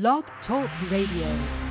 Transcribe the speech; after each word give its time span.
Blog 0.00 0.24
Talk 0.44 0.68
Radio. 0.90 1.63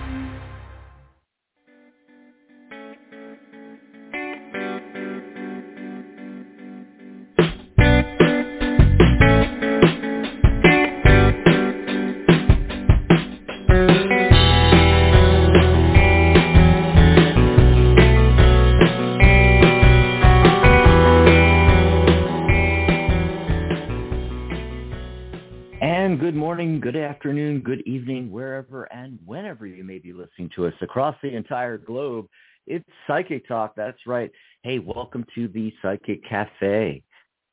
To 30.56 30.68
us 30.68 30.74
across 30.82 31.16
the 31.22 31.36
entire 31.36 31.78
globe. 31.78 32.28
It's 32.68 32.88
Psychic 33.08 33.48
Talk. 33.48 33.74
That's 33.76 34.08
right. 34.08 34.32
Hey, 34.64 34.80
welcome 34.80 35.26
to 35.36 35.48
the 35.48 35.74
Psychic 35.82 36.28
Cafe. 36.28 37.04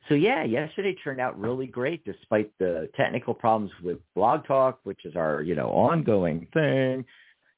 So 0.08 0.14
yeah, 0.14 0.42
yesterday 0.42 0.96
turned 1.04 1.20
out 1.20 1.38
really 1.38 1.66
great 1.66 2.02
despite 2.04 2.50
the 2.58 2.88
technical 2.96 3.34
problems 3.34 3.70
with 3.84 3.98
Blog 4.14 4.46
Talk, 4.46 4.80
which 4.84 5.04
is 5.04 5.16
our, 5.16 5.42
you 5.42 5.54
know, 5.54 5.68
ongoing 5.68 6.48
thing 6.54 7.04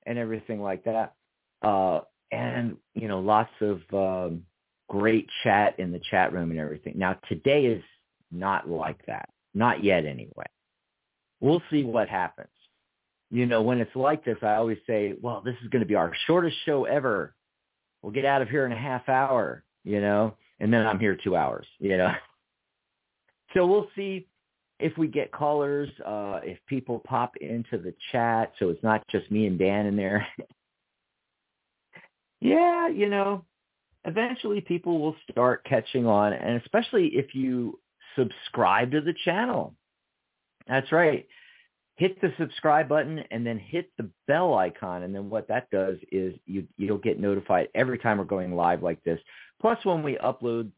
and 0.05 0.19
everything 0.19 0.61
like 0.61 0.83
that 0.85 1.15
uh, 1.63 2.01
and 2.33 2.77
you 2.95 3.09
know 3.09 3.21
lots 3.21 3.51
of 3.61 3.81
um, 3.93 4.43
great 4.89 5.29
chat 5.43 5.79
in 5.79 5.93
the 5.93 6.01
chat 6.11 6.33
room 6.33 6.51
and 6.51 6.61
everything. 6.61 6.95
Now 6.97 7.19
today 7.29 7.67
is 7.67 7.83
not 8.31 8.69
like 8.69 9.05
that, 9.07 9.29
not 9.55 9.83
yet 9.85 10.05
anyway. 10.05 10.47
We'll 11.41 11.63
see 11.71 11.85
what 11.85 12.09
happens. 12.09 12.49
You 13.31 13.47
know, 13.47 13.63
when 13.63 13.81
it's 13.81 13.95
like 13.95 14.25
this, 14.25 14.39
I 14.43 14.57
always 14.57 14.79
say, 14.87 15.15
well, 15.21 15.41
this 15.41 15.55
is 15.63 15.69
going 15.69 15.81
to 15.81 15.87
be 15.87 15.95
our 15.95 16.13
shortest 16.27 16.57
show 16.67 16.85
ever. 16.85 17.35
We'll 18.03 18.13
get 18.13 18.25
out 18.25 18.43
of 18.43 18.49
here 18.49 18.67
in 18.67 18.73
a 18.73 18.79
half 18.79 19.09
hour, 19.09 19.63
you 19.85 20.01
know, 20.01 20.35
and 20.59 20.73
then 20.73 20.87
I'm 20.87 20.99
here 20.99 21.17
two 21.17 21.37
hours, 21.37 21.67
you 21.79 21.97
know. 21.97 22.13
So 23.53 23.67
we'll 23.67 23.89
see 23.97 24.29
if 24.79 24.97
we 24.97 25.09
get 25.09 25.33
callers, 25.33 25.89
uh, 26.07 26.39
if 26.45 26.59
people 26.67 27.01
pop 27.01 27.37
into 27.41 27.79
the 27.79 27.93
chat, 28.13 28.53
so 28.61 28.69
it's 28.69 28.83
not 28.85 29.07
just 29.09 29.29
me 29.29 29.47
and 29.47 29.59
Dan 29.59 29.87
in 29.87 29.97
there. 29.97 30.25
yeah, 32.41 32.89
you 32.89 33.09
know, 33.09 33.45
eventually 34.05 34.61
people 34.61 34.99
will 34.99 35.17
start 35.31 35.65
catching 35.65 36.07
on, 36.07 36.33
and 36.33 36.61
especially 36.63 37.09
if 37.09 37.35
you 37.35 37.79
subscribe 38.17 38.93
to 38.93 39.01
the 39.01 39.15
channel. 39.25 39.75
That's 40.67 40.91
right. 40.93 41.27
Hit 41.97 42.21
the 42.21 42.33
subscribe 42.39 42.89
button 42.89 43.23
and 43.31 43.47
then 43.47 43.59
hit 43.59 43.91
the 43.99 44.09
bell 44.27 44.55
icon. 44.55 45.03
And 45.03 45.15
then 45.15 45.29
what 45.29 45.49
that 45.49 45.69
does 45.71 45.99
is 46.11 46.35
you, 46.47 46.67
you'll 46.77 46.99
get 46.99 47.21
notified 47.21 47.69
every 47.75 47.99
time 47.99 48.19
we're 48.19 48.25
going 48.25 48.55
live 48.55 48.83
like 48.83 49.03
this. 49.05 49.21
Plus 49.61 49.79
when 49.85 50.03
we 50.03 50.17
upload 50.17 50.71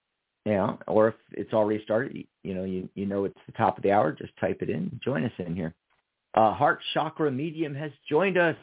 Yeah, 0.46 0.76
or 0.88 1.10
if 1.10 1.16
it's 1.34 1.54
already 1.54 1.84
started, 1.84 2.26
you 2.44 2.56
know, 2.56 2.64
you 2.64 2.90
you 2.96 3.06
know 3.06 3.26
it's 3.26 3.40
the 3.46 3.52
top 3.52 3.78
of 3.78 3.84
the 3.84 3.92
hour, 3.92 4.12
just 4.12 4.36
type 4.40 4.62
it 4.62 4.70
in. 4.70 5.00
Join 5.04 5.24
us 5.24 5.32
in 5.38 5.56
here. 5.56 5.76
Uh, 6.34 6.54
Heart 6.54 6.80
Chakra 6.94 7.30
Medium 7.30 7.76
has 7.76 7.92
joined 8.10 8.38
us. 8.38 8.56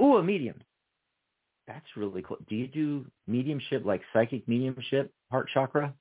Ooh, 0.00 0.16
a 0.16 0.22
medium. 0.22 0.60
That's 1.66 1.86
really 1.96 2.22
cool. 2.22 2.38
Do 2.48 2.56
you 2.56 2.66
do 2.66 3.06
mediumship 3.26 3.84
like 3.84 4.02
psychic 4.12 4.46
mediumship, 4.48 5.12
Heart 5.30 5.48
Chakra? 5.54 5.94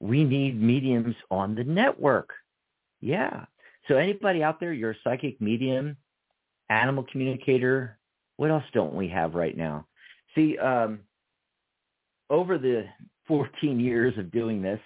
We 0.00 0.24
need 0.24 0.60
mediums 0.60 1.14
on 1.30 1.54
the 1.54 1.64
network. 1.64 2.30
Yeah. 3.00 3.44
So 3.86 3.96
anybody 3.96 4.42
out 4.42 4.60
there, 4.60 4.72
you're 4.72 4.92
a 4.92 4.96
psychic 5.04 5.40
medium, 5.40 5.96
animal 6.68 7.04
communicator. 7.10 7.98
What 8.38 8.50
else 8.50 8.64
don't 8.72 8.94
we 8.94 9.08
have 9.08 9.34
right 9.34 9.56
now? 9.56 9.86
See, 10.34 10.58
um, 10.58 11.00
over 12.34 12.58
the 12.58 12.84
14 13.28 13.78
years 13.78 14.18
of 14.18 14.32
doing 14.32 14.60
this, 14.60 14.80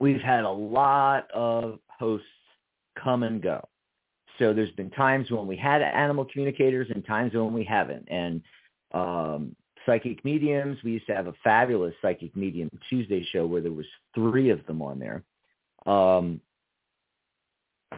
we've 0.00 0.20
had 0.20 0.44
a 0.44 0.50
lot 0.50 1.30
of 1.30 1.78
hosts 1.88 2.26
come 3.02 3.22
and 3.22 3.42
go. 3.42 3.62
So 4.38 4.54
there's 4.54 4.70
been 4.72 4.90
times 4.90 5.30
when 5.30 5.46
we 5.46 5.56
had 5.56 5.82
animal 5.82 6.24
communicators 6.24 6.88
and 6.94 7.04
times 7.04 7.34
when 7.34 7.52
we 7.52 7.64
haven't. 7.64 8.08
And 8.10 8.40
um, 8.94 9.56
psychic 9.84 10.24
mediums, 10.24 10.78
we 10.82 10.92
used 10.92 11.06
to 11.08 11.14
have 11.14 11.26
a 11.26 11.34
fabulous 11.44 11.94
psychic 12.00 12.34
medium 12.34 12.70
Tuesday 12.88 13.26
show 13.30 13.46
where 13.46 13.60
there 13.60 13.72
was 13.72 13.86
three 14.14 14.48
of 14.48 14.64
them 14.66 14.80
on 14.80 14.98
there. 14.98 15.24
Um, 15.84 16.40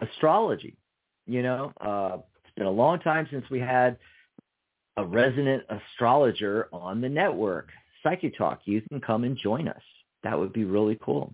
astrology, 0.01 0.75
you 1.25 1.41
know, 1.41 1.71
uh, 1.79 2.17
it's 2.43 2.53
been 2.55 2.67
a 2.67 2.71
long 2.71 2.99
time 2.99 3.27
since 3.31 3.45
we 3.49 3.59
had 3.59 3.97
a 4.97 5.05
resident 5.05 5.63
astrologer 5.69 6.67
on 6.73 6.99
the 6.99 7.09
network. 7.09 7.69
Psychic 8.03 8.37
Talk, 8.37 8.61
you 8.65 8.81
can 8.81 9.01
come 9.01 9.23
and 9.23 9.37
join 9.37 9.67
us. 9.67 9.81
That 10.23 10.37
would 10.37 10.53
be 10.53 10.65
really 10.65 10.97
cool 11.03 11.33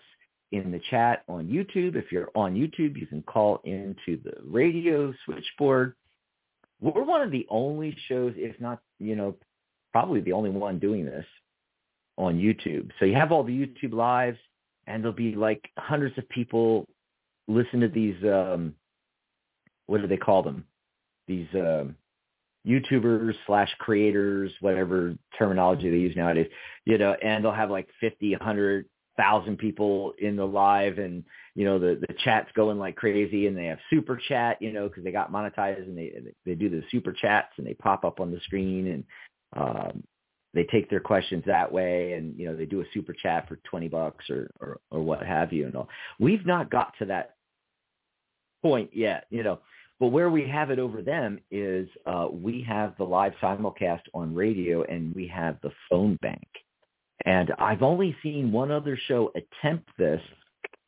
in 0.51 0.71
the 0.71 0.81
chat 0.89 1.23
on 1.27 1.47
YouTube. 1.47 1.95
If 1.95 2.11
you're 2.11 2.29
on 2.35 2.55
YouTube, 2.55 2.97
you 2.97 3.07
can 3.07 3.21
call 3.23 3.61
into 3.63 4.21
the 4.23 4.33
radio 4.43 5.13
switchboard. 5.25 5.95
We're 6.81 7.03
one 7.03 7.21
of 7.21 7.31
the 7.31 7.45
only 7.49 7.95
shows, 8.07 8.33
if 8.35 8.59
not, 8.59 8.81
you 8.99 9.15
know, 9.15 9.35
probably 9.91 10.21
the 10.21 10.33
only 10.33 10.49
one 10.49 10.79
doing 10.79 11.05
this 11.05 11.25
on 12.17 12.37
YouTube. 12.37 12.91
So 12.99 13.05
you 13.05 13.15
have 13.15 13.31
all 13.31 13.43
the 13.43 13.53
YouTube 13.53 13.93
lives, 13.93 14.37
and 14.87 15.03
there'll 15.03 15.15
be 15.15 15.35
like 15.35 15.69
hundreds 15.77 16.17
of 16.17 16.27
people 16.29 16.87
listen 17.47 17.79
to 17.81 17.87
these. 17.87 18.21
Um, 18.23 18.75
what 19.87 20.01
do 20.01 20.07
they 20.07 20.17
call 20.17 20.43
them? 20.43 20.65
These 21.27 21.47
um, 21.53 21.95
YouTubers 22.67 23.33
slash 23.45 23.69
creators, 23.79 24.51
whatever 24.61 25.15
terminology 25.37 25.89
they 25.89 25.97
use 25.97 26.15
nowadays. 26.15 26.49
You 26.85 26.97
know, 26.97 27.15
and 27.21 27.43
they'll 27.43 27.51
have 27.51 27.71
like 27.71 27.87
50, 27.99 28.31
100, 28.31 28.85
thousand 29.17 29.57
people 29.57 30.13
in 30.19 30.35
the 30.35 30.45
live 30.45 30.97
and 30.97 31.23
you 31.55 31.65
know 31.65 31.77
the 31.77 31.99
the 32.07 32.13
chat's 32.23 32.51
going 32.53 32.79
like 32.79 32.95
crazy 32.95 33.47
and 33.47 33.57
they 33.57 33.65
have 33.65 33.79
super 33.89 34.19
chat 34.27 34.61
you 34.61 34.71
know 34.71 34.87
because 34.87 35.03
they 35.03 35.11
got 35.11 35.31
monetized 35.31 35.83
and 35.83 35.97
they 35.97 36.13
they 36.45 36.55
do 36.55 36.69
the 36.69 36.83
super 36.91 37.11
chats 37.11 37.51
and 37.57 37.67
they 37.67 37.73
pop 37.73 38.05
up 38.05 38.19
on 38.19 38.31
the 38.31 38.39
screen 38.41 38.87
and 38.87 39.03
um 39.57 40.03
they 40.53 40.63
take 40.65 40.89
their 40.89 40.99
questions 40.99 41.43
that 41.45 41.71
way 41.71 42.13
and 42.13 42.37
you 42.37 42.45
know 42.45 42.55
they 42.55 42.65
do 42.65 42.81
a 42.81 42.85
super 42.93 43.13
chat 43.13 43.47
for 43.47 43.57
20 43.69 43.89
bucks 43.89 44.29
or 44.29 44.49
or, 44.59 44.79
or 44.91 45.01
what 45.01 45.25
have 45.25 45.51
you 45.51 45.65
and 45.65 45.75
all. 45.75 45.89
We've 46.19 46.45
not 46.45 46.69
got 46.69 46.93
to 46.99 47.05
that 47.05 47.35
point 48.61 48.91
yet 48.93 49.25
you 49.29 49.43
know 49.43 49.59
but 49.99 50.07
where 50.07 50.31
we 50.31 50.47
have 50.47 50.71
it 50.71 50.79
over 50.79 51.03
them 51.03 51.39
is 51.51 51.87
uh, 52.07 52.27
we 52.31 52.65
have 52.67 52.95
the 52.97 53.03
live 53.03 53.33
simulcast 53.41 54.01
on 54.15 54.33
radio 54.33 54.83
and 54.83 55.13
we 55.13 55.27
have 55.27 55.57
the 55.61 55.71
phone 55.89 56.17
bank 56.23 56.47
and 57.25 57.51
I've 57.59 57.81
only 57.81 58.15
seen 58.23 58.51
one 58.51 58.71
other 58.71 58.97
show 59.07 59.31
attempt 59.35 59.89
this, 59.97 60.21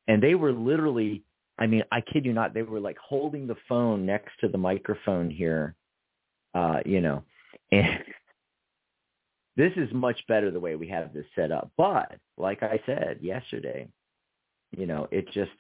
and 0.08 0.22
they 0.22 0.36
were 0.36 0.52
literally, 0.52 1.24
I 1.60 1.68
mean, 1.68 1.84
I 1.92 2.02
kid 2.02 2.26
you 2.26 2.34
not, 2.34 2.54
they 2.54 2.64
were 2.64 2.80
like 2.80 2.98
holding 2.98 3.48
the 3.48 3.56
phone 3.68 4.06
next 4.06 4.32
to 4.42 4.48
the 4.48 4.58
microphone 4.58 5.30
here, 5.30 5.76
uh, 6.54 6.80
you 6.86 7.02
know, 7.02 7.24
and 7.72 8.04
this 9.56 9.72
is 9.76 9.90
much 9.94 10.20
better 10.28 10.50
the 10.50 10.60
way 10.60 10.76
we 10.76 10.88
have 10.88 11.14
this 11.14 11.26
set 11.36 11.52
up. 11.52 11.72
But 11.78 12.18
like 12.38 12.64
I 12.64 12.80
said 12.86 13.20
yesterday, 13.22 13.88
you 14.76 14.88
know, 14.88 15.08
it 15.12 15.26
just, 15.32 15.52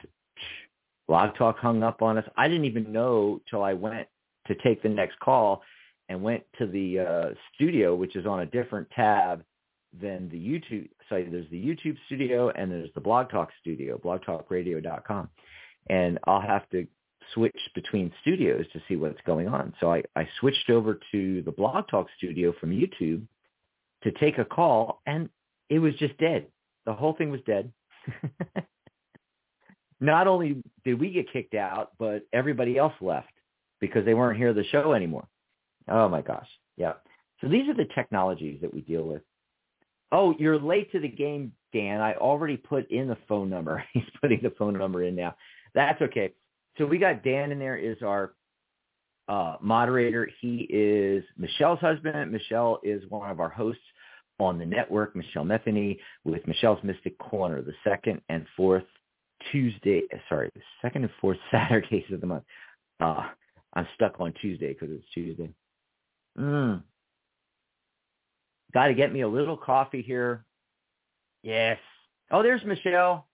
Blog 1.07 1.35
Talk 1.35 1.59
hung 1.59 1.83
up 1.83 2.01
on 2.01 2.17
us. 2.17 2.25
I 2.37 2.47
didn't 2.47 2.65
even 2.65 2.91
know 2.91 3.41
till 3.49 3.61
I 3.61 3.73
went 3.73 4.07
to 4.47 4.55
take 4.63 4.81
the 4.81 4.89
next 4.89 5.19
call 5.19 5.61
and 6.09 6.21
went 6.21 6.43
to 6.57 6.65
the 6.65 6.99
uh, 6.99 7.29
studio, 7.53 7.93
which 7.93 8.15
is 8.15 8.25
on 8.25 8.41
a 8.41 8.45
different 8.47 8.89
tab 8.91 9.43
then 10.01 10.29
the 10.31 10.37
YouTube 10.37 10.89
site, 11.09 11.31
there's 11.31 11.49
the 11.49 11.63
YouTube 11.63 11.97
studio 12.07 12.49
and 12.49 12.71
there's 12.71 12.89
the 12.95 13.01
Blog 13.01 13.29
Talk 13.29 13.49
studio, 13.61 13.97
blogtalkradio.com. 14.03 15.29
And 15.87 16.19
I'll 16.25 16.41
have 16.41 16.69
to 16.69 16.87
switch 17.33 17.57
between 17.75 18.11
studios 18.21 18.65
to 18.73 18.81
see 18.87 18.95
what's 18.95 19.21
going 19.25 19.47
on. 19.47 19.73
So 19.79 19.91
I, 19.91 20.03
I 20.15 20.27
switched 20.39 20.69
over 20.69 20.99
to 21.11 21.41
the 21.43 21.51
Blog 21.51 21.87
Talk 21.89 22.07
studio 22.17 22.53
from 22.59 22.71
YouTube 22.71 23.23
to 24.03 24.11
take 24.11 24.37
a 24.37 24.45
call 24.45 25.01
and 25.05 25.29
it 25.69 25.79
was 25.79 25.93
just 25.95 26.17
dead. 26.17 26.47
The 26.85 26.93
whole 26.93 27.13
thing 27.13 27.29
was 27.29 27.41
dead. 27.45 27.71
Not 29.99 30.27
only 30.27 30.61
did 30.83 30.99
we 30.99 31.11
get 31.11 31.31
kicked 31.31 31.53
out, 31.53 31.91
but 31.97 32.27
everybody 32.33 32.77
else 32.77 32.93
left 32.99 33.31
because 33.79 34.05
they 34.05 34.13
weren't 34.13 34.37
here 34.37 34.53
the 34.53 34.65
show 34.65 34.93
anymore. 34.93 35.27
Oh 35.87 36.09
my 36.09 36.21
gosh. 36.21 36.47
Yeah. 36.77 36.93
So 37.41 37.47
these 37.47 37.69
are 37.69 37.73
the 37.73 37.87
technologies 37.95 38.59
that 38.61 38.73
we 38.73 38.81
deal 38.81 39.03
with. 39.03 39.21
Oh, 40.13 40.35
you're 40.37 40.59
late 40.59 40.91
to 40.91 40.99
the 40.99 41.09
game, 41.09 41.51
Dan. 41.73 41.99
I 41.99 42.13
already 42.13 42.55
put 42.55 42.89
in 42.91 43.07
the 43.07 43.17
phone 43.27 43.49
number. 43.49 43.83
He's 43.93 44.03
putting 44.21 44.39
the 44.43 44.53
phone 44.57 44.77
number 44.77 45.03
in 45.03 45.15
now. 45.15 45.35
That's 45.73 46.01
okay. 46.01 46.33
So 46.77 46.85
we 46.85 46.99
got 46.99 47.23
Dan 47.23 47.51
in 47.51 47.59
there 47.59 47.77
is 47.77 47.97
our 48.03 48.33
uh, 49.27 49.55
moderator. 49.59 50.29
He 50.39 50.67
is 50.69 51.23
Michelle's 51.37 51.79
husband. 51.79 52.31
Michelle 52.31 52.79
is 52.83 53.03
one 53.09 53.29
of 53.29 53.39
our 53.39 53.49
hosts 53.49 53.81
on 54.39 54.59
the 54.59 54.65
network, 54.65 55.15
Michelle 55.15 55.45
Metheny 55.45 55.97
with 56.23 56.45
Michelle's 56.47 56.83
Mystic 56.83 57.17
Corner, 57.17 57.61
the 57.61 57.73
second 57.83 58.21
and 58.29 58.45
fourth 58.55 58.83
Tuesday, 59.51 60.03
sorry, 60.29 60.49
the 60.53 60.61
second 60.81 61.03
and 61.03 61.11
fourth 61.19 61.37
Saturdays 61.51 62.05
of 62.11 62.21
the 62.21 62.27
month. 62.27 62.43
Uh, 62.99 63.29
I'm 63.73 63.87
stuck 63.95 64.19
on 64.19 64.33
Tuesday 64.41 64.73
because 64.73 64.89
it's 64.91 65.05
Tuesday. 65.13 65.49
Mm. 66.37 66.83
Got 68.73 68.87
to 68.87 68.93
get 68.93 69.13
me 69.13 69.21
a 69.21 69.27
little 69.27 69.57
coffee 69.57 70.01
here. 70.01 70.45
Yes. 71.43 71.77
Oh, 72.31 72.41
there's 72.41 72.63
Michelle. 72.63 73.27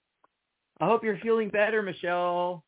I 0.82 0.86
hope 0.86 1.04
you're 1.04 1.20
feeling 1.20 1.50
better, 1.50 1.82
Michelle. 1.82 2.64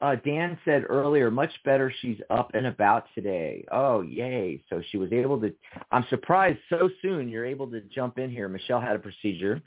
Uh, 0.00 0.16
Dan 0.16 0.58
said 0.64 0.84
earlier, 0.88 1.30
much 1.30 1.52
better. 1.64 1.92
She's 2.00 2.18
up 2.28 2.50
and 2.54 2.66
about 2.66 3.06
today. 3.14 3.64
Oh, 3.70 4.02
yay. 4.02 4.60
So 4.68 4.82
she 4.90 4.98
was 4.98 5.12
able 5.12 5.40
to, 5.40 5.54
I'm 5.92 6.04
surprised 6.10 6.58
so 6.68 6.90
soon 7.00 7.28
you're 7.28 7.46
able 7.46 7.70
to 7.70 7.80
jump 7.82 8.18
in 8.18 8.28
here. 8.28 8.48
Michelle 8.48 8.80
had 8.80 8.96
a 8.96 8.98
procedure 8.98 9.62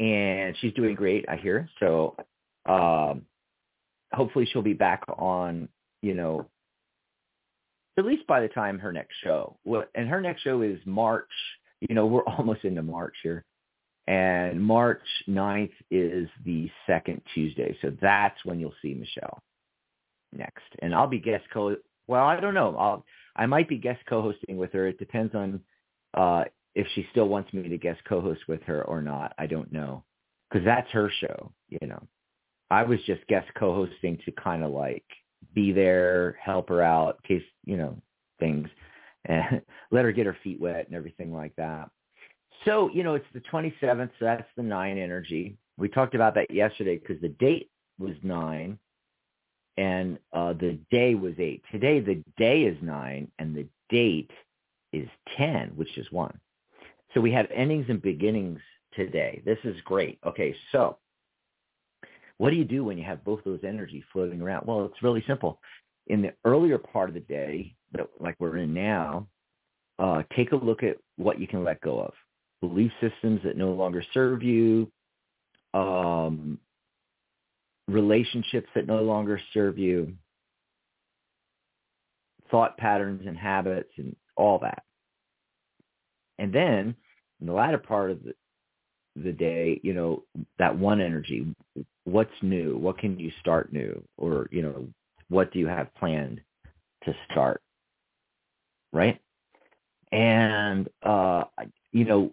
and 0.00 0.56
she's 0.60 0.72
doing 0.72 0.94
great, 0.94 1.26
I 1.28 1.36
hear. 1.36 1.68
So 1.80 2.16
um, 2.66 3.22
hopefully 4.12 4.48
she'll 4.50 4.62
be 4.62 4.72
back 4.72 5.04
on, 5.18 5.68
you 6.02 6.14
know, 6.14 6.46
at 7.98 8.06
least 8.06 8.26
by 8.26 8.40
the 8.40 8.48
time 8.48 8.78
her 8.78 8.92
next 8.92 9.14
show. 9.22 9.56
Well, 9.64 9.84
and 9.94 10.08
her 10.08 10.20
next 10.20 10.42
show 10.42 10.62
is 10.62 10.78
March. 10.86 11.28
You 11.80 11.94
know, 11.94 12.06
we're 12.06 12.24
almost 12.26 12.64
into 12.64 12.82
March 12.82 13.14
here. 13.22 13.44
And 14.06 14.62
March 14.62 15.02
9th 15.28 15.72
is 15.90 16.28
the 16.46 16.70
second 16.86 17.20
Tuesday. 17.34 17.76
So 17.82 17.92
that's 18.00 18.42
when 18.44 18.58
you'll 18.58 18.72
see 18.80 18.94
Michelle 18.94 19.42
next. 20.32 20.64
And 20.80 20.94
I'll 20.94 21.06
be 21.06 21.18
guest 21.18 21.44
co 21.52 21.76
well, 22.06 22.24
I 22.24 22.40
don't 22.40 22.54
know. 22.54 22.74
I'll 22.76 23.04
I 23.36 23.44
might 23.46 23.68
be 23.68 23.76
guest 23.76 24.00
co-hosting 24.08 24.56
with 24.56 24.72
her. 24.72 24.86
It 24.88 24.98
depends 24.98 25.34
on 25.34 25.60
uh 26.14 26.44
if 26.74 26.86
she 26.94 27.06
still 27.10 27.28
wants 27.28 27.52
me 27.52 27.68
to 27.68 27.76
guest 27.76 28.00
co-host 28.08 28.40
with 28.48 28.62
her 28.62 28.82
or 28.84 29.02
not. 29.02 29.34
I 29.38 29.46
don't 29.46 29.70
know. 29.72 30.04
Cuz 30.50 30.62
that's 30.64 30.90
her 30.90 31.10
show, 31.20 31.52
you 31.68 31.86
know. 31.86 32.02
I 32.70 32.84
was 32.84 33.02
just 33.04 33.26
guest 33.26 33.48
co-hosting 33.58 34.18
to 34.24 34.32
kind 34.32 34.64
of 34.64 34.70
like 34.70 35.04
be 35.54 35.72
there, 35.72 36.38
help 36.42 36.68
her 36.68 36.82
out 36.82 37.22
case, 37.22 37.42
you 37.64 37.76
know, 37.76 37.96
things 38.38 38.68
and 39.24 39.62
let 39.90 40.04
her 40.04 40.12
get 40.12 40.26
her 40.26 40.36
feet 40.42 40.60
wet 40.60 40.86
and 40.86 40.94
everything 40.94 41.32
like 41.32 41.54
that. 41.56 41.90
So, 42.64 42.90
you 42.92 43.04
know, 43.04 43.14
it's 43.14 43.26
the 43.32 43.40
27th, 43.40 44.10
so 44.18 44.24
that's 44.24 44.48
the 44.56 44.62
9 44.62 44.98
energy. 44.98 45.56
We 45.76 45.88
talked 45.88 46.14
about 46.14 46.34
that 46.34 46.50
yesterday 46.50 46.98
because 46.98 47.20
the 47.20 47.28
date 47.28 47.70
was 47.98 48.14
9 48.22 48.78
and 49.76 50.18
uh, 50.32 50.54
the 50.54 50.78
day 50.90 51.14
was 51.14 51.34
8. 51.38 51.62
Today, 51.70 52.00
the 52.00 52.22
day 52.36 52.62
is 52.62 52.76
9 52.82 53.30
and 53.38 53.56
the 53.56 53.66
date 53.88 54.32
is 54.92 55.08
10, 55.36 55.68
which 55.76 55.96
is 55.96 56.10
1. 56.10 56.36
So 57.14 57.20
we 57.20 57.30
have 57.32 57.46
endings 57.54 57.86
and 57.88 58.02
beginnings 58.02 58.60
today. 58.92 59.40
This 59.44 59.58
is 59.64 59.76
great. 59.84 60.18
Okay, 60.26 60.54
so 60.72 60.98
what 62.38 62.50
do 62.50 62.56
you 62.56 62.64
do 62.64 62.84
when 62.84 62.98
you 62.98 63.04
have 63.04 63.24
both 63.24 63.44
those 63.44 63.60
energies 63.64 64.04
floating 64.12 64.40
around? 64.40 64.66
Well, 64.66 64.84
it's 64.86 65.02
really 65.02 65.24
simple. 65.26 65.60
In 66.06 66.22
the 66.22 66.32
earlier 66.44 66.78
part 66.78 67.08
of 67.08 67.14
the 67.14 67.20
day, 67.20 67.74
like 68.18 68.36
we're 68.38 68.58
in 68.58 68.72
now, 68.72 69.26
uh, 69.98 70.22
take 70.34 70.52
a 70.52 70.56
look 70.56 70.82
at 70.82 70.96
what 71.16 71.40
you 71.40 71.46
can 71.46 71.64
let 71.64 71.80
go 71.80 72.00
of 72.00 72.14
belief 72.60 72.92
systems 73.00 73.40
that 73.44 73.56
no 73.56 73.72
longer 73.72 74.04
serve 74.12 74.42
you, 74.42 74.90
um, 75.74 76.58
relationships 77.86 78.68
that 78.74 78.86
no 78.86 79.02
longer 79.02 79.40
serve 79.52 79.78
you, 79.78 80.14
thought 82.50 82.76
patterns 82.76 83.22
and 83.26 83.36
habits 83.36 83.90
and 83.96 84.14
all 84.36 84.58
that. 84.60 84.82
And 86.38 86.52
then 86.52 86.94
in 87.40 87.46
the 87.46 87.52
latter 87.52 87.78
part 87.78 88.10
of 88.10 88.22
the, 88.22 88.34
the 89.16 89.32
day, 89.32 89.80
you 89.82 89.94
know, 89.94 90.24
that 90.58 90.78
one 90.78 91.00
energy, 91.00 91.46
what's 92.08 92.30
new? 92.42 92.76
What 92.76 92.98
can 92.98 93.18
you 93.18 93.30
start 93.40 93.72
new? 93.72 94.02
Or, 94.16 94.48
you 94.50 94.62
know, 94.62 94.86
what 95.28 95.52
do 95.52 95.58
you 95.58 95.66
have 95.66 95.94
planned 95.94 96.40
to 97.04 97.14
start? 97.30 97.60
Right? 98.92 99.20
And, 100.10 100.88
uh, 101.02 101.44
you 101.92 102.04
know, 102.04 102.32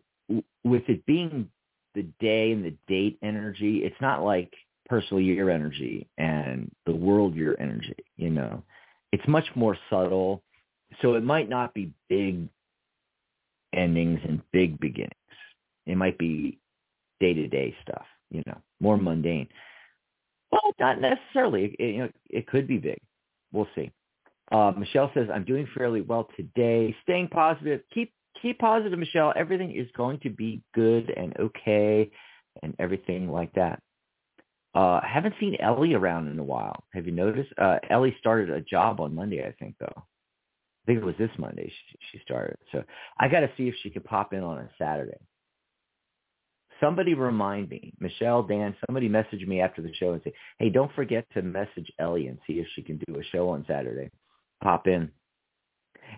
with 0.63 0.83
it 0.87 1.05
being 1.05 1.49
the 1.93 2.03
day 2.19 2.51
and 2.51 2.63
the 2.63 2.75
date 2.87 3.17
energy, 3.21 3.79
it's 3.79 3.99
not 4.01 4.23
like 4.23 4.53
personal 4.87 5.21
year 5.21 5.49
energy 5.49 6.07
and 6.17 6.71
the 6.85 6.95
world 6.95 7.35
year 7.35 7.55
energy, 7.59 7.95
you 8.17 8.29
know. 8.29 8.63
It's 9.11 9.27
much 9.27 9.45
more 9.55 9.77
subtle. 9.89 10.41
So 11.01 11.15
it 11.15 11.23
might 11.23 11.49
not 11.49 11.73
be 11.73 11.91
big 12.09 12.47
endings 13.73 14.19
and 14.27 14.41
big 14.51 14.79
beginnings. 14.79 15.13
It 15.85 15.97
might 15.97 16.17
be 16.17 16.59
day-to-day 17.19 17.75
stuff, 17.81 18.05
you 18.35 18.43
know, 18.45 18.57
more 18.79 18.97
mundane. 18.97 19.47
Well, 20.51 20.61
not 20.79 21.01
necessarily. 21.01 21.75
It, 21.79 21.95
you 21.95 21.97
know, 21.99 22.09
it 22.29 22.47
could 22.47 22.67
be 22.67 22.77
big. 22.77 22.99
We'll 23.51 23.67
see. 23.75 23.91
Uh, 24.51 24.71
Michelle 24.77 25.11
says, 25.13 25.27
I'm 25.33 25.43
doing 25.43 25.67
fairly 25.75 26.01
well 26.01 26.27
today. 26.37 26.95
Staying 27.03 27.29
positive. 27.29 27.81
Keep 27.93 28.13
keep 28.41 28.59
positive, 28.59 28.97
Michelle. 28.99 29.33
Everything 29.35 29.75
is 29.75 29.87
going 29.97 30.19
to 30.19 30.29
be 30.29 30.61
good 30.73 31.11
and 31.15 31.35
okay 31.39 32.11
and 32.61 32.75
everything 32.79 33.31
like 33.31 33.51
that. 33.53 33.81
Uh, 34.75 34.99
haven't 35.01 35.35
seen 35.39 35.55
Ellie 35.61 35.93
around 35.93 36.27
in 36.27 36.37
a 36.37 36.43
while. 36.43 36.83
Have 36.93 37.05
you 37.05 37.11
noticed? 37.11 37.49
Uh, 37.57 37.77
Ellie 37.89 38.15
started 38.19 38.49
a 38.49 38.61
job 38.61 38.99
on 38.99 39.15
Monday, 39.15 39.45
I 39.45 39.53
think, 39.53 39.75
though. 39.79 39.85
I 39.95 40.85
think 40.85 40.99
it 40.99 41.05
was 41.05 41.15
this 41.17 41.31
Monday 41.39 41.67
she, 41.67 41.97
she 42.11 42.23
started. 42.23 42.57
So 42.71 42.83
I 43.19 43.27
got 43.27 43.39
to 43.39 43.49
see 43.57 43.67
if 43.67 43.75
she 43.81 43.89
could 43.89 44.03
pop 44.03 44.33
in 44.33 44.43
on 44.43 44.57
a 44.59 44.69
Saturday. 44.77 45.17
Somebody 46.81 47.13
remind 47.13 47.69
me, 47.69 47.93
Michelle, 47.99 48.43
Dan, 48.43 48.75
somebody 48.85 49.07
message 49.07 49.45
me 49.45 49.61
after 49.61 49.81
the 49.81 49.93
show 49.93 50.13
and 50.13 50.21
say, 50.23 50.33
hey, 50.59 50.69
don't 50.69 50.93
forget 50.93 51.25
to 51.33 51.41
message 51.41 51.91
Ellie 51.99 52.27
and 52.27 52.37
see 52.45 52.53
if 52.53 52.67
she 52.75 52.81
can 52.81 52.99
do 53.07 53.19
a 53.19 53.23
show 53.31 53.49
on 53.49 53.65
Saturday. 53.67 54.09
Pop 54.61 54.87
in. 54.87 55.09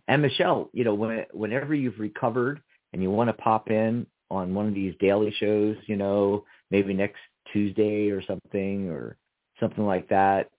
And 0.07 0.21
Michelle, 0.21 0.69
you 0.73 0.83
know, 0.83 0.95
when, 0.95 1.25
whenever 1.31 1.73
you've 1.75 1.99
recovered 1.99 2.61
and 2.93 3.01
you 3.01 3.11
want 3.11 3.29
to 3.29 3.33
pop 3.33 3.69
in 3.69 4.07
on 4.29 4.53
one 4.53 4.67
of 4.67 4.73
these 4.73 4.95
daily 4.99 5.33
shows, 5.39 5.77
you 5.85 5.95
know, 5.95 6.43
maybe 6.71 6.93
next 6.93 7.19
Tuesday 7.53 8.09
or 8.09 8.21
something 8.25 8.89
or 8.89 9.17
something 9.59 9.85
like 9.85 10.09
that, 10.09 10.49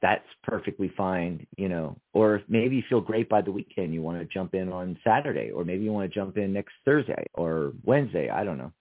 that's 0.00 0.26
perfectly 0.42 0.92
fine, 0.96 1.46
you 1.56 1.68
know. 1.68 1.96
Or 2.12 2.42
maybe 2.48 2.76
you 2.76 2.82
feel 2.88 3.00
great 3.00 3.28
by 3.28 3.40
the 3.40 3.52
weekend, 3.52 3.94
you 3.94 4.02
want 4.02 4.18
to 4.18 4.24
jump 4.24 4.54
in 4.54 4.72
on 4.72 4.98
Saturday, 5.04 5.50
or 5.50 5.64
maybe 5.64 5.84
you 5.84 5.92
want 5.92 6.10
to 6.10 6.14
jump 6.14 6.36
in 6.36 6.52
next 6.52 6.72
Thursday 6.84 7.24
or 7.34 7.72
Wednesday, 7.84 8.28
I 8.28 8.42
don't 8.42 8.58
know. 8.58 8.72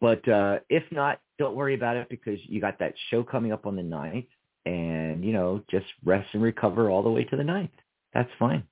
But 0.00 0.26
uh 0.28 0.58
if 0.68 0.84
not, 0.90 1.20
don't 1.38 1.56
worry 1.56 1.74
about 1.74 1.96
it 1.96 2.08
because 2.08 2.38
you 2.44 2.60
got 2.60 2.78
that 2.78 2.94
show 3.10 3.22
coming 3.22 3.52
up 3.52 3.66
on 3.66 3.76
the 3.76 3.82
ninth 3.82 4.26
and, 4.66 5.24
you 5.24 5.32
know, 5.32 5.62
just 5.70 5.86
rest 6.04 6.28
and 6.34 6.42
recover 6.42 6.90
all 6.90 7.02
the 7.02 7.10
way 7.10 7.24
to 7.24 7.36
the 7.36 7.44
ninth. 7.44 7.70
That's 8.12 8.30
fine. 8.38 8.64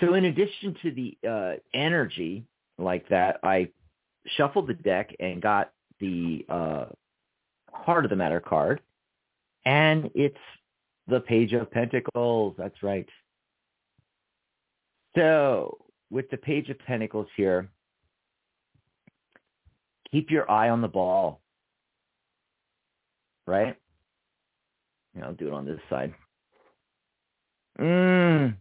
So 0.00 0.14
in 0.14 0.24
addition 0.24 0.76
to 0.82 0.90
the 0.90 1.28
uh, 1.28 1.52
energy 1.74 2.44
like 2.78 3.08
that, 3.10 3.40
I 3.42 3.68
shuffled 4.36 4.68
the 4.68 4.74
deck 4.74 5.14
and 5.20 5.42
got 5.42 5.72
the 6.00 6.46
uh, 6.48 6.86
heart 7.72 8.04
of 8.04 8.10
the 8.10 8.16
matter 8.16 8.40
card, 8.40 8.80
and 9.66 10.10
it's 10.14 10.36
the 11.06 11.20
Page 11.20 11.52
of 11.52 11.70
Pentacles. 11.70 12.54
That's 12.56 12.82
right. 12.82 13.06
So 15.16 15.78
with 16.10 16.30
the 16.30 16.38
Page 16.38 16.70
of 16.70 16.78
Pentacles 16.78 17.26
here, 17.36 17.68
keep 20.12 20.30
your 20.30 20.50
eye 20.50 20.70
on 20.70 20.80
the 20.80 20.88
ball, 20.88 21.40
right? 23.46 23.76
I'll 25.22 25.34
do 25.34 25.48
it 25.48 25.52
on 25.52 25.66
this 25.66 25.80
side. 25.88 26.14
Mm, 27.78 28.56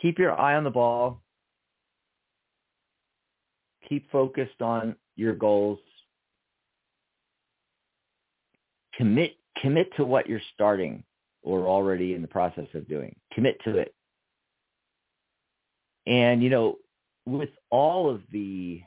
keep 0.00 0.18
your 0.18 0.38
eye 0.38 0.54
on 0.54 0.64
the 0.64 0.70
ball. 0.70 1.20
Keep 3.88 4.10
focused 4.10 4.60
on 4.60 4.96
your 5.16 5.34
goals. 5.34 5.78
Commit 8.96 9.36
commit 9.58 9.90
to 9.96 10.04
what 10.04 10.28
you're 10.28 10.40
starting 10.54 11.04
or 11.42 11.66
already 11.66 12.14
in 12.14 12.22
the 12.22 12.28
process 12.28 12.66
of 12.74 12.88
doing. 12.88 13.14
Commit 13.32 13.58
to 13.64 13.76
it. 13.76 13.94
And 16.06 16.42
you 16.42 16.50
know, 16.50 16.76
with 17.26 17.50
all 17.70 18.10
of 18.10 18.22
the 18.30 18.82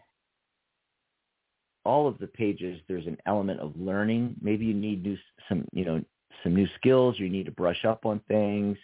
all 1.87 2.07
of 2.07 2.19
the 2.19 2.27
pages, 2.27 2.79
there's 2.87 3.07
an 3.07 3.17
element 3.25 3.59
of 3.59 3.73
learning. 3.77 4.35
Maybe 4.41 4.65
you 4.65 4.73
need 4.73 5.03
new 5.03 5.17
some 5.47 5.65
you 5.71 5.85
know 5.85 6.03
some 6.43 6.53
new 6.53 6.67
skills. 6.75 7.15
You 7.17 7.29
need 7.29 7.45
to 7.45 7.51
brush 7.51 7.85
up 7.85 8.05
on 8.05 8.19
things. 8.27 8.77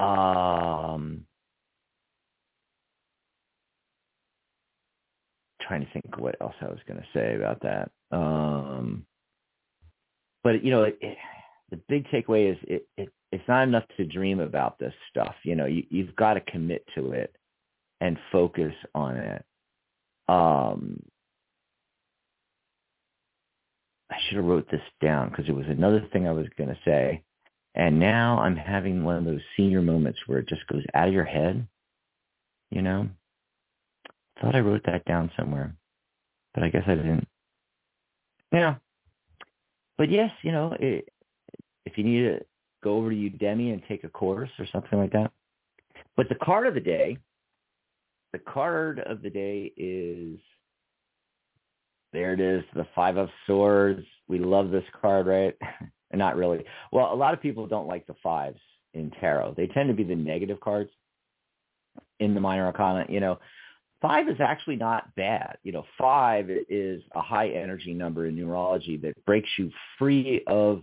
Um, 0.00 1.24
trying 5.60 5.84
to 5.84 5.92
think 5.92 6.18
what 6.18 6.36
else 6.40 6.54
I 6.60 6.66
was 6.66 6.78
going 6.86 7.00
to 7.00 7.06
say 7.12 7.36
about 7.36 7.60
that. 7.62 7.90
Um, 8.10 9.04
but 10.42 10.64
you 10.64 10.70
know, 10.70 10.84
it, 10.84 10.98
it, 11.00 11.18
the 11.70 11.80
big 11.88 12.06
takeaway 12.08 12.52
is 12.52 12.58
it, 12.62 12.88
it 12.96 13.10
it's 13.30 13.46
not 13.46 13.64
enough 13.64 13.84
to 13.98 14.06
dream 14.06 14.40
about 14.40 14.78
this 14.78 14.94
stuff. 15.10 15.34
You 15.42 15.54
know, 15.54 15.66
you, 15.66 15.84
you've 15.90 16.16
got 16.16 16.34
to 16.34 16.40
commit 16.40 16.84
to 16.94 17.12
it 17.12 17.36
and 18.00 18.16
focus 18.32 18.72
on 18.94 19.16
it. 19.16 19.44
Um, 20.28 21.02
I 24.10 24.16
should 24.26 24.36
have 24.36 24.46
wrote 24.46 24.70
this 24.70 24.80
down 25.02 25.28
because 25.30 25.48
it 25.48 25.54
was 25.54 25.66
another 25.68 26.06
thing 26.12 26.26
I 26.26 26.32
was 26.32 26.46
going 26.56 26.70
to 26.70 26.78
say. 26.84 27.22
And 27.74 28.00
now 28.00 28.40
I'm 28.40 28.56
having 28.56 29.04
one 29.04 29.16
of 29.16 29.24
those 29.24 29.40
senior 29.56 29.82
moments 29.82 30.18
where 30.26 30.38
it 30.38 30.48
just 30.48 30.66
goes 30.66 30.82
out 30.94 31.08
of 31.08 31.14
your 31.14 31.24
head, 31.24 31.66
you 32.70 32.82
know? 32.82 33.08
thought 34.40 34.54
I 34.54 34.60
wrote 34.60 34.82
that 34.86 35.04
down 35.04 35.30
somewhere, 35.36 35.74
but 36.54 36.62
I 36.62 36.68
guess 36.68 36.84
I 36.86 36.94
didn't. 36.94 37.26
Yeah. 38.52 38.76
But 39.96 40.10
yes, 40.10 40.30
you 40.42 40.52
know, 40.52 40.76
it, 40.78 41.08
if 41.84 41.98
you 41.98 42.04
need 42.04 42.22
to 42.22 42.40
go 42.82 42.96
over 42.96 43.10
to 43.10 43.16
Udemy 43.16 43.72
and 43.72 43.82
take 43.88 44.04
a 44.04 44.08
course 44.08 44.50
or 44.58 44.66
something 44.72 44.98
like 44.98 45.12
that. 45.12 45.32
But 46.16 46.28
the 46.28 46.36
card 46.36 46.66
of 46.66 46.74
the 46.74 46.80
day, 46.80 47.18
the 48.32 48.38
card 48.38 49.00
of 49.00 49.22
the 49.22 49.30
day 49.30 49.72
is 49.76 50.38
there 52.12 52.32
it 52.32 52.40
is, 52.40 52.64
the 52.74 52.86
Five 52.94 53.16
of 53.16 53.28
Swords. 53.46 54.04
We 54.28 54.38
love 54.38 54.70
this 54.70 54.84
card, 55.00 55.26
right? 55.26 55.56
Not 56.12 56.36
really. 56.36 56.64
Well, 56.90 57.12
a 57.12 57.14
lot 57.14 57.34
of 57.34 57.40
people 57.42 57.66
don't 57.66 57.86
like 57.86 58.06
the 58.06 58.16
fives 58.22 58.60
in 58.94 59.10
tarot. 59.20 59.54
They 59.56 59.66
tend 59.66 59.88
to 59.88 59.94
be 59.94 60.04
the 60.04 60.14
negative 60.14 60.58
cards 60.60 60.90
in 62.18 62.34
the 62.34 62.40
minor 62.40 62.66
arcana. 62.66 63.04
You 63.08 63.20
know, 63.20 63.38
five 64.00 64.28
is 64.28 64.40
actually 64.40 64.76
not 64.76 65.14
bad. 65.16 65.58
You 65.62 65.72
know, 65.72 65.84
five 65.98 66.48
is 66.50 67.02
a 67.14 67.20
high 67.20 67.48
energy 67.48 67.92
number 67.92 68.26
in 68.26 68.36
numerology 68.36 69.00
that 69.02 69.24
breaks 69.26 69.50
you 69.58 69.70
free 69.98 70.42
of 70.46 70.82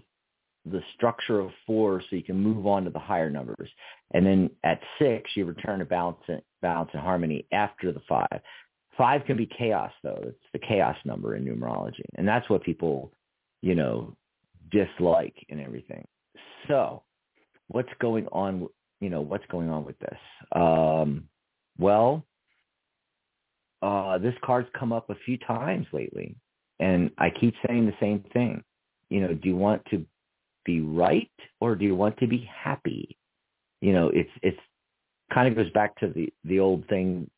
the 0.65 0.81
structure 0.95 1.39
of 1.39 1.51
four 1.67 2.01
so 2.01 2.15
you 2.15 2.23
can 2.23 2.41
move 2.41 2.65
on 2.65 2.83
to 2.83 2.89
the 2.89 2.99
higher 2.99 3.29
numbers. 3.29 3.69
And 4.13 4.25
then 4.25 4.49
at 4.63 4.79
six, 4.99 5.29
you 5.35 5.45
return 5.45 5.79
to 5.79 5.85
balance 5.85 6.17
and, 6.27 6.41
balance 6.61 6.89
and 6.93 7.01
harmony 7.01 7.45
after 7.51 7.91
the 7.91 8.01
five. 8.09 8.41
Five 8.97 9.25
can 9.25 9.37
be 9.37 9.45
chaos, 9.57 9.91
though. 10.03 10.21
It's 10.23 10.37
the 10.53 10.59
chaos 10.59 10.95
number 11.05 11.35
in 11.35 11.43
numerology. 11.43 12.05
And 12.15 12.27
that's 12.27 12.49
what 12.49 12.63
people, 12.63 13.11
you 13.61 13.75
know, 13.75 14.15
dislike 14.71 15.35
and 15.49 15.59
everything. 15.59 16.05
So 16.67 17.03
what's 17.67 17.89
going 17.99 18.27
on, 18.27 18.67
you 19.01 19.09
know, 19.09 19.21
what's 19.21 19.45
going 19.51 19.69
on 19.69 19.85
with 19.85 19.99
this? 19.99 20.19
Um, 20.53 21.25
well, 21.77 22.25
uh, 23.81 24.17
this 24.17 24.33
card's 24.43 24.69
come 24.77 24.93
up 24.93 25.09
a 25.09 25.15
few 25.25 25.37
times 25.39 25.87
lately. 25.91 26.35
And 26.79 27.11
I 27.17 27.29
keep 27.29 27.53
saying 27.67 27.85
the 27.85 27.93
same 27.99 28.23
thing. 28.33 28.63
You 29.09 29.21
know, 29.21 29.33
do 29.33 29.47
you 29.47 29.55
want 29.55 29.83
to 29.91 30.05
be 30.65 30.81
right 30.81 31.31
or 31.61 31.75
do 31.75 31.85
you 31.85 31.95
want 31.95 32.17
to 32.19 32.27
be 32.27 32.49
happy? 32.63 33.17
You 33.81 33.93
know, 33.93 34.09
it's 34.09 34.31
it's 34.41 34.59
kind 35.33 35.47
of 35.47 35.55
goes 35.55 35.71
back 35.71 35.95
to 35.99 36.07
the 36.07 36.33
the 36.43 36.59
old 36.59 36.87
thing 36.87 37.29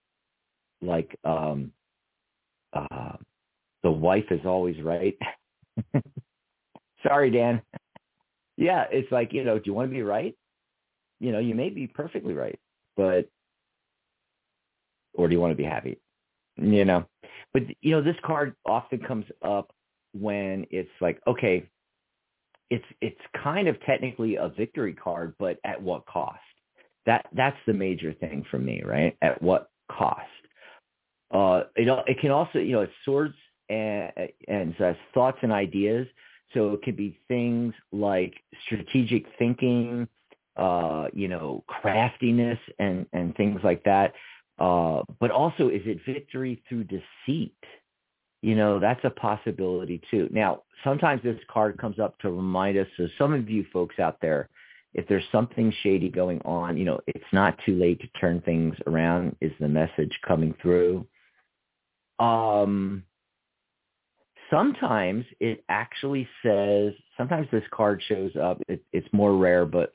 like 0.81 1.17
um 1.23 1.71
uh 2.73 3.15
the 3.83 3.91
wife 3.91 4.25
is 4.31 4.41
always 4.45 4.81
right. 4.81 5.17
Sorry, 7.03 7.31
Dan. 7.31 7.61
Yeah, 8.57 8.85
it's 8.91 9.11
like, 9.11 9.31
you 9.33 9.43
know, 9.43 9.57
do 9.57 9.63
you 9.65 9.73
want 9.73 9.89
to 9.89 9.93
be 9.93 10.01
right? 10.01 10.35
You 11.19 11.31
know, 11.31 11.39
you 11.39 11.55
may 11.55 11.69
be 11.69 11.87
perfectly 11.87 12.33
right, 12.33 12.59
but 12.95 13.29
or 15.13 15.27
do 15.27 15.33
you 15.33 15.39
want 15.39 15.51
to 15.51 15.55
be 15.55 15.63
happy? 15.63 15.99
You 16.57 16.85
know. 16.85 17.05
But 17.53 17.63
you 17.81 17.91
know, 17.91 18.01
this 18.01 18.15
card 18.25 18.55
often 18.65 18.99
comes 18.99 19.25
up 19.41 19.71
when 20.13 20.65
it's 20.69 20.89
like, 21.01 21.21
okay, 21.27 21.67
it's 22.69 22.85
it's 23.01 23.21
kind 23.43 23.67
of 23.67 23.79
technically 23.81 24.35
a 24.35 24.49
victory 24.49 24.93
card, 24.93 25.33
but 25.39 25.57
at 25.63 25.81
what 25.81 26.05
cost? 26.05 26.39
That 27.05 27.25
that's 27.33 27.57
the 27.65 27.73
major 27.73 28.13
thing 28.13 28.45
for 28.51 28.59
me, 28.59 28.83
right? 28.83 29.15
At 29.21 29.41
what 29.41 29.69
cost? 29.91 30.25
Uh, 31.37 31.63
it 31.75 31.87
it 32.07 32.19
can 32.19 32.31
also 32.31 32.59
you 32.59 32.73
know 32.73 32.81
it's 32.81 32.93
swords 33.05 33.35
and 33.69 34.11
and 34.47 34.79
uh, 34.81 34.93
thoughts 35.13 35.37
and 35.41 35.51
ideas. 35.51 36.07
So 36.53 36.73
it 36.73 36.81
could 36.81 36.95
be 36.95 37.19
things 37.27 37.73
like 37.91 38.33
strategic 38.65 39.25
thinking, 39.37 40.07
uh, 40.55 41.07
you 41.13 41.27
know, 41.27 41.63
craftiness 41.67 42.59
and 42.79 43.05
and 43.13 43.35
things 43.35 43.59
like 43.63 43.83
that. 43.83 44.13
Uh, 44.57 45.01
but 45.19 45.29
also, 45.29 45.69
is 45.69 45.81
it 45.85 45.99
victory 46.05 46.63
through 46.67 46.85
deceit? 46.85 47.53
you 48.41 48.55
know, 48.55 48.79
that's 48.79 49.03
a 49.03 49.09
possibility 49.09 50.01
too. 50.11 50.29
Now, 50.31 50.63
sometimes 50.83 51.21
this 51.23 51.39
card 51.51 51.77
comes 51.77 51.99
up 51.99 52.17
to 52.19 52.29
remind 52.29 52.77
us, 52.77 52.87
so 52.95 53.07
some 53.17 53.33
of 53.33 53.49
you 53.49 53.65
folks 53.73 53.99
out 53.99 54.17
there, 54.21 54.47
if 54.93 55.07
there's 55.07 55.23
something 55.31 55.73
shady 55.83 56.09
going 56.09 56.41
on, 56.45 56.77
you 56.77 56.85
know, 56.85 56.99
it's 57.07 57.33
not 57.33 57.57
too 57.65 57.75
late 57.75 57.99
to 58.01 58.07
turn 58.19 58.41
things 58.41 58.75
around 58.85 59.35
is 59.41 59.51
the 59.59 59.67
message 59.67 60.17
coming 60.25 60.53
through. 60.61 61.05
Um, 62.19 63.03
sometimes 64.49 65.25
it 65.39 65.63
actually 65.69 66.27
says, 66.43 66.93
sometimes 67.17 67.47
this 67.51 67.63
card 67.71 68.01
shows 68.07 68.31
up, 68.35 68.61
it, 68.67 68.83
it's 68.93 69.07
more 69.11 69.35
rare, 69.35 69.65
but 69.65 69.93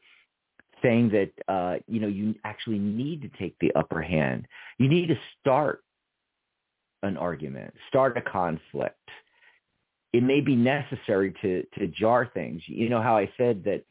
saying 0.83 1.11
that, 1.11 1.53
uh, 1.53 1.77
you 1.87 2.01
know, 2.01 2.09
you 2.09 2.35
actually 2.45 2.79
need 2.79 3.23
to 3.23 3.29
take 3.39 3.57
the 3.61 3.73
upper 3.75 4.03
hand. 4.03 4.47
You 4.79 4.89
need 4.89 5.09
to 5.09 5.19
start 5.41 5.85
an 7.03 7.17
argument, 7.17 7.75
start 7.89 8.17
a 8.17 8.23
conflict. 8.23 8.97
It 10.13 10.23
may 10.23 10.41
be 10.41 10.55
necessary 10.55 11.35
to, 11.43 11.65
to 11.79 11.87
jar 11.89 12.31
things. 12.33 12.63
You 12.67 12.89
know 12.89 13.01
how 13.01 13.17
I 13.17 13.31
said 13.37 13.65
that 13.65 13.85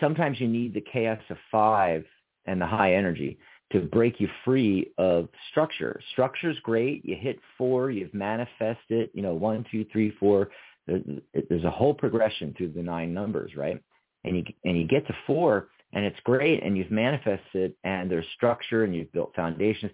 sometimes 0.00 0.40
you 0.40 0.48
need 0.48 0.74
the 0.74 0.84
chaos 0.92 1.20
of 1.30 1.36
five 1.50 2.04
and 2.46 2.60
the 2.60 2.66
high 2.66 2.94
energy 2.94 3.38
to 3.72 3.80
break 3.80 4.20
you 4.20 4.28
free 4.44 4.90
of 4.98 5.28
structure. 5.50 6.00
Structure's 6.12 6.58
great. 6.60 7.04
You 7.04 7.16
hit 7.16 7.38
four, 7.56 7.90
you've 7.90 8.12
manifested, 8.12 9.10
you 9.14 9.22
know, 9.22 9.34
one, 9.34 9.64
two, 9.70 9.84
three, 9.92 10.12
four. 10.18 10.50
There's 10.86 11.64
a 11.64 11.70
whole 11.70 11.94
progression 11.94 12.54
through 12.56 12.72
the 12.72 12.82
nine 12.82 13.14
numbers, 13.14 13.54
right? 13.54 13.80
And 14.24 14.36
you, 14.36 14.44
and 14.64 14.76
you 14.76 14.86
get 14.86 15.06
to 15.06 15.14
four 15.26 15.68
and 15.92 16.04
it's 16.04 16.18
great 16.24 16.62
and 16.62 16.76
you've 16.76 16.90
manifested 16.90 17.74
and 17.84 18.10
there's 18.10 18.26
structure 18.36 18.84
and 18.84 18.94
you've 18.94 19.12
built 19.12 19.32
foundations. 19.34 19.92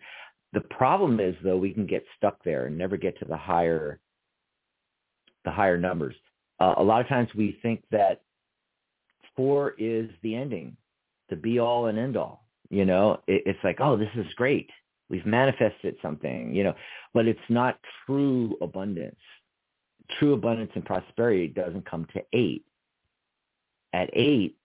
The 0.52 0.60
problem 0.62 1.20
is 1.20 1.34
though 1.44 1.56
we 1.56 1.72
can 1.72 1.86
get 1.86 2.04
stuck 2.16 2.42
there 2.44 2.66
and 2.66 2.78
never 2.78 2.96
get 2.96 3.18
to 3.18 3.24
the 3.24 3.36
higher 3.36 4.00
the 5.44 5.50
higher 5.50 5.78
numbers. 5.78 6.16
Uh, 6.58 6.74
a 6.78 6.82
lot 6.82 7.00
of 7.00 7.08
times 7.08 7.28
we 7.34 7.58
think 7.62 7.82
that 7.90 8.22
four 9.36 9.74
is 9.78 10.10
the 10.22 10.34
ending, 10.34 10.76
the 11.28 11.36
be 11.36 11.60
all 11.60 11.86
and 11.86 11.98
end 11.98 12.16
all. 12.16 12.45
You 12.70 12.84
know, 12.84 13.20
it, 13.26 13.42
it's 13.46 13.58
like, 13.64 13.78
oh, 13.80 13.96
this 13.96 14.10
is 14.16 14.26
great. 14.34 14.70
We've 15.08 15.26
manifested 15.26 15.96
something, 16.02 16.52
you 16.54 16.64
know, 16.64 16.74
but 17.14 17.26
it's 17.26 17.38
not 17.48 17.78
true 18.04 18.56
abundance. 18.60 19.16
True 20.18 20.34
abundance 20.34 20.72
and 20.74 20.84
prosperity 20.84 21.48
doesn't 21.48 21.88
come 21.88 22.06
to 22.14 22.22
eight. 22.32 22.64
At 23.92 24.10
eight, 24.12 24.56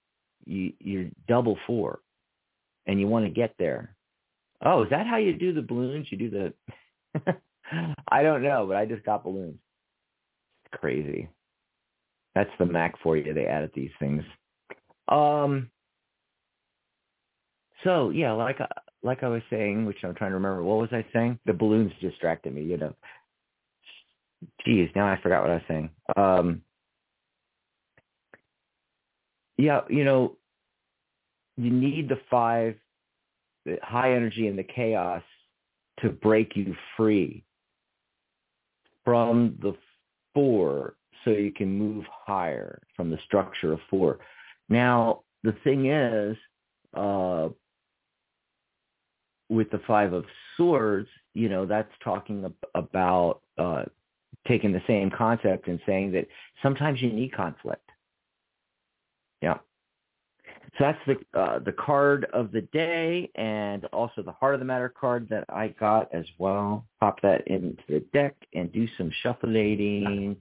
you, 0.45 0.73
you're 0.79 1.09
double 1.27 1.57
four, 1.67 1.99
and 2.87 2.99
you 2.99 3.07
want 3.07 3.25
to 3.25 3.31
get 3.31 3.53
there. 3.59 3.95
Oh, 4.63 4.83
is 4.83 4.89
that 4.89 5.07
how 5.07 5.17
you 5.17 5.33
do 5.33 5.53
the 5.53 5.61
balloons? 5.61 6.07
You 6.09 6.17
do 6.17 6.29
the 6.29 6.53
I 8.07 8.23
don't 8.23 8.43
know, 8.43 8.65
but 8.67 8.77
I 8.77 8.85
just 8.85 9.05
got 9.05 9.23
balloons. 9.23 9.59
Crazy. 10.71 11.29
That's 12.35 12.49
the 12.59 12.65
Mac 12.65 12.95
for 13.01 13.17
you. 13.17 13.33
They 13.33 13.45
added 13.45 13.71
these 13.73 13.91
things. 13.99 14.23
Um 15.07 15.69
so 17.83 18.09
yeah, 18.09 18.31
like 18.31 18.59
like 19.03 19.23
I 19.23 19.27
was 19.27 19.41
saying, 19.49 19.85
which 19.85 20.03
I'm 20.03 20.15
trying 20.15 20.31
to 20.31 20.35
remember. 20.35 20.63
What 20.63 20.79
was 20.79 20.89
I 20.91 21.05
saying? 21.13 21.39
The 21.45 21.53
balloons 21.53 21.91
distracted 22.01 22.53
me, 22.53 22.63
you 22.63 22.77
know. 22.77 22.93
Geez, 24.65 24.89
now 24.95 25.07
I 25.07 25.19
forgot 25.21 25.41
what 25.41 25.51
I 25.51 25.55
was 25.55 25.63
saying. 25.67 25.89
Um 26.15 26.61
yeah, 29.57 29.81
you 29.89 30.03
know, 30.03 30.37
you 31.57 31.69
need 31.69 32.09
the 32.09 32.19
five 32.29 32.75
the 33.65 33.77
high 33.83 34.13
energy 34.13 34.47
and 34.47 34.57
the 34.57 34.63
chaos 34.63 35.23
to 35.99 36.09
break 36.09 36.55
you 36.55 36.75
free 36.97 37.43
from 39.03 39.57
the 39.61 39.73
four 40.33 40.95
so 41.23 41.31
you 41.31 41.51
can 41.51 41.77
move 41.77 42.05
higher 42.25 42.81
from 42.95 43.11
the 43.11 43.19
structure 43.25 43.73
of 43.73 43.79
four. 43.89 44.19
Now, 44.69 45.21
the 45.43 45.55
thing 45.63 45.87
is, 45.87 46.37
uh, 46.95 47.49
with 49.51 49.69
the 49.69 49.81
five 49.85 50.13
of 50.13 50.23
swords, 50.55 51.09
you 51.33 51.49
know, 51.49 51.65
that's 51.65 51.91
talking 52.01 52.45
ab- 52.45 52.55
about 52.73 53.41
uh, 53.57 53.83
taking 54.47 54.71
the 54.71 54.81
same 54.87 55.11
concept 55.11 55.67
and 55.67 55.79
saying 55.85 56.13
that 56.13 56.25
sometimes 56.63 57.01
you 57.01 57.11
need 57.11 57.33
conflict. 57.33 57.87
Yeah. 59.41 59.57
So 60.77 60.85
that's 60.85 60.99
the 61.05 61.39
uh, 61.39 61.59
the 61.59 61.73
card 61.73 62.27
of 62.33 62.53
the 62.53 62.61
day, 62.61 63.29
and 63.35 63.83
also 63.85 64.21
the 64.23 64.31
heart 64.31 64.53
of 64.53 64.61
the 64.61 64.65
matter 64.65 64.87
card 64.87 65.27
that 65.29 65.43
I 65.49 65.67
got 65.67 66.13
as 66.13 66.25
well. 66.37 66.85
Pop 67.01 67.21
that 67.21 67.45
into 67.47 67.83
the 67.89 67.99
deck 68.13 68.35
and 68.53 68.71
do 68.71 68.87
some 68.97 69.11
shuffling. 69.21 70.37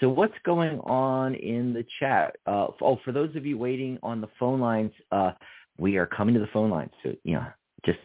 So 0.00 0.08
what's 0.08 0.34
going 0.44 0.80
on 0.80 1.34
in 1.34 1.74
the 1.74 1.84
chat? 2.00 2.36
Uh, 2.46 2.68
oh, 2.80 2.98
for 3.04 3.12
those 3.12 3.36
of 3.36 3.44
you 3.44 3.58
waiting 3.58 3.98
on 4.02 4.22
the 4.22 4.28
phone 4.38 4.58
lines, 4.58 4.92
uh, 5.12 5.32
we 5.76 5.98
are 5.98 6.06
coming 6.06 6.34
to 6.34 6.40
the 6.40 6.46
phone 6.46 6.70
lines. 6.70 6.92
So 7.02 7.14
know, 7.34 7.46
just 7.84 7.98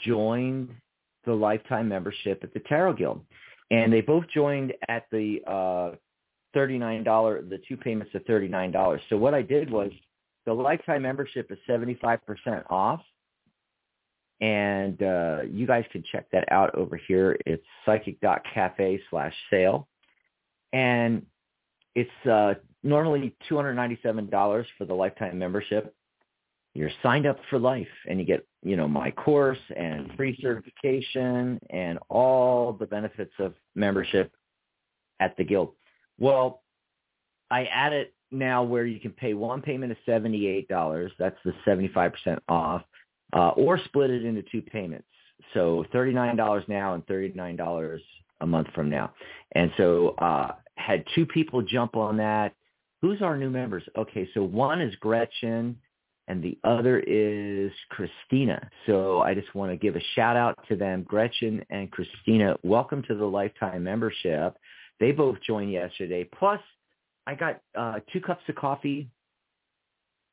joined 0.00 0.68
the 1.24 1.32
lifetime 1.32 1.88
membership 1.88 2.40
at 2.42 2.52
the 2.54 2.60
Tarot 2.60 2.94
Guild. 2.94 3.24
And 3.70 3.92
they 3.92 4.00
both 4.00 4.24
joined 4.32 4.74
at 4.88 5.06
the 5.10 5.40
uh, 5.46 5.96
$39, 6.56 7.48
the 7.48 7.60
two 7.66 7.76
payments 7.76 8.14
of 8.14 8.22
$39. 8.24 9.00
So 9.08 9.16
what 9.16 9.34
I 9.34 9.42
did 9.42 9.70
was 9.70 9.90
the 10.46 10.52
lifetime 10.52 11.02
membership 11.02 11.50
is 11.50 11.58
75% 11.68 12.18
off. 12.70 13.00
And 14.40 15.02
uh, 15.02 15.42
you 15.48 15.66
guys 15.66 15.84
can 15.90 16.04
check 16.10 16.26
that 16.32 16.50
out 16.52 16.74
over 16.74 17.00
here. 17.08 17.38
It's 17.46 17.64
psychic.cafe 17.86 19.00
slash 19.08 19.34
sale. 19.50 19.88
And 20.72 21.24
it's 21.94 22.10
uh, 22.30 22.54
normally 22.82 23.34
$297 23.50 24.64
for 24.76 24.84
the 24.84 24.94
lifetime 24.94 25.38
membership. 25.38 25.94
You're 26.74 26.90
signed 27.02 27.26
up 27.26 27.38
for 27.50 27.58
life 27.58 27.88
and 28.08 28.18
you 28.18 28.26
get, 28.26 28.46
you 28.62 28.76
know, 28.76 28.88
my 28.88 29.12
course 29.12 29.58
and 29.76 30.10
free 30.16 30.36
certification 30.42 31.60
and 31.70 31.98
all 32.08 32.72
the 32.72 32.86
benefits 32.86 33.32
of 33.38 33.54
membership 33.76 34.32
at 35.20 35.36
the 35.36 35.44
guild. 35.44 35.72
Well, 36.18 36.62
I 37.50 37.66
added 37.66 38.08
now 38.32 38.64
where 38.64 38.84
you 38.84 38.98
can 38.98 39.12
pay 39.12 39.34
one 39.34 39.62
payment 39.62 39.92
of 39.92 39.98
$78. 40.06 41.10
That's 41.18 41.38
the 41.44 41.52
75% 41.64 42.40
off. 42.48 42.82
Uh, 43.32 43.48
or 43.50 43.78
split 43.86 44.10
it 44.10 44.24
into 44.24 44.42
two 44.52 44.62
payments. 44.62 45.06
So 45.54 45.84
$39 45.92 46.68
now 46.68 46.94
and 46.94 47.06
$39 47.06 47.98
a 48.40 48.46
month 48.46 48.68
from 48.74 48.90
now. 48.90 49.12
And 49.52 49.72
so 49.76 50.10
uh, 50.18 50.52
had 50.76 51.04
two 51.14 51.26
people 51.26 51.62
jump 51.62 51.96
on 51.96 52.16
that. 52.18 52.54
Who's 53.02 53.22
our 53.22 53.36
new 53.36 53.50
members? 53.50 53.82
Okay, 53.96 54.28
so 54.34 54.42
one 54.42 54.80
is 54.80 54.94
Gretchen 54.96 55.76
and 56.28 56.42
the 56.42 56.58
other 56.64 57.00
is 57.00 57.70
Christina. 57.90 58.70
So 58.86 59.20
I 59.20 59.34
just 59.34 59.54
want 59.54 59.72
to 59.72 59.76
give 59.76 59.96
a 59.96 60.02
shout 60.14 60.36
out 60.36 60.58
to 60.68 60.76
them, 60.76 61.02
Gretchen 61.02 61.64
and 61.70 61.90
Christina. 61.90 62.56
Welcome 62.62 63.02
to 63.08 63.14
the 63.14 63.24
lifetime 63.24 63.84
membership. 63.84 64.56
They 65.00 65.12
both 65.12 65.36
joined 65.46 65.72
yesterday. 65.72 66.28
Plus, 66.38 66.60
I 67.26 67.34
got 67.34 67.60
uh, 67.76 68.00
two 68.12 68.20
cups 68.20 68.42
of 68.48 68.54
coffee 68.54 69.08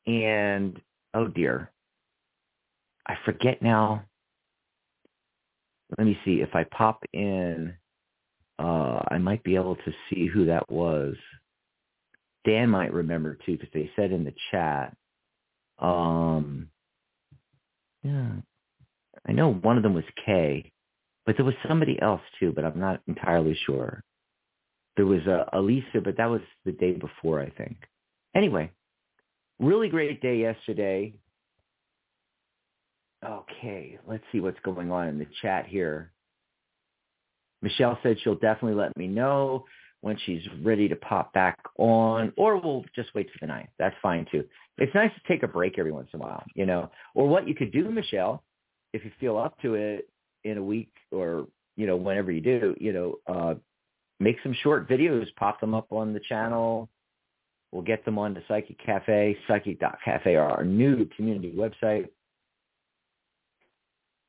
and 0.08 0.80
oh 1.14 1.28
dear, 1.28 1.72
I 3.06 3.16
forget 3.26 3.62
now. 3.62 4.04
Let 5.98 6.08
me 6.08 6.18
see 6.24 6.42
if 6.42 6.56
I 6.56 6.64
pop 6.66 7.04
in. 7.14 7.74
Uh, 8.58 9.02
I 9.10 9.18
might 9.18 9.44
be 9.44 9.56
able 9.56 9.76
to 9.76 9.92
see 10.10 10.28
who 10.28 10.46
that 10.46 10.72
was. 10.72 11.16
Dan 12.46 12.70
might 12.70 12.94
remember 12.94 13.38
too 13.46 13.58
because 13.58 13.70
they 13.74 13.92
said 13.96 14.12
in 14.12 14.24
the 14.24 14.34
chat. 14.52 14.96
Um, 15.82 16.70
yeah, 18.04 18.30
I 19.28 19.32
know 19.32 19.54
one 19.54 19.78
of 19.78 19.84
them 19.84 19.94
was 19.94 20.04
Kay, 20.26 20.72
but 21.26 21.36
there 21.38 21.46
was 21.46 21.56
somebody 21.68 22.00
else 22.02 22.22
too, 22.40 22.52
but 22.56 22.66
I'm 22.66 22.80
not 22.80 23.02
entirely 23.08 23.58
sure. 23.66 24.04
There 24.96 25.06
was 25.06 25.26
a 25.28 25.42
uh, 25.54 25.60
Elisa, 25.60 26.02
but 26.04 26.18
that 26.18 26.30
was 26.30 26.42
the 26.66 26.72
day 26.72 26.94
before, 26.94 27.42
I 27.42 27.50
think. 27.50 27.78
Anyway, 28.36 28.72
really 29.60 29.90
great 29.90 30.22
day 30.22 30.38
yesterday. 30.40 31.14
Okay, 33.24 34.00
let's 34.08 34.24
see 34.32 34.40
what's 34.40 34.60
going 34.64 34.92
on 34.92 35.08
in 35.08 35.20
the 35.20 35.28
chat 35.42 35.68
here. 35.68 36.12
Michelle 37.62 38.00
said 38.02 38.18
she'll 38.20 38.36
definitely 38.36 38.74
let 38.74 38.98
me 38.98 39.08
know 39.08 39.66
when 40.02 40.18
she's 40.26 40.42
ready 40.64 40.88
to 40.90 40.96
pop 40.96 41.32
back 41.34 41.60
on, 41.78 42.34
or 42.36 42.58
we'll 42.58 42.84
just 42.96 43.14
wait 43.14 43.30
for 43.32 43.38
the 43.42 43.48
night. 43.48 43.70
That's 43.78 43.96
fine 44.02 44.26
too. 44.32 44.44
It's 44.78 44.94
nice 44.96 45.12
to 45.14 45.22
take 45.32 45.44
a 45.44 45.48
break 45.48 45.78
every 45.78 45.92
once 45.92 46.10
in 46.14 46.20
a 46.20 46.24
while, 46.24 46.44
you 46.56 46.66
know. 46.66 46.90
Or 47.14 47.28
what 47.28 47.48
you 47.48 47.54
could 47.54 47.72
do, 47.72 47.90
Michelle, 47.90 48.44
if 48.94 49.06
you 49.06 49.12
feel 49.20 49.38
up 49.38 49.60
to 49.62 49.76
it 49.76 50.10
in 50.44 50.58
a 50.58 50.64
week 50.64 50.92
or, 51.12 51.48
you 51.78 51.86
know, 51.86 51.96
whenever 51.96 52.32
you 52.32 52.42
do, 52.42 52.76
you 52.80 52.92
know, 52.92 53.16
uh, 53.28 53.54
make 54.20 54.38
some 54.42 54.56
short 54.64 54.90
videos, 54.90 55.28
pop 55.36 55.62
them 55.62 55.76
up 55.76 55.92
on 55.92 56.14
the 56.14 56.20
channel. 56.20 56.90
We'll 57.72 57.84
get 57.84 58.04
them 58.04 58.18
on 58.18 58.34
the 58.34 58.44
Psychic 58.48 58.84
Cafe, 58.84 59.38
psychic.cafe, 59.48 60.36
our 60.36 60.66
new 60.66 61.06
community 61.16 61.54
website. 61.56 62.10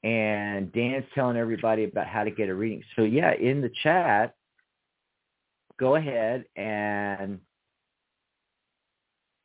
And 0.04 0.72
Dan's 0.72 1.04
telling 1.14 1.36
everybody 1.36 1.84
about 1.84 2.06
how 2.06 2.24
to 2.24 2.30
get 2.30 2.48
a 2.48 2.54
reading. 2.54 2.82
So 2.94 3.02
yeah, 3.02 3.32
in 3.34 3.60
the 3.60 3.70
chat, 3.82 4.34
go 5.78 5.96
ahead 5.96 6.44
and 6.56 7.40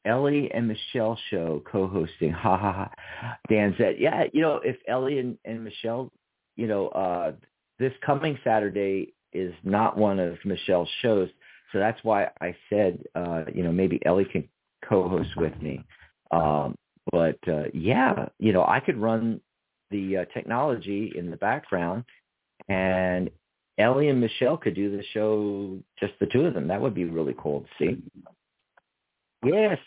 Ellie 0.06 0.50
and 0.54 0.68
Michelle 0.68 1.18
show 1.30 1.62
co-hosting. 1.70 2.32
Ha 2.38 2.58
ha 2.58 2.72
ha. 2.74 3.36
Dan 3.50 3.76
said, 3.78 3.96
yeah, 4.00 4.24
you 4.34 4.42
know, 4.42 4.62
if 4.64 4.78
Ellie 4.88 5.20
and, 5.20 5.38
and 5.46 5.64
Michelle, 5.64 6.12
you 6.56 6.68
know, 6.68 6.88
uh, 6.90 7.34
this 7.80 7.94
coming 8.06 8.38
Saturday 8.44 9.14
is 9.34 9.54
not 9.64 9.98
one 9.98 10.20
of 10.20 10.38
Michelle's 10.46 10.90
shows. 11.02 11.30
So 11.72 11.80
that's 11.80 12.00
why 12.04 12.30
I 12.42 12.56
said, 12.70 13.04
uh, 13.16 13.44
you 13.54 13.64
know, 13.64 13.72
maybe 13.72 14.00
Ellie 14.06 14.26
can 14.26 14.48
co-host 14.88 15.36
with 15.36 15.60
me. 15.62 15.84
Um, 16.32 16.76
but 17.12 17.38
uh, 17.48 17.66
yeah, 17.74 18.28
you 18.40 18.54
know, 18.54 18.64
I 18.64 18.80
could 18.80 18.98
run 18.98 19.42
the 19.92 20.18
uh, 20.18 20.26
technology 20.34 21.14
in 21.16 21.30
the 21.30 21.38
background, 21.38 22.04
and 22.68 23.30
Ellie 23.78 24.10
and 24.10 24.20
Michelle 24.20 24.58
could 24.58 24.76
do 24.76 24.96
the 24.96 25.04
show, 25.14 25.78
just 26.00 26.14
the 26.20 26.26
two 26.28 26.42
of 26.42 26.54
them. 26.54 26.68
That 26.68 26.82
would 26.82 26.96
be 26.96 27.06
really 27.06 27.36
cool 27.38 27.62
to 27.62 27.68
see. 27.80 28.02
Yes, 29.46 29.78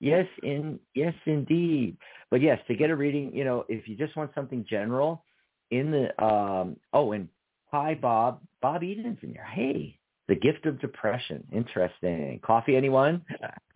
yes, 0.00 0.26
in 0.42 0.80
yes, 0.94 1.14
indeed. 1.26 1.96
But 2.30 2.40
yes, 2.42 2.58
to 2.66 2.74
get 2.74 2.90
a 2.90 2.96
reading, 2.96 3.34
you 3.34 3.44
know, 3.44 3.64
if 3.68 3.86
you 3.86 3.96
just 3.96 4.16
want 4.16 4.32
something 4.34 4.66
general, 4.68 5.24
in 5.70 5.90
the 5.90 6.24
um, 6.24 6.76
oh, 6.92 7.12
and 7.12 7.28
hi, 7.70 7.94
Bob. 7.94 8.40
Bob 8.60 8.82
Eden's 8.82 9.18
in 9.22 9.30
here. 9.30 9.44
Hey, 9.44 9.98
the 10.28 10.34
gift 10.34 10.66
of 10.66 10.80
depression. 10.80 11.44
Interesting. 11.52 12.40
Coffee, 12.44 12.76
anyone? 12.76 13.24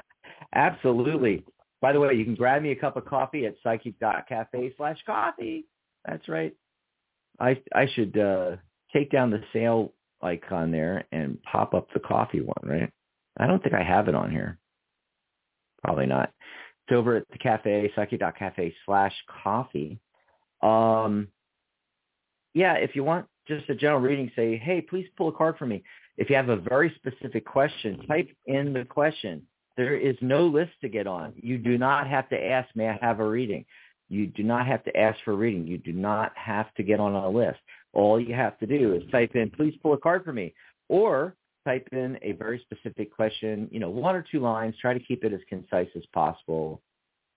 Absolutely. 0.55 1.45
By 1.81 1.93
the 1.93 2.01
way, 2.01 2.15
you 2.15 2.25
can 2.25 2.35
grab 2.35 2.63
me 2.63 2.73
a 2.73 2.77
cup 2.77 2.97
of 2.97 3.07
coffee 3.07 3.47
at 3.47 3.55
psychic.cafe 3.63 4.75
slash 4.77 4.99
coffee. 5.07 5.67
That's 6.07 6.29
right. 6.29 6.55
I 7.39 7.61
I 7.75 7.87
should 7.95 8.19
uh, 8.19 8.57
take 8.93 9.11
down 9.11 9.31
the 9.31 9.43
sale 9.53 9.93
icon 10.23 10.71
there 10.71 11.05
and 11.13 11.43
pop 11.43 11.75
up 11.75 11.89
the 11.93 12.01
coffee 12.01 12.41
one, 12.41 12.63
right? 12.63 12.93
I 13.39 13.47
don't 13.47 13.63
think 13.63 13.75
I 13.75 13.83
have 13.83 14.09
it 14.09 14.15
on 14.15 14.31
here. 14.31 14.59
Probably 15.83 16.07
not. 16.07 16.33
It's 16.87 16.97
over 16.97 17.17
at 17.17 17.25
the 17.31 17.39
cafe, 17.39 17.91
psychic.cafe 17.95 18.75
slash 18.85 19.15
coffee. 19.43 19.99
Um, 20.63 21.29
yeah, 22.53 22.75
if 22.75 22.95
you 22.95 23.05
want 23.05 23.27
just 23.47 23.69
a 23.71 23.75
general 23.75 24.01
reading, 24.01 24.31
say, 24.37 24.57
hey, 24.57 24.81
please 24.81 25.07
pull 25.17 25.29
a 25.29 25.33
card 25.33 25.57
for 25.57 25.67
me. 25.67 25.83
If 26.17 26.29
you 26.29 26.37
have 26.37 26.49
a 26.49 26.57
very 26.57 26.95
specific 26.97 27.47
question, 27.47 28.05
type 28.07 28.29
in 28.47 28.73
the 28.73 28.85
question. 28.85 29.43
There 29.77 29.97
is 29.97 30.17
no 30.21 30.47
list 30.47 30.73
to 30.83 30.89
get 30.89 31.07
on. 31.07 31.33
You 31.37 31.57
do 31.57 31.79
not 31.79 32.07
have 32.07 32.29
to 32.31 32.37
ask, 32.37 32.69
may 32.75 32.89
I 32.89 32.99
have 33.01 33.21
a 33.21 33.27
reading? 33.27 33.65
You 34.09 34.27
do 34.27 34.43
not 34.43 34.67
have 34.67 34.85
to 34.85 34.97
ask 34.97 35.19
for 35.25 35.33
a 35.33 35.37
reading. 35.37 35.67
You 35.67 35.79
do 35.79 35.93
not 35.93 36.33
have 36.37 36.75
to 36.75 36.83
get 36.83 37.01
on 37.01 37.15
a 37.15 37.29
list. 37.31 37.61
All 37.93 38.21
you 38.21 38.35
have 38.35 38.59
to 38.59 38.67
do 38.67 38.95
is 38.95 39.03
type 39.11 39.35
in, 39.35 39.51
please 39.51 39.75
pull 39.83 39.95
a 39.95 39.99
card 39.99 40.25
for 40.25 40.33
me. 40.33 40.55
Or 40.89 41.37
type 41.67 41.89
in 41.93 42.19
a 42.23 42.33
very 42.33 42.61
specific 42.61 43.15
question, 43.15 43.69
you 43.71 43.81
know, 43.81 43.91
one 43.91 44.15
or 44.15 44.25
two 44.31 44.41
lines. 44.41 44.75
Try 44.81 44.95
to 44.95 45.01
keep 45.01 45.25
it 45.25 45.33
as 45.33 45.41
concise 45.49 45.89
as 45.97 46.03
possible. 46.13 46.83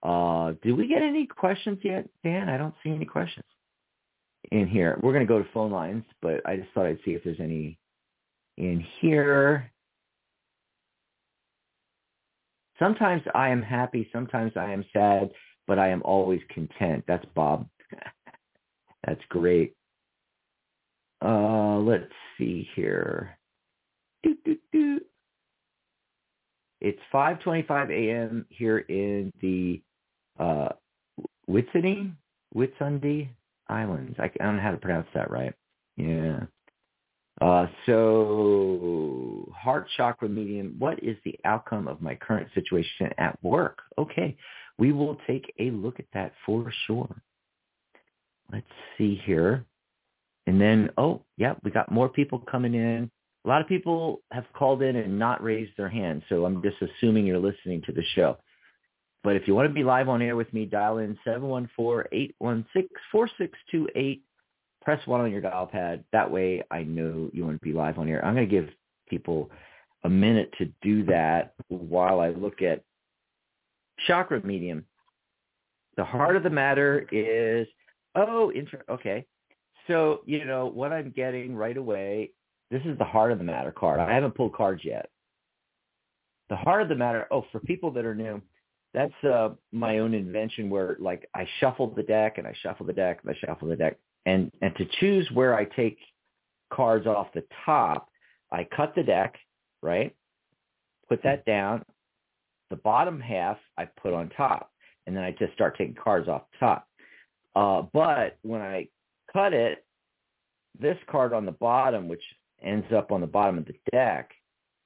Uh, 0.02 0.54
did 0.62 0.74
we 0.74 0.88
get 0.88 1.02
any 1.02 1.26
questions 1.26 1.80
yet, 1.84 2.08
Dan? 2.24 2.50
I 2.50 2.58
don't 2.58 2.76
see 2.84 2.90
any 2.90 3.06
questions 3.06 3.46
in 4.52 4.68
here. 4.68 5.00
We're 5.02 5.14
going 5.14 5.26
to 5.26 5.34
go 5.34 5.40
to 5.40 5.50
phone 5.54 5.72
lines, 5.72 6.04
but 6.22 6.42
I 6.46 6.58
just 6.58 6.70
thought 6.74 6.86
I'd 6.86 7.00
see 7.06 7.12
if 7.12 7.24
there's 7.24 7.40
any 7.40 7.78
in 8.58 8.86
here. 9.00 9.72
Sometimes 12.80 13.22
I 13.34 13.50
am 13.50 13.62
happy, 13.62 14.10
sometimes 14.12 14.54
I 14.56 14.72
am 14.72 14.84
sad, 14.92 15.30
but 15.68 15.80
I 15.80 15.90
am 15.90 16.02
always 16.04 16.42
content. 16.50 17.04
That's 17.08 17.26
Bob. 17.34 17.68
That's 19.08 19.22
great. 19.30 19.76
Uh, 21.24 21.78
let's 21.78 22.12
see 22.38 22.68
here. 22.76 23.38
It's 26.82 27.00
5:25 27.14 27.92
a.m. 27.92 28.46
here 28.50 28.80
in 28.80 29.32
the 29.42 29.82
uh, 30.38 30.70
Islands. 33.70 34.16
I, 34.20 34.26
I 34.26 34.44
don't 34.44 34.58
know 34.58 34.62
how 34.62 34.72
to 34.72 34.78
pronounce 34.78 35.08
that 35.14 35.32
right. 35.32 35.54
Yeah. 35.96 36.42
Uh, 37.42 37.68
so 37.86 39.52
heart 39.56 39.88
chakra 39.98 40.30
medium, 40.30 40.76
what 40.78 41.02
is 41.02 41.18
the 41.26 41.40
outcome 41.46 41.88
of 41.88 42.02
my 42.02 42.16
current 42.16 42.48
situation 42.54 43.10
at 43.18 43.42
work? 43.44 43.80
Okay, 43.98 44.38
we 44.78 44.92
will 44.92 45.18
take 45.26 45.54
a 45.60 45.72
look 45.72 46.00
at 46.00 46.06
that 46.14 46.34
for 46.46 46.72
sure. 46.86 47.16
Let's 48.52 48.68
see 48.98 49.22
here. 49.26 49.66
And 50.48 50.60
then, 50.60 50.90
oh, 50.98 51.22
yeah, 51.38 51.54
we 51.64 51.72
got 51.72 51.92
more 51.92 52.10
people 52.10 52.40
coming 52.40 52.74
in. 52.74 53.10
A 53.46 53.48
lot 53.48 53.62
of 53.62 53.68
people 53.68 54.22
have 54.32 54.46
called 54.54 54.82
in 54.82 54.96
and 54.96 55.20
not 55.20 55.44
raised 55.44 55.74
their 55.78 55.90
hand, 55.90 56.24
so 56.30 56.46
I'm 56.46 56.62
just 56.62 56.78
assuming 56.82 57.26
you're 57.26 57.40
listening 57.40 57.82
to 57.86 57.92
the 57.92 58.04
show. 58.16 58.38
But 59.24 59.36
if 59.38 59.48
you 59.48 59.56
want 59.56 59.70
to 59.70 59.74
be 59.74 59.84
live 59.84 60.10
on 60.10 60.22
air 60.22 60.36
with 60.36 60.54
me, 60.54 60.66
dial 60.66 60.98
in 60.98 61.18
714-816-4628. 61.26 64.20
Press 64.82 65.08
1 65.08 65.22
on 65.22 65.32
your 65.32 65.40
dial 65.40 65.66
pad. 65.66 66.04
That 66.12 66.30
way 66.30 66.62
I 66.70 66.84
know 66.84 67.30
you 67.32 67.46
want 67.46 67.58
to 67.60 67.66
be 67.66 67.72
live 67.72 67.98
on 67.98 68.10
air. 68.10 68.24
I'm 68.24 68.36
going 68.36 68.50
to 68.50 68.52
give 68.52 68.70
people 69.10 69.50
a 70.04 70.10
minute 70.10 70.54
to 70.58 70.66
do 70.82 71.06
that 71.06 71.54
while 71.70 72.20
I 72.20 72.30
look 72.30 72.62
at 72.62 72.84
chakra 74.08 74.46
medium. 74.46 74.86
The 75.96 76.04
heart 76.04 76.36
of 76.36 76.44
the 76.44 76.50
matter 76.50 77.08
is, 77.12 77.68
oh, 78.16 78.50
inter- 78.50 78.84
okay. 78.90 79.26
So, 79.88 80.22
you 80.26 80.46
know, 80.46 80.68
what 80.68 80.94
I'm 80.94 81.12
getting 81.12 81.56
right 81.56 81.76
away, 81.76 82.32
this 82.72 82.82
is 82.86 82.98
the 82.98 83.06
heart 83.06 83.32
of 83.32 83.38
the 83.38 83.44
matter 83.44 83.72
card. 83.72 84.00
I 84.00 84.14
haven't 84.14 84.36
pulled 84.36 84.54
cards 84.54 84.82
yet. 84.84 85.10
The 86.50 86.56
heart 86.56 86.82
of 86.82 86.90
the 86.90 86.96
matter, 86.96 87.28
oh, 87.32 87.46
for 87.52 87.60
people 87.60 87.92
that 87.92 88.06
are 88.06 88.16
new, 88.16 88.42
that's 88.94 89.14
uh, 89.24 89.50
my 89.72 90.00
own 90.00 90.14
invention 90.14 90.70
where 90.70 90.98
like 91.00 91.28
I 91.36 91.48
shuffle 91.60 91.88
the 91.88 92.04
deck 92.04 92.38
and 92.38 92.48
I 92.48 92.54
shuffle 92.62 92.86
the 92.86 92.94
deck 92.94 93.20
and 93.24 93.36
I 93.36 93.46
shuffle 93.46 93.68
the 93.68 93.76
deck. 93.76 93.98
And, 94.26 94.52
and 94.62 94.76
to 94.76 94.86
choose 95.00 95.28
where 95.34 95.56
I 95.56 95.66
take 95.66 95.98
cards 96.72 97.08
off 97.08 97.28
the 97.34 97.44
top, 97.66 98.10
I 98.52 98.68
cut 98.76 98.94
the 98.96 99.04
deck, 99.04 99.36
right? 99.82 100.16
Put 101.10 101.24
that 101.24 101.46
down. 101.46 101.84
The 102.70 102.76
bottom 102.78 103.20
half 103.20 103.58
I 103.78 103.86
put 103.86 104.14
on 104.14 104.30
top. 104.30 104.72
And 105.06 105.16
then 105.16 105.24
I 105.24 105.32
just 105.32 105.54
start 105.54 105.78
taking 105.78 105.96
cards 105.96 106.30
off 106.30 106.44
the 106.54 106.66
top. 106.66 106.88
Uh, 107.56 107.84
but 107.94 108.38
when 108.42 108.62
I 108.62 108.88
cut 109.34 109.54
it, 109.54 109.86
this 110.80 110.98
card 111.10 111.34
on 111.34 111.46
the 111.46 111.52
bottom, 111.52 112.08
which 112.08 112.24
ends 112.62 112.88
up 112.96 113.12
on 113.12 113.22
the 113.22 113.28
bottom 113.28 113.58
of 113.58 113.66
the 113.66 113.76
deck, 113.92 114.32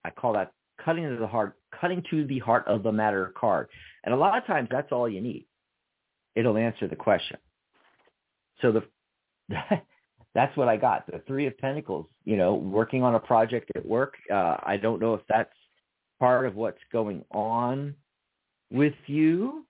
I 0.03 0.09
call 0.09 0.33
that 0.33 0.51
cutting 0.83 1.03
to 1.09 1.17
the 1.17 1.27
heart, 1.27 1.57
cutting 1.79 2.03
to 2.09 2.25
the 2.25 2.39
heart 2.39 2.67
of 2.67 2.83
the 2.83 2.91
matter 2.91 3.33
card. 3.37 3.67
And 4.03 4.13
a 4.13 4.17
lot 4.17 4.37
of 4.37 4.45
times 4.45 4.69
that's 4.71 4.91
all 4.91 5.07
you 5.07 5.21
need. 5.21 5.45
It'll 6.35 6.57
answer 6.57 6.87
the 6.87 6.95
question. 6.95 7.37
So 8.61 8.71
the 8.71 8.83
that's 10.35 10.55
what 10.55 10.67
I 10.67 10.77
got. 10.77 11.07
The 11.07 11.21
three 11.27 11.47
of 11.47 11.57
pentacles, 11.57 12.05
you 12.25 12.37
know, 12.37 12.53
working 12.53 13.03
on 13.03 13.15
a 13.15 13.19
project 13.19 13.71
at 13.75 13.85
work. 13.85 14.15
Uh, 14.31 14.57
I 14.63 14.77
don't 14.77 15.01
know 15.01 15.13
if 15.13 15.21
that's 15.27 15.53
part 16.19 16.45
of 16.45 16.55
what's 16.55 16.81
going 16.91 17.23
on 17.31 17.95
with 18.71 18.93
you 19.07 19.65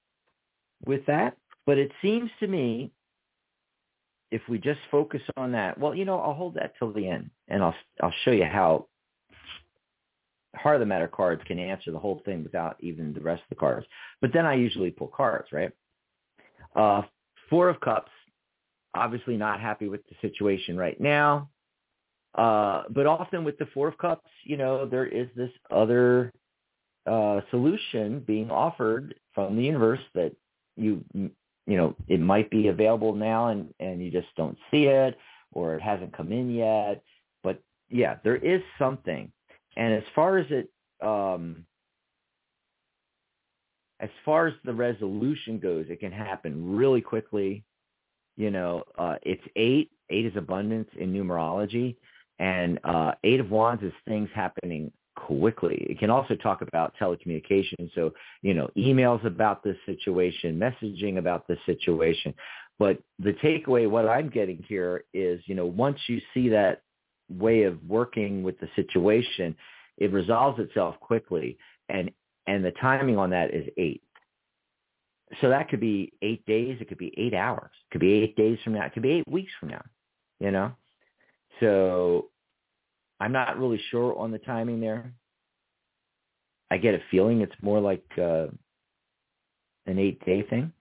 with 0.86 1.06
that, 1.06 1.38
but 1.66 1.78
it 1.78 1.92
seems 2.02 2.30
to 2.40 2.48
me 2.48 2.92
if 4.32 4.42
we 4.50 4.58
just 4.58 4.80
focus 4.92 5.22
on 5.38 5.52
that, 5.54 5.78
well, 5.80 5.96
you 5.96 6.06
know, 6.06 6.20
I'll 6.20 6.34
hold 6.34 6.56
that 6.56 6.74
till 6.78 6.92
the 6.92 7.08
end 7.08 7.30
and 7.48 7.64
I'll 7.64 7.76
I'll 8.02 8.14
show 8.24 8.32
you 8.32 8.46
how 8.46 8.88
heart 10.56 10.76
of 10.76 10.80
the 10.80 10.86
matter 10.86 11.08
cards 11.08 11.42
can 11.46 11.60
answer 11.60 11.92
the 11.92 12.00
whole 12.00 12.22
thing 12.26 12.44
without 12.44 12.78
even 12.80 13.14
the 13.14 13.22
rest 13.22 13.42
of 13.44 13.50
the 13.50 13.56
cards. 13.56 13.86
But 14.22 14.34
then 14.34 14.46
I 14.46 14.56
usually 14.56 14.92
pull 14.92 15.08
cards, 15.08 15.50
right? 15.52 15.72
Uh, 16.76 17.04
four 17.50 17.70
of 17.70 17.80
Cups, 17.80 18.12
obviously 18.94 19.38
not 19.38 19.60
happy 19.60 19.88
with 19.88 20.02
the 20.08 20.16
situation 20.22 20.78
right 20.78 21.00
now. 21.00 21.50
Uh, 22.36 22.84
but 22.90 23.06
often 23.08 23.44
with 23.44 23.58
the 23.58 23.66
Four 23.74 23.88
of 23.88 23.98
Cups, 23.98 24.30
you 24.44 24.58
know, 24.58 24.86
there 24.86 25.08
is 25.08 25.28
this 25.36 25.50
other 25.72 26.32
uh, 27.08 27.42
solution 27.50 28.20
being 28.28 28.52
offered 28.52 29.16
from 29.34 29.56
the 29.56 29.64
universe 29.64 30.02
that 30.14 30.34
you, 30.76 31.04
you 31.68 31.78
know, 31.78 31.96
it 32.08 32.20
might 32.20 32.50
be 32.50 32.70
available 32.70 33.14
now 33.14 33.50
and, 33.50 33.74
and 33.80 34.04
you 34.04 34.10
just 34.10 34.30
don't 34.36 34.58
see 34.72 34.86
it 34.86 35.18
or 35.52 35.76
it 35.76 35.82
hasn't 35.82 36.16
come 36.16 36.32
in 36.32 36.50
yet. 36.50 37.04
But 37.44 37.62
yeah, 37.90 38.16
there 38.24 38.38
is 38.38 38.62
something 38.80 39.32
and 39.78 39.94
as 39.94 40.04
far 40.16 40.40
as 40.40 40.48
it, 40.50 40.70
um, 41.06 41.66
as 44.00 44.10
far 44.26 44.48
as 44.48 44.56
the 44.66 44.74
resolution 44.74 45.60
goes, 45.60 45.86
it 45.90 46.00
can 46.00 46.12
happen 46.12 46.76
really 46.76 47.00
quickly. 47.00 47.64
You 48.36 48.52
know, 48.52 48.84
uh, 48.98 49.16
it's 49.22 49.44
eight. 49.56 49.92
Eight 50.10 50.26
is 50.26 50.36
abundance 50.36 50.90
in 50.98 51.14
numerology, 51.14 51.98
and 52.40 52.80
uh, 52.86 53.12
eight 53.24 53.40
of 53.40 53.52
wands 53.52 53.84
is 53.84 53.92
things 54.08 54.30
happening 54.34 54.92
quickly. 55.18 55.86
It 55.90 56.00
can 56.00 56.10
also 56.10 56.36
talk 56.36 56.62
about 56.62 56.94
telecommunication. 57.02 57.90
So, 57.96 58.14
you 58.42 58.54
know, 58.54 58.70
emails 58.78 59.26
about 59.26 59.64
this 59.64 59.76
situation, 59.86 60.60
messaging 60.60 61.18
about 61.18 61.48
this 61.48 61.58
situation. 61.66 62.34
But 62.80 63.00
the 63.20 63.34
takeaway, 63.34 63.90
what 63.90 64.08
I'm 64.08 64.30
getting 64.30 64.64
here 64.68 65.04
is, 65.14 65.42
you 65.46 65.56
know, 65.56 65.66
once 65.66 65.98
you 66.08 66.22
see 66.34 66.50
that 66.50 66.84
way 67.30 67.64
of 67.64 67.84
working 67.88 68.44
with 68.44 68.60
the 68.60 68.70
situation, 68.76 69.56
it 69.98 70.14
resolves 70.14 70.60
itself 70.60 71.00
quickly. 71.00 71.58
And, 71.90 72.12
and 72.46 72.64
the 72.64 72.72
timing 72.80 73.18
on 73.18 73.32
that 73.32 73.54
is 73.54 73.68
eight. 73.78 74.04
So 75.42 75.50
that 75.50 75.68
could 75.70 75.82
be 75.82 76.14
eight 76.22 76.46
days. 76.46 76.78
It 76.80 76.88
could 76.88 77.00
be 77.00 77.14
eight 77.18 77.34
hours. 77.34 77.72
It 77.74 77.92
could 77.92 78.02
be 78.02 78.14
eight 78.14 78.36
days 78.36 78.60
from 78.64 78.74
now. 78.74 78.86
It 78.86 78.94
could 78.94 79.04
be 79.04 79.12
eight 79.12 79.28
weeks 79.28 79.52
from 79.60 79.70
now, 79.70 79.84
you 80.40 80.52
know? 80.52 80.72
So 81.60 82.30
I'm 83.20 83.32
not 83.32 83.60
really 83.60 83.82
sure 83.90 84.18
on 84.18 84.32
the 84.32 84.40
timing 84.40 84.80
there. 84.80 85.14
I 86.70 86.78
get 86.78 86.96
a 86.96 87.02
feeling 87.10 87.42
it's 87.42 87.56
more 87.62 87.80
like 87.80 88.06
uh, 88.18 88.48
an 89.86 89.98
eight 90.00 90.24
day 90.26 90.44
thing. 90.44 90.72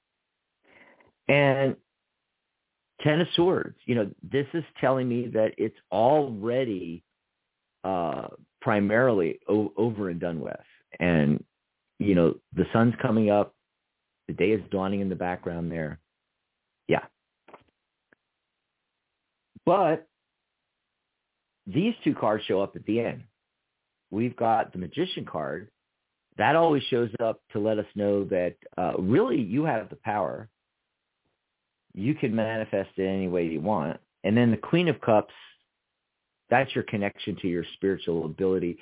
And 1.29 1.77
Ten 3.01 3.20
of 3.20 3.29
Swords, 3.35 3.77
you 3.85 3.94
know, 3.94 4.11
this 4.22 4.46
is 4.55 4.64
telling 4.81 5.09
me 5.09 5.29
that 5.29 5.53
it's 5.59 5.77
already 5.92 7.03
uh, 7.85 8.29
primarily 8.61 9.38
o- 9.49 9.72
over 9.77 10.09
and 10.11 10.20
done 10.20 10.40
with. 10.40 10.57
And, 10.99 11.42
you 11.99 12.14
know, 12.14 12.35
the 12.55 12.66
sun's 12.72 12.94
coming 13.01 13.31
up. 13.31 13.55
The 14.29 14.35
day 14.35 14.51
is 14.51 14.62
dawning 14.70 15.01
in 15.01 15.09
the 15.09 15.14
background 15.14 15.70
there. 15.70 16.01
Yeah. 16.88 17.05
But 19.64 20.09
these 21.67 21.95
two 22.05 22.15
cards 22.15 22.45
show 22.45 22.61
up 22.61 22.77
at 22.77 22.85
the 22.87 23.01
end. 23.01 23.25
We've 24.11 24.37
got 24.37 24.73
the 24.73 24.79
magician 24.79 25.25
card. 25.25 25.69
That 26.39 26.55
always 26.55 26.83
shows 26.85 27.11
up 27.21 27.41
to 27.53 27.59
let 27.59 27.79
us 27.79 27.87
know 27.95 28.25
that 28.25 28.57
uh, 28.77 28.93
really 28.99 29.41
you 29.41 29.65
have 29.65 29.89
the 29.89 29.97
power 29.97 30.49
you 31.97 32.15
can 32.15 32.37
manifest 32.37 32.91
it 32.99 33.07
any 33.07 33.27
way 33.27 33.47
you 33.47 33.61
want. 33.61 33.99
And 34.23 34.37
then 34.37 34.51
the 34.51 34.57
Queen 34.57 34.89
of 34.89 35.01
Cups, 35.01 35.33
that's 36.51 36.73
your 36.75 36.85
connection 36.85 37.37
to 37.41 37.49
your 37.49 37.65
spiritual 37.75 38.27
ability, 38.27 38.79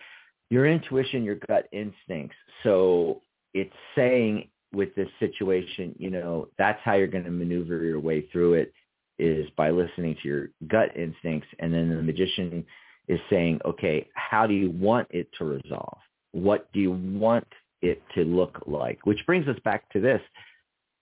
your 0.50 0.66
intuition, 0.66 1.22
your 1.22 1.36
gut 1.46 1.68
instincts. 1.72 2.36
So 2.64 3.22
it's 3.54 3.72
saying 3.94 4.48
with 4.72 4.94
this 4.96 5.08
situation, 5.20 5.94
you 5.96 6.10
know, 6.10 6.48
that's 6.58 6.80
how 6.82 6.94
you're 6.94 7.06
going 7.06 7.24
to 7.24 7.30
maneuver 7.30 7.84
your 7.84 8.00
way 8.00 8.26
through 8.32 8.54
it 8.54 8.74
is 9.18 9.46
by 9.56 9.70
listening 9.70 10.16
to 10.22 10.28
your 10.28 10.48
gut 10.68 10.96
instincts. 10.96 11.48
And 11.58 11.72
then 11.72 11.88
the 11.88 12.02
magician 12.02 12.64
is 13.08 13.20
saying, 13.30 13.60
okay, 13.64 14.08
how 14.14 14.46
do 14.46 14.54
you 14.54 14.70
want 14.70 15.08
it 15.10 15.28
to 15.38 15.44
resolve? 15.44 15.98
What 16.32 16.72
do 16.72 16.80
you 16.80 16.92
want 16.92 17.46
it 17.82 18.02
to 18.14 18.24
look 18.24 18.62
like? 18.66 19.04
Which 19.04 19.24
brings 19.26 19.46
us 19.48 19.58
back 19.64 19.88
to 19.92 20.00
this. 20.00 20.20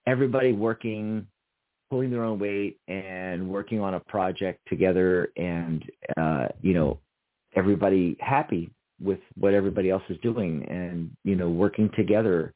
Everybody 0.05 0.51
working 0.51 1.27
pulling 1.93 2.09
their 2.09 2.23
own 2.23 2.39
weight 2.39 2.79
and 2.87 3.47
working 3.47 3.79
on 3.79 3.93
a 3.93 3.99
project 3.99 4.59
together 4.67 5.31
and 5.37 5.85
uh 6.17 6.47
you 6.63 6.73
know 6.73 6.99
everybody 7.55 8.17
happy 8.19 8.71
with 8.99 9.19
what 9.35 9.53
everybody 9.53 9.91
else 9.91 10.01
is 10.09 10.17
doing 10.23 10.65
and 10.71 11.11
you 11.23 11.35
know 11.35 11.49
working 11.51 11.91
together 11.95 12.51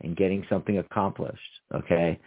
and 0.00 0.16
getting 0.16 0.44
something 0.50 0.78
accomplished 0.78 1.60
okay 1.72 2.18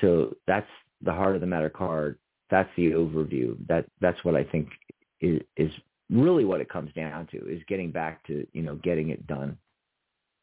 so 0.00 0.34
that's 0.48 0.66
the 1.02 1.12
heart 1.12 1.34
of 1.34 1.40
the 1.40 1.46
matter 1.46 1.70
card 1.70 2.18
that's 2.50 2.70
the 2.76 2.90
overview 2.90 3.56
that 3.68 3.86
that's 4.00 4.22
what 4.24 4.34
i 4.34 4.44
think 4.44 4.68
is 5.20 5.40
is 5.56 5.70
really 6.10 6.44
what 6.44 6.60
it 6.60 6.68
comes 6.68 6.92
down 6.94 7.26
to 7.28 7.38
is 7.48 7.62
getting 7.68 7.90
back 7.90 8.26
to 8.26 8.46
you 8.52 8.62
know 8.62 8.76
getting 8.76 9.10
it 9.10 9.26
done 9.26 9.56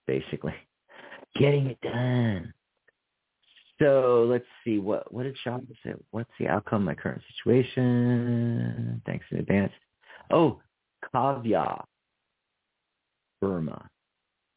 basically 0.08 0.56
getting 1.40 1.68
it 1.68 1.82
done 1.82 2.54
so 3.80 4.26
let's 4.28 4.46
see 4.64 4.80
what 4.80 5.14
what 5.14 5.24
did 5.24 5.38
Sean 5.44 5.68
say? 5.84 5.94
What's 6.12 6.32
the 6.40 6.48
outcome 6.48 6.82
of 6.82 6.86
my 6.86 6.96
current 6.96 7.22
situation? 7.38 9.02
Thanks 9.06 9.26
in 9.32 9.38
advance. 9.38 9.72
Oh, 10.32 10.60
Kavya 11.14 11.84
Burma 13.40 13.90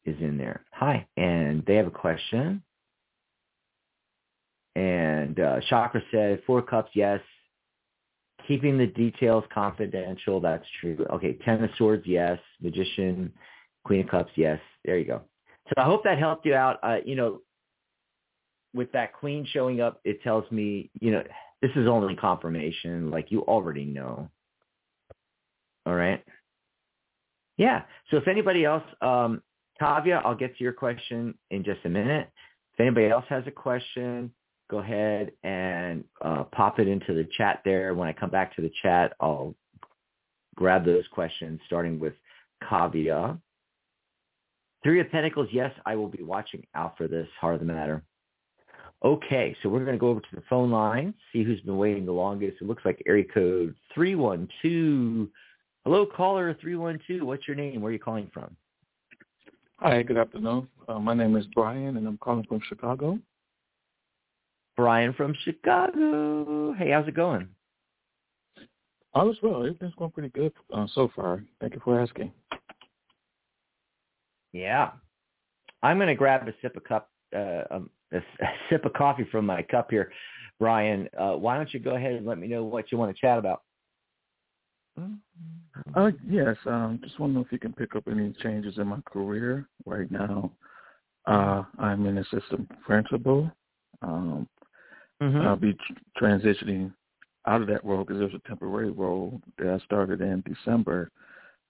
is 0.05 0.15
in 0.19 0.37
there. 0.37 0.65
Hi, 0.71 1.07
and 1.17 1.63
they 1.67 1.75
have 1.75 1.87
a 1.87 1.91
question. 1.91 2.63
And 4.75 5.39
uh, 5.39 5.59
Chakra 5.69 6.01
said, 6.11 6.41
four 6.47 6.61
cups, 6.61 6.91
yes. 6.93 7.19
keeping 8.47 8.77
the 8.77 8.87
details 8.87 9.43
confidential. 9.53 10.39
That's 10.39 10.65
true. 10.79 11.05
Okay, 11.11 11.37
Ten 11.45 11.63
of 11.63 11.69
Swords, 11.77 12.03
yes. 12.05 12.39
Magician, 12.61 13.31
Queen 13.83 14.01
of 14.01 14.09
Cups, 14.09 14.31
yes. 14.35 14.59
There 14.85 14.97
you 14.97 15.05
go. 15.05 15.21
So 15.69 15.73
I 15.77 15.85
hope 15.85 16.03
that 16.03 16.17
helped 16.17 16.45
you 16.45 16.55
out. 16.55 16.79
Uh, 16.83 16.97
you 17.05 17.15
know, 17.15 17.41
with 18.73 18.91
that 18.93 19.13
Queen 19.13 19.45
showing 19.51 19.81
up, 19.81 19.99
it 20.03 20.21
tells 20.23 20.49
me, 20.51 20.89
you 20.99 21.11
know, 21.11 21.23
this 21.61 21.71
is 21.75 21.87
only 21.87 22.15
confirmation. 22.15 23.11
Like 23.11 23.31
you 23.31 23.41
already 23.41 23.85
know. 23.85 24.29
All 25.85 25.95
right. 25.95 26.23
Yeah. 27.57 27.83
So 28.09 28.17
if 28.17 28.27
anybody 28.27 28.65
else, 28.65 28.83
um, 29.01 29.41
Tavia, 29.79 30.21
I'll 30.25 30.35
get 30.35 30.57
to 30.57 30.63
your 30.63 30.73
question 30.73 31.35
in 31.51 31.63
just 31.63 31.79
a 31.85 31.89
minute. 31.89 32.29
If 32.73 32.79
anybody 32.79 33.07
else 33.09 33.25
has 33.29 33.43
a 33.47 33.51
question, 33.51 34.31
go 34.71 34.79
ahead 34.79 35.33
and 35.43 36.03
uh, 36.21 36.45
pop 36.45 36.79
it 36.79 36.87
into 36.87 37.13
the 37.13 37.27
chat 37.37 37.61
there. 37.65 37.93
When 37.93 38.07
I 38.07 38.13
come 38.13 38.29
back 38.29 38.55
to 38.55 38.61
the 38.61 38.71
chat, 38.81 39.13
I'll 39.19 39.53
grab 40.55 40.85
those 40.85 41.03
questions, 41.11 41.59
starting 41.67 41.99
with 41.99 42.13
Kavya. 42.63 43.37
Three 44.81 45.01
of 45.01 45.11
Pentacles, 45.11 45.49
yes, 45.51 45.71
I 45.85 45.95
will 45.95 46.07
be 46.07 46.23
watching 46.23 46.65
out 46.73 46.97
for 46.97 47.07
this. 47.07 47.27
Heart 47.39 47.55
of 47.55 47.59
the 47.59 47.65
matter. 47.67 48.01
Okay, 49.03 49.55
so 49.61 49.69
we're 49.69 49.83
going 49.83 49.97
to 49.97 49.99
go 49.99 50.09
over 50.09 50.21
to 50.21 50.35
the 50.35 50.43
phone 50.49 50.71
line, 50.71 51.13
see 51.33 51.43
who's 51.43 51.59
been 51.61 51.77
waiting 51.77 52.05
the 52.05 52.11
longest. 52.11 52.57
It 52.61 52.67
looks 52.67 52.85
like 52.85 53.03
area 53.05 53.25
code 53.25 53.75
312. 53.93 55.27
Hello, 55.83 56.05
caller 56.05 56.55
312. 56.61 57.27
What's 57.27 57.47
your 57.47 57.57
name? 57.57 57.81
Where 57.81 57.89
are 57.89 57.93
you 57.93 57.99
calling 57.99 58.29
from? 58.33 58.55
Hi, 59.79 60.03
good 60.03 60.17
afternoon. 60.17 60.67
Uh, 60.87 60.99
my 60.99 61.15
name 61.15 61.35
is 61.35 61.45
Brian, 61.55 61.97
and 61.97 62.07
I'm 62.07 62.19
calling 62.19 62.45
from 62.47 62.61
Chicago. 62.69 63.19
Brian 64.81 65.13
from 65.13 65.35
Chicago. 65.43 66.73
Hey, 66.73 66.89
how's 66.89 67.07
it 67.07 67.13
going? 67.13 67.47
All 69.13 69.29
is 69.29 69.37
well. 69.43 69.57
Everything's 69.57 69.93
going 69.93 70.09
pretty 70.09 70.29
good 70.29 70.51
uh, 70.73 70.87
so 70.95 71.11
far. 71.15 71.43
Thank 71.59 71.75
you 71.75 71.81
for 71.83 72.01
asking. 72.01 72.31
Yeah. 74.53 74.89
I'm 75.83 75.97
going 75.97 76.07
to 76.07 76.15
grab 76.15 76.47
a 76.47 76.53
sip 76.63 76.75
of 76.75 76.83
cup, 76.83 77.11
uh, 77.35 77.61
um, 77.69 77.91
a, 78.11 78.17
a, 78.17 78.47
sip 78.71 78.83
of 78.83 78.93
coffee 78.93 79.27
from 79.31 79.45
my 79.45 79.61
cup 79.61 79.91
here. 79.91 80.11
Brian, 80.59 81.07
uh, 81.15 81.33
why 81.33 81.57
don't 81.57 81.71
you 81.75 81.79
go 81.79 81.95
ahead 81.95 82.13
and 82.13 82.25
let 82.25 82.39
me 82.39 82.47
know 82.47 82.63
what 82.63 82.91
you 82.91 82.97
want 82.97 83.15
to 83.15 83.21
chat 83.21 83.37
about? 83.37 83.61
Uh, 84.97 86.09
yes. 86.27 86.57
Um, 86.65 86.99
just 87.03 87.19
want 87.19 87.33
to 87.33 87.35
know 87.35 87.45
if 87.45 87.51
you 87.51 87.59
can 87.59 87.73
pick 87.73 87.95
up 87.95 88.05
any 88.09 88.33
changes 88.41 88.79
in 88.79 88.87
my 88.87 89.01
career 89.01 89.69
right 89.85 90.09
now. 90.09 90.51
Uh, 91.27 91.65
I'm 91.77 92.07
an 92.07 92.17
assistant 92.17 92.67
principal. 92.83 93.51
Um, 94.01 94.47
mm-hmm. 95.21 95.41
I'll 95.41 95.55
be 95.55 95.73
tr- 95.73 96.23
transitioning 96.23 96.93
out 97.47 97.61
of 97.61 97.67
that 97.67 97.83
role 97.83 98.03
because 98.03 98.19
there's 98.19 98.33
a 98.33 98.47
temporary 98.47 98.91
role 98.91 99.41
that 99.57 99.67
I 99.67 99.83
started 99.85 100.21
in 100.21 100.43
December. 100.47 101.11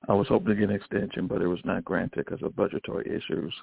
I 0.09 0.13
was 0.13 0.27
hoping 0.27 0.49
to 0.49 0.55
get 0.55 0.69
an 0.69 0.75
extension, 0.75 1.27
but 1.27 1.41
it 1.41 1.47
was 1.47 1.59
not 1.63 1.85
granted 1.85 2.25
because 2.25 2.41
of 2.43 2.55
budgetary 2.55 3.05
issues. 3.05 3.53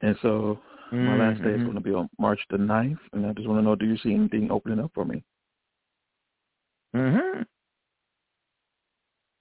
And 0.00 0.16
so 0.22 0.58
mm-hmm. 0.92 1.06
my 1.06 1.16
last 1.16 1.42
day 1.42 1.50
is 1.50 1.56
mm-hmm. 1.56 1.64
going 1.64 1.74
to 1.76 1.80
be 1.80 1.94
on 1.94 2.10
March 2.18 2.40
the 2.50 2.56
9th, 2.56 2.98
and 3.12 3.26
I 3.26 3.32
just 3.32 3.46
want 3.46 3.60
to 3.60 3.62
know, 3.62 3.76
do 3.76 3.86
you 3.86 3.96
see 3.98 4.14
anything 4.14 4.50
opening 4.50 4.80
up 4.80 4.90
for 4.94 5.04
me? 5.04 5.22
Mm-hmm. 6.94 7.42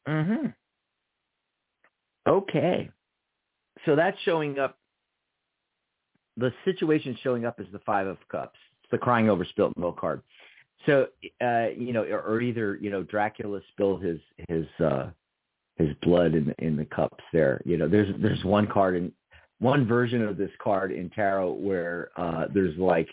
Mm-hmm. 0.07 0.47
Okay. 2.27 2.89
So 3.86 3.95
that's 3.95 4.17
showing 4.23 4.60
up. 4.60 4.77
The 6.38 6.53
situation 6.63 7.17
showing 7.21 7.45
up 7.45 7.60
is 7.60 7.67
the 7.73 7.79
Five 7.79 8.07
of 8.07 8.17
Cups. 8.31 8.57
The 8.91 8.97
crying 8.97 9.30
over 9.30 9.45
spilt 9.45 9.77
milk 9.77 9.99
card. 9.99 10.21
So, 10.86 11.08
uh, 11.41 11.67
you 11.77 11.93
know, 11.93 12.04
or, 12.04 12.41
either, 12.41 12.77
you 12.82 12.89
know, 12.89 13.04
Dracula 13.04 13.62
spilled 13.71 14.01
his, 14.01 14.19
his, 14.49 14.65
uh, 14.84 15.12
his 15.77 15.89
blood 16.01 16.34
in 16.34 16.45
the, 16.45 16.65
in 16.65 16.75
the 16.75 16.86
cups 16.86 17.23
there. 17.32 17.62
You 17.65 17.77
know, 17.77 17.88
there's, 17.88 18.13
there's 18.19 18.43
one 18.43 18.67
card 18.67 18.95
in 18.95 19.12
one 19.60 19.86
version 19.88 20.23
of 20.23 20.38
this 20.38 20.49
card 20.62 20.91
in 20.91 21.10
tarot 21.12 21.54
where, 21.54 22.10
uh, 22.17 22.45
there's 22.54 22.75
like 22.77 23.08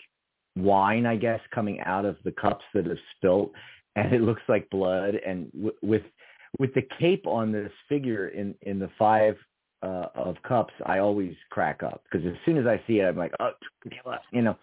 wine, 0.55 1.05
I 1.05 1.15
guess, 1.15 1.39
coming 1.53 1.79
out 1.81 2.05
of 2.05 2.17
the 2.25 2.31
cups 2.31 2.65
that 2.73 2.87
have 2.87 2.97
spilt 3.17 3.51
and 3.95 4.13
it 4.13 4.21
looks 4.21 4.41
like 4.47 4.69
blood. 4.69 5.15
And 5.15 5.51
w- 5.51 5.75
with 5.81 6.03
with 6.57 6.73
the 6.73 6.87
cape 6.99 7.27
on 7.27 7.51
this 7.51 7.71
figure 7.87 8.29
in 8.29 8.55
in 8.63 8.79
the 8.79 8.89
five 8.97 9.37
uh, 9.83 10.07
of 10.15 10.35
cups, 10.47 10.73
I 10.85 10.99
always 10.99 11.35
crack 11.49 11.83
up 11.83 12.03
because 12.09 12.25
as 12.25 12.35
soon 12.45 12.57
as 12.57 12.65
I 12.65 12.81
see 12.87 12.99
it, 12.99 13.05
I'm 13.05 13.17
like, 13.17 13.33
oh, 13.39 13.51
you 14.31 14.41
know. 14.41 14.57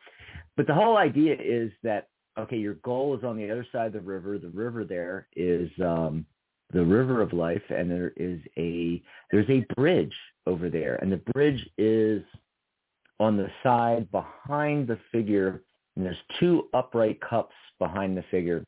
But 0.57 0.67
the 0.67 0.75
whole 0.75 0.97
idea 0.97 1.37
is 1.39 1.71
that 1.83 2.09
okay, 2.39 2.57
your 2.57 2.75
goal 2.75 3.17
is 3.17 3.25
on 3.25 3.37
the 3.37 3.51
other 3.51 3.67
side 3.73 3.87
of 3.87 3.93
the 3.93 4.01
river. 4.01 4.39
The 4.39 4.49
river 4.49 4.85
there 4.85 5.29
is 5.37 5.71
um, 5.83 6.27
the 6.73 6.85
river 6.85 7.23
of 7.23 7.33
life, 7.33 7.63
and 7.71 7.91
there 7.91 8.13
is 8.17 8.41
a 8.57 9.03
there's 9.31 9.49
a 9.49 9.67
bridge 9.75 10.15
over 10.47 10.69
there, 10.69 10.97
and 10.97 11.11
the 11.11 11.23
bridge 11.33 11.67
is 11.79 12.23
on 13.19 13.37
the 13.37 13.49
side 13.63 14.11
behind 14.11 14.87
the 14.87 14.99
figure, 15.11 15.63
and 15.97 16.05
there's 16.05 16.17
two 16.39 16.69
upright 16.75 17.21
cups 17.21 17.55
behind 17.79 18.17
the 18.17 18.25
figure, 18.31 18.65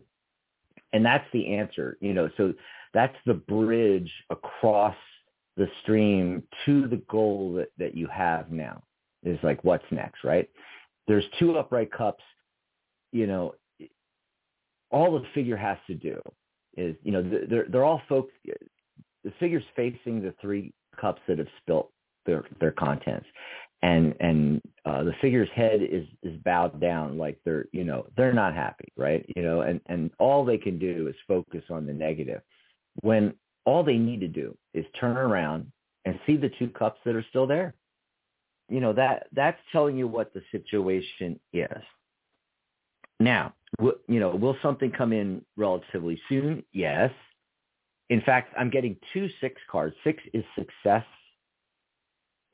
and 0.92 1.04
that's 1.04 1.26
the 1.32 1.54
answer. 1.54 1.98
You 2.00 2.14
know, 2.14 2.30
so 2.36 2.54
that's 2.94 3.16
the 3.26 3.34
bridge 3.34 4.10
across 4.30 4.96
the 5.56 5.68
stream 5.82 6.42
to 6.64 6.86
the 6.86 7.02
goal 7.10 7.52
that, 7.54 7.68
that 7.78 7.96
you 7.96 8.06
have 8.06 8.50
now 8.52 8.82
is 9.24 9.38
like 9.42 9.62
what's 9.64 9.84
next, 9.90 10.22
right? 10.22 10.48
There's 11.08 11.24
two 11.38 11.56
upright 11.56 11.90
cups, 11.90 12.22
you 13.12 13.26
know, 13.26 13.54
all 14.90 15.18
the 15.18 15.24
figure 15.34 15.56
has 15.56 15.78
to 15.86 15.94
do 15.94 16.20
is, 16.76 16.94
you 17.02 17.12
know, 17.12 17.22
they're, 17.22 17.66
they're 17.68 17.84
all 17.84 18.00
folks, 18.08 18.32
the 19.24 19.32
figure's 19.40 19.64
facing 19.74 20.22
the 20.22 20.34
three 20.40 20.72
cups 21.00 21.20
that 21.26 21.38
have 21.38 21.48
spilt 21.60 21.90
their, 22.26 22.44
their 22.60 22.72
contents. 22.72 23.26
And, 23.82 24.14
and, 24.20 24.60
uh, 24.84 25.04
the 25.04 25.14
figure's 25.20 25.48
head 25.54 25.80
is, 25.82 26.06
is 26.22 26.36
bowed 26.44 26.80
down 26.80 27.16
like 27.16 27.38
they're, 27.44 27.66
you 27.72 27.84
know, 27.84 28.06
they're 28.16 28.32
not 28.32 28.54
happy, 28.54 28.88
right? 28.96 29.24
You 29.36 29.42
know, 29.42 29.60
and, 29.62 29.80
and 29.86 30.10
all 30.18 30.44
they 30.44 30.58
can 30.58 30.78
do 30.78 31.08
is 31.08 31.14
focus 31.26 31.62
on 31.70 31.86
the 31.86 31.92
negative 31.92 32.42
when 33.02 33.34
all 33.64 33.84
they 33.84 33.98
need 33.98 34.20
to 34.20 34.28
do 34.28 34.56
is 34.74 34.84
turn 34.98 35.16
around 35.16 35.70
and 36.04 36.18
see 36.26 36.36
the 36.36 36.50
two 36.58 36.68
cups 36.68 37.00
that 37.04 37.14
are 37.14 37.24
still 37.28 37.46
there. 37.46 37.74
You 38.68 38.80
know, 38.80 38.92
that 38.92 39.28
that's 39.32 39.58
telling 39.72 39.96
you 39.96 40.06
what 40.06 40.32
the 40.34 40.42
situation 40.52 41.38
is. 41.52 41.82
Now, 43.20 43.54
w- 43.78 43.98
you 44.08 44.20
know, 44.20 44.30
will 44.30 44.56
something 44.62 44.90
come 44.90 45.12
in 45.12 45.42
relatively 45.56 46.20
soon? 46.28 46.62
Yes. 46.72 47.10
In 48.10 48.20
fact, 48.22 48.54
I'm 48.58 48.70
getting 48.70 48.96
two 49.12 49.28
six 49.40 49.60
cards. 49.70 49.94
Six 50.04 50.22
is 50.32 50.44
success 50.54 51.04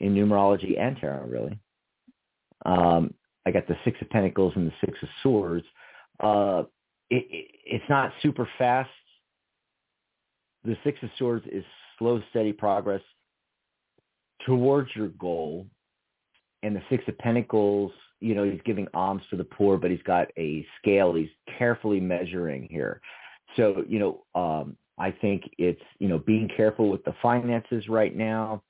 in 0.01 0.15
numerology 0.15 0.79
and 0.79 0.97
tarot, 0.97 1.27
really. 1.27 1.59
Um, 2.67 3.15
I 3.47 3.51
got 3.51 3.69
the 3.69 3.77
Six 3.85 4.01
of 4.01 4.09
Pentacles 4.11 4.55
and 4.57 4.67
the 4.67 4.73
Six 4.85 4.99
of 5.03 5.09
Swords. 5.23 5.67
Uh, 6.19 6.65
it, 7.11 7.27
it, 7.31 7.51
it's 7.67 7.85
not 7.89 8.13
super 8.23 8.49
fast 8.59 8.89
the 10.65 10.77
Six 10.83 10.99
of 11.03 11.11
Swords 11.19 11.45
is 11.53 11.65
slow, 11.99 12.21
steady 12.31 12.53
progress 12.53 13.03
towards 14.47 14.91
your 14.95 15.09
goal. 15.09 15.67
And 16.65 16.75
the 16.75 16.83
Six 16.89 17.05
of 17.09 17.17
Pentacles, 17.19 17.93
you 18.21 18.35
know, 18.35 18.43
he's 18.43 18.61
giving 18.65 18.89
alms 18.95 19.23
to 19.31 19.37
the 19.37 19.45
poor, 19.45 19.77
but 19.77 19.91
he's 19.91 20.03
got 20.03 20.29
a 20.39 20.67
scale. 20.81 21.15
He's 21.15 21.29
carefully 21.59 22.01
measuring 22.01 22.67
here. 22.71 23.01
So, 23.57 23.85
you 23.87 23.99
know, 23.99 24.25
um, 24.35 24.77
I 24.99 25.11
think 25.11 25.51
it's, 25.59 25.83
you 25.99 26.09
know, 26.09 26.19
being 26.19 26.49
careful 26.57 26.89
with 26.89 27.05
the 27.05 27.15
finances 27.21 27.89
right 27.89 28.17
now 28.17 28.63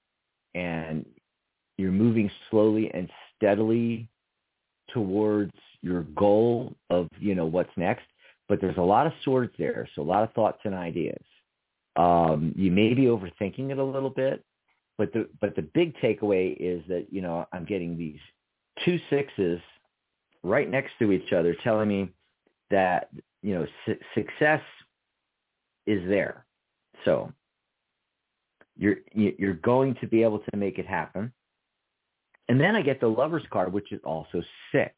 and 0.55 1.07
you're 1.79 1.93
moving 1.93 2.31
slowly 2.51 2.91
and 2.93 3.09
steadily 3.37 4.09
towards 4.93 5.53
your 5.83 6.03
goal 6.03 6.75
of, 6.91 7.09
you 7.19 7.35
know, 7.35 7.47
what's 7.47 7.71
next. 7.77 8.05
But 8.49 8.61
there's 8.61 8.77
a 8.77 8.83
lot 8.83 9.07
of 9.07 9.13
swords 9.25 9.53
there, 9.59 9.89
so 9.95 10.03
a 10.03 10.05
lot 10.05 10.23
of 10.23 10.33
thoughts 10.33 10.59
and 10.65 10.75
ideas. 10.75 11.25
Um, 11.97 12.53
you 12.57 12.71
may 12.71 12.93
be 12.93 13.05
overthinking 13.05 13.71
it 13.71 13.79
a 13.79 13.85
little 13.85 14.11
bit, 14.11 14.45
but 14.99 15.13
the 15.13 15.29
but 15.41 15.57
the 15.57 15.63
big 15.63 15.97
takeaway 15.97 16.57
is 16.59 16.83
that 16.89 17.07
you 17.11 17.23
know 17.23 17.47
I'm 17.53 17.65
getting 17.65 17.97
these 17.97 18.19
two 18.85 18.99
sixes 19.11 19.61
right 20.43 20.69
next 20.69 20.93
to 20.99 21.13
each 21.13 21.33
other, 21.33 21.57
telling 21.63 21.89
me 21.89 22.11
that 22.71 23.09
you 23.43 23.55
know 23.55 23.67
su- 23.87 23.99
success 24.15 24.63
is 25.87 26.07
there. 26.09 26.45
So 27.05 27.33
you're 28.77 28.97
you're 29.13 29.55
going 29.55 29.97
to 30.01 30.07
be 30.07 30.23
able 30.23 30.41
to 30.41 30.57
make 30.57 30.79
it 30.79 30.87
happen. 30.87 31.33
And 32.49 32.61
then 32.61 32.77
I 32.77 32.83
get 32.83 33.01
the 33.01 33.07
lover's 33.07 33.45
card, 33.51 33.73
which 33.73 33.91
is 33.91 34.01
also 34.05 34.43
six. 34.71 34.93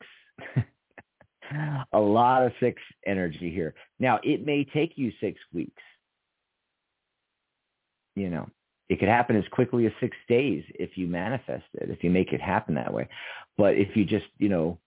a 1.92 1.98
lot 1.98 2.44
of 2.44 2.52
six 2.58 2.82
energy 3.06 3.52
here. 3.54 3.72
Now, 4.00 4.18
it 4.24 4.44
may 4.44 4.64
take 4.64 4.94
you 4.96 5.12
six 5.20 5.38
weeks 5.52 5.80
you 8.16 8.30
know, 8.30 8.48
it 8.88 9.00
could 9.00 9.08
happen 9.08 9.36
as 9.36 9.44
quickly 9.50 9.86
as 9.86 9.92
six 10.00 10.16
days 10.28 10.62
if 10.74 10.96
you 10.96 11.06
manifest 11.06 11.64
it, 11.74 11.90
if 11.90 12.04
you 12.04 12.10
make 12.10 12.32
it 12.32 12.40
happen 12.40 12.74
that 12.74 12.92
way. 12.92 13.08
But 13.56 13.74
if 13.74 13.96
you 13.96 14.04
just, 14.04 14.26
you 14.38 14.48
know, 14.48 14.78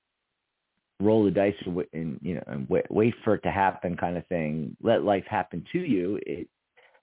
roll 1.02 1.24
the 1.24 1.32
dice 1.32 1.56
and, 1.94 2.20
you 2.22 2.36
know 2.36 2.44
and 2.48 2.68
wait, 2.70 2.86
wait 2.90 3.14
for 3.24 3.36
it 3.36 3.44
to 3.44 3.52
happen 3.52 3.96
kind 3.96 4.18
of 4.18 4.26
thing. 4.28 4.76
Let 4.82 5.04
life 5.04 5.26
happen 5.30 5.66
to 5.72 5.80
you. 5.80 6.20
It 6.26 6.48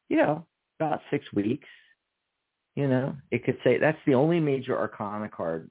you 0.09 0.17
know 0.19 0.47
about 0.79 1.01
six 1.11 1.25
weeks. 1.35 1.69
You 2.75 2.89
know 2.89 3.17
it 3.31 3.45
could 3.45 3.59
say 3.65 3.79
that's 3.79 3.99
the 4.07 4.15
only 4.15 4.41
major 4.41 4.79
arcana 4.79 5.29
card 5.29 5.71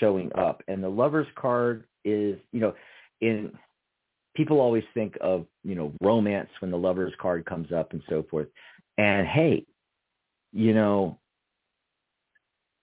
showing 0.00 0.30
up, 0.34 0.62
and 0.68 0.82
the 0.82 0.88
lovers 0.88 1.26
card 1.34 1.84
is 2.04 2.38
you 2.52 2.60
know 2.60 2.74
in 3.20 3.52
people 4.34 4.60
always 4.60 4.84
think 4.94 5.16
of 5.20 5.46
you 5.62 5.74
know 5.74 5.92
romance 6.00 6.48
when 6.60 6.70
the 6.70 6.78
lovers 6.78 7.12
card 7.20 7.44
comes 7.44 7.70
up 7.70 7.92
and 7.92 8.02
so 8.08 8.24
forth 8.30 8.48
and 8.98 9.26
hey 9.26 9.64
you 10.52 10.74
know 10.74 11.18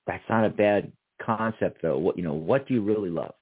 that's 0.07 0.23
not 0.29 0.45
a 0.45 0.49
bad 0.49 0.91
concept 1.21 1.81
though. 1.81 1.97
What 1.97 2.17
you 2.17 2.23
know 2.23 2.33
what 2.33 2.67
do 2.67 2.73
you 2.73 2.81
really 2.81 3.09
love? 3.09 3.33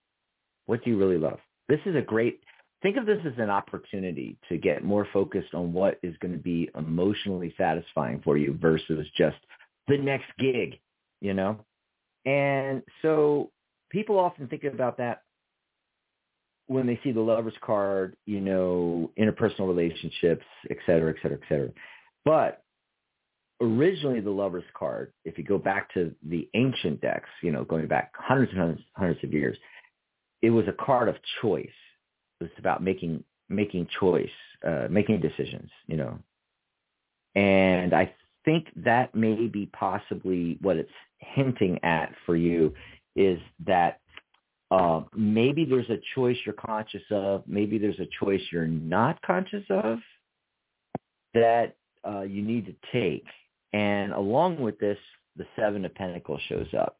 What 0.65 0.83
do 0.83 0.89
you 0.89 0.97
really 0.97 1.17
love? 1.17 1.39
This 1.69 1.79
is 1.85 1.95
a 1.95 2.01
great 2.01 2.41
think 2.81 2.97
of 2.97 3.05
this 3.05 3.19
as 3.25 3.33
an 3.37 3.49
opportunity 3.49 4.37
to 4.49 4.57
get 4.57 4.83
more 4.83 5.07
focused 5.11 5.53
on 5.53 5.73
what 5.73 5.99
is 6.03 6.15
going 6.19 6.33
to 6.33 6.39
be 6.39 6.69
emotionally 6.77 7.53
satisfying 7.57 8.21
for 8.23 8.37
you 8.37 8.57
versus 8.61 9.07
just 9.17 9.37
the 9.87 9.97
next 9.97 10.27
gig 10.37 10.79
you 11.21 11.33
know? 11.33 11.59
And 12.25 12.83
so 13.01 13.51
people 13.89 14.19
often 14.19 14.47
think 14.47 14.63
about 14.63 14.97
that 14.97 15.23
when 16.67 16.85
they 16.85 16.99
see 17.03 17.11
the 17.11 17.21
lover's 17.21 17.53
card, 17.61 18.15
you 18.25 18.41
know, 18.41 19.11
interpersonal 19.17 19.67
relationships, 19.67 20.45
et 20.69 20.77
cetera, 20.85 21.11
et 21.11 21.15
cetera, 21.21 21.37
et 21.37 21.47
cetera. 21.47 21.69
But 22.25 22.63
originally 23.61 24.19
the 24.19 24.29
lover's 24.29 24.63
card, 24.73 25.11
if 25.25 25.37
you 25.37 25.43
go 25.43 25.57
back 25.57 25.93
to 25.93 26.13
the 26.27 26.47
ancient 26.53 27.01
decks, 27.01 27.29
you 27.41 27.51
know, 27.51 27.63
going 27.63 27.87
back 27.87 28.11
hundreds 28.15 28.51
and 28.51 28.59
hundreds, 28.59 28.81
hundreds 28.93 29.23
of 29.23 29.33
years, 29.33 29.57
it 30.41 30.49
was 30.49 30.67
a 30.67 30.83
card 30.83 31.09
of 31.09 31.15
choice. 31.41 31.67
It 32.39 32.45
was 32.45 32.51
about 32.59 32.83
making 32.83 33.23
making 33.49 33.87
choice, 33.99 34.29
uh, 34.65 34.87
making 34.89 35.21
decisions, 35.21 35.69
you 35.87 35.97
know. 35.97 36.19
And 37.35 37.93
I 37.93 38.13
think 38.45 38.67
that 38.77 39.15
may 39.15 39.47
be 39.47 39.67
possibly 39.67 40.57
what 40.61 40.77
it's 40.77 40.91
hinting 41.19 41.79
at 41.83 42.13
for 42.25 42.35
you 42.35 42.73
is 43.15 43.39
that 43.65 43.99
uh, 44.69 45.01
maybe 45.15 45.65
there's 45.65 45.89
a 45.89 45.99
choice 46.13 46.37
you're 46.45 46.53
conscious 46.53 47.03
of. 47.09 47.43
Maybe 47.47 47.77
there's 47.77 47.99
a 47.99 48.07
choice 48.23 48.41
you're 48.51 48.67
not 48.67 49.21
conscious 49.21 49.63
of 49.69 49.99
that 51.33 51.75
uh, 52.07 52.21
you 52.21 52.41
need 52.41 52.65
to 52.65 52.75
take. 52.91 53.25
And 53.73 54.13
along 54.13 54.59
with 54.59 54.79
this, 54.79 54.97
the 55.35 55.45
Seven 55.55 55.85
of 55.85 55.93
Pentacles 55.95 56.41
shows 56.47 56.67
up. 56.77 56.97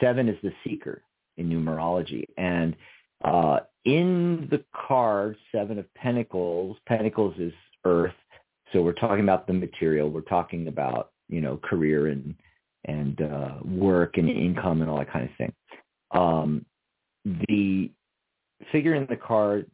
Seven 0.00 0.28
is 0.28 0.36
the 0.42 0.52
seeker 0.64 1.02
in 1.36 1.48
numerology. 1.48 2.24
And 2.36 2.76
uh, 3.24 3.60
in 3.84 4.48
the 4.50 4.64
card, 4.74 5.36
Seven 5.52 5.78
of 5.78 5.92
Pentacles, 5.94 6.76
Pentacles 6.86 7.34
is 7.38 7.52
Earth. 7.84 8.14
So 8.72 8.82
we're 8.82 8.92
talking 8.92 9.24
about 9.24 9.46
the 9.46 9.52
material. 9.52 10.10
We're 10.10 10.22
talking 10.22 10.68
about, 10.68 11.12
you 11.28 11.40
know, 11.40 11.58
career 11.58 12.08
and 12.08 12.34
and 12.86 13.22
uh, 13.22 13.54
work 13.64 14.18
and 14.18 14.28
income 14.28 14.82
and 14.82 14.90
all 14.90 14.98
that 14.98 15.10
kind 15.10 15.24
of 15.24 15.36
thing. 15.36 15.52
Um, 16.10 16.66
the 17.24 17.90
figure 18.72 18.94
in 18.94 19.06
the 19.08 19.16
card, 19.16 19.70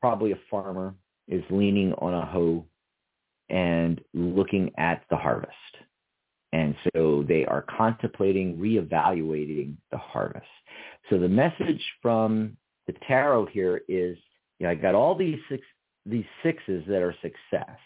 probably 0.00 0.30
a 0.32 0.38
farmer, 0.48 0.94
is 1.26 1.42
leaning 1.50 1.92
on 1.94 2.14
a 2.14 2.24
hoe 2.24 2.64
and 3.50 4.00
looking 4.14 4.70
at 4.78 5.04
the 5.10 5.16
harvest. 5.16 5.52
And 6.52 6.74
so 6.94 7.24
they 7.28 7.44
are 7.46 7.62
contemplating 7.62 8.56
reevaluating 8.56 9.74
the 9.92 9.98
harvest. 9.98 10.46
So 11.08 11.18
the 11.18 11.28
message 11.28 11.82
from 12.02 12.56
the 12.86 12.94
tarot 13.06 13.46
here 13.46 13.82
is, 13.88 14.16
you 14.58 14.66
know, 14.66 14.70
I 14.70 14.74
got 14.74 14.94
all 14.94 15.14
these 15.14 15.38
six, 15.48 15.62
these 16.06 16.24
sixes 16.42 16.84
that 16.88 17.02
are 17.02 17.14
success. 17.22 17.78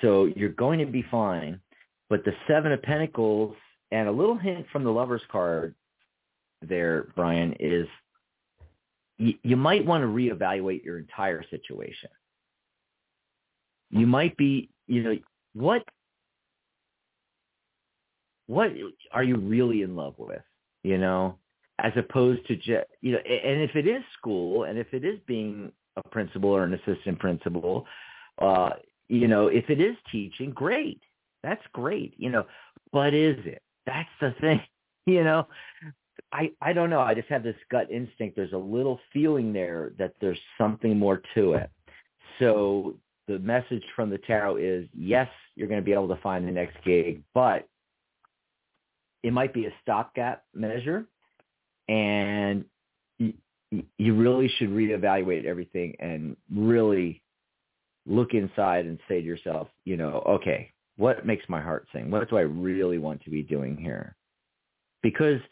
So 0.00 0.26
you're 0.36 0.50
going 0.50 0.78
to 0.80 0.86
be 0.86 1.04
fine. 1.10 1.60
But 2.08 2.24
the 2.24 2.34
seven 2.46 2.72
of 2.72 2.82
pentacles 2.82 3.56
and 3.90 4.08
a 4.08 4.12
little 4.12 4.36
hint 4.36 4.66
from 4.70 4.84
the 4.84 4.92
lover's 4.92 5.22
card 5.30 5.74
there, 6.62 7.08
Brian, 7.16 7.54
is 7.58 7.86
you, 9.18 9.34
you 9.42 9.56
might 9.56 9.84
want 9.84 10.02
to 10.02 10.08
reevaluate 10.08 10.84
your 10.84 10.98
entire 10.98 11.44
situation. 11.50 12.10
You 13.94 14.06
might 14.06 14.36
be, 14.36 14.70
you 14.86 15.02
know, 15.02 15.16
what 15.54 15.84
what 18.46 18.72
are 19.12 19.24
you 19.24 19.36
really 19.36 19.82
in 19.82 19.96
love 19.96 20.14
with, 20.18 20.42
you 20.82 20.98
know, 20.98 21.38
as 21.78 21.92
opposed 21.96 22.46
to 22.48 22.56
just, 22.56 22.86
you 23.00 23.12
know, 23.12 23.18
and 23.18 23.62
if 23.62 23.74
it 23.74 23.86
is 23.86 24.02
school 24.18 24.64
and 24.64 24.78
if 24.78 24.92
it 24.92 25.04
is 25.04 25.18
being 25.26 25.72
a 25.96 26.08
principal 26.08 26.50
or 26.50 26.64
an 26.64 26.74
assistant 26.74 27.18
principal, 27.18 27.86
uh, 28.42 28.70
you 29.08 29.28
know, 29.28 29.46
if 29.46 29.70
it 29.70 29.80
is 29.80 29.96
teaching, 30.10 30.50
great. 30.50 31.00
That's 31.42 31.62
great, 31.72 32.14
you 32.16 32.30
know, 32.30 32.46
but 32.92 33.14
is 33.14 33.36
it? 33.46 33.62
That's 33.86 34.08
the 34.20 34.34
thing, 34.40 34.60
you 35.06 35.24
know, 35.24 35.46
I, 36.32 36.50
I 36.60 36.72
don't 36.72 36.90
know. 36.90 37.00
I 37.00 37.14
just 37.14 37.28
have 37.28 37.44
this 37.44 37.56
gut 37.70 37.90
instinct. 37.90 38.34
There's 38.34 38.52
a 38.52 38.58
little 38.58 38.98
feeling 39.12 39.52
there 39.52 39.92
that 39.98 40.14
there's 40.20 40.38
something 40.58 40.98
more 40.98 41.22
to 41.34 41.54
it. 41.54 41.70
So 42.40 42.96
the 43.28 43.38
message 43.38 43.82
from 43.96 44.10
the 44.10 44.18
tarot 44.18 44.56
is, 44.56 44.86
yes, 44.94 45.28
you're 45.54 45.68
going 45.68 45.80
to 45.80 45.84
be 45.84 45.92
able 45.92 46.08
to 46.08 46.20
find 46.22 46.46
the 46.46 46.52
next 46.52 46.76
gig, 46.84 47.22
but 47.32 47.68
it 49.22 49.32
might 49.32 49.54
be 49.54 49.66
a 49.66 49.72
stopgap 49.82 50.44
measure, 50.54 51.06
and 51.88 52.64
you, 53.18 53.34
you 53.98 54.14
really 54.14 54.48
should 54.58 54.70
reevaluate 54.70 55.44
everything 55.44 55.94
and 55.98 56.36
really 56.54 57.22
look 58.06 58.34
inside 58.34 58.84
and 58.84 58.98
say 59.08 59.20
to 59.20 59.26
yourself, 59.26 59.68
you 59.84 59.96
know, 59.96 60.22
okay, 60.26 60.70
what 60.96 61.26
makes 61.26 61.44
my 61.48 61.60
heart 61.60 61.86
sing? 61.92 62.10
What 62.10 62.28
do 62.28 62.36
I 62.36 62.42
really 62.42 62.98
want 62.98 63.22
to 63.24 63.30
be 63.30 63.42
doing 63.42 63.76
here? 63.76 64.16
Because– 65.02 65.40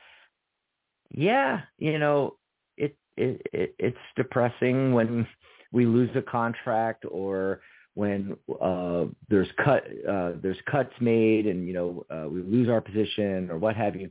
yeah, 1.15 1.61
you 1.79 1.99
know, 1.99 2.37
it, 2.77 2.97
it, 3.17 3.43
it 3.53 3.75
it's 3.79 3.97
depressing 4.17 4.95
when 4.95 5.27
we 5.73 5.87
lose 5.87 6.11
a 6.15 6.23
contract 6.23 7.05
or 7.11 7.61
when 7.95 8.37
uh, 8.61 9.05
there's 9.29 9.49
cut 9.63 9.85
uh, 10.09 10.33
there's 10.43 10.57
cuts 10.71 10.93
made 11.01 11.47
and 11.47 11.67
you 11.67 11.75
know 11.75 12.07
uh, 12.11 12.29
we 12.29 12.43
lose 12.43 12.69
our 12.69 12.81
position 12.81 13.51
or 13.51 13.59
what 13.59 13.77
have 13.77 13.97
you. 13.97 14.11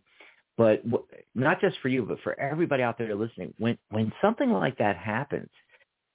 But 0.57 0.83
w- 0.83 1.05
not 1.33 1.61
just 1.61 1.77
for 1.81 1.87
you, 1.87 2.03
but 2.03 2.19
for 2.21 2.39
everybody 2.39 2.83
out 2.83 2.97
there 2.97 3.15
listening, 3.15 3.53
when 3.57 3.77
when 3.89 4.11
something 4.21 4.51
like 4.51 4.77
that 4.77 4.97
happens, 4.97 5.49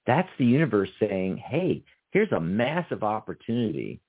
that's 0.05 0.29
the 0.37 0.45
universe 0.45 0.89
saying, 0.99 1.37
"Hey, 1.37 1.83
here's 2.11 2.31
a 2.31 2.39
massive 2.39 3.03
opportunity 3.03 3.99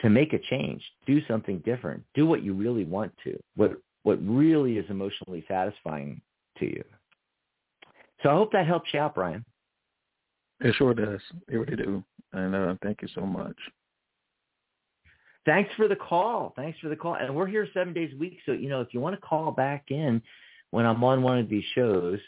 to 0.00 0.10
make 0.10 0.32
a 0.32 0.38
change, 0.38 0.82
do 1.06 1.24
something 1.26 1.58
different, 1.60 2.02
do 2.14 2.26
what 2.26 2.42
you 2.42 2.54
really 2.54 2.84
want 2.84 3.12
to, 3.24 3.38
what 3.54 3.72
what 4.02 4.18
really 4.26 4.78
is 4.78 4.84
emotionally 4.90 5.44
satisfying 5.46 6.20
to 6.58 6.66
you. 6.66 6.82
So 8.22 8.30
I 8.30 8.34
hope 8.34 8.50
that 8.52 8.66
helps 8.66 8.92
you 8.92 8.98
out, 8.98 9.14
Brian. 9.14 9.44
It 10.62 10.74
sure 10.76 10.94
does. 10.94 11.20
It 11.48 11.56
really 11.56 11.76
do. 11.76 12.04
And 12.32 12.54
uh, 12.54 12.74
thank 12.82 13.02
you 13.02 13.08
so 13.14 13.22
much. 13.22 13.56
Thanks 15.44 15.70
for 15.76 15.88
the 15.88 15.96
call. 15.96 16.52
Thanks 16.54 16.78
for 16.78 16.88
the 16.88 16.96
call. 16.96 17.14
And 17.14 17.34
we're 17.34 17.48
here 17.48 17.66
seven 17.74 17.92
days 17.92 18.12
a 18.14 18.16
week. 18.16 18.38
So, 18.46 18.52
you 18.52 18.68
know, 18.68 18.80
if 18.80 18.94
you 18.94 19.00
want 19.00 19.16
to 19.16 19.26
call 19.26 19.50
back 19.50 19.86
in 19.88 20.22
when 20.70 20.86
I'm 20.86 21.02
on 21.02 21.22
one 21.22 21.38
of 21.38 21.48
these 21.48 21.64
shows, 21.74 22.20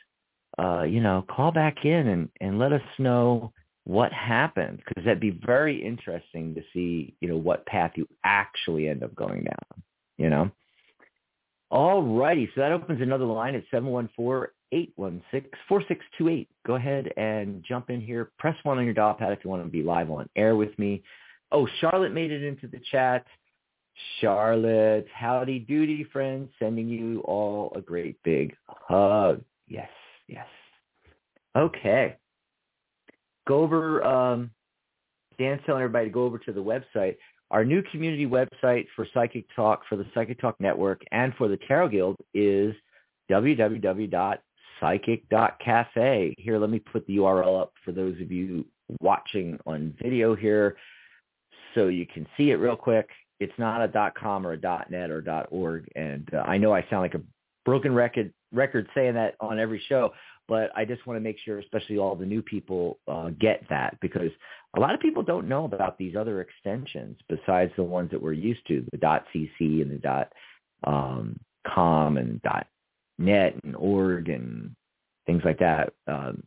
uh, 0.58 0.82
you 0.82 1.00
know, 1.00 1.24
call 1.28 1.52
back 1.52 1.84
in 1.84 2.08
and, 2.08 2.28
and 2.40 2.58
let 2.58 2.72
us 2.72 2.82
know 2.98 3.52
what 3.84 4.12
happened 4.12 4.78
because 4.78 5.04
that'd 5.04 5.20
be 5.20 5.38
very 5.44 5.84
interesting 5.84 6.54
to 6.54 6.62
see, 6.72 7.14
you 7.20 7.28
know, 7.28 7.36
what 7.36 7.66
path 7.66 7.92
you 7.94 8.08
actually 8.24 8.88
end 8.88 9.04
up 9.04 9.14
going 9.14 9.44
down, 9.44 9.82
you 10.18 10.30
know? 10.30 10.50
All 11.70 12.02
righty. 12.02 12.48
So 12.54 12.60
that 12.60 12.72
opens 12.72 13.00
another 13.00 13.24
line 13.24 13.54
at 13.54 13.64
714-816-4628. 14.72 16.46
Go 16.66 16.74
ahead 16.74 17.12
and 17.16 17.64
jump 17.66 17.90
in 17.90 18.00
here. 18.00 18.30
Press 18.38 18.56
one 18.62 18.78
on 18.78 18.84
your 18.84 18.94
dial 18.94 19.14
pad 19.14 19.32
if 19.32 19.40
you 19.44 19.50
want 19.50 19.64
to 19.64 19.70
be 19.70 19.82
live 19.82 20.10
on 20.10 20.28
air 20.36 20.56
with 20.56 20.78
me. 20.78 21.02
Oh, 21.52 21.68
Charlotte 21.80 22.12
made 22.12 22.32
it 22.32 22.42
into 22.42 22.66
the 22.66 22.80
chat. 22.90 23.26
Charlotte, 24.20 25.06
howdy 25.14 25.60
doody, 25.60 26.04
friends. 26.12 26.50
Sending 26.58 26.88
you 26.88 27.20
all 27.20 27.72
a 27.76 27.80
great 27.80 28.20
big 28.24 28.56
hug. 28.66 29.42
Yes, 29.68 29.90
yes. 30.26 30.46
Okay. 31.56 32.16
Go 33.46 33.60
over, 33.60 34.02
um, 34.04 34.50
Dan's 35.38 35.60
telling 35.66 35.82
everybody 35.82 36.06
to 36.06 36.12
go 36.12 36.24
over 36.24 36.38
to 36.38 36.52
the 36.52 36.62
website. 36.62 37.16
Our 37.50 37.64
new 37.64 37.82
community 37.92 38.26
website 38.26 38.86
for 38.96 39.06
Psychic 39.14 39.44
Talk, 39.54 39.82
for 39.88 39.96
the 39.96 40.06
Psychic 40.14 40.40
Talk 40.40 40.58
Network, 40.60 41.02
and 41.12 41.32
for 41.34 41.46
the 41.46 41.58
Tarot 41.68 41.90
Guild 41.90 42.16
is 42.32 42.74
www.psychic.cafe. 44.84 46.34
Here, 46.38 46.58
let 46.58 46.70
me 46.70 46.78
put 46.78 47.06
the 47.06 47.16
URL 47.16 47.60
up 47.60 47.72
for 47.84 47.92
those 47.92 48.20
of 48.20 48.30
you 48.30 48.66
watching 49.00 49.58
on 49.66 49.94
video 50.02 50.34
here 50.34 50.76
so 51.74 51.88
you 51.88 52.06
can 52.06 52.26
see 52.36 52.50
it 52.50 52.56
real 52.56 52.76
quick. 52.76 53.08
It's 53.40 53.52
not 53.58 53.82
a 53.82 54.12
.com 54.16 54.46
or 54.46 54.52
a 54.52 54.86
.net 54.90 55.10
or 55.10 55.46
.org, 55.50 55.88
and 55.96 56.28
uh, 56.32 56.38
I 56.46 56.56
know 56.56 56.72
I 56.72 56.82
sound 56.88 57.02
like 57.02 57.14
a 57.14 57.22
broken 57.64 57.92
record 57.92 58.32
record 58.52 58.88
saying 58.94 59.14
that 59.14 59.34
on 59.40 59.58
every 59.58 59.82
show, 59.88 60.12
but 60.46 60.70
I 60.76 60.84
just 60.84 61.04
want 61.06 61.16
to 61.16 61.20
make 61.20 61.38
sure, 61.44 61.58
especially 61.58 61.98
all 61.98 62.14
the 62.14 62.26
new 62.26 62.42
people, 62.42 62.98
uh, 63.08 63.30
get 63.40 63.64
that 63.70 63.98
because 64.00 64.30
a 64.76 64.80
lot 64.80 64.94
of 64.94 65.00
people 65.00 65.22
don't 65.22 65.48
know 65.48 65.64
about 65.64 65.98
these 65.98 66.14
other 66.14 66.40
extensions 66.40 67.16
besides 67.28 67.72
the 67.76 67.82
ones 67.82 68.10
that 68.12 68.22
we're 68.22 68.32
used 68.32 68.66
to, 68.68 68.84
the 68.92 68.98
.cc 68.98 69.50
and 69.60 70.00
the 70.00 70.28
um, 70.88 71.38
.com 71.66 72.18
and 72.18 72.40
.net 73.18 73.54
and 73.64 73.76
.org 73.76 74.28
and 74.28 74.74
things 75.26 75.42
like 75.44 75.58
that. 75.58 75.92
Um, 76.06 76.44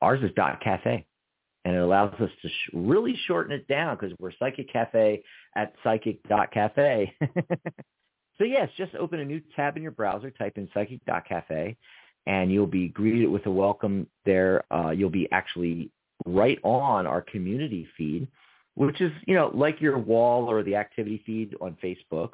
ours 0.00 0.20
is 0.22 0.30
dot 0.36 0.60
.cafe 0.62 1.06
and 1.64 1.74
it 1.74 1.80
allows 1.80 2.12
us 2.20 2.30
to 2.42 2.48
sh- 2.48 2.70
really 2.74 3.18
shorten 3.26 3.52
it 3.52 3.66
down 3.68 3.96
because 3.96 4.14
we're 4.18 4.32
Psychic 4.38 4.70
Cafe 4.72 5.22
at 5.56 5.72
psychic 5.82 6.22
dot 6.28 6.52
cafe. 6.52 7.14
so 8.38 8.44
yes, 8.44 8.68
just 8.76 8.94
open 8.94 9.20
a 9.20 9.24
new 9.24 9.40
tab 9.56 9.76
in 9.76 9.82
your 9.82 9.92
browser, 9.92 10.30
type 10.30 10.58
in 10.58 10.68
psychic 10.74 11.04
dot 11.06 11.26
cafe, 11.26 11.76
and 12.26 12.52
you'll 12.52 12.66
be 12.66 12.88
greeted 12.88 13.28
with 13.28 13.46
a 13.46 13.50
welcome 13.50 14.06
there. 14.26 14.64
Uh, 14.72 14.90
you'll 14.90 15.10
be 15.10 15.28
actually 15.32 15.90
right 16.26 16.58
on 16.62 17.06
our 17.06 17.22
community 17.22 17.86
feed, 17.96 18.28
which 18.74 19.00
is, 19.00 19.12
you 19.26 19.34
know, 19.34 19.50
like 19.54 19.80
your 19.80 19.98
wall 19.98 20.50
or 20.50 20.62
the 20.62 20.76
activity 20.76 21.22
feed 21.24 21.54
on 21.60 21.76
Facebook. 21.82 22.32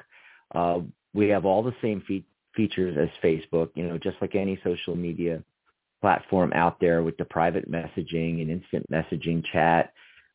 Uh, 0.53 0.79
we 1.13 1.29
have 1.29 1.45
all 1.45 1.63
the 1.63 1.75
same 1.81 2.03
fe- 2.05 2.25
features 2.55 2.97
as 2.99 3.09
Facebook, 3.23 3.69
you 3.75 3.87
know, 3.87 3.97
just 3.97 4.17
like 4.21 4.35
any 4.35 4.59
social 4.63 4.95
media 4.95 5.43
platform 6.01 6.51
out 6.53 6.79
there 6.79 7.03
with 7.03 7.15
the 7.17 7.25
private 7.25 7.69
messaging 7.71 8.41
and 8.41 8.49
instant 8.49 8.85
messaging 8.91 9.43
chat 9.51 9.93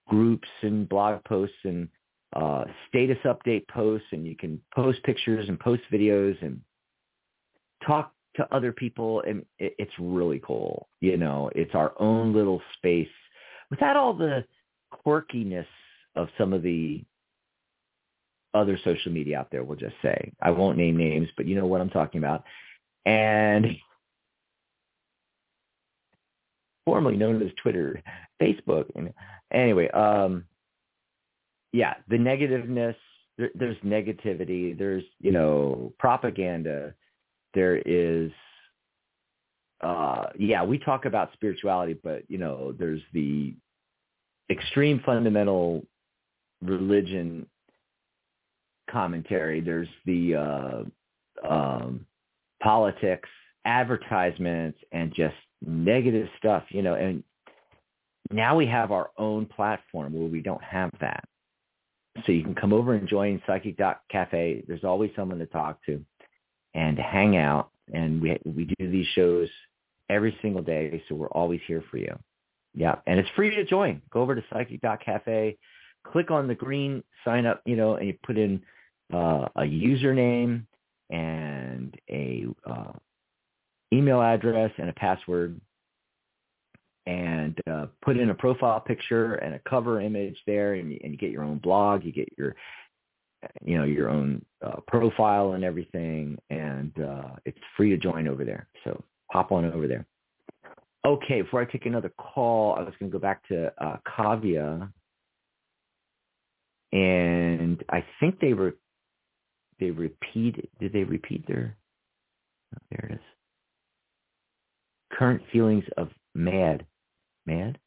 groups 0.09 0.49
and 0.63 0.89
blog 0.89 1.23
posts 1.25 1.57
and 1.65 1.89
uh, 2.35 2.65
status 2.89 3.19
update 3.25 3.67
posts 3.69 4.07
and 4.13 4.27
you 4.27 4.37
can 4.37 4.61
post 4.75 5.03
pictures 5.03 5.49
and 5.49 5.59
post 5.59 5.83
videos 5.93 6.41
and 6.43 6.61
talk 7.85 8.13
to 8.37 8.55
other 8.55 8.73
people 8.73 9.23
and 9.23 9.45
it, 9.59 9.75
it's 9.79 9.93
really 9.99 10.41
cool. 10.45 10.89
You 11.01 11.17
know, 11.17 11.51
it's 11.55 11.75
our 11.75 11.93
own 11.99 12.33
little 12.33 12.63
space 12.77 13.09
without 13.71 13.97
all 13.97 14.15
the 14.15 14.45
quirkiness 15.05 15.67
of 16.15 16.29
some 16.39 16.53
of 16.53 16.63
the 16.63 17.05
other 18.57 18.79
social 18.85 19.13
media 19.13 19.39
out 19.39 19.51
there, 19.51 19.63
we'll 19.63 19.79
just 19.79 19.97
say. 20.03 20.33
I 20.41 20.51
won't 20.51 20.79
name 20.79 20.97
names, 20.97 21.29
but 21.37 21.47
you 21.47 21.55
know 21.55 21.67
what 21.67 21.81
I'm 21.81 21.91
talking 21.91 22.19
about. 22.19 22.45
And 23.05 23.77
formerly 26.85 27.17
known 27.17 27.43
as 27.43 27.51
Twitter, 27.63 28.03
Facebook. 28.41 28.87
And 28.95 29.13
anyway, 29.53 29.89
um, 29.91 30.45
yeah, 31.73 31.95
the 32.09 32.17
negativeness. 32.17 32.97
There, 33.39 33.51
there's 33.55 33.77
negativity. 33.85 34.77
There's 34.77 35.05
you 35.21 35.33
know 35.33 35.93
propaganda. 35.99 36.95
There 37.53 37.77
is, 37.77 38.31
uh, 39.83 40.27
yeah, 40.39 40.63
we 40.63 40.79
talk 40.79 41.05
about 41.05 41.33
spirituality, 41.35 41.99
but 42.03 42.23
you 42.29 42.39
know, 42.39 42.73
there's 42.73 43.03
the 43.13 43.55
extreme 44.51 45.03
fundamental 45.05 45.85
religion 46.63 47.47
commentary. 48.91 49.61
There's 49.61 49.89
the 50.05 50.35
uh, 50.35 51.49
um, 51.49 52.07
politics, 52.63 53.29
advertisements, 53.65 54.79
and 54.93 55.15
just 55.15 55.35
negative 55.65 56.29
stuff, 56.39 56.65
you 56.71 56.83
know, 56.83 56.95
and 56.95 57.23
now 58.31 58.57
we 58.57 58.67
have 58.67 58.93
our 58.93 59.11
own 59.19 59.47
platform 59.47 60.13
where 60.13 60.29
we 60.29 60.41
don't 60.41 60.63
have 60.63 60.91
that. 61.01 61.25
So 62.25 62.33
you 62.33 62.43
can 62.43 62.55
come 62.55 62.73
over 62.73 62.95
and 62.95 63.07
join 63.07 63.43
Psychic 63.47 63.79
Cafe. 64.11 64.65
There's 64.67 64.85
always 64.85 65.11
someone 65.15 65.39
to 65.39 65.47
talk 65.47 65.85
to 65.87 66.03
and 66.75 66.99
hang 66.99 67.37
out. 67.37 67.71
And 67.93 68.21
we 68.21 68.39
we 68.45 68.65
do 68.79 68.91
these 68.91 69.07
shows 69.15 69.49
every 70.09 70.37
single 70.43 70.63
day, 70.63 71.03
so 71.09 71.15
we're 71.15 71.29
always 71.29 71.61
here 71.67 71.85
for 71.91 71.99
you. 71.99 72.19
Yeah, 72.75 72.97
and 73.07 73.21
it's 73.21 73.29
free 73.37 73.55
to 73.55 73.65
join. 73.65 74.03
Go 74.11 74.23
over 74.23 74.35
to 74.35 74.45
Psychic 74.51 74.83
Cafe, 74.83 75.57
click 76.05 76.31
on 76.31 76.49
the 76.49 76.55
green 76.55 77.05
sign 77.25 77.47
up, 77.47 77.63
you 77.65 77.77
know, 77.77 77.95
and 77.95 78.09
you 78.09 78.15
put 78.25 78.39
in 78.39 78.63
uh, 79.13 79.47
a 79.57 79.63
username 79.63 80.65
and 81.11 81.95
a 82.11 82.47
uh, 82.69 82.93
email 83.93 84.21
address 84.21 84.73
and 84.79 84.91
a 84.91 84.93
password 84.95 85.61
and 87.07 87.61
uh, 87.71 87.87
put 88.03 88.17
in 88.17 88.31
a 88.31 88.35
profile 88.35 88.81
picture 88.81 89.35
and 89.37 89.55
a 89.55 89.61
cover 89.61 90.01
image 90.01 90.37
there 90.47 90.75
and 90.75 90.91
you, 90.91 90.99
and 91.05 91.13
you 91.13 91.19
get 91.19 91.31
your 91.31 91.45
own 91.45 91.59
blog 91.59 92.05
you 92.05 92.13
get 92.13 92.29
your 92.37 92.57
you 93.65 93.77
know 93.79 93.85
your 93.85 94.09
own 94.09 94.45
uh, 94.65 94.81
profile 94.89 95.53
and 95.53 95.63
everything 95.63 96.37
and 96.51 96.93
uh, 97.01 97.31
it's 97.45 97.59
free 97.77 97.91
to 97.91 97.97
join 97.97 98.27
over 98.27 98.45
there. 98.45 98.67
So 98.85 99.03
hop 99.31 99.53
on 99.53 99.65
over 99.71 99.87
there. 99.87 100.05
Okay 101.05 101.43
before 101.43 101.63
i 101.63 101.65
take 101.65 101.87
another 101.87 102.13
call 102.19 102.75
i 102.75 102.81
was 102.81 102.93
going 102.99 103.11
to 103.11 103.17
go 103.17 103.21
back 103.21 103.47
to 103.49 103.73
uh, 103.81 103.97
and 106.93 107.85
i 107.91 108.05
think 108.19 108.41
they 108.41 108.55
were 108.55 108.75
they 109.79 109.91
repeated 109.91 110.69
did 110.81 110.93
they 110.93 111.05
repeat 111.05 111.47
their 111.47 111.77
oh, 112.75 112.79
there 112.91 113.11
it 113.11 113.15
is 113.15 113.21
current 115.13 115.43
feelings 115.53 115.85
of 115.97 116.09
mad. 116.35 116.87
Mad? 117.47 117.79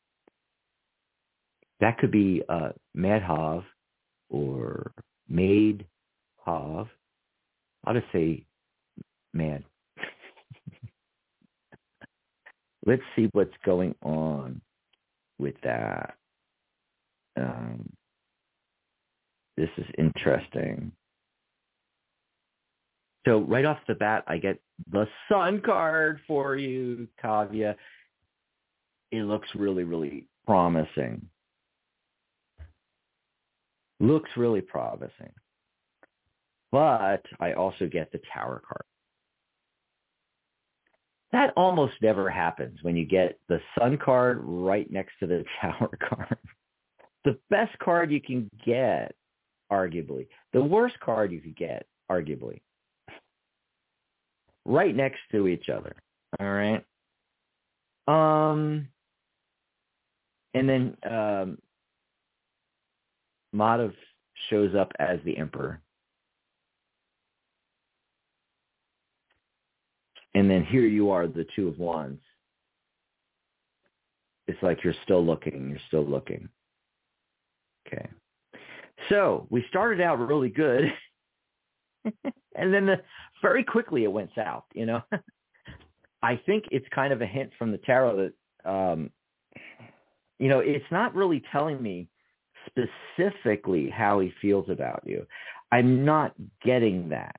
That 1.79 1.97
could 1.97 2.11
be 2.11 2.43
uh, 2.49 2.69
Madhav 2.95 3.63
or 4.29 4.91
Made 5.27 5.85
Hav. 6.45 6.87
I'll 7.85 7.93
just 7.93 8.11
say 8.11 8.45
mad. 9.33 9.63
Let's 12.85 13.01
see 13.15 13.29
what's 13.31 13.53
going 13.65 13.95
on 14.01 14.61
with 15.37 15.55
that. 15.63 16.15
Um, 17.37 17.89
this 19.55 19.69
is 19.77 19.85
interesting. 19.97 20.91
So 23.29 23.41
right 23.41 23.63
off 23.63 23.77
the 23.87 23.93
bat, 23.93 24.23
I 24.25 24.39
get 24.39 24.59
the 24.91 25.07
sun 25.31 25.61
card 25.63 26.19
for 26.25 26.55
you, 26.55 27.07
Kavya. 27.23 27.75
It 29.11 29.21
looks 29.21 29.47
really, 29.53 29.83
really 29.83 30.25
promising. 30.47 31.27
Looks 33.99 34.31
really 34.35 34.61
promising. 34.61 35.31
But 36.71 37.23
I 37.39 37.53
also 37.53 37.85
get 37.85 38.11
the 38.11 38.19
tower 38.33 38.63
card. 38.67 38.83
That 41.31 41.53
almost 41.55 41.93
never 42.01 42.31
happens 42.31 42.79
when 42.81 42.95
you 42.95 43.05
get 43.05 43.37
the 43.47 43.61
sun 43.77 43.99
card 44.03 44.39
right 44.41 44.91
next 44.91 45.13
to 45.19 45.27
the 45.27 45.45
tower 45.61 45.95
card. 46.01 46.37
the 47.25 47.37
best 47.51 47.77
card 47.77 48.11
you 48.11 48.21
can 48.21 48.49
get, 48.65 49.13
arguably. 49.71 50.25
The 50.51 50.63
worst 50.63 50.99
card 50.99 51.31
you 51.31 51.41
could 51.41 51.55
get, 51.55 51.85
arguably 52.09 52.61
right 54.69 54.95
next 54.95 55.19
to 55.31 55.47
each 55.47 55.67
other. 55.67 55.95
All 56.39 56.51
right. 56.51 56.85
Um, 58.07 58.87
and 60.53 60.69
then 60.69 60.97
um, 61.09 61.57
Madhav 63.53 63.93
shows 64.49 64.75
up 64.75 64.91
as 64.99 65.19
the 65.25 65.37
emperor. 65.37 65.81
And 70.35 70.49
then 70.49 70.63
here 70.63 70.85
you 70.85 71.09
are, 71.09 71.27
the 71.27 71.45
two 71.55 71.67
of 71.67 71.79
wands. 71.79 72.21
It's 74.47 74.61
like 74.61 74.83
you're 74.83 74.93
still 75.03 75.25
looking, 75.25 75.69
you're 75.69 75.79
still 75.87 76.05
looking. 76.05 76.47
Okay. 77.87 78.07
So 79.09 79.47
we 79.49 79.65
started 79.69 80.01
out 80.01 80.19
really 80.19 80.49
good. 80.49 80.83
and 82.55 82.73
then 82.73 82.85
the, 82.85 83.01
very 83.41 83.63
quickly 83.63 84.03
it 84.03 84.11
went 84.11 84.29
south, 84.35 84.63
you 84.73 84.85
know. 84.85 85.01
I 86.21 86.39
think 86.45 86.65
it's 86.71 86.87
kind 86.93 87.13
of 87.13 87.21
a 87.21 87.25
hint 87.25 87.51
from 87.57 87.71
the 87.71 87.77
tarot 87.77 88.31
that, 88.65 88.69
um, 88.69 89.09
you 90.37 90.49
know, 90.49 90.59
it's 90.59 90.85
not 90.91 91.15
really 91.15 91.43
telling 91.51 91.81
me 91.81 92.07
specifically 92.65 93.89
how 93.89 94.19
he 94.19 94.33
feels 94.41 94.69
about 94.69 95.03
you. 95.05 95.25
I'm 95.71 96.03
not 96.03 96.33
getting 96.63 97.09
that. 97.09 97.35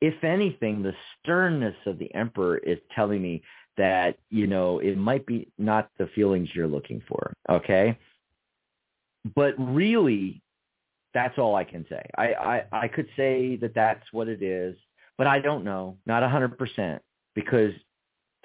If 0.00 0.22
anything, 0.24 0.82
the 0.82 0.94
sternness 1.20 1.76
of 1.86 1.98
the 1.98 2.12
emperor 2.14 2.58
is 2.58 2.78
telling 2.94 3.22
me 3.22 3.42
that, 3.76 4.18
you 4.30 4.46
know, 4.46 4.78
it 4.78 4.96
might 4.96 5.26
be 5.26 5.48
not 5.58 5.90
the 5.98 6.08
feelings 6.14 6.48
you're 6.54 6.66
looking 6.66 7.02
for. 7.08 7.32
Okay. 7.48 7.98
But 9.34 9.54
really, 9.58 10.42
that's 11.14 11.38
all 11.38 11.54
I 11.54 11.64
can 11.64 11.86
say. 11.88 12.02
I, 12.18 12.26
I, 12.34 12.64
I 12.72 12.88
could 12.88 13.06
say 13.16 13.56
that 13.56 13.74
that's 13.74 14.04
what 14.12 14.28
it 14.28 14.42
is, 14.42 14.76
but 15.16 15.26
I 15.26 15.38
don't 15.38 15.64
know, 15.64 15.96
not 16.06 16.22
a 16.22 16.28
hundred 16.28 16.58
percent, 16.58 17.00
because 17.34 17.72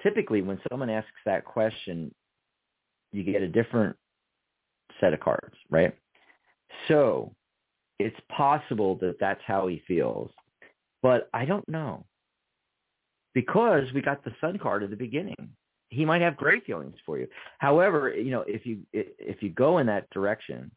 typically 0.02 0.40
when 0.40 0.60
someone 0.70 0.88
asks 0.88 1.10
that 1.26 1.44
question, 1.44 2.14
you 3.12 3.24
get 3.24 3.42
a 3.42 3.48
different 3.48 3.96
set 5.00 5.12
of 5.12 5.20
cards, 5.20 5.56
right? 5.68 5.94
So 6.88 7.34
it's 7.98 8.16
possible 8.30 8.94
that 8.96 9.16
that's 9.18 9.42
how 9.44 9.66
he 9.66 9.82
feels, 9.86 10.30
but 11.02 11.28
I 11.34 11.44
don't 11.44 11.68
know 11.68 12.04
because 13.34 13.84
we 13.94 14.00
got 14.00 14.24
the 14.24 14.32
sun 14.40 14.58
card 14.58 14.82
at 14.82 14.90
the 14.90 14.96
beginning 14.96 15.50
he 15.90 16.04
might 16.04 16.22
have 16.22 16.36
great 16.36 16.64
feelings 16.64 16.96
for 17.04 17.18
you. 17.18 17.26
However, 17.58 18.14
you 18.14 18.30
know, 18.30 18.44
if 18.46 18.64
you 18.64 18.78
if 18.92 19.42
you 19.42 19.50
go 19.50 19.78
in 19.78 19.86
that 19.88 20.08
direction, 20.10 20.70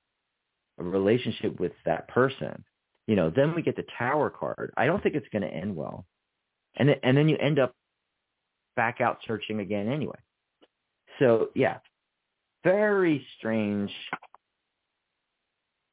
a 0.79 0.83
relationship 0.83 1.59
with 1.59 1.73
that 1.85 2.07
person, 2.07 2.63
you 3.07 3.15
know, 3.15 3.29
then 3.29 3.53
we 3.55 3.61
get 3.61 3.75
the 3.75 3.85
tower 3.97 4.29
card. 4.29 4.73
I 4.77 4.85
don't 4.85 5.01
think 5.03 5.15
it's 5.15 5.27
going 5.31 5.41
to 5.43 5.53
end 5.53 5.75
well, 5.75 6.05
and 6.77 6.89
then, 6.89 6.97
and 7.03 7.17
then 7.17 7.29
you 7.29 7.37
end 7.37 7.59
up 7.59 7.75
back 8.75 9.01
out 9.01 9.19
searching 9.27 9.59
again 9.59 9.91
anyway. 9.91 10.17
So 11.19 11.49
yeah, 11.55 11.77
very 12.63 13.25
strange. 13.37 13.91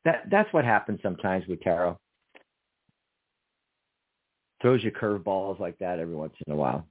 That 0.05 0.24
that's 0.31 0.53
what 0.53 0.64
happens 0.64 1.01
sometimes 1.03 1.47
with 1.47 1.61
tarot. 1.61 1.99
Throws 4.62 4.85
you 4.85 4.91
curveballs 4.91 5.59
like 5.59 5.78
that 5.78 5.99
every 5.99 6.14
once 6.14 6.35
in 6.47 6.53
a 6.53 6.57
while. 6.57 6.87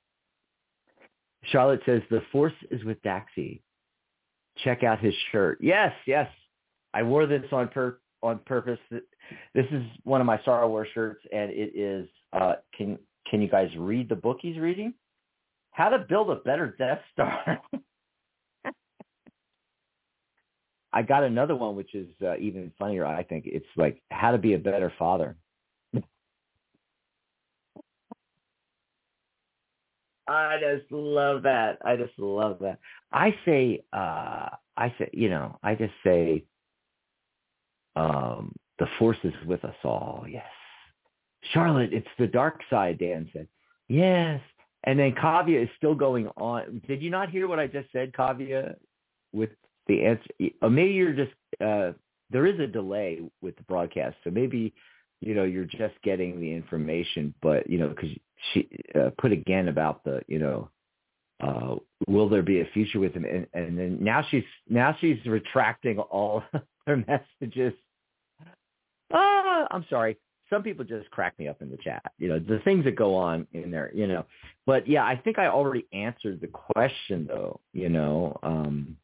Charlotte 1.46 1.82
says 1.86 2.02
the 2.10 2.22
force 2.32 2.54
is 2.72 2.84
with 2.84 3.02
Daxi. 3.04 3.62
Check 4.64 4.84
out 4.84 5.00
his 5.00 5.14
shirt. 5.32 5.60
Yes, 5.62 5.94
yes. 6.06 6.30
I 6.94 7.04
wore 7.04 7.26
this 7.28 7.44
on 7.52 7.68
per 7.70 8.00
on 8.22 8.40
purpose. 8.46 8.80
This 8.90 9.66
is 9.72 9.84
one 10.04 10.22
of 10.22 10.28
my 10.28 10.40
Star 10.42 10.68
Wars 10.68 10.88
shirts, 10.94 11.22
and 11.32 11.52
it 11.52 11.76
is. 11.76 12.08
Uh, 12.34 12.56
can 12.78 12.98
can 13.30 13.42
you 13.42 13.48
guys 13.48 13.70
read 13.78 14.10
the 14.10 14.16
book 14.16 14.38
he's 14.42 14.58
reading? 14.58 14.94
How 15.72 15.90
to 15.90 16.00
build 16.00 16.30
a 16.30 16.36
better 16.36 16.76
Death 16.78 17.02
Star. 17.14 17.62
I 20.92 21.04
got 21.04 21.24
another 21.24 21.56
one 21.56 21.76
which 21.76 21.94
is 21.94 22.08
uh, 22.24 22.36
even 22.38 22.72
funnier. 22.80 23.06
I 23.06 23.24
think 23.24 23.46
it's 23.48 23.66
like 23.78 24.02
how 24.10 24.32
to 24.32 24.40
be 24.40 24.56
a 24.56 24.58
better 24.58 24.92
father. 24.98 25.36
I 30.28 30.58
just 30.60 30.92
love 30.92 31.44
that. 31.44 31.78
I 31.86 31.96
just 31.96 32.18
love 32.18 32.58
that. 32.62 32.80
I 33.12 33.36
say, 33.46 33.84
uh, 33.94 34.50
I 34.78 34.94
say, 34.98 35.10
you 35.14 35.30
know, 35.30 35.60
I 35.62 35.76
just 35.76 35.94
say, 36.04 36.46
um, 38.00 38.56
the 38.80 38.88
force 38.97 39.18
is 39.24 39.34
with 39.45 39.64
us 39.64 39.76
all. 39.84 40.26
Yes. 40.30 40.45
Charlotte, 41.54 41.93
it's 41.93 42.08
the 42.18 42.28
dark 42.28 42.62
side, 42.70 43.00
Dan 43.00 43.30
said. 43.34 43.47
Yes. 43.88 44.41
And 44.84 44.97
then 45.00 45.14
Kavya 45.14 45.64
is 45.64 45.70
still 45.78 45.95
going 45.95 46.28
on. 46.38 46.82
Did 46.88 47.02
you 47.02 47.10
not 47.10 47.30
hear 47.30 47.47
what 47.47 47.60
I 47.60 47.68
just 47.68 47.91
said, 47.91 48.14
Kavya, 48.14 48.76
with 49.34 49.50
the 49.88 50.06
answer? 50.06 50.30
Or 50.62 50.70
maybe 50.70 50.93
you're 50.93 51.14
just, 51.14 51.32
uh, 51.60 51.91
there 52.30 52.45
is 52.45 52.60
a 52.60 52.68
delay 52.68 53.20
with 53.41 53.56
the 53.58 53.64
broadcast. 53.64 54.16
So 54.24 54.30
maybe, 54.30 54.74
you 55.20 55.34
know, 55.34 55.43
you're 55.43 55.66
just 55.66 55.95
getting 56.04 56.39
the 56.39 56.54
information, 56.54 57.34
but, 57.41 57.70
you 57.70 57.78
know, 57.78 57.89
because 57.89 58.12
she 58.54 58.70
uh, 58.95 59.10
put 59.18 59.32
again 59.32 59.68
about 59.68 60.04
the 60.04 60.22
you 60.28 60.39
know 60.39 60.70
uh 61.41 61.76
will 62.08 62.30
there 62.30 62.41
be 62.41 62.62
a 62.62 62.66
future 62.74 63.00
with 63.00 63.14
him 63.14 63.26
and, 63.26 63.47
and 63.54 63.78
then 63.78 63.97
now 64.02 64.26
she's 64.30 64.43
now 64.68 64.95
she's 65.00 65.18
retracting 65.26 66.00
all 66.00 66.43
her 66.88 67.04
messages 67.08 67.74
ah 69.14 69.68
i'm 69.72 69.86
sorry 69.89 70.18
some 70.49 70.64
people 70.64 70.84
just 70.84 71.10
crack 71.12 71.38
me 71.38 71.47
up 71.47 71.62
in 71.62 71.70
the 71.70 71.78
chat 71.78 72.01
you 72.18 72.28
know 72.28 72.39
the 72.39 72.60
things 72.64 72.84
that 72.86 72.95
go 72.95 73.16
on 73.16 73.45
in 73.53 73.72
there 73.72 73.91
you 73.93 74.07
know 74.07 74.26
but 74.66 74.88
yeah 74.88 75.03
i 75.03 75.16
think 75.16 75.39
i 75.39 75.47
already 75.47 75.86
answered 75.93 76.39
the 76.41 76.47
question 76.47 77.26
though 77.28 77.60
you 77.74 77.89
know 77.89 78.38
um 78.43 78.95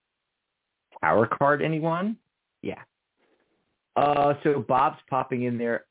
power 1.02 1.28
card 1.28 1.62
anyone 1.62 2.18
yeah 2.62 2.82
uh 3.96 4.34
so 4.44 4.64
bob's 4.68 5.00
popping 5.10 5.44
in 5.44 5.58
there 5.58 5.86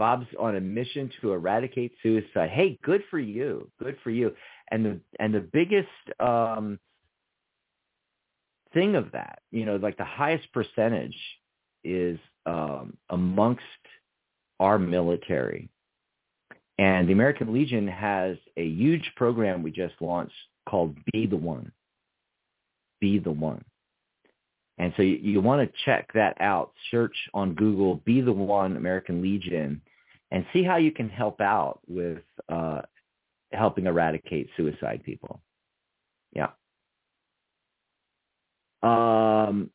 Bob's 0.00 0.26
on 0.38 0.56
a 0.56 0.60
mission 0.62 1.10
to 1.20 1.32
eradicate 1.32 1.92
suicide. 2.02 2.48
Hey, 2.48 2.78
good 2.82 3.02
for 3.10 3.18
you. 3.18 3.70
Good 3.78 3.98
for 4.02 4.08
you. 4.08 4.34
And 4.70 4.82
the 4.82 5.00
and 5.20 5.34
the 5.34 5.40
biggest 5.40 5.88
um, 6.18 6.78
thing 8.72 8.96
of 8.96 9.12
that, 9.12 9.40
you 9.50 9.66
know, 9.66 9.76
like 9.76 9.98
the 9.98 10.04
highest 10.06 10.50
percentage 10.54 11.14
is 11.84 12.18
um, 12.46 12.96
amongst 13.10 13.62
our 14.58 14.78
military. 14.78 15.68
And 16.78 17.08
the 17.08 17.12
American 17.12 17.52
Legion 17.52 17.86
has 17.88 18.36
a 18.56 18.64
huge 18.64 19.12
program 19.16 19.62
we 19.62 19.70
just 19.70 19.94
launched 20.00 20.32
called 20.68 20.96
Be 21.12 21.26
the 21.26 21.36
One. 21.36 21.72
Be 23.00 23.18
the 23.18 23.30
One. 23.30 23.64
And 24.78 24.94
so 24.96 25.02
you, 25.02 25.16
you 25.16 25.40
want 25.42 25.60
to 25.60 25.78
check 25.84 26.10
that 26.14 26.40
out. 26.40 26.72
Search 26.90 27.14
on 27.34 27.54
Google, 27.54 27.96
Be 28.06 28.22
the 28.22 28.32
One 28.32 28.76
American 28.78 29.20
Legion, 29.20 29.82
and 30.30 30.46
see 30.52 30.62
how 30.62 30.76
you 30.76 30.90
can 30.90 31.10
help 31.10 31.40
out 31.40 31.80
with 31.86 32.22
uh, 32.48 32.80
helping 33.52 33.86
eradicate 33.86 34.48
suicide 34.56 35.02
people. 35.04 35.40
Yeah. 36.32 36.48
Um, 38.82 39.70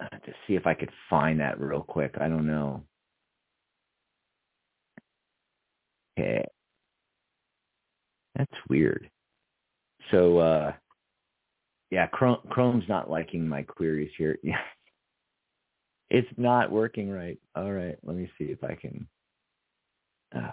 to 0.00 0.32
see 0.46 0.54
if 0.54 0.66
I 0.66 0.74
could 0.74 0.90
find 1.08 1.40
that 1.40 1.60
real 1.60 1.82
quick. 1.82 2.16
I 2.20 2.28
don't 2.28 2.46
know. 2.46 2.82
Okay. 6.18 6.44
That's 8.36 8.52
weird. 8.68 9.10
So, 10.10 10.38
uh, 10.38 10.72
yeah, 11.90 12.06
Chrome, 12.08 12.38
Chrome's 12.50 12.88
not 12.88 13.10
liking 13.10 13.48
my 13.48 13.62
queries 13.62 14.10
here. 14.18 14.38
Yeah. 14.44 14.60
It's 16.08 16.28
not 16.36 16.70
working 16.70 17.10
right. 17.10 17.36
All 17.56 17.72
right. 17.72 17.96
Let 18.04 18.16
me 18.16 18.30
see 18.38 18.44
if 18.44 18.62
I 18.62 18.76
can. 18.76 19.08
I 20.32 20.52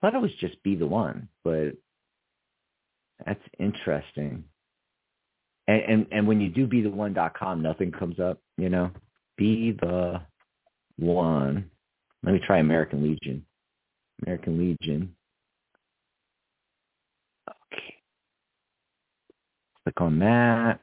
thought 0.00 0.14
it 0.14 0.22
was 0.22 0.34
just 0.40 0.62
be 0.62 0.76
the 0.76 0.86
one, 0.86 1.28
but 1.44 1.72
that's 3.26 3.42
interesting. 3.58 4.44
And 5.68 5.82
and, 5.82 6.06
and 6.10 6.26
when 6.26 6.40
you 6.40 6.48
do 6.48 6.66
be 6.66 6.82
the 6.82 6.90
one 6.90 7.14
dot 7.14 7.38
com, 7.38 7.62
nothing 7.62 7.92
comes 7.92 8.18
up, 8.18 8.40
you 8.56 8.68
know? 8.68 8.90
Be 9.36 9.70
the 9.70 10.20
one. 10.98 11.70
Let 12.24 12.32
me 12.32 12.40
try 12.44 12.58
American 12.58 13.04
Legion. 13.04 13.46
American 14.26 14.58
Legion. 14.58 15.14
Okay. 17.48 17.94
Click 19.84 20.00
on 20.00 20.18
that. 20.18 20.80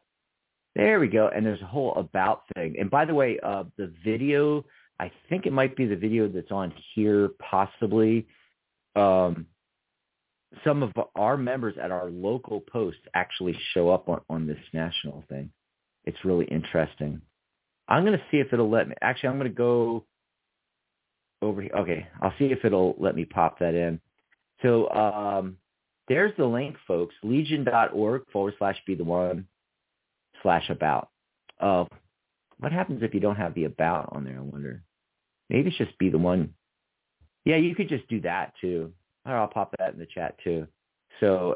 There 0.73 1.01
we 1.01 1.09
go. 1.09 1.27
And 1.27 1.45
there's 1.45 1.61
a 1.61 1.65
whole 1.65 1.95
about 1.95 2.43
thing. 2.55 2.75
And 2.79 2.89
by 2.89 3.03
the 3.03 3.13
way, 3.13 3.37
uh, 3.43 3.65
the 3.77 3.91
video 4.05 4.63
I 4.99 5.11
think 5.29 5.45
it 5.45 5.51
might 5.51 5.75
be 5.75 5.85
the 5.85 5.95
video 5.95 6.29
that's 6.29 6.51
on 6.51 6.73
here, 6.93 7.31
possibly. 7.39 8.27
Um, 8.95 9.45
some 10.63 10.83
of 10.83 10.91
our 11.15 11.37
members 11.37 11.75
at 11.81 11.91
our 11.91 12.09
local 12.09 12.61
post 12.61 12.97
actually 13.13 13.57
show 13.73 13.89
up 13.89 14.09
on, 14.09 14.21
on 14.29 14.47
this 14.47 14.59
national 14.73 15.23
thing. 15.29 15.49
It's 16.05 16.23
really 16.23 16.45
interesting. 16.45 17.21
I'm 17.87 18.05
going 18.05 18.17
to 18.17 18.23
see 18.31 18.37
if 18.37 18.53
it'll 18.53 18.69
let 18.69 18.87
me. 18.87 18.95
Actually, 19.01 19.29
I'm 19.29 19.39
going 19.39 19.51
to 19.51 19.55
go 19.55 20.05
over 21.41 21.61
here. 21.61 21.71
Okay, 21.77 22.07
I'll 22.21 22.33
see 22.39 22.45
if 22.45 22.63
it'll 22.63 22.95
let 22.97 23.15
me 23.15 23.25
pop 23.25 23.59
that 23.59 23.75
in. 23.75 23.99
So 24.61 24.89
um, 24.89 25.57
there's 26.07 26.35
the 26.37 26.45
link, 26.45 26.77
folks. 26.87 27.13
Legion.org 27.23 28.23
forward 28.31 28.53
slash 28.57 28.77
be 28.85 28.95
the 28.95 29.03
one 29.03 29.47
slash 30.41 30.69
about. 30.69 31.09
Uh, 31.59 31.85
what 32.59 32.71
happens 32.71 33.03
if 33.03 33.13
you 33.13 33.19
don't 33.19 33.35
have 33.35 33.53
the 33.53 33.65
about 33.65 34.09
on 34.13 34.23
there? 34.23 34.37
I 34.37 34.41
wonder. 34.41 34.83
Maybe 35.49 35.69
it's 35.69 35.77
just 35.77 35.97
be 35.97 36.09
the 36.09 36.17
one. 36.17 36.53
Yeah, 37.43 37.57
you 37.57 37.75
could 37.75 37.89
just 37.89 38.07
do 38.07 38.21
that 38.21 38.53
too. 38.61 38.93
I'll 39.33 39.47
pop 39.47 39.73
that 39.79 39.93
in 39.93 39.99
the 39.99 40.05
chat 40.05 40.35
too. 40.43 40.67
So 41.19 41.55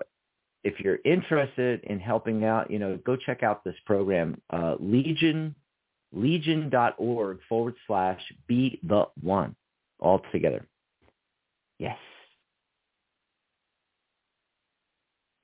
if 0.64 0.80
you're 0.80 1.00
interested 1.06 1.84
in 1.84 2.00
helping 2.00 2.44
out, 2.44 2.70
you 2.72 2.80
know, 2.80 2.98
go 3.06 3.16
check 3.16 3.44
out 3.44 3.64
this 3.64 3.76
program, 3.86 4.42
uh, 4.50 4.76
Legion, 4.80 5.56
legion.org 6.12 7.40
forward 7.48 7.76
slash 7.88 8.22
be 8.48 8.80
the 8.84 9.06
one 9.22 9.56
all 10.00 10.22
together. 10.32 10.66
Yes. 11.78 11.98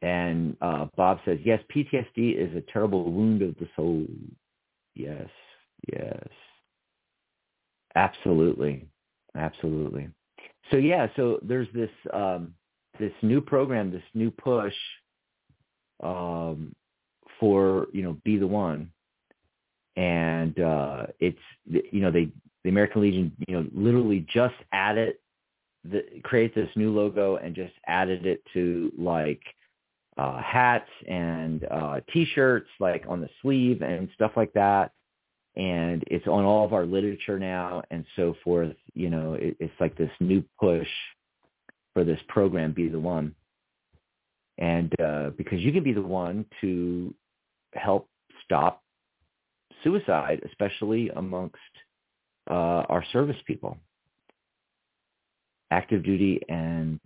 And 0.01 0.57
uh, 0.61 0.88
Bob 0.95 1.19
says, 1.26 1.39
yes, 1.43 1.61
PTSD 1.73 2.36
is 2.38 2.55
a 2.55 2.61
terrible 2.71 3.11
wound 3.11 3.41
of 3.41 3.55
the 3.57 3.67
soul. 3.76 4.05
Yes, 4.93 5.30
yes. 5.91 6.28
Absolutely. 7.95 8.88
Absolutely. 9.36 10.09
So 10.72 10.78
yeah, 10.78 11.07
so 11.16 11.39
there's 11.43 11.68
this 11.74 11.89
um, 12.13 12.53
this 12.99 13.13
new 13.22 13.41
program, 13.41 13.91
this 13.91 14.03
new 14.13 14.32
push 14.32 14.74
um, 16.03 16.74
for 17.39 17.88
you 17.93 18.03
know 18.03 18.18
be 18.24 18.38
the 18.38 18.47
one, 18.47 18.91
and 19.95 20.59
uh, 20.59 21.07
it's 21.20 21.39
you 21.68 22.01
know 22.01 22.11
they 22.11 22.30
the 22.63 22.70
American 22.70 23.01
Legion 23.01 23.32
you 23.47 23.55
know 23.55 23.68
literally 23.74 24.26
just 24.32 24.55
added 24.72 25.16
the 25.84 26.03
create 26.24 26.55
this 26.55 26.70
new 26.76 26.91
logo 26.91 27.36
and 27.38 27.55
just 27.55 27.74
added 27.88 28.26
it 28.26 28.41
to 28.53 28.91
like 28.97 29.41
uh, 30.18 30.41
hats 30.41 30.89
and 31.07 31.66
uh, 31.70 31.99
t-shirts 32.11 32.70
like 32.80 33.05
on 33.07 33.22
the 33.22 33.30
sleeve 33.41 33.82
and 33.82 34.09
stuff 34.16 34.32
like 34.36 34.53
that 34.53 34.91
and 35.56 36.03
it's 36.08 36.28
on 36.28 36.43
all 36.43 36.66
of 36.66 36.74
our 36.74 36.86
literature 36.86 37.39
now 37.39 37.82
and 37.91 38.06
so 38.16 38.36
forth. 38.43 38.76
You 38.93 39.10
know, 39.10 39.34
it, 39.34 39.56
it's 39.60 39.74
like 39.80 39.97
this 39.97 40.12
new 40.20 40.43
push 40.60 40.88
for 41.93 42.03
this 42.03 42.20
program, 42.28 42.74
Be 42.74 42.89
the 42.89 42.99
One. 42.99 43.34
And 44.58 44.93
uh, 44.99 45.32
because 45.38 45.60
you 45.60 45.72
can 45.72 45.84
be 45.84 45.93
the 45.93 46.01
one 46.01 46.45
to 46.62 47.14
help 47.74 48.10
stop 48.43 48.82
suicide, 49.84 50.41
especially 50.45 51.10
amongst 51.10 51.58
uh, 52.49 52.84
our 52.89 53.03
service 53.12 53.36
people, 53.45 53.78
active 55.72 56.03
duty 56.03 56.41
and 56.47 56.99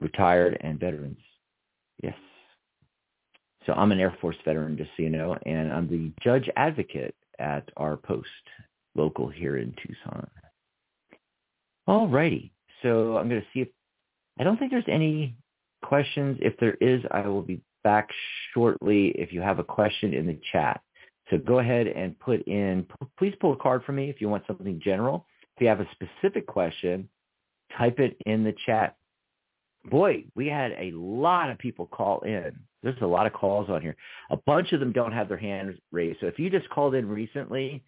retired 0.00 0.58
and 0.60 0.78
veterans. 0.78 1.18
Yes. 2.02 2.14
So 3.64 3.72
I'm 3.72 3.90
an 3.90 3.98
Air 3.98 4.16
Force 4.20 4.36
veteran, 4.44 4.76
just 4.76 4.90
so 4.96 5.02
you 5.02 5.10
know, 5.10 5.36
and 5.46 5.72
I'm 5.72 5.88
the 5.88 6.12
judge 6.22 6.48
advocate 6.56 7.14
at 7.38 7.68
our 7.76 7.96
post 7.96 8.28
local 8.94 9.28
here 9.28 9.58
in 9.58 9.74
Tucson. 9.82 10.28
All 11.86 12.08
righty. 12.08 12.52
So 12.82 13.16
I'm 13.16 13.28
going 13.28 13.40
to 13.40 13.46
see 13.52 13.60
if 13.60 13.68
I 14.38 14.44
don't 14.44 14.58
think 14.58 14.70
there's 14.70 14.84
any 14.88 15.36
questions. 15.82 16.38
If 16.40 16.56
there 16.58 16.74
is, 16.80 17.02
I 17.10 17.26
will 17.26 17.42
be 17.42 17.60
back 17.84 18.08
shortly 18.52 19.08
if 19.16 19.32
you 19.32 19.40
have 19.40 19.58
a 19.58 19.64
question 19.64 20.12
in 20.12 20.26
the 20.26 20.38
chat. 20.52 20.80
So 21.30 21.38
go 21.38 21.58
ahead 21.58 21.86
and 21.86 22.18
put 22.18 22.46
in, 22.46 22.86
please 23.18 23.34
pull 23.40 23.52
a 23.52 23.56
card 23.56 23.82
for 23.84 23.92
me 23.92 24.10
if 24.10 24.20
you 24.20 24.28
want 24.28 24.44
something 24.46 24.80
general. 24.84 25.26
If 25.56 25.62
you 25.62 25.68
have 25.68 25.80
a 25.80 25.88
specific 25.92 26.46
question, 26.46 27.08
type 27.76 27.98
it 27.98 28.16
in 28.26 28.44
the 28.44 28.54
chat. 28.66 28.96
Boy, 29.90 30.24
we 30.34 30.48
had 30.48 30.72
a 30.72 30.90
lot 30.92 31.50
of 31.50 31.58
people 31.58 31.86
call 31.86 32.20
in. 32.20 32.52
There's 32.82 33.00
a 33.02 33.06
lot 33.06 33.26
of 33.26 33.32
calls 33.32 33.70
on 33.70 33.82
here. 33.82 33.96
A 34.30 34.36
bunch 34.36 34.72
of 34.72 34.80
them 34.80 34.92
don't 34.92 35.12
have 35.12 35.28
their 35.28 35.36
hands 35.36 35.76
raised. 35.92 36.20
So 36.20 36.26
if 36.26 36.38
you 36.38 36.50
just 36.50 36.68
called 36.70 36.94
in 36.94 37.08
recently 37.08 37.82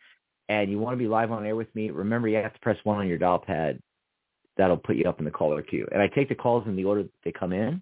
and 0.49 0.71
you 0.71 0.79
want 0.79 0.95
to 0.95 0.99
be 0.99 1.09
live 1.09 1.33
on 1.33 1.45
air 1.45 1.57
with 1.57 1.73
me, 1.75 1.91
remember 1.91 2.29
you 2.29 2.37
have 2.37 2.55
to 2.55 2.61
press 2.61 2.79
one 2.85 2.99
on 2.99 3.09
your 3.09 3.19
dial 3.19 3.39
pad. 3.39 3.81
That'll 4.57 4.77
put 4.77 4.97
you 4.97 5.05
up 5.05 5.19
in 5.19 5.25
the 5.25 5.31
caller 5.31 5.63
queue. 5.63 5.87
And 5.93 6.03
I 6.03 6.09
take 6.09 6.29
the 6.29 6.35
calls 6.35 6.67
in 6.67 6.75
the 6.75 6.85
order 6.85 7.05
that 7.05 7.13
they 7.25 7.33
come 7.33 7.53
in. 7.53 7.81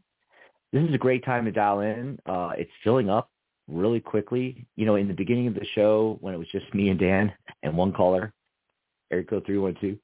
This 0.73 0.87
is 0.87 0.95
a 0.95 0.99
great 0.99 1.25
time 1.25 1.45
to 1.45 1.53
dial 1.53 1.81
in. 1.81 2.19
Uh, 2.27 2.53
it's 2.57 2.71
filling 2.85 3.09
up 3.09 3.31
really 3.69 4.01
quickly. 4.01 4.67
You 4.77 4.85
know, 4.87 4.97
in 4.97 5.09
the 5.09 5.15
beginning 5.15 5.47
of 5.47 5.55
the 5.55 5.67
show 5.75 6.19
when 6.21 6.35
it 6.35 6.39
was 6.39 6.49
just 6.49 6.73
me 6.75 6.89
and 6.89 6.99
Dan 6.99 7.33
and 7.63 7.77
one 7.77 7.93
caller, 7.93 8.33
code 9.11 9.45
312, 9.47 9.97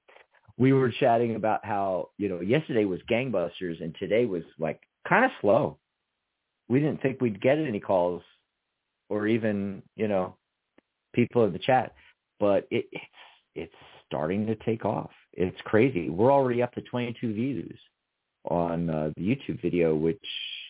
we 0.59 0.72
were 0.72 0.90
chatting 0.90 1.34
about 1.34 1.64
how, 1.64 2.11
you 2.18 2.28
know, 2.28 2.40
yesterday 2.40 2.84
was 2.84 3.00
gangbusters 3.11 3.82
and 3.82 3.94
today 3.98 4.26
was 4.26 4.42
like 4.59 4.80
kind 5.09 5.24
of 5.24 5.30
slow. 5.40 5.78
We 6.68 6.80
didn't 6.80 7.03
think 7.03 7.20
we'd 7.20 7.40
get 7.40 7.59
any 7.59 7.80
calls 7.80 8.22
or 9.09 9.26
even, 9.26 9.82
you 9.96 10.09
know, 10.09 10.36
people 11.14 11.44
in 11.44 11.53
the 11.53 11.59
chat, 11.59 11.94
but 12.40 12.66
it, 12.70 12.86
it's, 12.92 13.05
it's 13.55 13.74
starting 14.07 14.46
to 14.46 14.55
take 14.57 14.84
off. 14.84 15.11
It's 15.32 15.61
crazy. 15.64 16.11
We're 16.11 16.32
already 16.32 16.62
up 16.62 16.72
to 16.74 16.82
22 16.82 17.32
views 17.32 17.78
on 18.44 18.90
uh, 18.90 19.11
the 19.16 19.22
YouTube 19.22 19.61
video, 19.62 19.94
which 19.94 20.22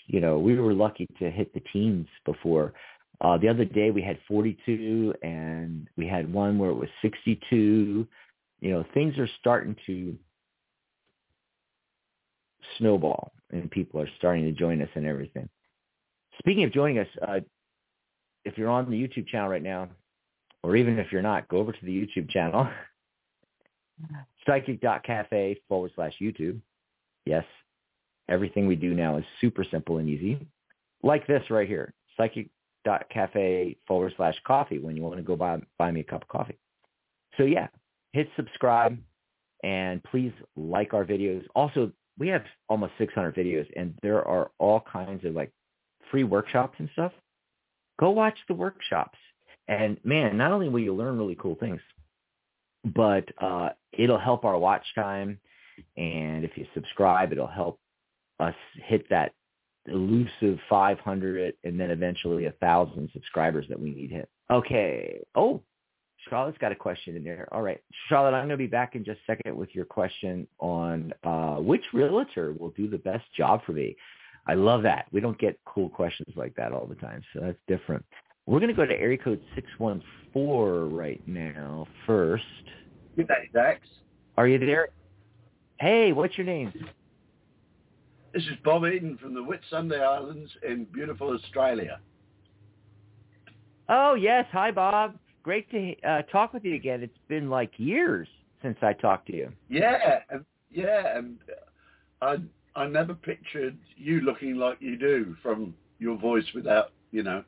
you 0.07 0.21
know 0.21 0.39
we 0.39 0.59
were 0.59 0.75
lucky 0.75 1.07
to 1.19 1.31
hit 1.31 1.53
the 1.55 1.63
teens 1.73 2.07
before. 2.25 2.73
Uh, 3.21 3.39
the 3.39 3.49
other 3.49 3.65
day 3.65 3.91
we 3.91 4.03
had 4.03 4.19
42, 4.27 5.15
and 5.23 5.89
we 5.97 6.07
had 6.07 6.33
one 6.33 6.59
where 6.59 6.71
it 6.71 6.75
was 6.75 6.89
62. 7.03 8.07
You 8.63 8.71
know, 8.71 8.85
things 8.95 9.19
are 9.19 9.29
starting 9.41 9.77
to 9.87 10.17
snowball, 12.79 13.33
and 13.51 13.71
people 13.71 14.01
are 14.01 14.09
starting 14.17 14.45
to 14.45 14.53
join 14.53 14.81
us 14.81 14.89
and 14.95 15.07
everything. 15.07 15.51
Speaking 16.39 16.65
of 16.65 16.73
joining 16.73 16.99
us, 16.99 17.09
uh, 17.21 17.41
if 18.47 18.57
you're 18.57 18.71
on 18.71 18.91
the 18.91 18.97
YouTube 18.97 19.27
channel 19.27 19.51
right 19.51 19.63
now, 19.63 19.91
or 20.63 20.77
even 20.77 20.99
if 20.99 21.13
you're 21.13 21.21
not, 21.21 21.49
go 21.49 21.59
over 21.59 21.73
to 21.73 21.85
the 21.85 21.93
YouTube 21.93 22.31
channel, 22.31 22.67
psychic.cafe 24.47 25.61
forward 25.69 25.91
slash 25.95 26.15
YouTube. 26.23 26.59
Yes, 27.27 27.45
Everything 28.29 28.67
we 28.67 28.77
do 28.77 28.95
now 28.95 29.17
is 29.17 29.25
super 29.41 29.65
simple 29.65 29.99
and 29.99 30.09
easy. 30.09 30.47
Like 31.03 31.27
this 31.27 31.43
right 31.51 31.69
here, 31.69 31.93
psychic.cafe 32.17 33.77
forward 33.87 34.15
slash 34.17 34.37
coffee 34.47 34.79
when 34.79 34.97
you 34.97 35.03
want 35.03 35.17
to 35.17 35.23
go 35.23 35.37
buy, 35.37 35.61
buy 35.79 35.91
me 35.91 36.01
a 36.01 36.05
cup 36.05 36.23
of 36.23 36.29
coffee. 36.29 36.59
So 37.37 37.43
yeah, 37.43 37.69
hit 38.13 38.29
subscribe 38.37 38.99
and 39.63 40.03
please 40.05 40.33
like 40.57 40.95
our 40.95 41.05
videos. 41.05 41.45
Also, 41.55 41.93
we 42.19 42.29
have 42.29 42.45
almost 42.69 42.93
600 42.99 43.35
videos 43.35 43.67
and 43.77 43.95
there 44.03 44.27
are 44.27 44.51
all 44.59 44.81
kinds 44.81 45.25
of 45.25 45.35
like 45.35 45.51
free 46.11 46.25
workshops 46.25 46.75
and 46.79 46.89
stuff. 46.93 47.13
Go 47.99 48.11
watch 48.11 48.39
the 48.49 48.55
workshops. 48.55 49.19
And 49.69 49.97
man, 50.05 50.37
not 50.37 50.53
only 50.53 50.69
will 50.69 50.81
you 50.81 50.95
learn 50.95 51.19
really 51.19 51.37
cool 51.41 51.55
things, 51.55 51.81
but 52.85 53.25
uh, 53.41 53.71
it'll 53.93 54.19
help 54.19 54.45
our 54.45 54.59
watch 54.59 54.85
time. 54.95 55.39
And 55.97 56.45
if 56.45 56.51
you 56.57 56.67
subscribe, 56.75 57.33
it'll 57.33 57.47
help 57.47 57.79
us 58.41 58.55
hit 58.87 59.09
that 59.11 59.33
elusive 59.87 60.59
500 60.69 61.55
and 61.65 61.81
then 61.81 61.91
eventually 61.91 62.47
a 62.47 62.53
thousand 62.53 63.11
subscribers 63.13 63.67
that 63.69 63.81
we 63.81 63.91
need 63.91 64.11
hit. 64.11 64.29
Okay. 64.51 65.21
Oh, 65.35 65.63
Charlotte's 66.29 66.59
got 66.59 66.73
a 66.73 66.77
question 66.77 67.17
in 67.17 67.25
there. 67.25 67.49
All 67.53 67.63
right. 67.63 67.81
Charlotte, 68.09 68.35
I'm 68.35 68.47
going 68.47 68.51
to 68.51 68.57
be 68.57 68.67
back 68.67 68.95
in 68.95 69.05
just 69.05 69.21
a 69.29 69.33
second 69.33 69.57
with 69.57 69.75
your 69.75 69.85
question 69.85 70.47
on 70.61 71.13
uh, 71.25 71.57
which 71.57 71.83
realtor 71.93 72.53
will 72.53 72.71
do 72.71 72.89
the 72.89 72.99
best 72.99 73.25
job 73.37 73.61
for 73.65 73.73
me. 73.73 73.97
I 74.47 74.55
love 74.55 74.83
that. 74.83 75.07
We 75.13 75.21
don't 75.21 75.39
get 75.39 75.59
cool 75.65 75.89
questions 75.89 76.35
like 76.37 76.55
that 76.57 76.73
all 76.73 76.87
the 76.87 76.97
time, 76.97 77.23
so 77.33 77.41
that's 77.41 77.59
different. 77.69 78.05
We're 78.47 78.59
going 78.59 78.71
to 78.71 78.77
go 78.77 78.87
to 78.87 78.99
area 78.99 79.19
code 79.19 79.41
614 79.55 80.97
right 80.97 81.23
now 81.27 81.87
first. 82.07 82.45
Good 83.15 83.29
day, 83.29 83.49
Dax. 83.53 83.81
Are 84.37 84.49
you 84.49 84.59
there? 84.59 84.89
Hey, 85.79 86.13
what's 86.13 86.37
your 86.37 86.47
name? 86.47 86.73
This 88.35 88.43
is 88.45 88.53
Bob 88.65 88.85
Eden 88.87 89.19
from 89.21 89.35
the 89.35 89.41
Whitsunday 89.41 90.01
Islands 90.01 90.51
in 90.67 90.87
beautiful 90.87 91.31
Australia. 91.31 92.01
Oh, 93.89 94.15
yes. 94.15 94.47
Hi, 94.53 94.71
Bob. 94.71 95.17
Great 95.43 95.71
to 95.71 95.95
uh, 96.09 96.23
talk 96.23 96.53
with 96.53 96.65
you 96.65 96.75
again. 96.75 97.03
It's 97.03 97.19
been 97.29 97.51
like 97.51 97.71
years 97.77 98.29
since 98.63 98.77
I 98.83 98.93
talked 98.93 99.27
to 99.27 99.37
you. 99.37 99.53
Yeah, 99.69 100.21
yeah. 100.71 101.19
And 101.19 101.39
I 102.21 102.37
I 102.77 102.87
never 102.87 103.15
pictured 103.15 103.77
you 103.97 104.21
looking 104.21 104.57
like 104.57 104.79
you 104.81 104.97
do 104.97 105.37
from 105.43 105.75
your 105.99 106.17
voice 106.17 106.45
without, 106.55 106.93
you 107.11 107.23
know, 107.23 107.45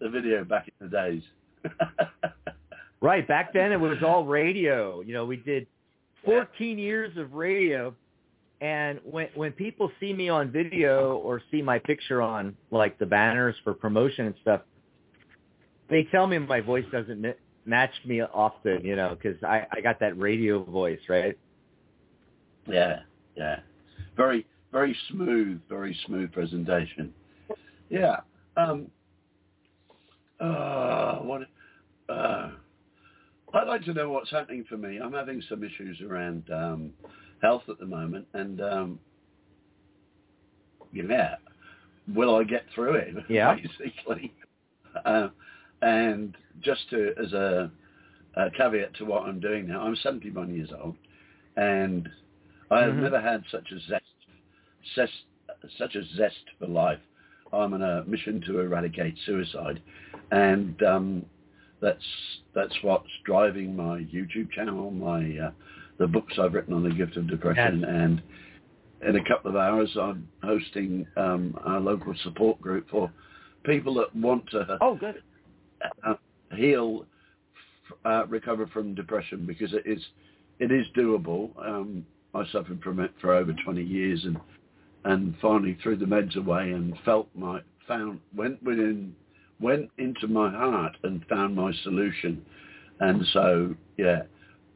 the 0.00 0.08
video 0.08 0.44
back 0.44 0.68
in 0.68 0.88
the 0.88 0.90
days. 0.90 1.22
right. 3.00 3.26
Back 3.26 3.52
then 3.52 3.72
it 3.72 3.80
was 3.80 3.98
all 4.04 4.24
radio. 4.24 5.00
You 5.00 5.14
know, 5.14 5.24
we 5.24 5.36
did 5.36 5.66
14 6.24 6.46
yeah. 6.78 6.84
years 6.84 7.16
of 7.16 7.34
radio 7.34 7.94
and 8.60 8.98
when 9.04 9.28
when 9.34 9.52
people 9.52 9.90
see 10.00 10.12
me 10.12 10.28
on 10.28 10.50
video 10.50 11.16
or 11.18 11.40
see 11.50 11.62
my 11.62 11.78
picture 11.78 12.20
on 12.20 12.56
like 12.70 12.98
the 12.98 13.06
banners 13.06 13.54
for 13.62 13.72
promotion 13.72 14.26
and 14.26 14.34
stuff, 14.42 14.62
they 15.90 16.04
tell 16.04 16.26
me 16.26 16.38
my 16.38 16.60
voice 16.60 16.84
doesn't 16.92 17.24
match 17.64 17.92
me 18.04 18.22
often, 18.22 18.84
you 18.84 18.96
know, 18.96 19.16
because 19.20 19.42
I 19.42 19.66
I 19.72 19.80
got 19.80 20.00
that 20.00 20.18
radio 20.18 20.62
voice, 20.64 21.00
right? 21.08 21.38
Yeah, 22.66 23.00
yeah, 23.36 23.60
very 24.16 24.46
very 24.72 24.96
smooth, 25.10 25.60
very 25.68 25.96
smooth 26.06 26.32
presentation. 26.32 27.12
Yeah. 27.90 28.16
Um. 28.56 28.90
Uh, 30.40 31.16
what? 31.18 31.42
Uh, 32.08 32.50
I'd 33.54 33.66
like 33.66 33.84
to 33.84 33.94
know 33.94 34.10
what's 34.10 34.30
happening 34.30 34.64
for 34.68 34.76
me. 34.76 34.98
I'm 34.98 35.12
having 35.12 35.42
some 35.48 35.64
issues 35.64 36.00
around 36.02 36.44
um, 36.52 36.92
health 37.42 37.62
at 37.68 37.78
the 37.78 37.86
moment, 37.86 38.26
and 38.34 38.60
um, 38.60 38.98
yeah, 40.92 41.36
will 42.14 42.36
I 42.36 42.44
get 42.44 42.64
through 42.74 42.94
it? 42.94 43.14
Yeah, 43.28 43.54
basically. 43.78 44.32
Uh, 45.04 45.28
and 45.82 46.36
just 46.60 46.88
to 46.90 47.12
as 47.22 47.32
a, 47.32 47.70
a, 48.36 48.50
caveat 48.50 48.94
to 48.94 49.04
what 49.04 49.24
I'm 49.24 49.40
doing 49.40 49.68
now, 49.68 49.82
I'm 49.82 49.96
71 49.96 50.54
years 50.54 50.70
old, 50.82 50.96
and 51.56 52.08
I 52.70 52.80
have 52.80 52.92
mm-hmm. 52.92 53.02
never 53.02 53.20
had 53.20 53.44
such 53.50 53.70
a 53.72 53.78
zest, 53.88 54.04
zest, 54.94 55.12
such 55.78 55.94
a 55.94 56.02
zest 56.16 56.36
for 56.58 56.66
life. 56.66 57.00
I'm 57.52 57.72
on 57.74 57.82
a 57.82 58.04
mission 58.04 58.42
to 58.46 58.60
eradicate 58.60 59.14
suicide, 59.24 59.80
and 60.30 60.82
um, 60.82 61.26
that's 61.80 62.04
that's 62.54 62.74
what's 62.82 63.08
driving 63.24 63.74
my 63.74 64.00
YouTube 64.00 64.50
channel, 64.52 64.90
my 64.90 65.38
uh, 65.38 65.50
the 65.98 66.06
books 66.06 66.34
I've 66.38 66.54
written 66.54 66.74
on 66.74 66.82
the 66.82 66.90
gift 66.90 67.16
of 67.16 67.28
depression, 67.28 67.80
yes. 67.80 67.88
and 67.90 68.22
in 69.08 69.16
a 69.16 69.24
couple 69.28 69.50
of 69.50 69.56
hours 69.56 69.96
I'm 70.00 70.28
hosting 70.42 71.06
um, 71.16 71.58
a 71.66 71.78
local 71.78 72.14
support 72.22 72.60
group 72.60 72.90
for 72.90 73.10
people 73.64 73.94
that 73.94 74.14
want 74.14 74.48
to 74.50 74.78
oh 74.80 74.96
good 74.96 75.22
uh, 76.06 76.14
heal, 76.54 77.06
uh, 78.04 78.26
recover 78.26 78.66
from 78.66 78.94
depression 78.94 79.46
because 79.46 79.72
it 79.72 79.82
is 79.86 80.02
it 80.58 80.72
is 80.72 80.86
doable. 80.96 81.50
Um, 81.64 82.04
I 82.34 82.44
suffered 82.52 82.82
from 82.82 83.00
it 83.00 83.12
for 83.20 83.34
over 83.34 83.52
20 83.64 83.82
years 83.82 84.24
and 84.24 84.38
and 85.04 85.34
finally 85.40 85.78
threw 85.82 85.96
the 85.96 86.04
meds 86.04 86.36
away 86.36 86.72
and 86.72 86.94
felt 87.04 87.28
my 87.34 87.60
found 87.86 88.20
went 88.34 88.62
within 88.62 89.14
went 89.60 89.90
into 89.98 90.28
my 90.28 90.50
heart 90.50 90.96
and 91.02 91.24
found 91.28 91.56
my 91.56 91.72
solution. 91.82 92.44
And 93.00 93.24
so 93.32 93.74
yeah, 93.96 94.22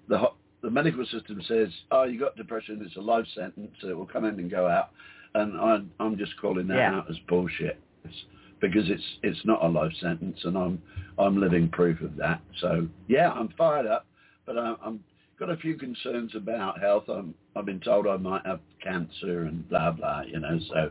the 0.08 0.28
the 0.62 0.70
medical 0.70 1.04
system 1.06 1.42
says, 1.46 1.68
"Oh, 1.90 2.04
you 2.04 2.18
got 2.18 2.36
depression. 2.36 2.82
It's 2.84 2.96
a 2.96 3.00
life 3.00 3.26
sentence. 3.34 3.74
It 3.82 3.96
will 3.96 4.06
come 4.06 4.24
in 4.24 4.38
and 4.38 4.50
go 4.50 4.68
out," 4.68 4.90
and 5.34 5.60
I, 5.60 5.80
I'm 6.00 6.16
just 6.16 6.32
calling 6.40 6.68
that 6.68 6.76
yeah. 6.76 6.94
out 6.98 7.10
as 7.10 7.16
bullshit. 7.28 7.80
It's, 8.04 8.14
because 8.62 8.88
it's 8.88 9.02
it's 9.22 9.44
not 9.44 9.62
a 9.62 9.68
life 9.68 9.92
sentence, 10.00 10.38
and 10.44 10.56
I'm 10.56 10.80
I'm 11.18 11.38
living 11.38 11.68
proof 11.68 12.00
of 12.00 12.16
that. 12.16 12.40
So 12.60 12.88
yeah, 13.08 13.30
I'm 13.30 13.50
fired 13.58 13.86
up, 13.86 14.06
but 14.46 14.56
I, 14.56 14.74
I'm 14.82 15.04
got 15.38 15.50
a 15.50 15.56
few 15.56 15.76
concerns 15.76 16.34
about 16.34 16.80
health. 16.80 17.04
I'm 17.08 17.34
I've 17.54 17.66
been 17.66 17.80
told 17.80 18.06
I 18.06 18.16
might 18.16 18.46
have 18.46 18.60
cancer 18.82 19.42
and 19.42 19.68
blah 19.68 19.90
blah, 19.90 20.22
you 20.22 20.38
know. 20.38 20.58
So 20.72 20.90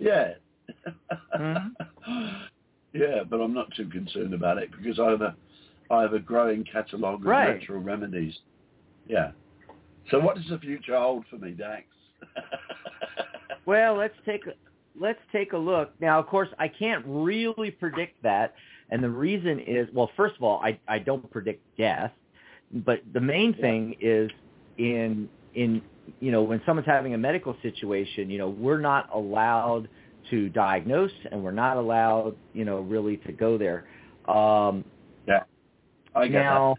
yeah, 0.00 0.32
mm-hmm. 1.38 2.18
yeah, 2.94 3.22
but 3.28 3.40
I'm 3.40 3.54
not 3.54 3.72
too 3.76 3.88
concerned 3.88 4.34
about 4.34 4.58
it 4.58 4.70
because 4.72 4.98
I 4.98 5.10
have 5.10 5.20
a 5.20 5.36
I 5.90 6.02
have 6.02 6.14
a 6.14 6.18
growing 6.18 6.64
catalogue 6.64 7.20
of 7.20 7.26
right. 7.26 7.60
natural 7.60 7.80
remedies. 7.80 8.34
Yeah. 9.06 9.32
So 10.10 10.18
what 10.20 10.36
does 10.36 10.46
the 10.48 10.58
future 10.58 10.98
hold 10.98 11.26
for 11.30 11.36
me, 11.36 11.52
Dax? 11.52 11.84
well, 13.66 13.96
let's 13.96 14.14
take 14.24 14.42
let's 14.98 15.18
take 15.32 15.52
a 15.52 15.58
look. 15.58 15.92
Now, 16.00 16.18
of 16.18 16.26
course, 16.26 16.48
I 16.58 16.68
can't 16.68 17.04
really 17.06 17.70
predict 17.70 18.22
that, 18.22 18.54
and 18.90 19.02
the 19.02 19.10
reason 19.10 19.60
is, 19.60 19.88
well, 19.92 20.10
first 20.16 20.36
of 20.36 20.42
all, 20.42 20.60
I 20.62 20.78
I 20.88 20.98
don't 20.98 21.28
predict 21.30 21.62
death, 21.76 22.12
but 22.72 23.00
the 23.12 23.20
main 23.20 23.54
thing 23.54 23.96
is 24.00 24.30
in 24.78 25.28
in 25.54 25.82
you 26.20 26.30
know 26.30 26.42
when 26.42 26.60
someone's 26.66 26.86
having 26.86 27.14
a 27.14 27.18
medical 27.18 27.56
situation, 27.62 28.30
you 28.30 28.38
know, 28.38 28.48
we're 28.48 28.80
not 28.80 29.08
allowed 29.14 29.88
to 30.30 30.48
diagnose, 30.48 31.12
and 31.30 31.42
we're 31.42 31.50
not 31.50 31.76
allowed, 31.76 32.34
you 32.52 32.64
know, 32.64 32.80
really 32.80 33.18
to 33.18 33.32
go 33.32 33.58
there. 33.58 33.86
Um, 34.28 34.84
yeah, 35.26 35.42
I 36.14 36.28
get 36.28 36.42
now 36.42 36.76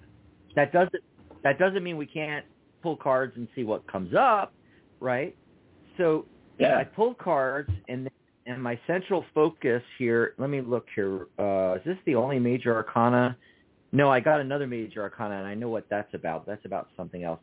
that. 0.55 0.71
that 0.71 0.73
doesn't 0.73 1.03
that 1.43 1.59
doesn't 1.59 1.83
mean 1.83 1.97
we 1.97 2.07
can't 2.07 2.45
pull 2.81 2.95
cards 2.95 3.33
and 3.35 3.47
see 3.55 3.63
what 3.63 3.85
comes 3.91 4.13
up, 4.15 4.53
right? 4.99 5.35
So 5.97 6.25
yeah. 6.57 6.77
I 6.77 6.83
pulled 6.83 7.17
cards 7.17 7.69
and 7.87 8.09
and 8.47 8.61
my 8.61 8.79
central 8.85 9.25
focus 9.33 9.81
here. 9.97 10.33
Let 10.37 10.49
me 10.49 10.61
look 10.61 10.85
here. 10.95 11.27
Uh, 11.39 11.75
is 11.75 11.81
this 11.85 11.97
the 12.05 12.15
only 12.15 12.39
major 12.39 12.75
arcana? 12.75 13.37
No, 13.91 14.09
I 14.09 14.19
got 14.19 14.39
another 14.39 14.67
major 14.67 15.01
arcana, 15.01 15.37
and 15.37 15.47
I 15.47 15.55
know 15.55 15.69
what 15.69 15.85
that's 15.89 16.13
about. 16.13 16.45
That's 16.45 16.65
about 16.65 16.89
something 16.95 17.23
else. 17.23 17.39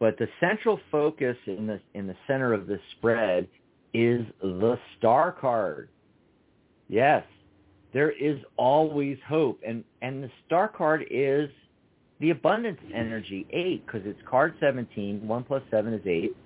But 0.00 0.18
the 0.18 0.28
central 0.40 0.80
focus 0.90 1.36
in 1.46 1.66
the 1.66 1.80
in 1.94 2.06
the 2.06 2.16
center 2.26 2.52
of 2.52 2.66
the 2.66 2.78
spread 2.92 3.48
is 3.92 4.22
the 4.42 4.78
star 4.98 5.32
card. 5.32 5.88
Yes, 6.88 7.24
there 7.92 8.10
is 8.10 8.38
always 8.56 9.16
hope, 9.28 9.60
and 9.66 9.84
and 10.02 10.22
the 10.22 10.30
star 10.46 10.68
card 10.68 11.04
is 11.10 11.48
the 12.20 12.30
abundance 12.30 12.80
energy 12.92 13.46
eight 13.50 13.86
because 13.86 14.02
it's 14.04 14.20
card 14.28 14.54
seventeen. 14.60 15.26
One 15.26 15.44
plus 15.44 15.62
seven 15.70 15.94
is 15.94 16.06
eight. 16.06 16.36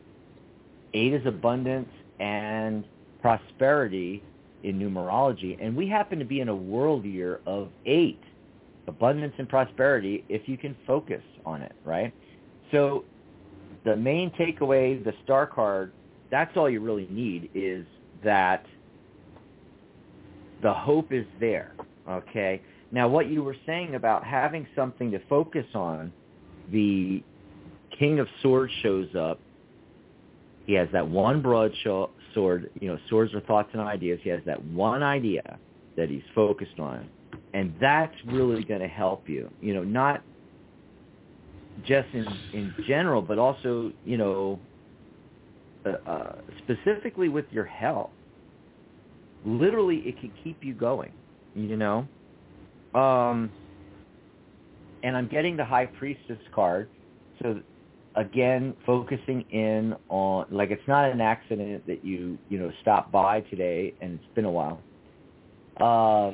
Eight 0.95 1.13
is 1.13 1.27
abundance 1.27 1.89
and 2.19 2.85
prosperity 3.21 4.23
in 4.63 4.79
numerology. 4.79 5.57
And 5.61 5.77
we 5.77 5.89
happen 5.89 6.19
to 6.19 6.25
be 6.25 6.41
in 6.41 6.49
a 6.49 6.55
world 6.55 7.05
year 7.05 7.41
of 7.47 7.69
eight, 7.87 8.21
abundance 8.87 9.35
and 9.39 9.49
prosperity, 9.49 10.25
if 10.29 10.49
you 10.49 10.57
can 10.57 10.77
focus 10.87 11.23
on 11.45 11.63
it, 11.63 11.73
right? 11.85 12.13
So 12.73 13.05
the 13.85 13.97
main 13.97 14.31
takeaway, 14.33 15.03
the 15.03 15.15
star 15.25 15.47
card, 15.47 15.93
that's 16.31 16.57
all 16.57 16.69
you 16.69 16.81
really 16.81 17.09
need 17.11 17.51
is 17.55 17.87
that 18.25 18.65
the 20.63 20.73
hope 20.73 21.13
is 21.13 21.25
there, 21.39 21.73
okay? 22.09 22.61
Now, 22.91 23.09
what 23.09 23.29
you 23.29 23.43
were 23.43 23.57
saying 23.67 23.95
about 23.95 24.25
having 24.25 24.67
something 24.75 25.11
to 25.13 25.21
focus 25.29 25.67
on, 25.75 26.13
the 26.73 27.23
King 27.99 28.19
of 28.19 28.29
Swords 28.43 28.73
shows 28.83 29.09
up. 29.15 29.41
He 30.69 30.75
has 30.75 30.87
that 30.93 31.09
one 31.09 31.41
broad 31.41 31.73
sword, 32.35 32.71
you 32.79 32.89
know, 32.89 32.99
swords 33.09 33.33
are 33.33 33.41
thoughts 33.41 33.71
and 33.73 33.81
ideas. 33.81 34.21
He 34.23 34.29
has 34.29 34.43
that 34.45 34.63
one 34.67 35.03
idea 35.03 35.59
that 35.97 36.11
he's 36.11 36.23
focused 36.35 36.79
on. 36.79 37.09
And 37.55 37.75
that's 37.81 38.15
really 38.27 38.63
going 38.65 38.83
to 38.83 38.87
help 38.87 39.31
you, 39.31 39.51
you 39.63 39.73
know, 39.73 39.83
not 39.83 40.23
just 41.87 42.09
in, 42.13 42.27
in 42.53 42.75
general, 42.87 43.23
but 43.23 43.39
also, 43.39 43.91
you 44.05 44.19
know, 44.19 44.61
uh, 45.87 45.93
uh, 46.07 46.37
specifically 46.59 47.31
with 47.31 47.47
your 47.51 47.65
health. 47.65 48.11
Literally, 49.47 50.01
it 50.05 50.21
can 50.21 50.31
keep 50.45 50.63
you 50.63 50.75
going, 50.75 51.13
you 51.55 51.79
know. 51.79 52.07
Um, 52.95 53.51
and 55.03 55.17
I'm 55.17 55.29
getting 55.29 55.57
the 55.57 55.65
High 55.65 55.87
Priestess 55.87 56.37
card. 56.55 56.91
So 57.43 57.63
again, 58.19 58.75
focusing 58.85 59.43
in 59.51 59.95
on 60.09 60.47
like 60.51 60.71
it's 60.71 60.87
not 60.89 61.11
an 61.11 61.21
accident 61.21 61.87
that 61.87 62.05
you 62.05 62.37
you 62.49 62.59
know 62.59 62.71
stop 62.83 63.11
by 63.11 63.41
today 63.43 63.95
and 64.01 64.15
it's 64.15 64.35
been 64.35 64.45
a 64.45 64.51
while. 64.51 64.81
Uh, 65.79 66.33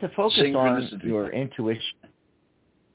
to 0.00 0.08
focus 0.14 0.54
on 0.54 1.00
your 1.04 1.30
intuition. 1.30 1.82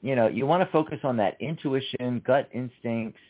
You 0.02 0.14
know, 0.16 0.28
you 0.28 0.46
want 0.46 0.62
to 0.62 0.70
focus 0.70 0.98
on 1.02 1.16
that 1.16 1.36
intuition, 1.40 2.22
gut 2.26 2.48
instincts, 2.52 3.20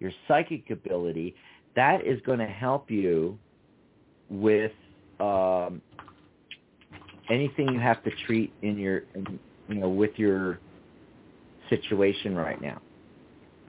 your 0.00 0.10
psychic 0.26 0.68
ability. 0.70 1.36
That 1.76 2.04
is 2.04 2.20
going 2.26 2.40
to 2.40 2.46
help 2.46 2.90
you 2.90 3.38
with 4.28 4.72
um, 5.20 5.80
anything 7.30 7.72
you 7.72 7.78
have 7.78 8.02
to 8.02 8.10
treat 8.26 8.52
in 8.62 8.78
your, 8.78 9.04
in, 9.14 9.38
you 9.68 9.76
know, 9.76 9.88
with 9.88 10.10
your 10.16 10.58
situation 11.70 12.34
right 12.34 12.60
now. 12.60 12.80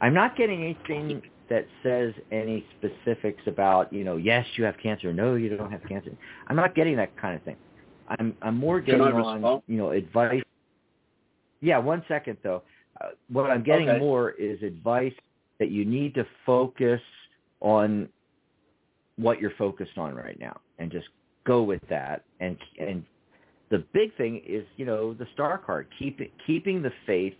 I'm 0.01 0.13
not 0.13 0.35
getting 0.35 0.63
anything 0.63 1.21
that 1.49 1.67
says 1.83 2.13
any 2.31 2.65
specifics 2.77 3.41
about, 3.47 3.93
you 3.93 4.03
know, 4.03 4.17
yes, 4.17 4.45
you 4.55 4.63
have 4.63 4.75
cancer, 4.81 5.13
no, 5.13 5.35
you 5.35 5.55
don't 5.55 5.71
have 5.71 5.81
cancer. 5.87 6.11
I'm 6.47 6.55
not 6.55 6.75
getting 6.75 6.95
that 6.97 7.15
kind 7.17 7.35
of 7.35 7.43
thing. 7.43 7.57
I'm 8.07 8.35
I'm 8.41 8.57
more 8.57 8.81
getting 8.81 9.01
on, 9.01 9.61
you 9.67 9.77
know, 9.77 9.91
advice. 9.91 10.43
Yeah, 11.61 11.77
one 11.79 12.03
second 12.07 12.37
though. 12.43 12.61
Uh, 13.01 13.09
what 13.29 13.49
I'm 13.49 13.63
getting 13.63 13.89
okay. 13.89 13.99
more 13.99 14.31
is 14.31 14.61
advice 14.61 15.13
that 15.59 15.71
you 15.71 15.85
need 15.85 16.13
to 16.15 16.25
focus 16.45 17.01
on 17.61 18.07
what 19.17 19.39
you're 19.39 19.53
focused 19.57 19.97
on 19.97 20.13
right 20.13 20.39
now 20.39 20.59
and 20.77 20.91
just 20.91 21.07
go 21.45 21.63
with 21.63 21.81
that 21.89 22.23
and 22.39 22.57
and 22.79 23.03
the 23.69 23.83
big 23.93 24.15
thing 24.15 24.41
is, 24.47 24.65
you 24.77 24.85
know, 24.85 25.13
the 25.13 25.27
star 25.33 25.57
card, 25.57 25.87
keep 25.97 26.21
it, 26.21 26.31
keeping 26.45 26.81
the 26.81 26.91
faith 27.05 27.33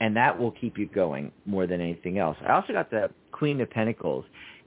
and 0.00 0.16
that 0.16 0.38
will 0.38 0.50
keep 0.50 0.78
you 0.78 0.86
going 0.86 1.30
more 1.46 1.66
than 1.66 1.80
anything 1.80 2.18
else. 2.18 2.36
I 2.46 2.52
also 2.52 2.72
got 2.72 2.90
the 2.90 3.10
Queen 3.32 3.60
of 3.60 3.70
Pentacles, 3.70 4.24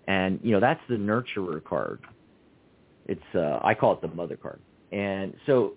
and 0.08 0.40
you 0.44 0.52
know 0.52 0.60
that's 0.60 0.82
the 0.88 0.96
nurturer 0.96 1.64
card. 1.64 2.00
It's 3.08 3.22
uh, 3.36 3.60
I 3.64 3.74
call 3.74 3.94
it 3.94 4.02
the 4.02 4.08
mother 4.10 4.38
card, 4.38 4.60
and 4.92 5.34
so 5.46 5.74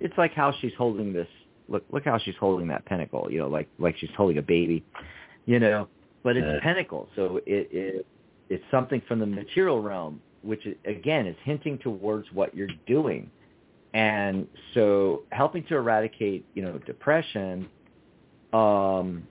it's 0.00 0.16
like 0.18 0.32
how 0.34 0.52
she's 0.60 0.72
holding 0.76 1.12
this. 1.12 1.28
Look, 1.68 1.84
look 1.90 2.04
how 2.04 2.18
she's 2.18 2.34
holding 2.38 2.68
that 2.68 2.84
pentacle. 2.84 3.28
You 3.30 3.38
know, 3.38 3.48
like 3.48 3.68
like 3.78 3.96
she's 3.98 4.10
holding 4.16 4.38
a 4.38 4.42
baby. 4.42 4.84
You 5.46 5.58
know, 5.58 5.88
but 6.22 6.36
it's 6.36 6.46
a 6.46 6.60
pentacle, 6.62 7.08
so 7.16 7.38
it, 7.46 7.68
it 7.72 8.06
it's 8.48 8.64
something 8.70 9.00
from 9.08 9.18
the 9.18 9.26
material 9.26 9.80
realm, 9.80 10.20
which 10.42 10.66
again 10.84 11.26
is 11.26 11.36
hinting 11.44 11.78
towards 11.78 12.26
what 12.32 12.54
you're 12.54 12.68
doing. 12.86 13.30
And 13.94 14.46
so 14.72 15.24
helping 15.32 15.64
to 15.64 15.76
eradicate, 15.76 16.46
you 16.54 16.62
know, 16.62 16.78
depression 16.78 17.68
um, 18.52 19.26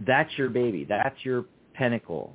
that's 0.00 0.30
your 0.36 0.48
baby. 0.48 0.84
That's 0.88 1.16
your 1.24 1.44
pinnacle. 1.74 2.34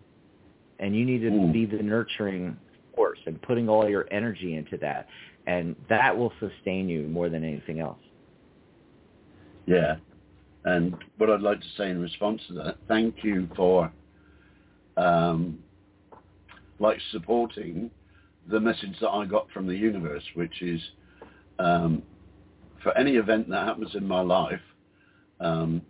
And 0.80 0.96
you 0.96 1.06
need 1.06 1.20
to 1.20 1.30
mm. 1.30 1.54
be 1.54 1.66
the 1.66 1.82
nurturing 1.82 2.58
force 2.96 3.20
and 3.26 3.42
putting 3.42 3.70
all 3.70 3.90
your 3.90 4.08
energy 4.12 4.56
into 4.56 4.78
that. 4.78 5.08
And 5.48 5.76
that 5.90 6.16
will 6.16 6.34
sustain 6.40 6.90
you 6.90 7.08
more 7.08 7.30
than 7.30 7.44
anything 7.44 7.80
else. 7.80 8.00
Yeah. 9.66 9.98
And 10.66 10.96
what 11.18 11.30
I'd 11.30 11.42
like 11.42 11.60
to 11.60 11.68
say 11.78 11.90
in 11.90 12.02
response 12.02 12.42
to 12.48 12.54
that, 12.56 12.78
thank 12.88 13.24
you 13.24 13.50
for 13.56 13.92
um, 14.98 15.60
like 16.80 16.98
supporting 17.12 17.92
the 18.50 18.60
message 18.60 18.96
that 19.02 19.10
I 19.10 19.26
got 19.26 19.50
from 19.52 19.68
the 19.68 19.76
universe, 19.76 20.24
which 20.36 20.62
is 20.62 20.82
um, 21.60 22.04
for 22.82 22.98
any 22.98 23.16
event 23.16 23.50
that 23.50 23.66
happens 23.66 23.96
in 23.96 24.08
my 24.08 24.22
life, 24.22 24.60
um, 25.44 25.82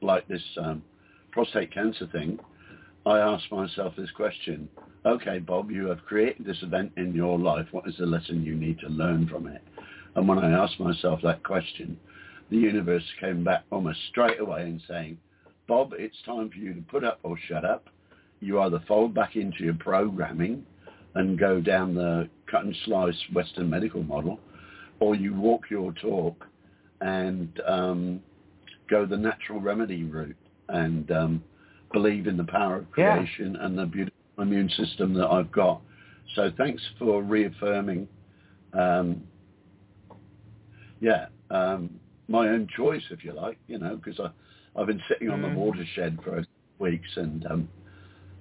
like 0.00 0.26
this 0.28 0.42
um, 0.60 0.82
prostate 1.30 1.72
cancer 1.72 2.08
thing, 2.10 2.38
I 3.04 3.18
ask 3.18 3.50
myself 3.50 3.94
this 3.96 4.10
question. 4.12 4.68
Okay, 5.04 5.38
Bob, 5.38 5.70
you 5.70 5.86
have 5.86 6.04
created 6.04 6.46
this 6.46 6.62
event 6.62 6.92
in 6.96 7.14
your 7.14 7.38
life. 7.38 7.66
What 7.72 7.88
is 7.88 7.96
the 7.98 8.06
lesson 8.06 8.44
you 8.44 8.54
need 8.54 8.78
to 8.80 8.88
learn 8.88 9.28
from 9.28 9.46
it? 9.46 9.62
And 10.14 10.28
when 10.28 10.38
I 10.38 10.50
asked 10.52 10.78
myself 10.78 11.20
that 11.22 11.42
question, 11.42 11.98
the 12.50 12.56
universe 12.58 13.04
came 13.18 13.42
back 13.42 13.64
almost 13.70 13.98
straight 14.10 14.38
away 14.38 14.62
and 14.62 14.80
saying, 14.86 15.18
Bob, 15.66 15.94
it's 15.96 16.16
time 16.26 16.50
for 16.50 16.56
you 16.56 16.74
to 16.74 16.82
put 16.82 17.02
up 17.02 17.18
or 17.22 17.36
shut 17.48 17.64
up. 17.64 17.88
You 18.40 18.60
either 18.60 18.82
fold 18.86 19.14
back 19.14 19.36
into 19.36 19.64
your 19.64 19.74
programming 19.74 20.64
and 21.14 21.38
go 21.38 21.60
down 21.60 21.94
the 21.94 22.28
cut 22.50 22.64
and 22.64 22.76
slice 22.84 23.16
Western 23.32 23.70
medical 23.70 24.02
model, 24.02 24.38
or 25.00 25.14
you 25.14 25.34
walk 25.34 25.70
your 25.70 25.92
talk 25.92 26.46
and 27.00 27.60
um, 27.66 28.20
go 28.88 29.06
the 29.06 29.16
natural 29.16 29.60
remedy 29.60 30.04
route. 30.04 30.36
and 30.68 31.10
um, 31.10 31.44
believe 31.92 32.26
in 32.26 32.36
the 32.36 32.44
power 32.44 32.76
of 32.76 32.90
creation 32.90 33.54
yeah. 33.54 33.66
and 33.66 33.78
the 33.78 33.86
beautiful 33.86 34.18
immune 34.38 34.70
system 34.70 35.14
that 35.14 35.26
I've 35.26 35.52
got. 35.52 35.80
So 36.34 36.50
thanks 36.56 36.82
for 36.98 37.22
reaffirming, 37.22 38.08
um, 38.72 39.22
yeah, 41.00 41.26
um, 41.50 41.90
my 42.28 42.48
own 42.48 42.66
choice, 42.74 43.02
if 43.10 43.24
you 43.24 43.32
like, 43.32 43.58
you 43.68 43.78
know, 43.78 43.96
because 44.02 44.18
I've 44.74 44.86
been 44.86 45.02
sitting 45.08 45.28
on 45.28 45.42
the 45.42 45.48
mm. 45.48 45.56
watershed 45.56 46.18
for 46.24 46.42
weeks 46.78 47.08
and, 47.16 47.44
um, 47.46 47.68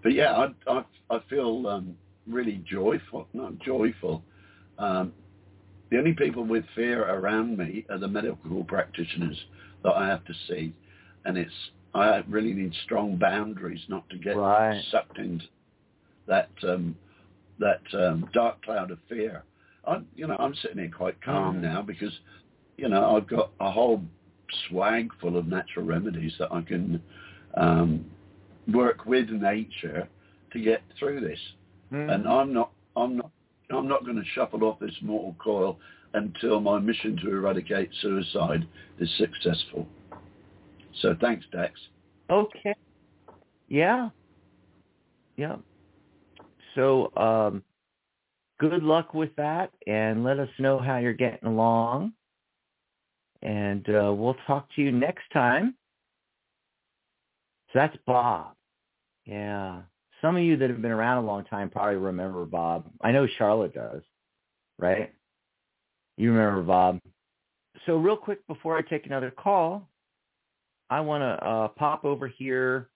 but 0.02 0.14
yeah, 0.14 0.32
I, 0.32 0.72
I, 0.72 0.84
I 1.10 1.20
feel 1.30 1.68
um, 1.68 1.96
really 2.28 2.64
joyful, 2.70 3.28
not 3.34 3.60
joyful. 3.60 4.24
Um, 4.80 5.12
the 5.90 5.98
only 5.98 6.14
people 6.14 6.46
with 6.46 6.64
fear 6.74 7.04
around 7.04 7.58
me 7.58 7.86
are 7.90 7.98
the 7.98 8.08
medical 8.08 8.64
practitioners 8.64 9.38
that 9.84 9.94
I 9.94 10.08
have 10.08 10.26
to 10.26 10.34
see. 10.48 10.74
And 11.26 11.38
it's, 11.38 11.54
I 11.94 12.24
really 12.28 12.54
need 12.54 12.74
strong 12.84 13.18
boundaries 13.18 13.82
not 13.88 14.10
to 14.10 14.18
get 14.18 14.36
right. 14.36 14.82
sucked 14.92 15.18
into 15.18 15.46
that, 16.28 16.50
um, 16.64 16.96
that 17.60 17.82
um, 17.94 18.30
dark 18.34 18.64
cloud 18.64 18.92
of 18.92 19.00
fear. 19.10 19.44
I, 19.86 20.02
you 20.16 20.28
know, 20.28 20.36
I'm 20.38 20.56
sitting 20.56 20.78
here 20.78 20.92
quite 20.96 21.22
calm 21.22 21.58
mm. 21.58 21.62
now 21.62 21.82
because, 21.82 22.14
you 22.78 22.88
know, 22.88 23.16
I've 23.16 23.28
got 23.28 23.52
a 23.60 23.72
whole 23.72 24.04
swag 24.68 25.12
full 25.20 25.38
of 25.38 25.48
natural 25.48 25.86
remedies 25.86 26.34
that 26.40 26.52
I 26.52 26.62
can 26.62 27.02
um, 27.56 28.06
work 28.72 29.06
with 29.06 29.30
nature 29.30 30.08
to 30.54 30.60
get 30.60 30.82
through 31.00 31.22
this. 31.22 31.40
Mm. 31.92 32.14
And 32.14 32.28
I'm 32.28 32.54
not, 32.54 32.72
I'm 32.96 33.18
not, 33.18 33.32
I'm 33.70 33.88
not 33.88 34.04
going 34.04 34.18
to 34.18 34.26
shuffle 34.34 34.64
off 34.64 34.80
this 34.80 34.96
mortal 35.02 35.36
coil 35.40 35.80
until 36.14 36.60
my 36.60 36.80
mission 36.80 37.18
to 37.24 37.30
eradicate 37.30 37.90
suicide 38.02 38.68
is 39.00 39.10
successful. 39.18 39.88
So 41.02 41.16
thanks, 41.20 41.46
Dax. 41.52 41.80
Okay. 42.30 42.76
Yeah. 43.68 44.10
Yeah. 45.38 45.58
So 46.76 47.12
um, 47.16 47.64
good 48.60 48.84
luck 48.84 49.14
with 49.14 49.36
that, 49.38 49.72
and 49.88 50.24
let 50.24 50.40
us 50.40 50.50
know 50.60 50.78
how 50.78 50.98
you're 50.98 51.14
getting 51.14 51.48
along. 51.48 52.14
And 53.42 53.88
uh, 53.90 54.14
we'll 54.14 54.36
talk 54.46 54.68
to 54.76 54.82
you 54.82 54.92
next 54.92 55.24
time. 55.34 55.76
So 57.74 57.80
that's 57.80 57.98
Bob. 58.06 58.54
Yeah. 59.26 59.82
Some 60.22 60.36
of 60.36 60.44
you 60.44 60.58
that 60.58 60.70
have 60.70 60.82
been 60.82 60.92
around 60.92 61.24
a 61.24 61.26
long 61.26 61.46
time 61.46 61.70
probably 61.70 61.96
remember 61.96 62.46
Bob. 62.46 62.86
I 63.02 63.12
know 63.12 63.26
Charlotte 63.38 63.74
does, 63.74 64.04
right? 64.78 65.12
You 66.18 66.32
remember 66.32 66.62
Bob. 66.62 67.00
So 67.86 67.96
real 67.96 68.18
quick 68.18 68.46
before 68.48 68.78
I 68.78 68.82
take 68.82 69.06
another 69.06 69.32
call, 69.32 69.90
I 70.90 71.02
want 71.02 71.22
to 71.22 71.48
uh, 71.48 71.68
pop 71.70 72.06
over 72.06 72.28
here 72.28 72.90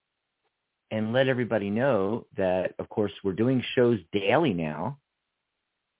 and 0.90 1.12
let 1.12 1.28
everybody 1.28 1.70
know 1.70 2.26
that, 2.36 2.74
of 2.78 2.88
course, 2.88 3.12
we're 3.24 3.32
doing 3.32 3.62
shows 3.74 3.98
daily 4.12 4.52
now, 4.52 4.98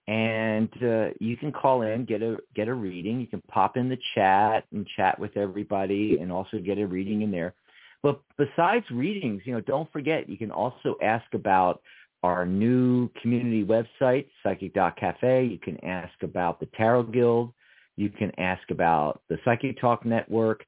and 0.07 0.69
uh, 0.83 1.09
you 1.19 1.37
can 1.37 1.51
call 1.51 1.83
in, 1.83 2.05
get 2.05 2.23
a 2.23 2.37
get 2.55 2.69
a 2.69 2.75
reading. 2.75 3.21
You 3.21 3.27
can 3.27 3.43
pop 3.49 3.77
in 3.77 3.89
the 3.89 3.99
chat 4.14 4.64
and 4.73 4.87
chat 4.97 5.19
with 5.19 5.37
everybody, 5.37 6.19
and 6.21 6.31
also 6.31 6.59
get 6.59 6.79
a 6.79 6.87
reading 6.87 7.23
in 7.23 7.33
there. 7.33 7.55
But 8.03 8.21
besides 8.39 8.85
readings, 8.93 9.43
you 9.45 9.53
know, 9.53 9.61
don't 9.61 9.91
forget 9.93 10.29
you 10.29 10.39
can 10.39 10.53
also 10.53 10.97
ask 11.03 11.25
about 11.35 11.81
our 12.27 12.45
new 12.45 13.09
community 13.22 13.64
website, 13.64 14.27
Psychic.cafe. 14.43 15.45
You 15.45 15.59
can 15.59 15.83
ask 15.85 16.12
about 16.22 16.59
the 16.59 16.66
Tarot 16.77 17.05
Guild. 17.05 17.53
You 17.97 18.11
can 18.11 18.33
ask 18.39 18.68
about 18.70 19.22
the 19.29 19.39
Psychic 19.45 19.81
Talk 19.81 20.05
Network, 20.05 20.64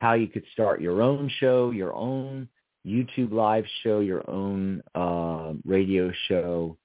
how 0.00 0.14
you 0.14 0.26
could 0.26 0.44
start 0.52 0.80
your 0.80 1.02
own 1.02 1.30
show, 1.38 1.70
your 1.70 1.94
own 1.94 2.48
YouTube 2.86 3.30
live 3.30 3.64
show, 3.82 4.00
your 4.00 4.28
own 4.28 4.82
uh, 4.94 5.52
radio 5.66 6.10
show, 6.28 6.78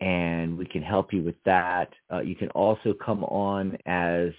and 0.00 0.58
we 0.58 0.66
can 0.66 0.82
help 0.82 1.12
you 1.12 1.22
with 1.22 1.40
that. 1.44 1.90
Uh, 2.12 2.20
you 2.20 2.34
can 2.34 2.48
also 2.50 2.92
come 2.92 3.22
on 3.24 3.78
as 3.86 4.30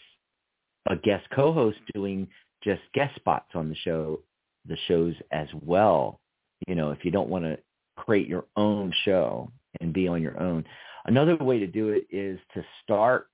a 0.90 0.96
guest 0.98 1.26
co-host 1.34 1.80
doing 1.94 2.28
just 2.64 2.82
guest 2.94 3.16
spots 3.16 3.50
on 3.56 3.70
the 3.70 3.76
show, 3.76 4.20
the 4.68 4.78
shows 4.90 5.16
as 5.32 5.48
well. 5.62 6.20
You 6.68 6.76
know, 6.76 6.92
if 6.92 7.06
you 7.06 7.12
don't 7.12 7.30
want 7.30 7.46
to 7.46 7.58
create 7.96 8.28
your 8.28 8.46
own 8.56 8.94
show 9.04 9.52
and 9.80 9.94
be 9.94 10.08
on 10.08 10.22
your 10.22 10.40
own. 10.42 10.64
Another 11.06 11.36
way 11.38 11.60
to 11.60 11.68
do 11.68 11.90
it 11.90 12.06
is 12.10 12.40
to 12.54 12.64
start 12.84 13.28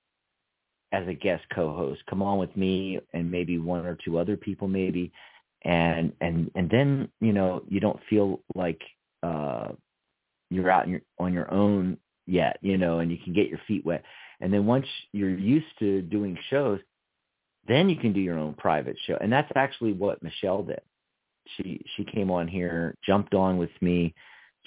as 0.92 1.06
a 1.06 1.14
guest 1.14 1.44
co-host. 1.54 2.00
Come 2.08 2.22
on 2.22 2.38
with 2.38 2.56
me 2.56 2.98
and 3.12 3.30
maybe 3.30 3.58
one 3.58 3.84
or 3.84 3.96
two 4.04 4.18
other 4.18 4.36
people 4.36 4.68
maybe 4.68 5.12
and 5.62 6.12
and 6.20 6.50
and 6.54 6.70
then, 6.70 7.08
you 7.20 7.32
know, 7.32 7.62
you 7.68 7.80
don't 7.80 8.00
feel 8.08 8.40
like 8.54 8.80
uh 9.22 9.68
you're 10.50 10.70
out 10.70 10.86
on 11.18 11.32
your 11.32 11.52
own 11.52 11.98
yet, 12.26 12.58
you 12.62 12.78
know, 12.78 13.00
and 13.00 13.10
you 13.10 13.18
can 13.22 13.34
get 13.34 13.48
your 13.48 13.60
feet 13.66 13.84
wet. 13.84 14.02
And 14.40 14.52
then 14.52 14.66
once 14.66 14.86
you're 15.12 15.36
used 15.36 15.66
to 15.80 16.00
doing 16.02 16.38
shows, 16.48 16.80
then 17.66 17.90
you 17.90 17.96
can 17.96 18.12
do 18.12 18.20
your 18.20 18.38
own 18.38 18.54
private 18.54 18.96
show. 19.06 19.18
And 19.20 19.32
that's 19.32 19.50
actually 19.56 19.92
what 19.92 20.22
Michelle 20.22 20.62
did. 20.62 20.80
She 21.56 21.82
she 21.96 22.04
came 22.04 22.30
on 22.30 22.46
here, 22.46 22.94
jumped 23.04 23.34
on 23.34 23.58
with 23.58 23.70
me, 23.80 24.14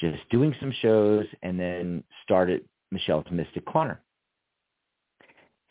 just 0.01 0.27
doing 0.29 0.53
some 0.59 0.73
shows, 0.81 1.25
and 1.43 1.59
then 1.59 2.03
started 2.23 2.67
Michelle's 2.91 3.25
Mystic 3.31 3.65
Corner. 3.65 4.01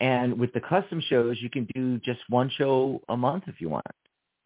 And 0.01 0.39
with 0.39 0.53
the 0.55 0.61
custom 0.61 1.03
shows, 1.09 1.37
you 1.41 1.51
can 1.51 1.67
do 1.75 1.99
just 1.99 2.21
one 2.29 2.51
show 2.57 3.03
a 3.11 3.17
month 3.17 3.45
if 3.49 3.61
you 3.61 3.69
want, 3.69 3.85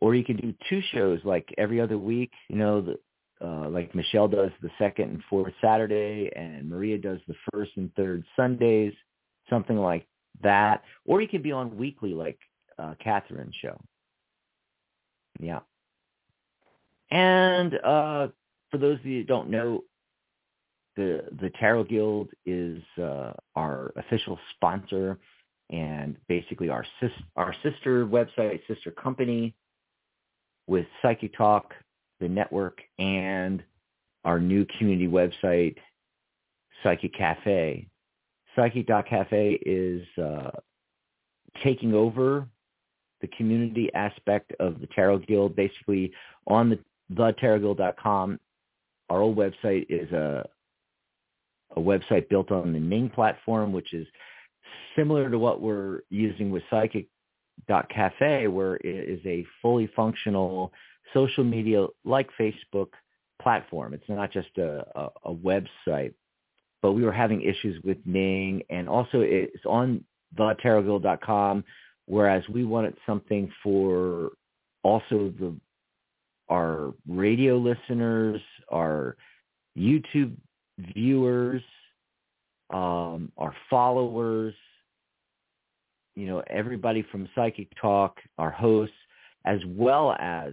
or 0.01 0.15
you 0.15 0.25
can 0.25 0.37
do 0.37 0.53
two 0.69 0.81
shows 0.93 1.21
like 1.25 1.49
every 1.59 1.81
other 1.81 1.97
week. 1.97 2.33
You 2.49 2.57
know, 2.57 2.81
the, 2.81 2.99
uh, 3.41 3.69
like 3.69 3.95
Michelle 3.95 4.27
does 4.27 4.51
the 4.63 4.71
second 4.79 5.11
and 5.11 5.23
fourth 5.31 5.53
Saturday, 5.61 6.31
and 6.35 6.69
Maria 6.69 6.99
does 6.99 7.21
the 7.29 7.35
first 7.53 7.71
and 7.77 7.95
third 7.95 8.25
Sundays, 8.35 8.95
something 9.49 9.77
like 9.77 10.07
that. 10.43 10.83
Or 11.07 11.21
you 11.21 11.29
can 11.29 11.43
be 11.43 11.53
on 11.53 11.77
weekly 11.77 12.15
like 12.15 12.39
uh, 12.79 12.95
Catherine's 13.03 13.55
show. 13.63 13.81
Yeah. 15.39 15.61
And 17.11 17.75
uh, 17.85 18.29
for 18.75 18.79
those 18.79 18.99
of 18.99 19.07
you 19.07 19.21
who 19.21 19.25
don't 19.25 19.51
know, 19.51 19.85
the 20.97 21.23
the 21.41 21.51
Tarot 21.61 21.85
Guild 21.85 22.31
is 22.45 22.83
uh, 23.01 23.33
our 23.55 23.93
official 23.97 24.37
sponsor 24.57 25.17
and 25.71 26.17
basically 26.27 26.71
our 26.71 26.85
sis, 26.99 27.13
our 27.37 27.55
sister 27.63 28.05
website, 28.05 28.67
sister 28.67 28.91
company 28.91 29.55
with 30.67 30.87
Psychic 31.03 31.37
Talk, 31.37 31.73
the 32.19 32.29
network, 32.29 32.81
and 32.99 33.63
our 34.25 34.41
new 34.41 34.67
community 34.77 35.07
website, 35.07 35.77
Psychic 36.83 37.15
Cafe. 37.17 37.87
Psychic.cafe 38.57 39.61
is 39.65 40.03
uh, 40.21 40.51
taking 41.63 41.95
over 41.95 42.49
the 43.21 43.29
community 43.37 43.89
aspect 43.95 44.53
of 44.59 44.81
the 44.81 44.89
Tarot 44.89 45.19
Guild. 45.19 45.55
Basically, 45.55 46.13
on 46.49 46.71
the 46.71 46.79
thetarotguild.com, 47.13 48.41
our 49.11 49.21
old 49.21 49.37
website 49.37 49.87
is 49.89 50.11
a 50.13 50.49
a 51.77 51.81
website 51.81 52.29
built 52.29 52.51
on 52.51 52.73
the 52.73 52.79
Ning 52.79 53.11
platform, 53.11 53.73
which 53.73 53.93
is 53.93 54.07
similar 54.97 55.29
to 55.31 55.39
what 55.39 55.61
we're 55.61 56.01
using 56.09 56.51
with 56.51 56.63
Psychic.cafe, 56.71 58.47
where 58.49 58.77
it 58.77 58.85
is 58.85 59.21
a 59.27 59.45
fully 59.61 59.89
functional 59.97 60.73
social 61.13 61.45
media 61.45 61.87
like 62.05 62.29
Facebook 62.39 62.89
platform. 63.43 63.93
It's 63.95 64.09
not 64.09 64.31
just 64.33 64.57
a, 64.59 64.87
a, 64.95 65.09
a 65.27 65.35
website. 65.35 66.15
But 66.81 66.93
we 66.93 67.03
were 67.03 67.13
having 67.13 67.43
issues 67.43 67.83
with 67.83 67.97
Ning, 68.05 68.63
and 68.71 68.89
also 68.89 69.21
it's 69.21 69.65
on 69.65 70.05
thetarotguild.com, 70.39 71.65
whereas 72.07 72.47
we 72.49 72.65
wanted 72.65 72.95
something 73.07 73.51
for 73.63 74.33
also 74.83 75.33
the 75.41 75.55
our 76.51 76.93
radio 77.09 77.57
listeners, 77.57 78.41
our 78.75 79.17
YouTube 79.79 80.37
viewers, 80.79 81.63
um, 82.71 83.31
our 83.39 83.55
followers, 83.71 84.55
you 86.17 86.27
know, 86.27 86.43
everybody 86.49 87.05
from 87.11 87.29
Psychic 87.35 87.69
Talk, 87.81 88.19
our 88.39 88.51
hosts, 88.51 88.95
as 89.45 89.59
well 89.67 90.13
as 90.19 90.53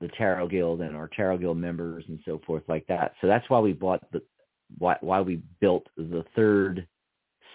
the 0.00 0.08
Tarot 0.08 0.48
Guild 0.48 0.80
and 0.80 0.94
our 0.96 1.08
Tarot 1.08 1.38
Guild 1.38 1.56
members 1.56 2.04
and 2.08 2.18
so 2.24 2.40
forth 2.46 2.62
like 2.68 2.86
that. 2.86 3.12
So 3.20 3.26
that's 3.26 3.48
why 3.48 3.60
we 3.60 3.72
bought 3.72 4.02
the 4.12 4.22
why 4.78 4.96
why 5.00 5.20
we 5.20 5.40
built 5.60 5.86
the 5.96 6.24
third 6.34 6.86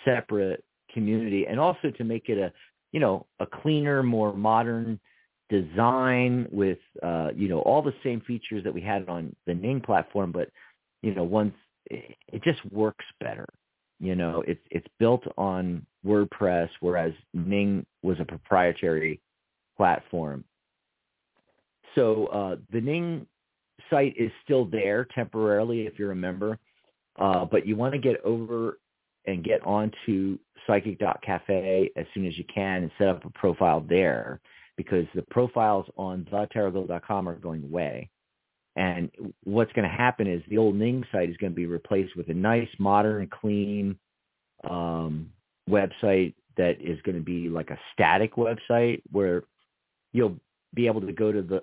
separate 0.05 0.63
community 0.93 1.45
and 1.45 1.59
also 1.59 1.91
to 1.91 2.03
make 2.03 2.29
it 2.29 2.37
a 2.37 2.51
you 2.91 2.99
know 2.99 3.25
a 3.39 3.45
cleaner 3.45 4.01
more 4.01 4.33
modern 4.33 4.99
design 5.51 6.47
with 6.51 6.79
uh, 7.03 7.29
you 7.35 7.49
know 7.49 7.59
all 7.59 7.81
the 7.81 7.93
same 8.03 8.21
features 8.21 8.63
that 8.63 8.73
we 8.73 8.81
had 8.81 9.07
on 9.09 9.35
the 9.45 9.53
Ning 9.53 9.81
platform, 9.81 10.31
but 10.31 10.49
you 11.01 11.13
know 11.13 11.23
once 11.23 11.53
it 11.87 12.43
just 12.43 12.63
works 12.71 13.05
better. 13.19 13.47
You 13.99 14.15
know, 14.15 14.43
it's 14.47 14.61
it's 14.71 14.87
built 14.97 15.23
on 15.37 15.85
WordPress, 16.05 16.69
whereas 16.79 17.13
Ning 17.33 17.85
was 18.01 18.19
a 18.19 18.25
proprietary 18.25 19.19
platform. 19.77 20.43
So 21.95 22.27
uh, 22.27 22.55
the 22.71 22.81
Ning 22.81 23.27
site 23.89 24.15
is 24.17 24.31
still 24.43 24.65
there 24.65 25.05
temporarily 25.13 25.81
if 25.81 25.99
you're 25.99 26.13
a 26.13 26.15
member, 26.15 26.57
uh, 27.19 27.45
but 27.45 27.67
you 27.67 27.75
want 27.75 27.93
to 27.93 27.99
get 27.99 28.23
over 28.23 28.79
and 29.27 29.43
get 29.43 29.63
onto 29.67 30.39
psychic.cafe 30.65 31.91
as 31.95 32.05
soon 32.13 32.25
as 32.25 32.37
you 32.37 32.45
can 32.53 32.83
and 32.83 32.91
set 32.97 33.07
up 33.07 33.25
a 33.25 33.29
profile 33.31 33.85
there 33.87 34.39
because 34.77 35.05
the 35.15 35.23
profiles 35.23 35.85
on 35.97 36.27
thetarotguild.com 36.31 37.29
are 37.29 37.35
going 37.35 37.63
away. 37.63 38.09
And 38.75 39.11
what's 39.43 39.71
going 39.73 39.89
to 39.89 39.95
happen 39.95 40.27
is 40.27 40.41
the 40.47 40.57
old 40.57 40.75
Ning 40.75 41.03
site 41.11 41.29
is 41.29 41.37
going 41.37 41.51
to 41.51 41.55
be 41.55 41.65
replaced 41.65 42.15
with 42.15 42.29
a 42.29 42.33
nice, 42.33 42.69
modern, 42.79 43.27
clean 43.27 43.97
um, 44.69 45.29
website 45.69 46.33
that 46.57 46.77
is 46.81 47.01
going 47.01 47.17
to 47.17 47.23
be 47.23 47.49
like 47.49 47.69
a 47.69 47.79
static 47.93 48.35
website 48.35 49.01
where 49.11 49.43
you'll 50.13 50.37
be 50.73 50.87
able 50.87 51.01
to 51.01 51.11
go 51.11 51.31
to 51.31 51.41
the 51.41 51.61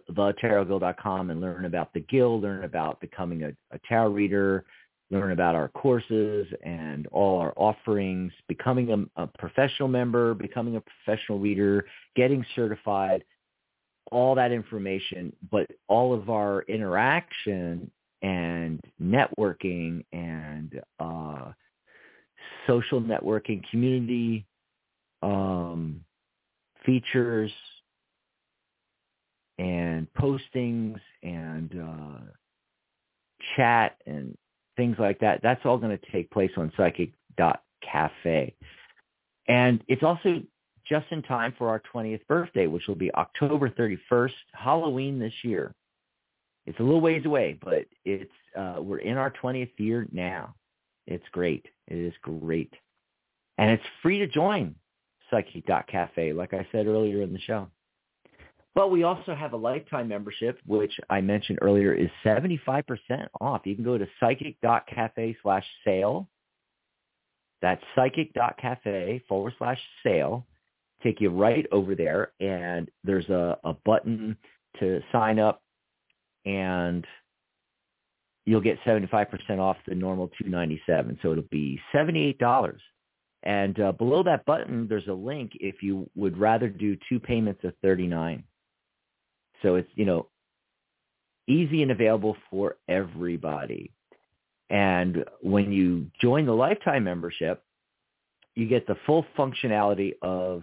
and 1.30 1.40
learn 1.40 1.64
about 1.64 1.92
the 1.94 2.00
guild, 2.00 2.42
learn 2.42 2.64
about 2.64 3.00
becoming 3.00 3.44
a, 3.44 3.48
a 3.72 3.78
tarot 3.88 4.10
reader, 4.10 4.66
learn 5.10 5.32
about 5.32 5.54
our 5.54 5.68
courses 5.68 6.46
and 6.62 7.06
all 7.08 7.38
our 7.38 7.54
offerings, 7.56 8.32
becoming 8.46 9.08
a, 9.16 9.22
a 9.22 9.26
professional 9.26 9.88
member, 9.88 10.34
becoming 10.34 10.76
a 10.76 10.82
professional 10.82 11.38
reader, 11.38 11.86
getting 12.14 12.44
certified, 12.54 13.24
all 14.12 14.34
that 14.34 14.52
information, 14.52 15.34
but 15.50 15.66
all 15.88 16.12
of 16.12 16.28
our 16.30 16.62
interaction 16.62 17.90
and 18.22 18.80
networking 19.00 20.04
and 20.12 20.80
uh, 21.00 21.52
social 22.66 23.00
networking, 23.00 23.62
community 23.70 24.46
um, 25.22 26.04
features 26.84 27.50
and 29.58 30.06
postings 30.14 31.00
and 31.22 31.74
uh, 31.80 32.20
chat 33.56 33.96
and 34.06 34.36
things 34.78 34.96
like 34.98 35.18
that. 35.18 35.40
That's 35.42 35.60
all 35.66 35.76
going 35.76 35.98
to 35.98 36.12
take 36.12 36.30
place 36.30 36.52
on 36.56 36.72
psychic.cafe. 36.76 38.54
And 39.48 39.84
it's 39.88 40.02
also 40.02 40.40
just 40.88 41.06
in 41.10 41.20
time 41.22 41.54
for 41.58 41.68
our 41.68 41.82
20th 41.92 42.26
birthday, 42.26 42.66
which 42.66 42.86
will 42.86 42.94
be 42.94 43.12
October 43.14 43.68
31st, 43.68 44.32
Halloween 44.52 45.18
this 45.18 45.34
year. 45.42 45.74
It's 46.64 46.78
a 46.80 46.82
little 46.82 47.00
ways 47.00 47.24
away, 47.26 47.58
but 47.62 47.86
it's 48.04 48.30
uh, 48.56 48.76
we're 48.78 48.98
in 48.98 49.16
our 49.16 49.32
20th 49.42 49.72
year 49.78 50.06
now. 50.12 50.54
It's 51.06 51.24
great. 51.32 51.66
It 51.88 51.96
is 51.96 52.12
great. 52.22 52.72
And 53.56 53.70
it's 53.70 53.82
free 54.02 54.18
to 54.18 54.26
join 54.26 54.74
Psychic.cafe, 55.30 56.32
like 56.32 56.54
I 56.54 56.66
said 56.70 56.86
earlier 56.86 57.22
in 57.22 57.32
the 57.32 57.40
show. 57.40 57.68
But 58.78 58.92
we 58.92 59.02
also 59.02 59.34
have 59.34 59.54
a 59.54 59.56
lifetime 59.56 60.06
membership, 60.06 60.60
which 60.64 60.92
I 61.10 61.20
mentioned 61.20 61.58
earlier 61.62 61.92
is 61.92 62.08
75% 62.24 62.84
off. 63.40 63.62
You 63.64 63.74
can 63.74 63.82
go 63.82 63.98
to 63.98 64.06
psychic.cafe 64.20 65.36
slash 65.42 65.64
sale. 65.84 66.28
That's 67.60 67.82
psychic.cafe 67.96 69.24
forward 69.28 69.54
slash 69.58 69.80
sale. 70.04 70.46
Take 71.02 71.20
you 71.20 71.30
right 71.30 71.66
over 71.72 71.96
there, 71.96 72.30
and 72.38 72.88
there's 73.02 73.28
a, 73.30 73.58
a 73.64 73.74
button 73.84 74.36
to 74.78 75.00
sign 75.10 75.40
up, 75.40 75.60
and 76.44 77.04
you'll 78.46 78.60
get 78.60 78.78
75% 78.86 79.58
off 79.58 79.76
the 79.88 79.94
normal 79.96 80.28
297 80.40 81.18
So 81.20 81.32
it'll 81.32 81.42
be 81.50 81.80
$78. 81.92 82.76
And 83.42 83.80
uh, 83.80 83.90
below 83.90 84.22
that 84.22 84.46
button, 84.46 84.86
there's 84.88 85.08
a 85.08 85.12
link 85.12 85.50
if 85.54 85.82
you 85.82 86.08
would 86.14 86.38
rather 86.38 86.68
do 86.68 86.96
two 87.08 87.18
payments 87.18 87.64
of 87.64 87.72
39 87.82 88.44
so 89.62 89.76
it's, 89.76 89.90
you 89.94 90.04
know, 90.04 90.28
easy 91.46 91.82
and 91.82 91.90
available 91.90 92.36
for 92.50 92.76
everybody. 92.88 93.92
And 94.70 95.24
when 95.40 95.72
you 95.72 96.06
join 96.20 96.46
the 96.46 96.52
lifetime 96.52 97.04
membership, 97.04 97.62
you 98.54 98.66
get 98.66 98.86
the 98.86 98.96
full 99.06 99.24
functionality 99.36 100.14
of 100.20 100.62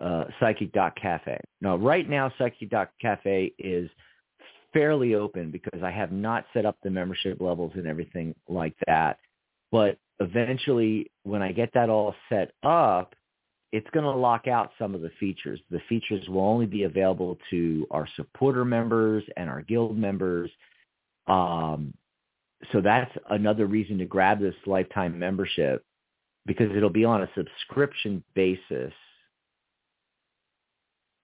uh, 0.00 0.24
Psychic.cafe. 0.40 1.38
Now, 1.60 1.76
right 1.76 2.08
now, 2.08 2.32
Psychic.cafe 2.36 3.52
is 3.58 3.88
fairly 4.72 5.14
open 5.14 5.50
because 5.50 5.82
I 5.82 5.90
have 5.90 6.10
not 6.10 6.46
set 6.52 6.66
up 6.66 6.76
the 6.82 6.90
membership 6.90 7.40
levels 7.40 7.72
and 7.74 7.86
everything 7.86 8.34
like 8.48 8.74
that. 8.86 9.18
But 9.70 9.98
eventually, 10.18 11.10
when 11.22 11.42
I 11.42 11.52
get 11.52 11.70
that 11.74 11.90
all 11.90 12.14
set 12.28 12.52
up, 12.62 13.14
it's 13.72 13.88
going 13.90 14.04
to 14.04 14.12
lock 14.12 14.46
out 14.46 14.70
some 14.78 14.94
of 14.94 15.00
the 15.00 15.10
features. 15.18 15.58
The 15.70 15.80
features 15.88 16.28
will 16.28 16.42
only 16.42 16.66
be 16.66 16.84
available 16.84 17.38
to 17.50 17.86
our 17.90 18.06
supporter 18.16 18.64
members 18.64 19.24
and 19.36 19.48
our 19.48 19.62
guild 19.62 19.96
members. 19.96 20.50
Um, 21.26 21.94
so 22.70 22.80
that's 22.80 23.10
another 23.30 23.66
reason 23.66 23.98
to 23.98 24.04
grab 24.04 24.40
this 24.40 24.54
lifetime 24.66 25.18
membership 25.18 25.84
because 26.44 26.70
it'll 26.76 26.90
be 26.90 27.04
on 27.04 27.22
a 27.22 27.30
subscription 27.34 28.22
basis. 28.34 28.92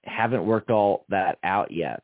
Haven't 0.04 0.46
worked 0.46 0.70
all 0.70 1.04
that 1.10 1.38
out 1.44 1.70
yet. 1.70 2.02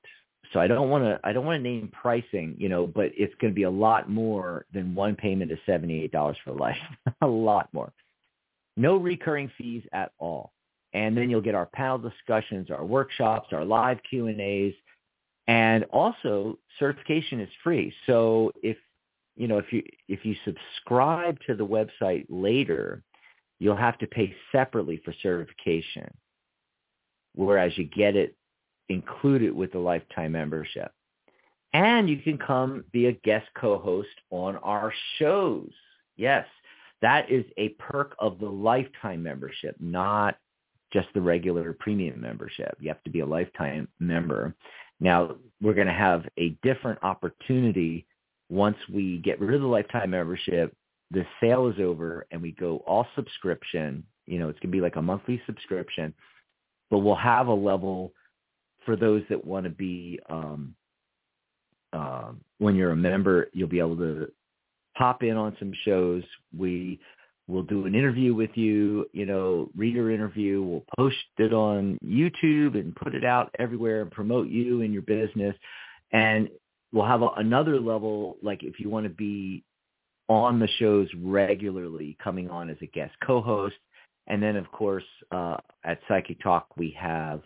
So 0.53 0.61
I 0.61 0.67
don't 0.67 0.91
want 0.91 1.05
to 1.05 1.19
I 1.25 1.33
don't 1.33 1.47
want 1.47 1.59
to 1.59 1.63
name 1.63 1.91
pricing, 1.91 2.55
you 2.59 2.69
know, 2.69 2.87
but 2.87 3.11
it's 3.17 3.35
going 3.41 3.53
to 3.53 3.55
be 3.55 3.63
a 3.63 3.71
lot 3.71 4.11
more 4.11 4.67
than 4.75 4.95
one 4.95 5.17
payment 5.17 5.51
of 5.51 5.59
$78 5.67 6.35
for 6.45 6.53
life. 6.53 6.77
a 7.23 7.27
lot 7.27 7.69
more. 7.73 7.93
No 8.77 8.97
recurring 8.97 9.51
fees 9.57 9.85
at 9.93 10.12
all. 10.18 10.53
And 10.93 11.16
then 11.16 11.29
you'll 11.29 11.41
get 11.41 11.55
our 11.55 11.66
panel 11.66 11.99
discussions, 11.99 12.70
our 12.70 12.85
workshops, 12.85 13.49
our 13.53 13.64
live 13.64 13.99
Q&As. 14.09 14.72
And 15.47 15.85
also 15.85 16.59
certification 16.79 17.41
is 17.41 17.51
free. 17.62 17.93
So 18.07 18.53
if 18.62 18.77
you 19.37 19.49
know 19.49 19.59
if 19.59 19.72
you 19.72 19.83
if 20.09 20.25
you 20.25 20.35
subscribe 20.45 21.39
to 21.47 21.55
the 21.55 21.66
website 21.66 22.25
later, 22.29 23.03
you'll 23.59 23.77
have 23.77 23.99
to 23.99 24.07
pay 24.07 24.35
separately 24.53 25.03
for 25.05 25.12
certification. 25.22 26.09
Whereas 27.35 27.77
you 27.77 27.85
get 27.85 28.16
it 28.16 28.37
included 28.89 29.53
with 29.55 29.72
the 29.72 29.79
lifetime 29.79 30.33
membership. 30.33 30.93
And 31.72 32.09
you 32.09 32.18
can 32.18 32.39
come 32.39 32.85
be 32.93 33.07
a 33.07 33.12
guest 33.12 33.47
co-host 33.59 34.09
on 34.31 34.57
our 34.59 34.93
shows. 35.18 35.70
Yes, 36.16 36.47
that 37.03 37.31
is 37.31 37.45
a 37.59 37.71
perk 37.71 38.15
of 38.19 38.39
the 38.39 38.49
lifetime 38.49 39.23
membership, 39.23 39.77
not 39.81 40.37
just 40.93 41.09
the 41.13 41.21
regular 41.21 41.73
premium 41.79 42.21
membership. 42.21 42.77
You 42.79 42.89
have 42.89 43.03
to 43.03 43.11
be 43.11 43.21
a 43.21 43.27
lifetime 43.27 43.89
member. 43.99 44.55
Now, 45.01 45.37
we're 45.61 45.75
going 45.75 45.89
to 45.89 45.93
have 45.93 46.25
a 46.39 46.51
different 46.63 47.01
opportunity 47.03 48.07
once 48.49 48.77
we 48.93 49.19
get 49.19 49.41
rid 49.41 49.57
of 49.57 49.61
the 49.63 49.67
lifetime 49.67 50.11
membership. 50.11 50.75
The 51.11 51.27
sale 51.41 51.69
is 51.69 51.81
over 51.81 52.27
and 52.31 52.41
we 52.41 52.53
go 52.53 52.79
all 52.87 53.07
subscription. 53.16 54.05
You 54.27 54.39
know, 54.39 54.49
it's 54.49 54.59
going 54.61 54.71
to 54.71 54.77
be 54.77 54.81
like 54.81 54.97
a 54.97 55.03
monthly 55.03 55.43
subscription, 55.47 56.15
but 56.91 56.99
we'll 56.99 57.16
have 57.16 57.49
a 57.49 57.55
level 57.55 58.12
for 58.87 58.97
those 58.97 59.23
that 59.29 59.45
want 59.45 59.65
to 59.65 59.71
be, 59.71 60.21
um, 60.31 60.75
uh, 61.93 62.33
when 62.59 62.77
you're 62.77 62.93
a 62.93 62.97
member, 62.97 63.49
you'll 63.53 63.69
be 63.69 63.79
able 63.79 63.97
to 63.97 64.31
pop 64.97 65.23
in 65.23 65.37
on 65.37 65.57
some 65.59 65.73
shows. 65.85 66.23
We 66.57 67.01
will 67.47 67.62
do 67.62 67.87
an 67.87 67.95
interview 67.95 68.35
with 68.35 68.51
you, 68.55 69.07
you 69.12 69.27
know, 69.27 69.69
reader 69.77 70.11
interview. 70.11 70.62
We'll 70.62 70.85
post 70.97 71.16
it 71.39 71.53
on 71.53 71.99
YouTube 72.05 72.75
and 72.75 72.95
put 72.97 73.15
it 73.15 73.25
out 73.25 73.55
everywhere 73.59 74.03
and 74.03 74.11
promote 74.11 74.49
you 74.49 74.81
and 74.83 74.93
your 74.93 75.03
business. 75.03 75.55
And 76.12 76.49
we'll 76.93 77.07
have 77.07 77.23
a, 77.23 77.29
another 77.37 77.81
level, 77.81 78.37
like 78.43 78.62
if 78.62 78.81
you 78.81 78.89
want 78.89 79.05
to 79.05 79.11
be 79.11 79.65
on 80.29 80.59
the 80.59 80.69
shows 80.79 81.09
regularly, 81.23 82.16
coming 82.23 82.49
on 82.49 82.71
as 82.71 82.77
a 82.81 82.87
guest 82.87 83.12
co-host. 83.27 83.77
And 84.27 84.43
then, 84.43 84.57
of 84.57 84.71
course, 84.73 85.05
uh, 85.31 85.59
at 85.85 85.99
Psychic 86.09 86.43
Talk, 86.43 86.69
we 86.79 86.97
have 86.99 87.43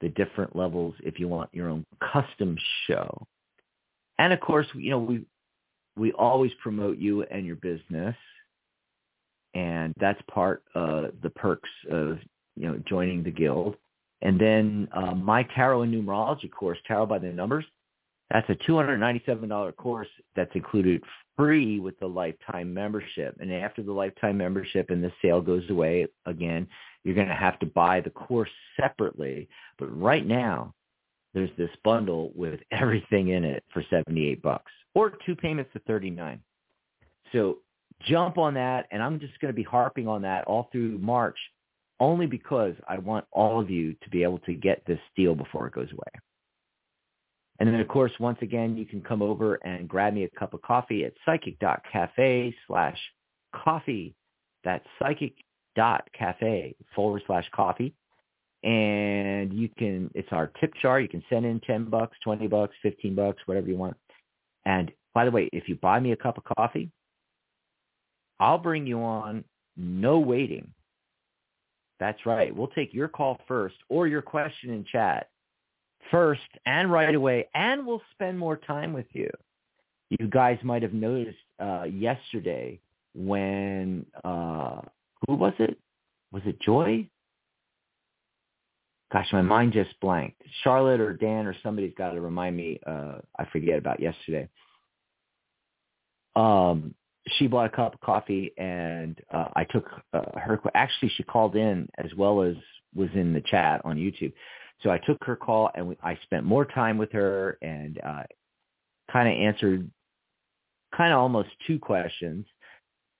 the 0.00 0.10
different 0.10 0.54
levels 0.54 0.94
if 1.02 1.18
you 1.18 1.26
want 1.26 1.50
your 1.52 1.68
own 1.68 1.84
custom 2.12 2.56
show. 2.86 3.26
And 4.18 4.32
of 4.32 4.40
course, 4.40 4.66
you 4.74 4.90
know, 4.90 4.98
we 4.98 5.24
we 5.96 6.12
always 6.12 6.52
promote 6.62 6.98
you 6.98 7.22
and 7.24 7.46
your 7.46 7.56
business, 7.56 8.16
and 9.54 9.94
that's 9.98 10.20
part 10.30 10.62
of 10.74 11.12
the 11.22 11.30
perks 11.30 11.68
of 11.90 12.18
you 12.56 12.68
know 12.68 12.80
joining 12.88 13.22
the 13.22 13.30
guild. 13.30 13.76
And 14.22 14.38
then 14.38 14.88
uh, 14.94 15.14
my 15.14 15.42
tarot 15.54 15.82
and 15.82 15.94
numerology 15.94 16.50
course, 16.50 16.78
Tarot 16.86 17.06
by 17.06 17.18
the 17.18 17.28
Numbers, 17.28 17.64
that's 18.30 18.48
a 18.50 18.70
$297 18.70 19.76
course 19.76 20.08
that's 20.36 20.54
included 20.54 21.02
free 21.36 21.80
with 21.80 21.98
the 21.98 22.06
lifetime 22.06 22.72
membership. 22.72 23.36
And 23.40 23.52
after 23.52 23.82
the 23.82 23.92
lifetime 23.92 24.36
membership 24.36 24.90
and 24.90 25.02
the 25.02 25.10
sale 25.22 25.40
goes 25.40 25.68
away 25.70 26.06
again, 26.26 26.68
you're 27.02 27.14
going 27.14 27.28
to 27.28 27.34
have 27.34 27.58
to 27.60 27.66
buy 27.66 28.00
the 28.00 28.10
course 28.10 28.50
separately. 28.78 29.48
But 29.78 29.86
right 29.98 30.26
now, 30.26 30.74
there's 31.32 31.50
this 31.56 31.70
bundle 31.82 32.30
with 32.34 32.60
everything 32.70 33.28
in 33.28 33.44
it 33.44 33.64
for 33.72 33.82
78 33.88 34.42
bucks 34.42 34.70
or 34.94 35.12
two 35.24 35.36
payments 35.36 35.70
of 35.74 35.82
39. 35.84 36.40
So 37.32 37.58
jump 38.02 38.38
on 38.38 38.54
that. 38.54 38.86
And 38.90 39.02
I'm 39.02 39.20
just 39.20 39.38
going 39.40 39.52
to 39.52 39.56
be 39.56 39.62
harping 39.62 40.08
on 40.08 40.22
that 40.22 40.44
all 40.44 40.68
through 40.72 40.98
March 40.98 41.38
only 42.00 42.26
because 42.26 42.74
I 42.88 42.98
want 42.98 43.26
all 43.30 43.60
of 43.60 43.70
you 43.70 43.94
to 44.02 44.10
be 44.10 44.22
able 44.22 44.38
to 44.40 44.54
get 44.54 44.82
this 44.86 44.98
deal 45.16 45.34
before 45.34 45.66
it 45.66 45.74
goes 45.74 45.92
away. 45.92 46.22
And 47.58 47.68
then, 47.68 47.78
of 47.78 47.88
course, 47.88 48.12
once 48.18 48.38
again, 48.40 48.74
you 48.74 48.86
can 48.86 49.02
come 49.02 49.20
over 49.20 49.56
and 49.56 49.86
grab 49.86 50.14
me 50.14 50.24
a 50.24 50.30
cup 50.30 50.54
of 50.54 50.62
coffee 50.62 51.04
at 51.04 51.12
psychic.cafe 51.26 52.54
slash 52.66 52.98
coffee. 53.54 54.14
That's 54.64 54.84
psychic.cafe 54.98 56.74
forward 56.96 57.22
slash 57.26 57.44
coffee. 57.54 57.94
And 58.62 59.52
you 59.52 59.68
can, 59.78 60.10
it's 60.14 60.28
our 60.32 60.50
tip 60.58 60.72
jar. 60.80 61.00
You 61.00 61.08
can 61.08 61.22
send 61.28 61.44
in 61.44 61.60
10 61.60 61.84
bucks, 61.90 62.16
20 62.24 62.46
bucks, 62.46 62.74
15 62.82 63.14
bucks, 63.14 63.42
whatever 63.44 63.68
you 63.68 63.76
want. 63.76 63.96
And 64.64 64.90
by 65.14 65.24
the 65.24 65.30
way, 65.30 65.48
if 65.52 65.68
you 65.68 65.76
buy 65.76 66.00
me 66.00 66.12
a 66.12 66.16
cup 66.16 66.38
of 66.38 66.44
coffee, 66.56 66.90
I'll 68.38 68.58
bring 68.58 68.86
you 68.86 69.00
on 69.00 69.44
no 69.76 70.18
waiting. 70.18 70.72
That's 71.98 72.24
right. 72.24 72.54
We'll 72.54 72.68
take 72.68 72.94
your 72.94 73.08
call 73.08 73.38
first 73.46 73.76
or 73.88 74.06
your 74.06 74.22
question 74.22 74.70
in 74.70 74.84
chat 74.90 75.28
first 76.10 76.40
and 76.64 76.90
right 76.90 77.14
away, 77.14 77.48
and 77.54 77.86
we'll 77.86 78.02
spend 78.12 78.38
more 78.38 78.56
time 78.56 78.92
with 78.92 79.06
you. 79.12 79.28
You 80.18 80.26
guys 80.28 80.58
might 80.62 80.82
have 80.82 80.94
noticed 80.94 81.36
uh, 81.60 81.84
yesterday 81.84 82.80
when, 83.14 84.06
uh, 84.24 84.80
who 85.26 85.34
was 85.34 85.52
it? 85.58 85.78
Was 86.32 86.42
it 86.46 86.60
Joy? 86.60 87.06
Gosh, 89.12 89.26
my 89.32 89.42
mind 89.42 89.72
just 89.72 89.98
blanked. 90.00 90.40
Charlotte 90.62 91.00
or 91.00 91.14
Dan 91.14 91.46
or 91.46 91.56
somebody's 91.62 91.94
got 91.98 92.12
to 92.12 92.20
remind 92.20 92.56
me. 92.56 92.78
Uh, 92.86 93.18
I 93.38 93.44
forget 93.52 93.78
about 93.78 94.00
yesterday. 94.00 94.48
Um, 96.36 96.94
she 97.38 97.48
bought 97.48 97.66
a 97.66 97.76
cup 97.76 97.94
of 97.94 98.00
coffee 98.00 98.52
and 98.56 99.20
uh, 99.32 99.48
I 99.56 99.64
took 99.64 99.86
uh, 100.12 100.38
her. 100.38 100.60
Actually, 100.74 101.12
she 101.16 101.24
called 101.24 101.56
in 101.56 101.88
as 101.98 102.14
well 102.16 102.42
as 102.42 102.54
was 102.94 103.10
in 103.14 103.32
the 103.32 103.42
chat 103.42 103.80
on 103.84 103.96
YouTube. 103.96 104.32
So 104.82 104.90
I 104.90 104.98
took 104.98 105.22
her 105.24 105.36
call 105.36 105.70
and 105.74 105.88
we, 105.88 105.96
I 106.02 106.18
spent 106.22 106.44
more 106.44 106.64
time 106.64 106.96
with 106.96 107.12
her 107.12 107.58
and 107.62 108.00
uh, 108.04 108.22
kind 109.12 109.28
of 109.28 109.34
answered 109.34 109.90
kind 110.96 111.12
of 111.12 111.18
almost 111.18 111.50
two 111.66 111.78
questions, 111.78 112.46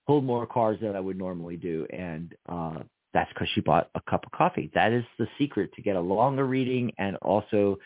pulled 0.07 0.23
more 0.23 0.45
cards 0.45 0.81
than 0.81 0.95
I 0.95 0.99
would 0.99 1.17
normally 1.17 1.57
do, 1.57 1.85
and 1.91 2.33
uh, 2.49 2.79
that's 3.13 3.31
because 3.33 3.49
she 3.53 3.61
bought 3.61 3.89
a 3.95 4.01
cup 4.01 4.25
of 4.25 4.31
coffee. 4.31 4.71
That 4.73 4.93
is 4.93 5.03
the 5.19 5.27
secret 5.37 5.73
to 5.75 5.81
get 5.81 5.95
a 5.95 6.01
longer 6.01 6.45
reading 6.45 6.91
and 6.97 7.17
also 7.17 7.77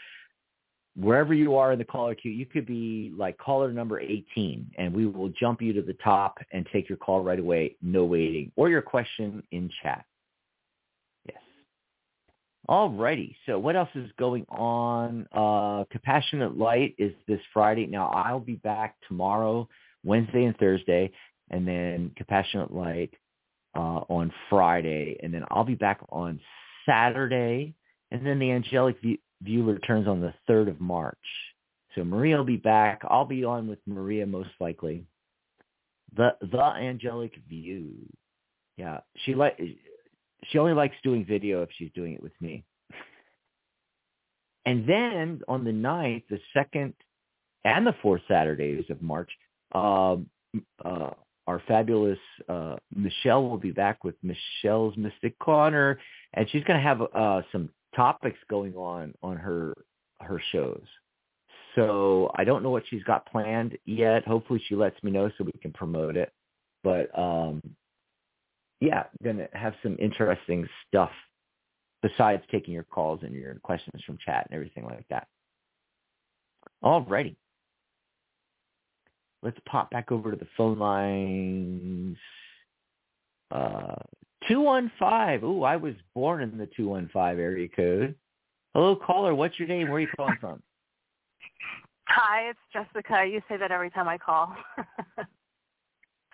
wherever 0.96 1.34
you 1.34 1.56
are 1.56 1.74
in 1.74 1.80
the 1.80 1.86
caller 1.86 2.16
queue, 2.16 2.32
you 2.32 2.46
could 2.46 2.66
be 2.66 3.12
like 3.18 3.38
caller 3.38 3.72
number 3.72 4.00
18 4.00 4.72
and 4.78 4.94
we 4.94 5.06
will 5.06 5.30
jump 5.30 5.62
you 5.62 5.74
to 5.74 5.82
the 5.82 5.96
top 6.04 6.38
and 6.52 6.66
take 6.72 6.88
your 6.88 6.98
call 6.98 7.22
right 7.22 7.40
away, 7.40 7.76
no 7.82 8.06
waiting, 8.06 8.52
or 8.56 8.70
your 8.70 8.82
question 8.82 9.44
in 9.52 9.70
chat. 9.84 10.06
Yes. 11.28 11.42
All 12.70 12.90
righty. 12.90 13.36
So 13.46 13.60
what 13.60 13.76
else 13.76 13.90
is 13.96 14.10
going 14.18 14.46
on? 14.50 15.28
Uh, 15.34 15.84
Compassionate 15.92 16.58
Light 16.58 16.96
is 16.98 17.14
this 17.28 17.42
Friday. 17.54 17.88
Now 17.88 18.08
I'll 18.08 18.40
be 18.40 18.56
back 18.56 18.96
tomorrow, 19.08 19.68
Wednesday 20.04 20.46
and 20.46 20.58
Thursday, 20.58 21.12
and 21.50 21.68
then 21.68 22.12
Compassionate 22.16 22.74
Light 22.74 23.14
uh, 23.76 24.02
on 24.10 24.32
Friday, 24.50 25.18
and 25.22 25.34
then 25.34 25.44
I'll 25.52 25.64
be 25.64 25.76
back 25.76 26.00
on 26.10 26.40
Saturday, 26.86 27.76
and 28.12 28.26
then 28.26 28.40
the 28.40 28.52
Angelic 28.52 28.98
View, 29.02 29.64
returns 29.64 30.08
on 30.08 30.22
the 30.22 30.34
3rd 30.50 30.70
of 30.70 30.82
March. 30.82 31.18
So 31.94 32.04
Maria 32.04 32.38
will 32.38 32.46
be 32.46 32.58
back. 32.58 33.02
I'll 33.08 33.26
be 33.26 33.44
on 33.44 33.68
with 33.68 33.80
Maria 33.86 34.26
most 34.26 34.50
likely. 34.60 35.06
The 36.16 36.32
the 36.42 36.62
angelic 36.62 37.34
view. 37.50 37.94
Yeah, 38.78 39.00
she 39.26 39.34
like 39.34 39.60
she 40.50 40.58
only 40.58 40.74
likes 40.74 40.96
doing 41.04 41.26
video 41.26 41.64
if 41.64 41.70
she's 41.78 41.92
doing 41.94 42.14
it 42.14 42.24
with 42.24 42.34
me. 42.42 42.64
And 44.66 44.88
then 44.90 45.42
on 45.48 45.64
the 45.64 45.72
9th, 45.72 46.24
the 46.30 46.40
second 46.54 46.94
and 47.64 47.86
the 47.86 47.96
fourth 48.02 48.22
Saturdays 48.28 48.86
of 48.90 49.02
March, 49.02 49.30
um, 49.74 50.28
uh, 50.84 51.12
our 51.48 51.62
fabulous 51.68 52.20
uh, 52.50 52.76
Michelle 52.96 53.48
will 53.48 53.58
be 53.58 53.72
back 53.72 54.04
with 54.04 54.16
Michelle's 54.24 54.96
Mystic 54.98 55.38
Corner, 55.40 56.00
and 56.34 56.50
she's 56.50 56.64
going 56.64 56.80
to 56.80 56.84
have 56.84 57.02
uh, 57.14 57.42
some 57.52 57.70
topics 57.96 58.40
going 58.50 58.74
on 58.76 59.14
on 59.24 59.38
her 59.38 59.74
her 60.22 60.42
shows. 60.52 60.84
So 61.76 62.32
I 62.36 62.44
don't 62.46 62.64
know 62.64 62.70
what 62.70 62.84
she's 62.90 63.04
got 63.04 63.26
planned 63.26 63.78
yet. 63.86 64.26
Hopefully 64.26 64.62
she 64.68 64.76
lets 64.76 65.02
me 65.04 65.12
know 65.12 65.30
so 65.38 65.44
we 65.44 65.52
can 65.62 65.74
promote 65.74 66.16
it. 66.16 66.32
But 66.84 67.18
um 67.18 67.62
yeah, 68.80 69.04
gonna 69.24 69.48
have 69.54 69.74
some 69.84 69.98
interesting 70.00 70.68
stuff 70.88 71.12
besides 72.02 72.44
taking 72.52 72.74
your 72.74 72.84
calls 72.84 73.22
and 73.24 73.34
your 73.34 73.56
questions 73.56 74.02
from 74.06 74.18
chat 74.24 74.48
and 74.50 74.56
everything 74.56 74.86
like 74.86 75.06
that. 75.10 75.28
All 76.82 77.02
righty. 77.02 77.38
Let's 79.46 79.60
pop 79.68 79.92
back 79.92 80.12
over 80.12 80.32
to 80.32 80.38
the 80.38 80.48
phone 80.58 80.80
lines. 80.80 82.18
Uh, 83.52 83.94
215. 84.48 85.48
Ooh, 85.48 85.62
I 85.62 85.76
was 85.76 85.94
born 86.16 86.42
in 86.42 86.58
the 86.58 86.66
215 86.76 87.40
area 87.40 87.68
code. 87.70 88.16
Hello, 88.74 88.96
caller. 88.96 89.36
What's 89.36 89.60
your 89.60 89.68
name? 89.68 89.88
Where 89.88 89.98
are 89.98 90.00
you 90.00 90.08
calling 90.18 90.38
from? 90.42 90.64
Hi, 92.08 92.50
it's 92.50 92.60
Jessica. 92.74 93.24
You 93.24 93.40
say 93.48 93.56
that 93.58 93.72
every 93.72 93.92
time 93.92 94.08
I 94.08 94.18
call. 94.18 94.56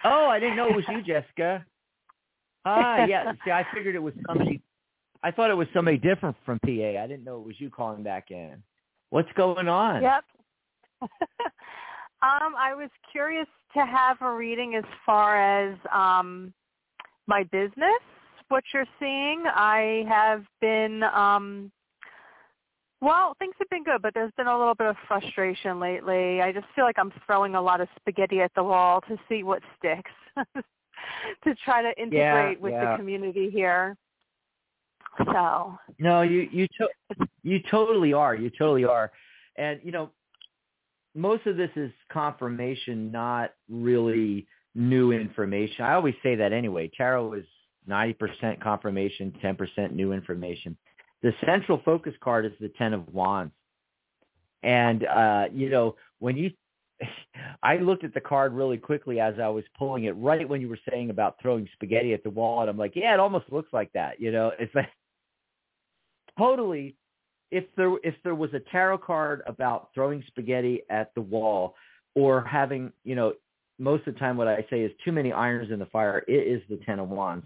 oh, 0.05 0.27
I 0.27 0.39
didn't 0.39 0.55
know 0.55 0.69
it 0.69 0.75
was 0.77 0.85
you, 0.87 1.01
Jessica. 1.01 1.65
Ah, 2.63 3.03
yeah. 3.03 3.33
See, 3.43 3.51
I 3.51 3.65
figured 3.73 3.95
it 3.95 4.01
was 4.01 4.13
somebody. 4.25 4.61
I 5.21 5.31
thought 5.31 5.51
it 5.51 5.55
was 5.55 5.67
somebody 5.73 5.97
different 5.97 6.37
from 6.45 6.59
PA. 6.59 6.69
I 6.69 7.07
didn't 7.07 7.25
know 7.25 7.41
it 7.41 7.45
was 7.45 7.59
you 7.59 7.69
calling 7.69 8.03
back 8.03 8.31
in. 8.31 8.63
What's 9.09 9.31
going 9.35 9.67
on? 9.67 10.01
Yep. 10.01 10.23
um, 12.23 12.53
I 12.57 12.73
was 12.75 12.89
curious 13.11 13.47
to 13.73 13.85
have 13.85 14.21
a 14.21 14.31
reading 14.33 14.75
as 14.75 14.83
far 15.05 15.37
as 15.37 15.77
um 15.93 16.53
my 17.27 17.43
business, 17.43 18.01
what 18.49 18.63
you're 18.73 18.85
seeing. 18.99 19.43
I 19.47 20.05
have 20.09 20.43
been, 20.59 21.01
um, 21.03 21.71
well, 22.99 23.33
things 23.39 23.55
have 23.59 23.69
been 23.69 23.83
good, 23.83 24.01
but 24.01 24.13
there's 24.13 24.33
been 24.37 24.47
a 24.47 24.57
little 24.57 24.75
bit 24.75 24.87
of 24.87 24.95
frustration 25.07 25.79
lately. 25.79 26.41
I 26.41 26.51
just 26.51 26.67
feel 26.75 26.83
like 26.83 26.99
I'm 26.99 27.11
throwing 27.25 27.55
a 27.55 27.61
lot 27.61 27.81
of 27.81 27.87
spaghetti 27.99 28.41
at 28.41 28.51
the 28.55 28.63
wall 28.63 29.01
to 29.07 29.17
see 29.29 29.43
what 29.43 29.61
sticks, 29.77 30.11
to 31.45 31.55
try 31.63 31.81
to 31.81 31.99
integrate 31.99 32.57
yeah, 32.57 32.61
with 32.63 32.73
yeah. 32.73 32.91
the 32.91 32.97
community 32.97 33.49
here. 33.49 33.95
So 35.25 35.77
no, 35.99 36.21
you 36.21 36.47
you 36.51 36.67
to- 36.79 37.27
you 37.43 37.59
totally 37.69 38.13
are. 38.13 38.33
You 38.35 38.49
totally 38.49 38.85
are, 38.85 39.11
and 39.57 39.79
you 39.83 39.91
know, 39.91 40.11
most 41.15 41.45
of 41.45 41.57
this 41.57 41.71
is 41.75 41.91
confirmation, 42.11 43.11
not 43.11 43.51
really 43.69 44.47
new 44.75 45.11
information. 45.11 45.83
I 45.83 45.93
always 45.93 46.15
say 46.23 46.35
that 46.35 46.53
anyway. 46.53 46.89
Tarot 46.95 47.33
is 47.33 47.45
90% 47.89 48.61
confirmation, 48.61 49.33
10% 49.43 49.91
new 49.91 50.13
information. 50.13 50.77
The 51.21 51.33
central 51.45 51.81
focus 51.83 52.13
card 52.21 52.45
is 52.45 52.53
the 52.59 52.69
Ten 52.69 52.93
of 52.93 53.07
Wands. 53.13 53.53
And, 54.63 55.05
uh, 55.05 55.45
you 55.51 55.69
know, 55.69 55.95
when 56.19 56.37
you, 56.37 56.51
I 57.63 57.77
looked 57.77 58.03
at 58.03 58.13
the 58.13 58.21
card 58.21 58.53
really 58.53 58.77
quickly 58.77 59.19
as 59.19 59.35
I 59.39 59.49
was 59.49 59.63
pulling 59.77 60.05
it 60.05 60.11
right 60.11 60.47
when 60.47 60.61
you 60.61 60.69
were 60.69 60.79
saying 60.89 61.09
about 61.09 61.35
throwing 61.41 61.67
spaghetti 61.73 62.13
at 62.13 62.23
the 62.23 62.29
wall. 62.29 62.61
And 62.61 62.69
I'm 62.69 62.77
like, 62.77 62.95
yeah, 62.95 63.13
it 63.13 63.19
almost 63.19 63.51
looks 63.51 63.73
like 63.73 63.91
that. 63.93 64.19
You 64.19 64.31
know, 64.31 64.51
it's 64.57 64.73
like 64.73 64.89
totally, 66.37 66.95
if 67.51 67.65
there, 67.75 67.97
if 68.03 68.15
there 68.23 68.35
was 68.35 68.53
a 68.53 68.59
tarot 68.71 68.99
card 68.99 69.43
about 69.45 69.89
throwing 69.93 70.23
spaghetti 70.27 70.81
at 70.89 71.13
the 71.15 71.21
wall 71.21 71.75
or 72.15 72.43
having, 72.43 72.91
you 73.03 73.15
know, 73.15 73.33
most 73.77 74.07
of 74.07 74.13
the 74.13 74.19
time 74.19 74.37
what 74.37 74.47
I 74.47 74.65
say 74.69 74.81
is 74.81 74.91
too 75.03 75.11
many 75.11 75.31
irons 75.31 75.71
in 75.71 75.79
the 75.79 75.85
fire. 75.87 76.23
It 76.27 76.31
is 76.31 76.61
the 76.69 76.77
Ten 76.85 76.99
of 76.99 77.09
Wands. 77.09 77.45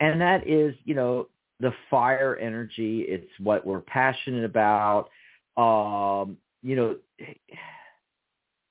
And 0.00 0.20
that 0.20 0.46
is, 0.46 0.74
you 0.84 0.94
know, 0.94 1.28
the 1.60 1.72
fire 1.90 2.36
energy. 2.36 3.02
It's 3.02 3.30
what 3.38 3.66
we're 3.66 3.80
passionate 3.80 4.44
about. 4.44 5.08
Um, 5.56 6.36
you 6.62 6.76
know, 6.76 6.96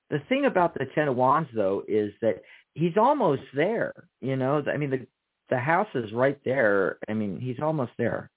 the 0.09 0.19
thing 0.29 0.45
about 0.45 0.73
the 0.75 0.85
Ten 0.93 1.07
of 1.07 1.15
Wands, 1.15 1.49
though, 1.55 1.83
is 1.87 2.11
that 2.21 2.43
he's 2.73 2.97
almost 2.97 3.41
there. 3.55 3.93
You 4.21 4.35
know, 4.35 4.63
I 4.71 4.77
mean, 4.77 4.91
the 4.91 5.07
the 5.49 5.57
house 5.57 5.87
is 5.95 6.11
right 6.11 6.39
there. 6.43 6.97
I 7.07 7.13
mean, 7.13 7.39
he's 7.39 7.59
almost 7.61 7.91
there. 7.97 8.29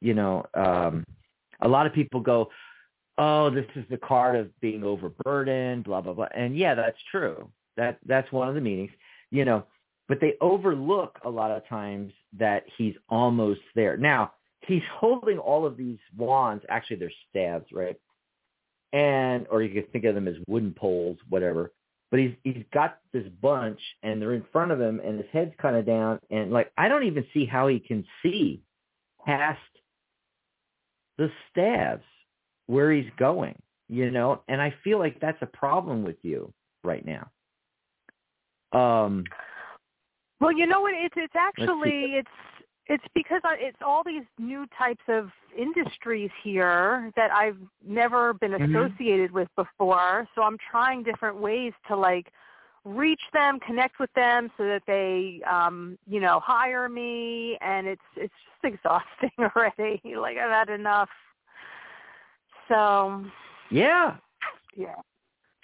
You 0.00 0.14
know, 0.14 0.46
um, 0.54 1.04
a 1.60 1.68
lot 1.68 1.86
of 1.86 1.92
people 1.92 2.20
go, 2.20 2.50
oh, 3.18 3.50
this 3.50 3.66
is 3.74 3.84
the 3.90 3.96
card 3.98 4.36
of 4.36 4.60
being 4.60 4.84
overburdened, 4.84 5.84
blah 5.84 6.00
blah 6.00 6.12
blah. 6.12 6.28
And 6.34 6.56
yeah, 6.56 6.74
that's 6.74 6.98
true. 7.10 7.50
That 7.76 7.98
that's 8.06 8.30
one 8.32 8.48
of 8.48 8.54
the 8.54 8.60
meanings, 8.60 8.92
you 9.30 9.44
know. 9.44 9.64
But 10.08 10.20
they 10.20 10.34
overlook 10.40 11.18
a 11.24 11.28
lot 11.28 11.50
of 11.50 11.68
times 11.68 12.12
that 12.38 12.64
he's 12.78 12.94
almost 13.10 13.60
there. 13.74 13.98
Now 13.98 14.32
he's 14.66 14.82
holding 14.92 15.38
all 15.38 15.66
of 15.66 15.76
these 15.76 15.98
wands. 16.16 16.64
Actually, 16.68 16.96
they're 16.96 17.12
staves, 17.30 17.66
right? 17.72 17.96
And 18.92 19.46
or 19.50 19.62
you 19.62 19.74
could 19.74 19.92
think 19.92 20.04
of 20.04 20.14
them 20.14 20.28
as 20.28 20.36
wooden 20.46 20.72
poles, 20.72 21.18
whatever. 21.28 21.72
But 22.10 22.20
he's 22.20 22.32
he's 22.42 22.64
got 22.72 22.98
this 23.12 23.26
bunch, 23.42 23.80
and 24.02 24.22
they're 24.22 24.34
in 24.34 24.46
front 24.50 24.70
of 24.70 24.80
him, 24.80 25.00
and 25.04 25.18
his 25.18 25.28
head's 25.32 25.52
kind 25.60 25.76
of 25.76 25.84
down, 25.84 26.20
and 26.30 26.50
like 26.50 26.72
I 26.78 26.88
don't 26.88 27.04
even 27.04 27.26
see 27.34 27.44
how 27.44 27.68
he 27.68 27.80
can 27.80 28.04
see 28.22 28.62
past 29.26 29.60
the 31.18 31.28
staves 31.50 32.02
where 32.66 32.92
he's 32.92 33.10
going, 33.18 33.60
you 33.88 34.10
know, 34.10 34.42
and 34.48 34.62
I 34.62 34.72
feel 34.84 34.98
like 34.98 35.20
that's 35.20 35.42
a 35.42 35.46
problem 35.46 36.04
with 36.04 36.16
you 36.22 36.52
right 36.84 37.04
now. 37.04 37.30
Um, 38.72 39.24
well, 40.40 40.52
you 40.52 40.66
know 40.66 40.80
what? 40.80 40.94
It's 40.94 41.14
it's 41.16 41.34
actually 41.36 42.14
it's 42.14 42.28
it's 42.86 43.04
because 43.14 43.40
I, 43.44 43.56
it's 43.58 43.78
all 43.84 44.02
these 44.04 44.22
new 44.38 44.66
types 44.78 45.02
of 45.08 45.28
industries 45.56 46.30
here 46.42 47.10
that 47.16 47.30
I've 47.30 47.58
never 47.86 48.34
been 48.34 48.52
mm-hmm. 48.52 48.74
associated 48.74 49.28
mm-hmm. 49.28 49.38
with 49.38 49.48
before. 49.56 50.28
So 50.34 50.42
I'm 50.42 50.56
trying 50.70 51.02
different 51.02 51.38
ways 51.38 51.72
to 51.88 51.96
like 51.96 52.26
reach 52.88 53.20
them, 53.32 53.60
connect 53.60 53.98
with 53.98 54.12
them 54.14 54.50
so 54.56 54.64
that 54.64 54.82
they 54.86 55.40
um, 55.50 55.98
you 56.06 56.20
know, 56.20 56.40
hire 56.40 56.88
me 56.88 57.58
and 57.60 57.86
it's 57.86 58.00
it's 58.16 58.34
just 58.62 58.74
exhausting 58.74 59.30
already. 59.38 60.00
like 60.16 60.36
I've 60.36 60.50
had 60.50 60.68
enough. 60.70 61.10
So 62.68 63.24
Yeah. 63.70 64.16
Yeah. 64.76 64.96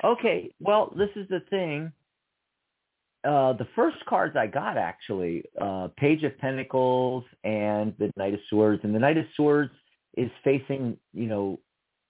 Okay. 0.02 0.52
Well, 0.60 0.92
this 0.96 1.10
is 1.16 1.28
the 1.28 1.40
thing 1.50 1.92
uh, 3.24 3.54
the 3.54 3.66
first 3.74 3.96
cards 4.06 4.36
I 4.36 4.46
got 4.46 4.76
actually, 4.76 5.44
uh, 5.60 5.88
Page 5.96 6.24
of 6.24 6.36
Pentacles 6.38 7.24
and 7.42 7.94
the 7.98 8.10
Knight 8.16 8.34
of 8.34 8.40
Swords. 8.50 8.82
And 8.84 8.94
the 8.94 8.98
Knight 8.98 9.16
of 9.16 9.24
Swords 9.34 9.72
is 10.16 10.30
facing, 10.42 10.98
you 11.14 11.26
know, 11.26 11.58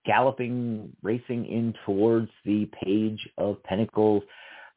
galloping, 0.05 0.91
racing 1.03 1.47
in 1.47 1.73
towards 1.87 2.31
the 2.45 2.69
Page 2.83 3.21
of 3.39 3.63
Pentacles. 3.63 4.25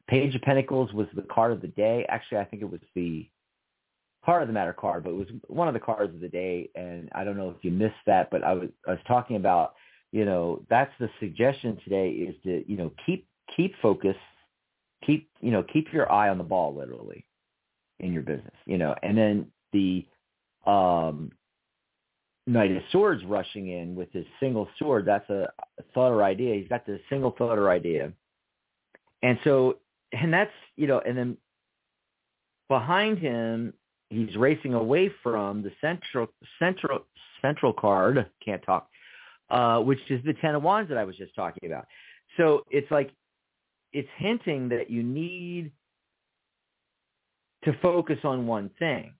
Page 0.08 0.34
of 0.34 0.42
Pentacles 0.42 0.92
was 0.92 1.06
the 1.14 1.22
card 1.22 1.52
of 1.52 1.60
the 1.60 1.68
day. 1.68 2.06
Actually, 2.08 2.38
I 2.38 2.44
think 2.44 2.62
it 2.62 2.70
was 2.70 2.80
the 2.94 3.28
Heart 4.22 4.42
of 4.42 4.48
the 4.48 4.54
Matter 4.54 4.72
card, 4.72 5.04
but 5.04 5.10
it 5.10 5.16
was 5.16 5.28
one 5.46 5.68
of 5.68 5.74
the 5.74 5.80
cards 5.80 6.14
of 6.14 6.20
the 6.20 6.28
day. 6.28 6.70
And 6.74 7.08
I 7.14 7.24
don't 7.24 7.36
know 7.36 7.50
if 7.50 7.62
you 7.62 7.70
missed 7.70 7.94
that, 8.06 8.30
but 8.30 8.42
I 8.42 8.54
was 8.54 8.68
I 8.86 8.92
was 8.92 9.00
talking 9.06 9.36
about, 9.36 9.74
you 10.12 10.24
know, 10.24 10.64
that's 10.70 10.92
the 10.98 11.08
suggestion 11.20 11.78
today 11.84 12.10
is 12.10 12.34
to, 12.44 12.64
you 12.70 12.76
know, 12.76 12.90
keep 13.06 13.26
keep 13.56 13.74
focus 13.80 14.16
keep 15.04 15.30
you 15.40 15.50
know 15.50 15.64
keep 15.72 15.92
your 15.92 16.10
eye 16.10 16.28
on 16.28 16.38
the 16.38 16.44
ball 16.44 16.74
literally 16.74 17.24
in 18.00 18.12
your 18.12 18.22
business 18.22 18.54
you 18.66 18.78
know 18.78 18.94
and 19.02 19.16
then 19.16 19.46
the 19.72 20.04
um 20.66 21.30
knight 22.46 22.70
of 22.72 22.82
swords 22.90 23.24
rushing 23.24 23.68
in 23.68 23.94
with 23.94 24.10
his 24.12 24.24
single 24.40 24.68
sword 24.78 25.04
that's 25.04 25.28
a, 25.30 25.48
thought 25.94 26.10
or 26.10 26.22
idea 26.22 26.54
he's 26.54 26.68
got 26.68 26.84
the 26.86 26.98
single 27.08 27.34
thought 27.36 27.58
or 27.58 27.70
idea 27.70 28.12
and 29.22 29.38
so 29.44 29.76
and 30.12 30.32
that's 30.32 30.52
you 30.76 30.86
know 30.86 31.00
and 31.00 31.16
then 31.16 31.36
behind 32.68 33.18
him 33.18 33.72
he's 34.10 34.36
racing 34.36 34.74
away 34.74 35.10
from 35.22 35.62
the 35.62 35.70
central 35.80 36.28
central 36.58 37.00
central 37.42 37.72
card 37.72 38.26
can't 38.44 38.62
talk 38.62 38.88
uh 39.50 39.78
which 39.80 39.98
is 40.10 40.22
the 40.24 40.34
ten 40.34 40.54
of 40.54 40.62
wands 40.62 40.88
that 40.88 40.98
i 40.98 41.04
was 41.04 41.16
just 41.16 41.34
talking 41.34 41.70
about. 41.70 41.86
So 42.36 42.64
it's 42.70 42.90
like 42.90 43.10
it's 43.92 44.08
hinting 44.16 44.68
that 44.68 44.90
you 44.90 45.02
need 45.02 45.72
to 47.64 47.72
focus 47.82 48.18
on 48.24 48.46
one 48.46 48.70
thing. 48.78 49.12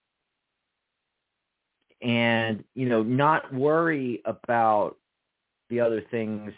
And 2.01 2.62
you 2.74 2.89
know 2.89 3.02
not 3.02 3.52
worry 3.52 4.23
about 4.24 4.97
the 5.69 5.81
other 5.81 6.02
things 6.10 6.52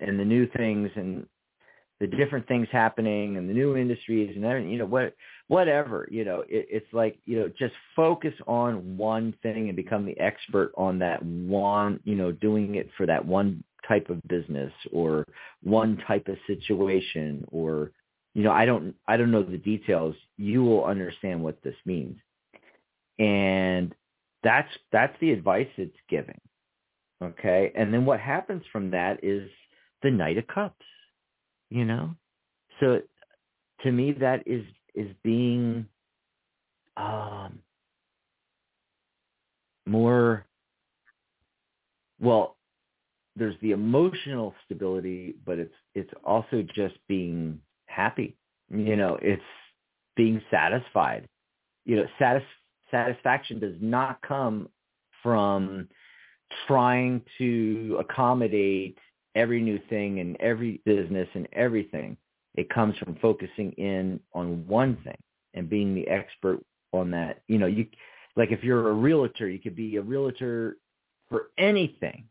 and 0.00 0.18
the 0.18 0.24
new 0.24 0.48
things 0.56 0.90
and 0.96 1.26
the 2.00 2.06
different 2.06 2.46
things 2.48 2.66
happening 2.72 3.36
and 3.36 3.48
the 3.48 3.52
new 3.52 3.76
industries 3.76 4.34
and 4.34 4.44
everything 4.44 4.70
you 4.70 4.78
know 4.78 4.86
what 4.86 5.14
whatever 5.48 6.08
you 6.10 6.24
know 6.24 6.40
it, 6.48 6.66
it's 6.70 6.92
like 6.92 7.18
you 7.24 7.38
know 7.38 7.48
just 7.58 7.74
focus 7.94 8.34
on 8.46 8.96
one 8.96 9.34
thing 9.42 9.68
and 9.68 9.76
become 9.76 10.04
the 10.04 10.18
expert 10.18 10.72
on 10.76 10.98
that 10.98 11.22
one 11.24 12.00
you 12.04 12.14
know 12.14 12.32
doing 12.32 12.74
it 12.74 12.88
for 12.96 13.06
that 13.06 13.24
one 13.24 13.62
type 13.86 14.08
of 14.10 14.20
business 14.28 14.72
or 14.92 15.26
one 15.62 15.96
type 16.06 16.26
of 16.28 16.36
situation 16.46 17.44
or 17.50 17.92
you 18.34 18.42
know 18.42 18.50
i 18.50 18.64
don't 18.64 18.94
i 19.06 19.16
don't 19.16 19.30
know 19.30 19.42
the 19.42 19.58
details. 19.58 20.14
You 20.36 20.64
will 20.64 20.84
understand 20.84 21.42
what 21.42 21.62
this 21.62 21.76
means. 21.84 22.18
And 23.18 23.94
that's 24.42 24.68
that's 24.92 25.14
the 25.20 25.30
advice 25.30 25.68
it's 25.76 25.96
giving. 26.08 26.40
Okay? 27.22 27.72
And 27.76 27.94
then 27.94 28.04
what 28.04 28.20
happens 28.20 28.62
from 28.72 28.90
that 28.90 29.22
is 29.22 29.48
the 30.02 30.10
knight 30.10 30.38
of 30.38 30.46
cups 30.48 30.84
you 31.70 31.84
know 31.84 32.14
so 32.80 33.00
to 33.82 33.92
me 33.92 34.12
that 34.12 34.42
is 34.46 34.64
is 34.94 35.08
being 35.22 35.86
um 36.96 37.58
more 39.86 40.46
well 42.20 42.56
there's 43.36 43.56
the 43.60 43.72
emotional 43.72 44.54
stability, 44.64 45.34
but 45.44 45.58
it's 45.58 45.74
it's 45.94 46.10
also 46.24 46.62
just 46.74 46.94
being 47.08 47.60
happy. 47.86 48.36
You 48.70 48.96
know, 48.96 49.18
it's 49.20 49.42
being 50.16 50.40
satisfied. 50.50 51.28
You 51.84 51.96
know, 51.96 52.06
satis- 52.18 52.42
satisfaction 52.90 53.58
does 53.58 53.74
not 53.80 54.22
come 54.22 54.68
from 55.22 55.88
trying 56.66 57.22
to 57.38 57.96
accommodate 57.98 58.98
every 59.34 59.60
new 59.60 59.80
thing 59.88 60.20
and 60.20 60.36
every 60.40 60.80
business 60.84 61.28
and 61.34 61.48
everything. 61.52 62.16
It 62.54 62.70
comes 62.70 62.96
from 62.98 63.16
focusing 63.16 63.72
in 63.72 64.20
on 64.32 64.66
one 64.66 64.96
thing 65.04 65.16
and 65.54 65.68
being 65.68 65.94
the 65.94 66.06
expert 66.08 66.60
on 66.92 67.10
that. 67.12 67.42
You 67.48 67.58
know, 67.58 67.66
you 67.66 67.86
like 68.36 68.52
if 68.52 68.62
you're 68.62 68.88
a 68.88 68.92
realtor, 68.92 69.48
you 69.48 69.58
could 69.58 69.76
be 69.76 69.96
a 69.96 70.02
realtor 70.02 70.76
for 71.28 71.48
anything 71.58 72.24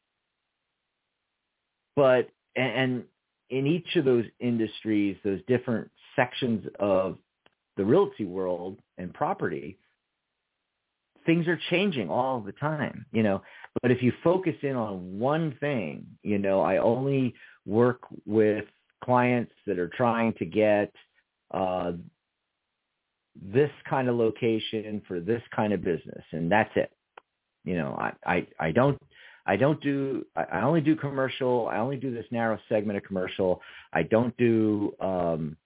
but 1.96 2.30
and 2.56 3.04
in 3.50 3.68
each 3.68 3.96
of 3.96 4.06
those 4.06 4.26
industries, 4.40 5.18
those 5.24 5.42
different 5.48 5.90
sections 6.16 6.66
of 6.80 7.18
the 7.78 7.86
realty 7.86 8.26
world 8.26 8.80
and 8.98 9.14
property, 9.14 9.78
things 11.26 11.48
are 11.48 11.60
changing 11.70 12.10
all 12.10 12.40
the 12.40 12.52
time, 12.54 13.06
you 13.12 13.24
know. 13.24 13.42
But 13.82 13.92
if 13.92 14.02
you 14.04 14.14
focus 14.24 14.56
in 14.62 14.76
on 14.76 15.20
one 15.20 15.58
thing, 15.60 16.06
you 16.22 16.38
know, 16.38 16.62
I 16.62 16.78
only 16.78 17.34
work 17.66 18.02
with 18.26 18.66
clients 19.04 19.52
that 19.66 19.80
are 19.80 19.90
trying 19.90 20.34
to 20.34 20.46
get 20.46 20.94
uh, 21.52 21.94
this 23.42 23.72
kind 23.90 24.08
of 24.08 24.16
location 24.16 25.02
for 25.08 25.20
this 25.20 25.42
kind 25.56 25.74
of 25.74 25.84
business, 25.84 26.24
and 26.32 26.52
that's 26.52 26.72
it. 26.76 26.92
You 27.66 27.76
know, 27.76 27.98
I, 28.00 28.14
I, 28.26 28.48
I 28.60 28.72
don't 28.72 29.02
I 29.46 29.58
don't 29.58 29.82
do, 29.82 30.26
I 30.36 30.62
only 30.62 30.82
do 30.82 30.96
commercial. 30.96 31.68
I 31.68 31.78
only 31.78 31.98
do 31.98 32.14
this 32.14 32.26
narrow 32.32 32.58
segment 32.70 32.98
of 32.98 33.04
commercial. 33.04 33.62
I 33.92 34.04
don't 34.04 34.36
do, 34.38 34.94
um, 35.02 35.58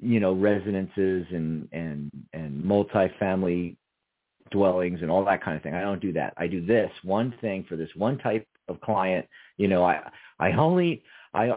you 0.00 0.18
know, 0.18 0.32
residences 0.32 1.26
and, 1.30 1.68
and, 1.70 2.10
and 2.32 2.64
multifamily 2.64 3.76
dwellings 4.50 5.00
and 5.02 5.10
all 5.10 5.24
that 5.24 5.42
kind 5.42 5.56
of 5.56 5.62
thing. 5.62 5.74
I 5.74 5.80
don't 5.80 6.00
do 6.00 6.12
that. 6.14 6.34
I 6.36 6.46
do 6.46 6.64
this 6.64 6.90
one 7.02 7.34
thing 7.40 7.64
for 7.68 7.76
this 7.76 7.90
one 7.94 8.18
type 8.18 8.46
of 8.68 8.80
client. 8.80 9.26
You 9.56 9.68
know, 9.68 9.84
I, 9.84 10.00
I 10.38 10.52
only, 10.52 11.02
I, 11.34 11.52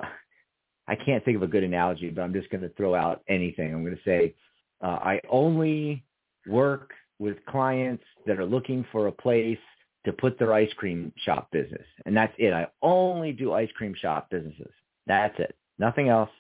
I 0.88 0.96
can't 0.96 1.24
think 1.24 1.38
of 1.38 1.44
a 1.44 1.48
good 1.48 1.64
analogy, 1.64 2.10
but 2.10 2.22
I'm 2.22 2.34
just 2.34 2.50
going 2.50 2.62
to 2.62 2.70
throw 2.70 2.96
out 2.96 3.22
anything. 3.28 3.74
I'm 3.74 3.84
going 3.84 3.96
to 3.96 4.04
say, 4.04 4.36
uh, 4.84 5.00
I 5.02 5.22
only 5.30 6.04
work 6.48 6.92
with 7.20 7.38
clients 7.46 8.04
that 8.26 8.40
are 8.40 8.46
looking 8.46 8.86
for 8.92 9.08
a 9.08 9.12
place 9.12 9.60
to 10.06 10.12
put 10.12 10.40
their 10.40 10.54
ice 10.54 10.72
cream 10.78 11.14
shop 11.24 11.50
business. 11.52 11.86
And 12.06 12.18
that's 12.18 12.34
it. 12.38 12.54
I 12.54 12.68
only 12.82 13.32
do 13.32 13.54
ice 13.54 13.70
cream 13.78 13.94
shop 13.94 14.30
businesses. 14.32 14.72
That's 15.06 15.38
it. 15.40 15.56
Nothing 15.78 16.10
else. 16.10 16.32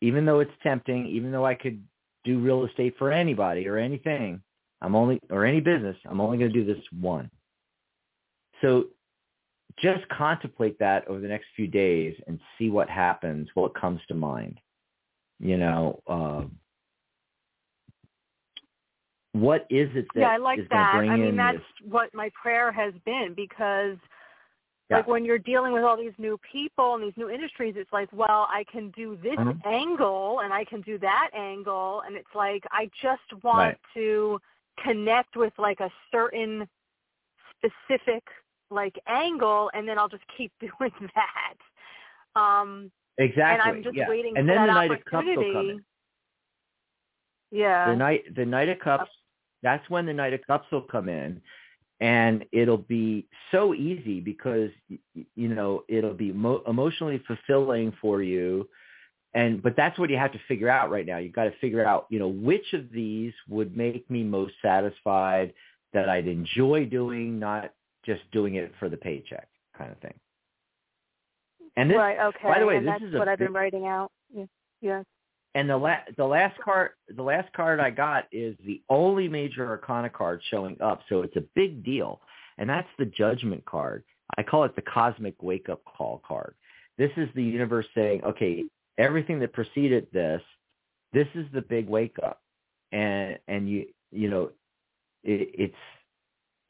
Even 0.00 0.24
though 0.24 0.38
it's 0.38 0.52
tempting, 0.62 1.06
even 1.06 1.32
though 1.32 1.44
I 1.44 1.54
could 1.54 1.82
do 2.24 2.38
real 2.38 2.64
estate 2.64 2.94
for 2.98 3.10
anybody 3.10 3.66
or 3.66 3.76
anything, 3.76 4.40
I'm 4.80 4.94
only, 4.94 5.20
or 5.30 5.44
any 5.44 5.60
business, 5.60 5.96
I'm 6.08 6.20
only 6.20 6.38
going 6.38 6.52
to 6.52 6.64
do 6.64 6.64
this 6.64 6.82
one. 7.00 7.30
So 8.60 8.86
just 9.80 10.08
contemplate 10.08 10.78
that 10.78 11.06
over 11.08 11.20
the 11.20 11.28
next 11.28 11.46
few 11.54 11.66
days 11.66 12.16
and 12.26 12.40
see 12.58 12.70
what 12.70 12.88
happens, 12.88 13.48
what 13.54 13.74
comes 13.74 14.00
to 14.08 14.14
mind. 14.14 14.58
You 15.40 15.56
know, 15.56 16.02
uh, 16.06 16.44
what 19.32 19.66
is 19.70 19.88
it 19.94 20.06
that 20.14 20.20
yeah, 20.20 20.30
I 20.30 20.36
like 20.36 20.68
that. 20.70 20.94
I 20.96 21.16
mean, 21.16 21.36
that's 21.36 21.58
this? 21.58 21.90
what 21.90 22.12
my 22.12 22.30
prayer 22.40 22.72
has 22.72 22.92
been 23.04 23.34
because 23.36 23.96
yeah. 24.90 24.96
like 24.96 25.06
when 25.06 25.24
you're 25.24 25.38
dealing 25.38 25.72
with 25.72 25.84
all 25.84 25.96
these 25.96 26.12
new 26.18 26.40
people 26.50 26.94
and 26.94 27.04
these 27.04 27.16
new 27.16 27.30
industries, 27.30 27.74
it's 27.76 27.92
like, 27.92 28.08
well, 28.12 28.48
I 28.50 28.64
can 28.70 28.90
do 28.96 29.16
this 29.22 29.36
mm-hmm. 29.36 29.68
angle 29.68 30.40
and 30.42 30.52
I 30.52 30.64
can 30.64 30.80
do 30.80 30.98
that 30.98 31.30
angle, 31.36 32.02
and 32.04 32.16
it's 32.16 32.34
like 32.34 32.64
I 32.72 32.90
just 33.00 33.44
want 33.44 33.58
right. 33.58 33.78
to 33.94 34.40
connect 34.84 35.36
with 35.36 35.52
like 35.58 35.80
a 35.80 35.90
certain 36.12 36.68
specific 37.56 38.22
like 38.70 38.98
angle, 39.06 39.70
and 39.74 39.88
then 39.88 39.98
I'll 39.98 40.08
just 40.08 40.24
keep 40.36 40.52
doing 40.60 40.92
that. 41.14 42.40
Um, 42.40 42.90
exactly. 43.18 43.70
And 43.70 43.78
I'm 43.78 43.82
just 43.82 43.96
yeah. 43.96 44.08
waiting 44.08 44.36
and 44.36 44.46
for 44.46 44.54
then 44.54 44.66
that 44.66 44.66
the 44.66 44.74
Knight. 44.74 44.90
Of 44.92 45.04
Cups 45.04 45.26
will 45.26 45.52
come 45.52 45.70
in. 45.70 45.84
Yeah. 47.50 47.90
The 47.90 47.96
Knight, 47.96 48.34
the 48.34 48.44
Knight 48.44 48.68
of 48.68 48.78
Cups. 48.78 49.10
That's 49.62 49.88
when 49.90 50.06
the 50.06 50.12
Knight 50.12 50.34
of 50.34 50.40
Cups 50.46 50.66
will 50.70 50.82
come 50.82 51.08
in, 51.08 51.40
and 52.00 52.44
it'll 52.52 52.76
be 52.76 53.26
so 53.50 53.74
easy 53.74 54.20
because 54.20 54.70
you 55.34 55.48
know 55.48 55.84
it'll 55.88 56.14
be 56.14 56.32
mo- 56.32 56.62
emotionally 56.68 57.20
fulfilling 57.26 57.92
for 58.00 58.22
you 58.22 58.68
and 59.34 59.62
but 59.62 59.74
that's 59.76 59.98
what 59.98 60.10
you 60.10 60.16
have 60.16 60.32
to 60.32 60.40
figure 60.48 60.68
out 60.68 60.90
right 60.90 61.06
now 61.06 61.18
you've 61.18 61.34
got 61.34 61.44
to 61.44 61.52
figure 61.60 61.84
out 61.84 62.06
you 62.08 62.18
know 62.18 62.28
which 62.28 62.72
of 62.72 62.90
these 62.92 63.32
would 63.48 63.76
make 63.76 64.08
me 64.10 64.22
most 64.22 64.54
satisfied 64.62 65.52
that 65.92 66.08
i'd 66.08 66.26
enjoy 66.26 66.84
doing 66.84 67.38
not 67.38 67.72
just 68.04 68.22
doing 68.32 68.54
it 68.54 68.72
for 68.78 68.88
the 68.88 68.96
paycheck 68.96 69.48
kind 69.76 69.90
of 69.90 69.98
thing 69.98 70.14
and 71.76 71.90
this, 71.90 71.96
right 71.96 72.18
okay 72.18 72.48
by 72.48 72.58
the 72.58 72.66
way 72.66 72.76
and 72.76 72.86
this 72.86 72.94
that's 73.00 73.12
is 73.12 73.18
what 73.18 73.28
i've 73.28 73.38
big, 73.38 73.48
been 73.48 73.54
writing 73.54 73.86
out 73.86 74.10
yes 74.80 75.04
and 75.54 75.68
the 75.68 75.76
la- 75.76 76.04
the 76.16 76.24
last 76.24 76.58
card 76.60 76.90
the 77.16 77.22
last 77.22 77.52
card 77.52 77.80
I 77.80 77.90
got 77.90 78.26
is 78.30 78.56
the 78.64 78.80
only 78.88 79.28
major 79.28 79.66
arcana 79.66 80.10
card 80.10 80.40
showing 80.50 80.76
up, 80.80 81.00
so 81.08 81.22
it's 81.22 81.36
a 81.36 81.44
big 81.54 81.84
deal. 81.84 82.20
And 82.58 82.68
that's 82.68 82.88
the 82.98 83.06
judgment 83.06 83.64
card. 83.64 84.04
I 84.36 84.42
call 84.42 84.64
it 84.64 84.76
the 84.76 84.82
cosmic 84.82 85.42
wake 85.42 85.68
up 85.68 85.80
call 85.84 86.22
card. 86.26 86.54
This 86.98 87.10
is 87.16 87.28
the 87.34 87.42
universe 87.42 87.86
saying, 87.94 88.22
okay, 88.24 88.64
everything 88.98 89.38
that 89.40 89.52
preceded 89.52 90.06
this, 90.12 90.42
this 91.12 91.28
is 91.34 91.46
the 91.52 91.62
big 91.62 91.88
wake 91.88 92.16
up. 92.22 92.42
And 92.92 93.38
and 93.48 93.68
you 93.68 93.86
you 94.10 94.28
know, 94.28 94.50
it, 95.24 95.50
it's 95.54 95.74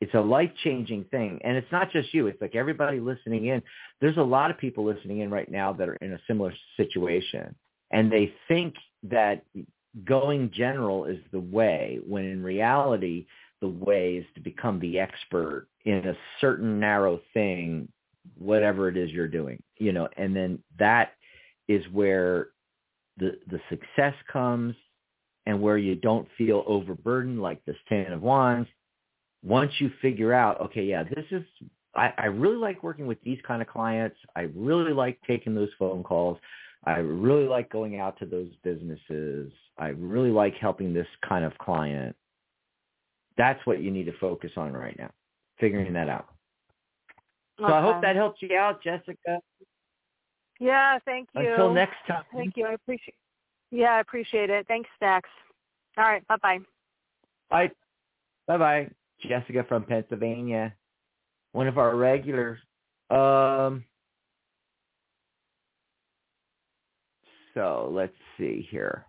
it's 0.01 0.15
a 0.15 0.21
life 0.21 0.51
changing 0.63 1.05
thing. 1.05 1.41
And 1.43 1.57
it's 1.57 1.71
not 1.73 1.91
just 1.91 2.15
you. 2.15 2.29
It's 2.29 2.41
like 2.41 2.55
everybody 2.55 3.01
listening 3.01 3.47
in. 3.47 3.63
There's 4.01 4.17
a 4.17 4.23
lot 4.23 4.51
of 4.51 4.59
people 4.59 4.85
listening 4.85 5.21
in 5.21 5.31
right 5.31 5.51
now 5.51 5.73
that 5.73 5.89
are 5.89 5.97
in 5.97 6.13
a 6.13 6.21
similar 6.27 6.55
situation. 6.77 7.55
And 7.91 8.13
they 8.13 8.33
think 8.47 8.75
that 9.05 9.43
going 10.05 10.51
general 10.55 11.05
is 11.07 11.19
the 11.33 11.41
way 11.41 11.99
when 12.07 12.25
in 12.25 12.43
reality 12.43 13.27
the 13.61 13.69
way 13.69 14.17
is 14.17 14.27
to 14.37 14.41
become 14.41 14.79
the 14.79 15.01
expert 15.01 15.67
in 15.85 16.07
a 16.07 16.17
certain 16.41 16.79
narrow 16.79 17.21
thing 17.35 17.89
whatever 18.37 18.89
it 18.89 18.97
is 18.97 19.11
you're 19.11 19.27
doing 19.27 19.61
you 19.79 19.93
know. 19.93 20.09
And 20.17 20.35
then 20.35 20.59
that 20.79 21.13
is 21.69 21.85
where 21.93 22.49
the 23.19 23.39
the 23.49 23.61
success 23.69 24.15
comes 24.33 24.75
and 25.47 25.61
where 25.61 25.79
you 25.79 25.95
don't 25.95 26.29
feel 26.37 26.65
overburdened 26.67 27.41
like 27.41 27.65
this 27.65 27.77
ten 27.89 28.13
of 28.13 28.23
wands 28.23 28.69
once 29.45 29.73
you 29.79 29.91
figure 30.03 30.33
out 30.33 30.61
okay 30.61 30.85
yeah 30.85 31.03
this 31.03 31.25
is 31.31 31.45
I, 31.95 32.13
I 32.19 32.27
really 32.27 32.57
like 32.57 32.83
working 32.83 33.07
with 33.07 33.21
these 33.23 33.39
kind 33.47 33.63
of 33.63 33.69
clients 33.69 34.17
i 34.37 34.43
really 34.55 34.93
like 34.93 35.19
taking 35.27 35.55
those 35.55 35.71
phone 35.79 36.03
calls 36.03 36.39
I 36.85 36.99
really 36.99 37.47
like 37.47 37.71
going 37.71 37.99
out 37.99 38.19
to 38.19 38.27
those 38.27 38.51
businesses. 38.63 39.53
I 39.79 39.89
really 39.89 40.31
like 40.31 40.55
helping 40.55 40.95
this 40.95 41.07
kind 41.29 41.45
of 41.45 41.57
client. 41.59 42.15
That's 43.37 43.65
what 43.67 43.81
you 43.83 43.91
need 43.91 44.05
to 44.05 44.19
focus 44.19 44.53
on 44.57 44.73
right 44.73 44.97
now, 44.99 45.11
figuring 45.61 45.93
that 45.93 46.09
out. 46.09 46.29
So 47.59 47.65
okay. 47.65 47.75
I 47.75 47.83
hope 47.83 48.03
that 48.03 48.17
helps 48.17 48.43
you 48.43 48.57
out, 48.57 48.83
Jessica. 48.83 49.41
Yeah, 50.59 50.99
thank 51.05 51.29
you. 51.35 51.49
Until 51.51 51.73
next 51.73 51.97
time. 52.07 52.25
Thank 52.35 52.57
you. 52.57 52.67
I 52.67 52.73
appreciate. 52.73 53.15
Yeah, 53.71 53.95
I 53.95 54.01
appreciate 54.01 54.51
it. 54.51 54.67
Thanks, 54.67 54.89
Dax. 55.01 55.29
All 55.97 56.05
right. 56.05 56.27
Bye 56.27 56.37
bye. 56.43 56.59
Bye. 57.51 57.71
Bye 58.47 58.59
bye. 58.59 58.91
Jessica 59.21 59.65
from 59.69 59.85
Pennsylvania, 59.85 60.75
one 61.53 61.67
of 61.67 61.77
our 61.77 61.97
regulars. 61.97 62.59
Um, 63.11 63.85
So 67.59 67.91
let's 67.93 68.15
see 68.39 68.67
here. 68.71 69.05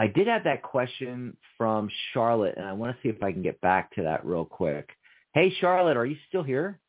I 0.00 0.08
did 0.08 0.26
have 0.26 0.42
that 0.44 0.62
question 0.62 1.36
from 1.56 1.88
Charlotte, 2.12 2.54
and 2.56 2.66
I 2.66 2.72
want 2.72 2.96
to 2.96 3.02
see 3.02 3.08
if 3.08 3.22
I 3.22 3.30
can 3.30 3.42
get 3.42 3.60
back 3.60 3.94
to 3.94 4.02
that 4.02 4.26
real 4.26 4.44
quick. 4.44 4.88
Hey, 5.32 5.52
Charlotte, 5.60 5.96
are 5.96 6.06
you 6.06 6.16
still 6.26 6.42
here? 6.42 6.80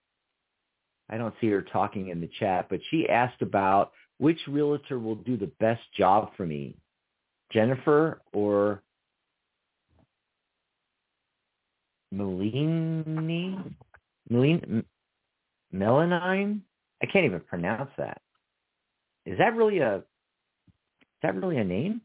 I 1.11 1.17
don't 1.17 1.35
see 1.41 1.49
her 1.49 1.61
talking 1.61 2.07
in 2.07 2.21
the 2.21 2.29
chat, 2.39 2.67
but 2.69 2.79
she 2.89 3.09
asked 3.09 3.41
about 3.41 3.91
which 4.17 4.39
realtor 4.47 4.97
will 4.97 5.15
do 5.15 5.35
the 5.35 5.51
best 5.59 5.81
job 5.97 6.31
for 6.37 6.45
me, 6.45 6.77
Jennifer 7.51 8.21
or 8.33 8.81
Melini? 12.13 13.73
Melin, 14.29 14.85
Melanine? 15.73 16.61
I 17.01 17.05
can't 17.07 17.25
even 17.25 17.41
pronounce 17.41 17.89
that. 17.97 18.21
Is 19.25 19.37
that 19.37 19.55
really 19.55 19.79
a 19.79 19.97
is 19.97 20.03
that 21.23 21.35
really 21.35 21.57
a 21.57 21.63
name? 21.63 22.01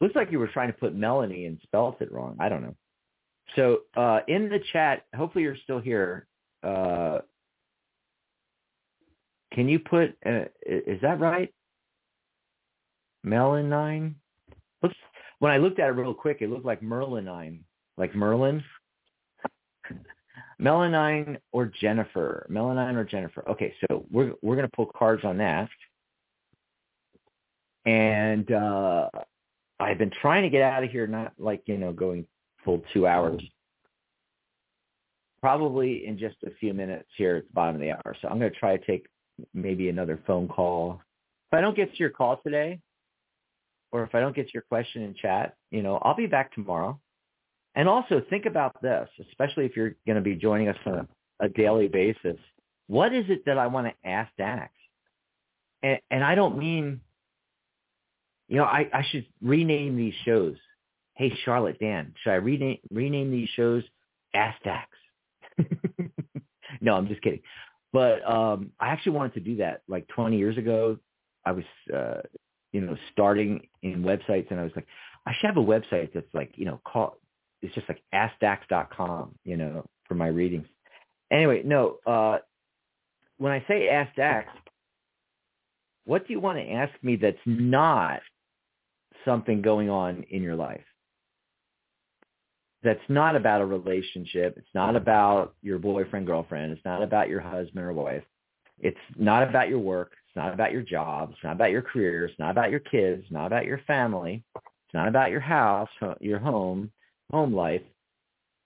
Looks 0.00 0.16
like 0.16 0.32
you 0.32 0.40
were 0.40 0.48
trying 0.48 0.72
to 0.72 0.78
put 0.78 0.94
Melanie 0.94 1.46
and 1.46 1.60
spelt 1.62 2.00
it 2.00 2.10
wrong. 2.10 2.36
I 2.40 2.48
don't 2.48 2.62
know. 2.62 2.74
So 3.56 3.80
uh, 3.96 4.20
in 4.28 4.48
the 4.48 4.60
chat, 4.72 5.04
hopefully 5.14 5.44
you're 5.44 5.56
still 5.62 5.78
here. 5.78 6.26
Uh, 6.62 7.18
can 9.52 9.68
you 9.68 9.78
put? 9.78 10.16
Uh, 10.24 10.44
is 10.64 11.00
that 11.02 11.20
right? 11.20 11.52
Melanine. 13.26 14.14
Looks 14.82 14.96
when 15.38 15.52
I 15.52 15.58
looked 15.58 15.78
at 15.78 15.88
it 15.88 15.92
real 15.92 16.14
quick, 16.14 16.38
it 16.40 16.50
looked 16.50 16.64
like 16.64 16.80
Merlinine, 16.82 17.60
like 17.96 18.14
Merlin. 18.14 18.62
Melanine 20.60 21.38
or 21.52 21.66
Jennifer. 21.66 22.46
Melanine 22.50 22.94
or 22.94 23.04
Jennifer. 23.04 23.48
Okay, 23.48 23.74
so 23.80 24.06
we're 24.10 24.32
we're 24.42 24.56
gonna 24.56 24.70
pull 24.74 24.86
cards 24.86 25.24
on 25.24 25.36
that 25.38 25.68
and 27.84 28.50
uh 28.52 29.08
I've 29.80 29.98
been 29.98 30.12
trying 30.20 30.44
to 30.44 30.48
get 30.48 30.62
out 30.62 30.84
of 30.84 30.90
here, 30.90 31.06
not 31.06 31.32
like 31.38 31.62
you 31.66 31.76
know 31.76 31.92
going 31.92 32.26
full 32.64 32.82
two 32.92 33.06
hours. 33.06 33.42
Probably 35.40 36.06
in 36.06 36.18
just 36.18 36.36
a 36.46 36.50
few 36.60 36.72
minutes 36.72 37.08
here 37.16 37.36
at 37.36 37.46
the 37.48 37.52
bottom 37.52 37.74
of 37.74 37.80
the 37.80 37.90
hour. 37.90 38.16
So 38.20 38.28
I'm 38.28 38.38
going 38.38 38.52
to 38.52 38.58
try 38.58 38.76
to 38.76 38.86
take 38.86 39.06
maybe 39.54 39.88
another 39.88 40.20
phone 40.26 40.46
call. 40.46 41.00
If 41.50 41.58
I 41.58 41.60
don't 41.60 41.76
get 41.76 41.90
to 41.92 41.98
your 41.98 42.10
call 42.10 42.40
today, 42.44 42.78
or 43.90 44.04
if 44.04 44.14
I 44.14 44.20
don't 44.20 44.34
get 44.34 44.46
to 44.46 44.52
your 44.54 44.62
question 44.62 45.02
in 45.02 45.14
chat, 45.14 45.54
you 45.70 45.82
know, 45.82 45.96
I'll 45.96 46.16
be 46.16 46.26
back 46.26 46.54
tomorrow. 46.54 46.98
And 47.74 47.88
also 47.88 48.22
think 48.30 48.46
about 48.46 48.80
this, 48.82 49.08
especially 49.28 49.66
if 49.66 49.76
you're 49.76 49.96
going 50.06 50.16
to 50.16 50.22
be 50.22 50.36
joining 50.36 50.68
us 50.68 50.76
on 50.86 50.94
a, 51.40 51.46
a 51.46 51.48
daily 51.48 51.88
basis. 51.88 52.36
What 52.86 53.12
is 53.12 53.24
it 53.28 53.44
that 53.46 53.58
I 53.58 53.66
want 53.66 53.88
to 53.88 54.08
ask 54.08 54.30
Dax? 54.38 54.72
And, 55.82 55.98
and 56.10 56.22
I 56.22 56.34
don't 56.34 56.58
mean 56.58 57.00
you 58.52 58.58
know, 58.58 58.64
I, 58.64 58.86
I 58.92 59.02
should 59.10 59.24
rename 59.40 59.96
these 59.96 60.12
shows. 60.26 60.56
Hey, 61.22 61.32
Charlotte, 61.44 61.78
Dan, 61.78 62.12
should 62.20 62.30
I 62.30 62.34
rename 62.34 62.78
rename 62.90 63.30
these 63.30 63.48
shows 63.50 63.84
Ask 64.34 64.60
Dax? 64.64 64.88
no, 66.80 66.94
I'm 66.94 67.06
just 67.06 67.22
kidding. 67.22 67.42
But 67.92 68.28
um, 68.28 68.72
I 68.80 68.88
actually 68.88 69.12
wanted 69.12 69.34
to 69.34 69.40
do 69.40 69.56
that 69.58 69.82
like 69.86 70.08
20 70.08 70.36
years 70.36 70.58
ago. 70.58 70.98
I 71.46 71.52
was, 71.52 71.64
uh, 71.94 72.22
you 72.72 72.80
know, 72.80 72.96
starting 73.12 73.68
in 73.84 74.02
websites, 74.02 74.50
and 74.50 74.58
I 74.58 74.64
was 74.64 74.72
like, 74.74 74.88
I 75.24 75.32
should 75.34 75.46
have 75.46 75.58
a 75.58 75.60
website 75.60 76.12
that's 76.12 76.26
like, 76.34 76.54
you 76.56 76.64
know, 76.64 76.80
call. 76.84 77.18
It's 77.62 77.72
just 77.72 77.88
like 77.88 78.02
AskDax.com, 78.12 79.36
you 79.44 79.56
know, 79.56 79.86
for 80.08 80.16
my 80.16 80.26
readings. 80.26 80.66
Anyway, 81.30 81.62
no. 81.64 81.98
Uh, 82.04 82.38
when 83.38 83.52
I 83.52 83.64
say 83.68 83.88
Ask 83.88 84.10
what 86.04 86.26
do 86.26 86.32
you 86.32 86.40
want 86.40 86.58
to 86.58 86.68
ask 86.68 86.92
me 87.00 87.14
that's 87.14 87.38
not 87.46 88.22
something 89.24 89.62
going 89.62 89.88
on 89.88 90.24
in 90.28 90.42
your 90.42 90.56
life 90.56 90.82
that's 92.82 93.00
not 93.08 93.36
about 93.36 93.60
a 93.60 93.66
relationship. 93.66 94.54
It's 94.56 94.74
not 94.74 94.96
about 94.96 95.54
your 95.62 95.78
boyfriend, 95.78 96.26
girlfriend. 96.26 96.72
It's 96.72 96.84
not 96.84 97.02
about 97.02 97.28
your 97.28 97.40
husband 97.40 97.84
or 97.84 97.92
wife. 97.92 98.24
It's 98.80 98.98
not 99.16 99.48
about 99.48 99.68
your 99.68 99.78
work. 99.78 100.12
It's 100.26 100.36
not 100.36 100.52
about 100.52 100.72
your 100.72 100.82
job. 100.82 101.30
It's 101.32 101.44
not 101.44 101.54
about 101.54 101.70
your 101.70 101.82
career. 101.82 102.24
It's 102.24 102.38
not 102.38 102.50
about 102.50 102.70
your 102.70 102.80
kids. 102.80 103.22
It's 103.22 103.32
not 103.32 103.46
about 103.46 103.66
your 103.66 103.80
family. 103.86 104.42
It's 104.56 104.94
not 104.94 105.08
about 105.08 105.30
your 105.30 105.40
house, 105.40 105.88
your 106.20 106.40
home, 106.40 106.90
home 107.30 107.54
life. 107.54 107.82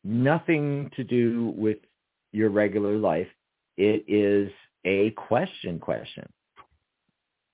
Nothing 0.02 0.90
to 0.96 1.04
do 1.04 1.52
with 1.56 1.78
your 2.32 2.48
regular 2.50 2.96
life. 2.96 3.28
It 3.76 4.04
is 4.08 4.50
a 4.84 5.10
question 5.10 5.78
question. 5.78 6.26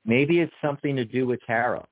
Maybe 0.05 0.41
it's 0.41 0.53
something 0.63 0.97
to 0.97 1.05
do 1.05 1.27
with 1.27 1.41
tarot 1.47 1.87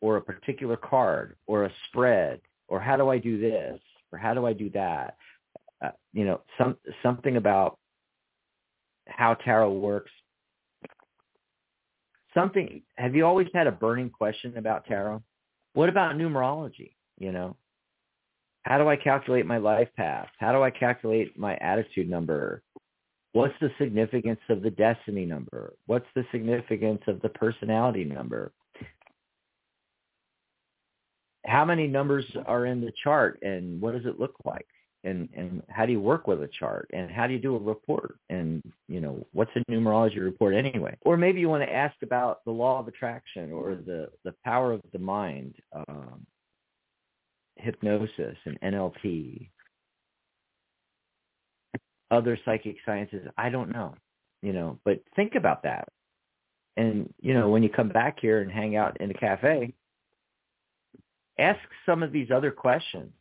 or 0.00 0.16
a 0.16 0.22
particular 0.22 0.76
card 0.76 1.36
or 1.46 1.64
a 1.64 1.72
spread 1.88 2.40
or 2.68 2.80
how 2.80 2.96
do 2.96 3.08
I 3.08 3.18
do 3.18 3.40
this 3.40 3.80
or 4.12 4.18
how 4.18 4.34
do 4.34 4.46
I 4.46 4.52
do 4.52 4.70
that? 4.70 5.16
Uh, 5.82 5.90
you 6.12 6.24
know, 6.24 6.40
some 6.58 6.76
something 7.02 7.36
about 7.36 7.78
how 9.06 9.34
tarot 9.34 9.72
works. 9.72 10.10
Something. 12.34 12.82
Have 12.96 13.14
you 13.14 13.26
always 13.26 13.48
had 13.54 13.66
a 13.66 13.72
burning 13.72 14.10
question 14.10 14.56
about 14.56 14.86
tarot? 14.86 15.22
What 15.72 15.88
about 15.88 16.16
numerology? 16.16 16.92
You 17.18 17.32
know, 17.32 17.56
how 18.62 18.78
do 18.78 18.88
I 18.88 18.96
calculate 18.96 19.46
my 19.46 19.58
life 19.58 19.88
path? 19.96 20.28
How 20.38 20.52
do 20.52 20.62
I 20.62 20.70
calculate 20.70 21.38
my 21.38 21.56
attitude 21.56 22.08
number? 22.08 22.62
What's 23.32 23.54
the 23.60 23.70
significance 23.78 24.40
of 24.48 24.62
the 24.62 24.70
destiny 24.70 25.24
number? 25.24 25.74
What's 25.86 26.06
the 26.14 26.24
significance 26.32 27.02
of 27.06 27.20
the 27.22 27.28
personality 27.30 28.04
number? 28.04 28.52
How 31.48 31.64
many 31.64 31.86
numbers 31.86 32.24
are 32.46 32.66
in 32.66 32.80
the 32.80 32.92
chart 33.02 33.38
and 33.42 33.80
what 33.80 33.94
does 33.94 34.06
it 34.06 34.20
look 34.20 34.34
like? 34.44 34.66
And 35.04 35.28
and 35.34 35.62
how 35.68 35.86
do 35.86 35.92
you 35.92 36.00
work 36.00 36.26
with 36.26 36.42
a 36.42 36.48
chart? 36.48 36.90
And 36.92 37.10
how 37.10 37.26
do 37.26 37.32
you 37.32 37.38
do 37.38 37.54
a 37.54 37.58
report? 37.58 38.18
And 38.30 38.62
you 38.88 39.00
know 39.00 39.26
what's 39.32 39.50
a 39.54 39.70
numerology 39.70 40.20
report 40.20 40.54
anyway? 40.54 40.96
Or 41.02 41.16
maybe 41.16 41.40
you 41.40 41.48
want 41.48 41.62
to 41.62 41.72
ask 41.72 41.94
about 42.02 42.44
the 42.44 42.50
law 42.50 42.80
of 42.80 42.88
attraction 42.88 43.52
or 43.52 43.76
the 43.76 44.10
the 44.24 44.34
power 44.44 44.72
of 44.72 44.82
the 44.92 44.98
mind 44.98 45.54
um, 45.72 46.26
hypnosis 47.56 48.36
and 48.44 48.60
NLP 48.60 49.48
other 52.10 52.38
psychic 52.44 52.76
sciences 52.86 53.26
I 53.36 53.50
don't 53.50 53.70
know 53.70 53.94
you 54.42 54.52
know 54.52 54.78
but 54.84 55.00
think 55.14 55.34
about 55.36 55.62
that. 55.62 55.88
And 56.76 57.12
you 57.20 57.34
know 57.34 57.48
when 57.48 57.62
you 57.62 57.68
come 57.68 57.88
back 57.88 58.18
here 58.20 58.40
and 58.40 58.50
hang 58.50 58.76
out 58.76 59.00
in 59.00 59.08
the 59.08 59.14
cafe 59.14 59.74
ask 61.38 61.60
some 61.86 62.02
of 62.02 62.12
these 62.12 62.30
other 62.30 62.50
questions. 62.50 63.12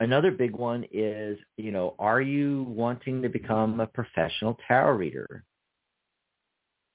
Another 0.00 0.30
big 0.30 0.52
one 0.52 0.84
is, 0.92 1.38
you 1.58 1.72
know, 1.72 1.94
are 1.98 2.22
you 2.22 2.64
wanting 2.68 3.20
to 3.22 3.28
become 3.28 3.80
a 3.80 3.86
professional 3.86 4.58
tarot 4.66 4.96
reader 4.96 5.44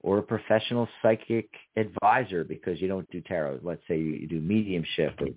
or 0.00 0.18
a 0.18 0.22
professional 0.22 0.88
psychic 1.02 1.48
advisor 1.76 2.42
because 2.42 2.80
you 2.80 2.88
don't 2.88 3.08
do 3.10 3.20
tarot? 3.20 3.60
Let's 3.62 3.82
say 3.86 3.98
you 3.98 4.26
do 4.26 4.40
mediumship 4.40 5.20
or 5.20 5.28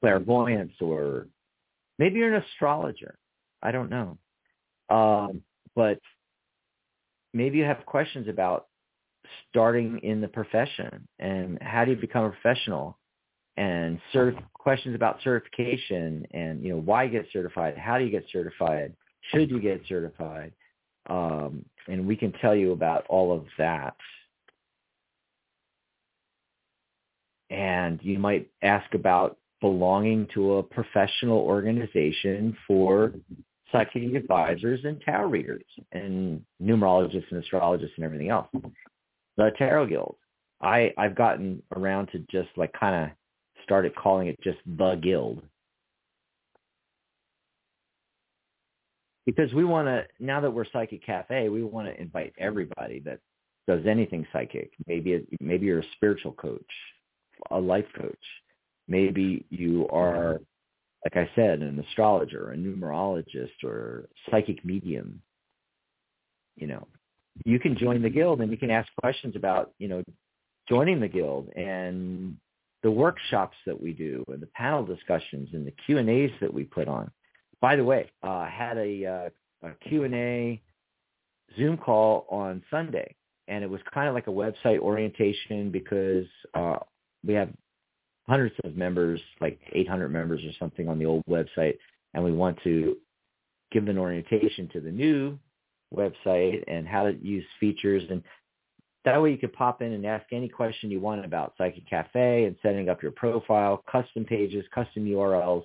clairvoyance 0.00 0.72
or 0.80 1.26
maybe 1.98 2.18
you're 2.18 2.34
an 2.34 2.42
astrologer. 2.42 3.18
I 3.62 3.72
don't 3.72 3.90
know. 3.90 4.16
Um, 4.88 5.42
but 5.76 6.00
maybe 7.34 7.58
you 7.58 7.64
have 7.64 7.84
questions 7.84 8.26
about 8.28 8.68
starting 9.50 10.00
in 10.02 10.22
the 10.22 10.28
profession 10.28 11.06
and 11.18 11.58
how 11.60 11.84
do 11.84 11.90
you 11.90 11.96
become 11.96 12.24
a 12.24 12.30
professional 12.30 12.98
and 13.58 13.98
questions 14.54 14.94
about 14.94 15.18
certification 15.24 16.24
and 16.30 16.62
you 16.62 16.70
know 16.70 16.78
why 16.78 17.08
get 17.08 17.26
certified, 17.32 17.76
how 17.76 17.98
do 17.98 18.04
you 18.04 18.10
get 18.10 18.24
certified, 18.32 18.94
should 19.32 19.50
you 19.50 19.60
get 19.60 19.82
certified, 19.88 20.52
um, 21.10 21.64
and 21.88 22.06
we 22.06 22.16
can 22.16 22.32
tell 22.40 22.54
you 22.54 22.70
about 22.70 23.04
all 23.08 23.36
of 23.36 23.44
that. 23.58 23.96
And 27.50 27.98
you 28.02 28.18
might 28.18 28.48
ask 28.62 28.94
about 28.94 29.38
belonging 29.60 30.28
to 30.34 30.54
a 30.54 30.62
professional 30.62 31.38
organization 31.38 32.56
for 32.66 33.12
psychic 33.72 34.14
advisors 34.14 34.80
and 34.84 35.00
tarot 35.00 35.30
readers 35.30 35.64
and 35.90 36.42
numerologists 36.62 37.30
and 37.32 37.42
astrologists 37.42 37.94
and 37.96 38.04
everything 38.04 38.28
else. 38.28 38.46
The 39.36 39.50
Tarot 39.58 39.86
Guild. 39.86 40.16
I 40.60 40.92
I've 40.96 41.16
gotten 41.16 41.62
around 41.74 42.08
to 42.08 42.18
just 42.30 42.48
like 42.56 42.72
kind 42.78 43.04
of 43.04 43.10
started 43.68 43.94
calling 43.94 44.28
it 44.28 44.40
just 44.42 44.58
the 44.66 44.94
guild. 44.94 45.42
Because 49.26 49.52
we 49.52 49.62
want 49.62 49.88
to, 49.88 50.06
now 50.18 50.40
that 50.40 50.50
we're 50.50 50.64
Psychic 50.72 51.04
Cafe, 51.04 51.50
we 51.50 51.62
want 51.62 51.86
to 51.86 52.00
invite 52.00 52.32
everybody 52.38 53.00
that 53.00 53.20
does 53.66 53.84
anything 53.86 54.26
psychic. 54.32 54.72
Maybe 54.86 55.26
maybe 55.38 55.66
you're 55.66 55.80
a 55.80 55.92
spiritual 55.96 56.32
coach, 56.32 56.62
a 57.50 57.60
life 57.60 57.84
coach. 57.94 58.16
Maybe 58.88 59.44
you 59.50 59.86
are, 59.90 60.40
like 61.04 61.28
I 61.28 61.30
said, 61.36 61.60
an 61.60 61.78
astrologer, 61.78 62.52
a 62.52 62.56
numerologist, 62.56 63.62
or 63.62 64.08
psychic 64.30 64.64
medium. 64.64 65.20
You 66.56 66.68
know, 66.68 66.88
you 67.44 67.58
can 67.58 67.76
join 67.76 68.00
the 68.00 68.08
guild 68.08 68.40
and 68.40 68.50
you 68.50 68.56
can 68.56 68.70
ask 68.70 68.88
questions 69.02 69.36
about, 69.36 69.72
you 69.78 69.88
know, 69.88 70.02
joining 70.70 71.00
the 71.00 71.08
guild 71.08 71.50
and 71.54 72.38
the 72.82 72.90
workshops 72.90 73.56
that 73.66 73.80
we 73.80 73.92
do 73.92 74.24
and 74.28 74.40
the 74.40 74.46
panel 74.48 74.84
discussions 74.84 75.48
and 75.52 75.66
the 75.66 75.74
Q 75.86 75.98
and 75.98 76.08
A's 76.08 76.30
that 76.40 76.52
we 76.52 76.64
put 76.64 76.88
on. 76.88 77.10
By 77.60 77.76
the 77.76 77.84
way, 77.84 78.10
uh, 78.22 78.28
I 78.28 78.48
had 78.48 78.78
a, 78.78 79.06
uh, 79.06 79.68
a 79.68 79.88
Q 79.88 80.04
and 80.04 80.14
A 80.14 80.62
Zoom 81.56 81.76
call 81.76 82.26
on 82.30 82.62
Sunday, 82.70 83.14
and 83.48 83.64
it 83.64 83.70
was 83.70 83.80
kind 83.92 84.08
of 84.08 84.14
like 84.14 84.28
a 84.28 84.30
website 84.30 84.78
orientation 84.78 85.70
because 85.70 86.26
uh, 86.54 86.76
we 87.24 87.34
have 87.34 87.50
hundreds 88.28 88.54
of 88.64 88.76
members, 88.76 89.20
like 89.40 89.58
800 89.72 90.10
members 90.10 90.44
or 90.44 90.52
something 90.58 90.88
on 90.88 90.98
the 90.98 91.06
old 91.06 91.24
website, 91.28 91.78
and 92.14 92.22
we 92.22 92.32
want 92.32 92.58
to 92.62 92.96
give 93.72 93.88
an 93.88 93.98
orientation 93.98 94.68
to 94.72 94.80
the 94.80 94.90
new 94.90 95.38
website 95.94 96.62
and 96.68 96.86
how 96.86 97.04
to 97.04 97.16
use 97.22 97.44
features 97.58 98.02
and 98.10 98.22
that 99.04 99.22
way 99.22 99.30
you 99.30 99.38
can 99.38 99.50
pop 99.50 99.80
in 99.82 99.92
and 99.92 100.04
ask 100.04 100.26
any 100.32 100.48
question 100.48 100.90
you 100.90 101.00
want 101.00 101.24
about 101.24 101.54
Psychic 101.56 101.88
Cafe 101.88 102.44
and 102.44 102.56
setting 102.62 102.88
up 102.88 103.02
your 103.02 103.12
profile, 103.12 103.82
custom 103.90 104.24
pages, 104.24 104.64
custom 104.74 105.04
URLs. 105.04 105.64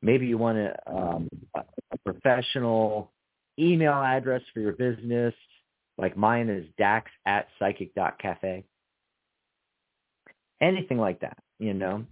Maybe 0.00 0.26
you 0.26 0.38
want 0.38 0.58
a, 0.58 0.76
um, 0.86 1.28
a 1.56 1.98
professional 2.04 3.12
email 3.58 3.94
address 3.94 4.42
for 4.54 4.60
your 4.60 4.72
business. 4.72 5.34
Like 5.98 6.16
mine 6.16 6.48
is 6.48 6.66
dax 6.78 7.10
at 7.26 7.48
psychic.cafe. 7.58 8.64
Anything 10.60 10.98
like 10.98 11.20
that, 11.20 11.38
you 11.58 11.74
know. 11.74 12.04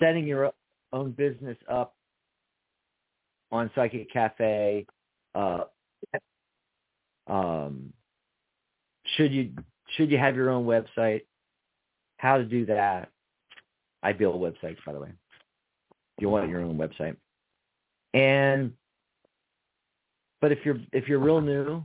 Setting 0.00 0.26
your 0.26 0.52
own 0.92 1.12
business 1.12 1.58
up 1.70 1.94
on 3.52 3.70
Psychic 3.74 4.10
Cafe. 4.10 4.86
Uh, 5.34 5.64
um, 7.26 7.92
should 9.14 9.32
you 9.32 9.52
should 9.96 10.10
you 10.10 10.18
have 10.18 10.36
your 10.36 10.50
own 10.50 10.66
website? 10.66 11.22
How 12.18 12.38
to 12.38 12.44
do 12.44 12.66
that? 12.66 13.10
I 14.02 14.12
build 14.12 14.40
websites, 14.40 14.78
by 14.84 14.92
the 14.92 15.00
way. 15.00 15.10
You 16.18 16.28
want 16.28 16.48
your 16.48 16.62
own 16.62 16.78
website, 16.78 17.16
and 18.14 18.72
but 20.40 20.52
if 20.52 20.60
you're 20.64 20.78
if 20.92 21.08
you're 21.08 21.18
real 21.18 21.40
new, 21.40 21.82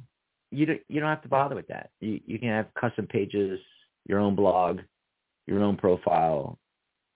you 0.52 0.66
don't 0.66 0.82
you 0.88 1.00
don't 1.00 1.10
have 1.10 1.24
to 1.24 1.30
bother 1.30 1.56
with 1.56 1.68
that. 1.68 1.90
You 2.00 2.20
you 2.26 2.40
can 2.40 2.50
have 2.50 2.68
custom 2.80 3.08
pages, 3.08 3.60
your 4.08 4.20
own 4.20 4.36
blog, 4.36 4.80
your 5.48 5.62
own 5.62 5.78
profile, 5.78 6.58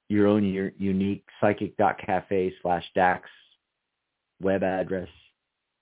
your 0.09 0.27
own 0.27 0.43
your 0.43 0.71
unique 0.77 1.25
psychic.cafe 1.39 2.53
slash 2.61 2.83
dax 2.95 3.29
web 4.41 4.63
address. 4.63 5.09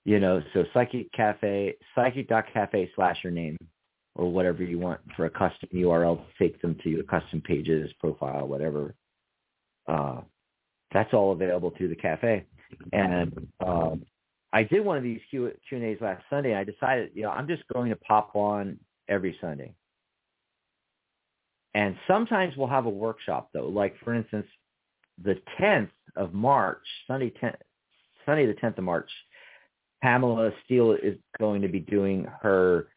You 0.06 0.20
know, 0.20 0.44
so 0.54 0.66
psychic 0.74 1.12
cafe 1.14 1.76
psychic.cafe 1.95 2.91
slash 2.95 3.18
your 3.24 3.32
name 3.32 3.58
or 4.15 4.31
whatever 4.31 4.64
you 4.64 4.80
want 4.80 4.99
for 5.15 5.26
a 5.26 5.30
custom 5.30 5.69
URL 5.73 6.18
to 6.18 6.23
take 6.40 6.61
them 6.61 6.77
to 6.84 6.90
your 6.90 7.03
custom 7.03 7.41
pages, 7.41 7.91
profile, 7.99 8.48
whatever. 8.48 8.94
Uh, 9.88 10.22
that's 10.94 11.14
all 11.14 11.31
available 11.31 11.73
through 11.76 11.90
the 11.90 11.95
cafe. 11.95 12.45
And 12.91 13.48
um, 13.65 14.03
I 14.52 14.64
did 14.64 14.85
one 14.85 14.98
of 14.98 15.03
these 15.03 15.19
Q, 15.30 15.52
Q 15.68 15.77
and 15.77 15.85
A's 15.88 16.02
last 16.02 16.23
Sunday. 16.30 16.52
And 16.52 16.60
I 16.60 16.64
decided, 16.64 17.11
you 17.14 17.23
know, 17.23 17.31
I'm 17.31 17.48
just 17.48 17.64
going 17.73 17.90
to 17.90 17.95
pop 17.95 18.35
on 18.35 18.80
every 19.10 19.35
Sunday. 19.41 19.73
And 21.73 21.95
sometimes 22.07 22.56
we'll 22.56 22.68
have 22.68 22.85
a 22.85 22.90
workshop 22.90 23.49
though. 23.53 23.68
Like 23.68 23.95
for 24.03 24.14
instance, 24.14 24.45
the 25.23 25.40
10th 25.60 25.90
of 26.15 26.34
March, 26.34 26.84
Sunday 27.07 27.31
10th, 27.41 27.56
Sunday 28.26 28.45
the 28.45 28.53
10th 28.53 28.77
of 28.77 28.84
March, 28.84 29.10
Pamela 30.03 30.52
Steele 30.65 30.91
is 30.91 31.18
going 31.40 31.61
to 31.61 31.68
be 31.68 31.80
doing 31.80 32.27
her 32.41 32.90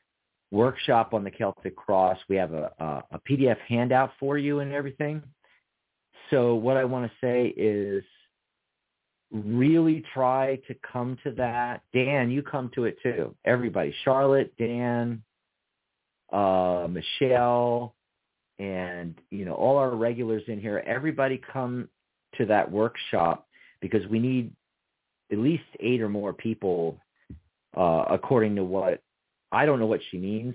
workshop 0.51 1.13
on 1.15 1.25
the 1.25 1.31
Celtic 1.31 1.77
Cross. 1.77 2.19
We 2.29 2.37
have 2.37 2.53
a, 2.53 2.73
a, 2.79 3.05
a 3.13 3.21
PDF 3.29 3.59
handout 3.69 4.13
for 4.19 4.39
you 4.39 4.61
and 4.61 4.73
everything. 4.73 5.23
So 6.31 6.55
what 6.55 6.77
I 6.77 6.85
want 6.85 7.11
to 7.11 7.27
say 7.27 7.49
is 7.57 8.05
really 9.33 10.05
try 10.15 10.57
to 10.69 10.75
come 10.93 11.19
to 11.25 11.33
that. 11.33 11.83
Dan, 11.93 12.31
you 12.31 12.43
come 12.43 12.71
to 12.75 12.85
it 12.85 12.97
too. 13.03 13.35
Everybody, 13.45 13.95
Charlotte, 14.05 14.53
Dan, 14.59 15.23
uh, 16.33 16.89
Michelle, 16.91 17.95
and 18.59 19.15
you 19.31 19.45
know 19.45 19.55
all 19.55 19.77
our 19.77 19.95
regulars 19.95 20.43
in 20.49 20.61
here. 20.61 20.83
Everybody 20.87 21.41
come 21.53 21.89
to 22.39 22.47
that 22.47 22.71
workshop 22.71 23.47
because 23.81 24.07
we 24.09 24.19
need 24.19 24.51
at 25.31 25.39
least 25.39 25.65
eight 25.81 26.01
or 26.01 26.09
more 26.09 26.33
people, 26.33 26.99
uh, 27.77 28.05
according 28.11 28.57
to 28.57 28.65
what 28.65 29.03
I 29.57 29.65
don't 29.65 29.81
know 29.81 29.87
what 29.87 30.03
she 30.11 30.19
means. 30.19 30.55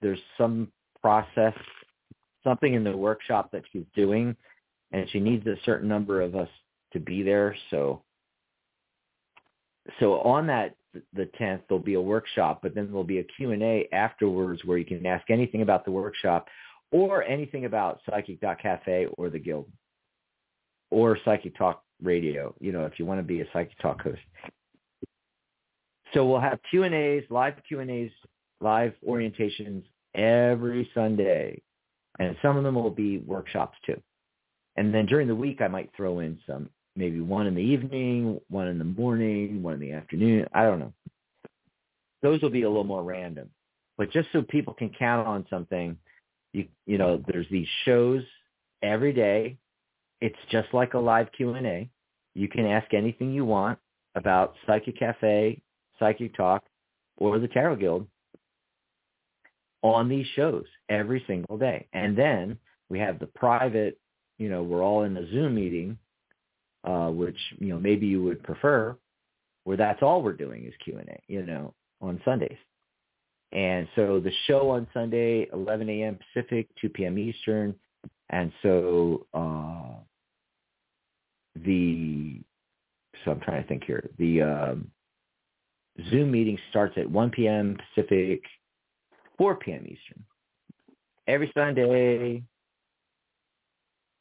There's 0.00 0.18
some 0.36 0.72
process, 1.00 1.54
something 2.42 2.74
in 2.74 2.82
the 2.82 2.96
workshop 2.96 3.50
that 3.52 3.62
she's 3.72 3.84
doing, 3.94 4.34
and 4.90 5.08
she 5.10 5.20
needs 5.20 5.46
a 5.46 5.54
certain 5.64 5.88
number 5.88 6.20
of 6.20 6.34
us 6.34 6.48
to 6.92 6.98
be 6.98 7.22
there. 7.22 7.56
So, 7.70 8.02
so 10.00 10.20
on 10.22 10.48
that 10.48 10.74
the 11.14 11.30
10th, 11.40 11.60
there'll 11.68 11.84
be 11.84 11.94
a 11.94 12.00
workshop, 12.00 12.58
but 12.64 12.74
then 12.74 12.88
there'll 12.88 13.04
be 13.04 13.20
a 13.20 13.24
Q&A 13.24 13.88
afterwards 13.92 14.62
where 14.64 14.76
you 14.76 14.84
can 14.84 15.06
ask 15.06 15.30
anything 15.30 15.62
about 15.62 15.84
the 15.84 15.92
workshop 15.92 16.48
or 16.90 17.22
anything 17.22 17.64
about 17.64 18.00
Psychic.cafe 18.10 19.06
or 19.16 19.30
the 19.30 19.38
Guild 19.38 19.68
or 20.90 21.16
Psychic 21.24 21.56
Talk 21.56 21.84
Radio, 22.02 22.54
you 22.58 22.72
know, 22.72 22.86
if 22.86 22.98
you 22.98 23.06
want 23.06 23.20
to 23.20 23.24
be 23.24 23.40
a 23.40 23.46
Psychic 23.52 23.78
Talk 23.78 24.02
host. 24.02 24.20
So 26.12 26.26
we'll 26.26 26.40
have 26.40 26.58
Q&As, 26.68 27.22
live 27.30 27.54
Q&As, 27.66 28.10
live 28.62 28.94
orientations 29.06 29.82
every 30.14 30.88
Sunday. 30.94 31.60
And 32.18 32.36
some 32.42 32.56
of 32.56 32.64
them 32.64 32.74
will 32.74 32.90
be 32.90 33.18
workshops 33.18 33.76
too. 33.86 34.00
And 34.76 34.94
then 34.94 35.06
during 35.06 35.28
the 35.28 35.34
week, 35.34 35.60
I 35.60 35.68
might 35.68 35.90
throw 35.96 36.20
in 36.20 36.38
some, 36.46 36.68
maybe 36.96 37.20
one 37.20 37.46
in 37.46 37.54
the 37.54 37.62
evening, 37.62 38.40
one 38.48 38.68
in 38.68 38.78
the 38.78 38.84
morning, 38.84 39.62
one 39.62 39.74
in 39.74 39.80
the 39.80 39.92
afternoon. 39.92 40.46
I 40.52 40.64
don't 40.64 40.78
know. 40.78 40.92
Those 42.22 42.40
will 42.40 42.50
be 42.50 42.62
a 42.62 42.68
little 42.68 42.84
more 42.84 43.02
random. 43.02 43.50
But 43.98 44.10
just 44.12 44.28
so 44.32 44.42
people 44.42 44.74
can 44.74 44.90
count 44.90 45.26
on 45.26 45.46
something, 45.50 45.96
you 46.52 46.66
you 46.86 46.98
know, 46.98 47.22
there's 47.26 47.46
these 47.50 47.68
shows 47.84 48.22
every 48.82 49.12
day. 49.12 49.58
It's 50.20 50.38
just 50.50 50.68
like 50.72 50.94
a 50.94 50.98
live 50.98 51.28
Q&A. 51.32 51.90
You 52.34 52.48
can 52.48 52.66
ask 52.66 52.94
anything 52.94 53.32
you 53.32 53.44
want 53.44 53.78
about 54.14 54.54
Psychic 54.66 54.98
Cafe, 54.98 55.60
Psychic 55.98 56.34
Talk, 56.36 56.64
or 57.16 57.38
the 57.38 57.48
Tarot 57.48 57.76
Guild 57.76 58.06
on 59.82 60.08
these 60.08 60.26
shows 60.34 60.64
every 60.88 61.22
single 61.26 61.58
day. 61.58 61.86
And 61.92 62.16
then 62.16 62.58
we 62.88 62.98
have 62.98 63.18
the 63.18 63.26
private, 63.26 63.98
you 64.38 64.48
know, 64.48 64.62
we're 64.62 64.82
all 64.82 65.02
in 65.02 65.16
a 65.16 65.30
Zoom 65.30 65.54
meeting, 65.54 65.98
uh, 66.84 67.08
which, 67.08 67.38
you 67.58 67.68
know, 67.68 67.78
maybe 67.78 68.06
you 68.06 68.22
would 68.22 68.42
prefer, 68.42 68.96
where 69.64 69.76
that's 69.76 70.02
all 70.02 70.22
we're 70.22 70.32
doing 70.32 70.64
is 70.64 70.74
Q&A, 70.84 71.20
you 71.28 71.44
know, 71.44 71.74
on 72.00 72.20
Sundays. 72.24 72.56
And 73.52 73.86
so 73.96 74.18
the 74.18 74.32
show 74.46 74.70
on 74.70 74.86
Sunday, 74.94 75.48
11 75.52 75.88
a.m. 75.88 76.18
Pacific, 76.32 76.68
2 76.80 76.88
p.m. 76.88 77.18
Eastern. 77.18 77.74
And 78.30 78.50
so 78.62 79.26
uh, 79.34 80.00
the, 81.64 82.40
so 83.24 83.32
I'm 83.32 83.40
trying 83.40 83.62
to 83.62 83.68
think 83.68 83.84
here, 83.84 84.08
the 84.18 84.42
um, 84.42 84.90
Zoom 86.10 86.30
meeting 86.30 86.58
starts 86.70 86.94
at 86.96 87.08
1 87.08 87.30
p.m. 87.30 87.76
Pacific, 87.94 88.42
4 89.42 89.56
p.m. 89.56 89.84
Eastern. 89.86 90.22
Every 91.26 91.50
Sunday. 91.52 92.44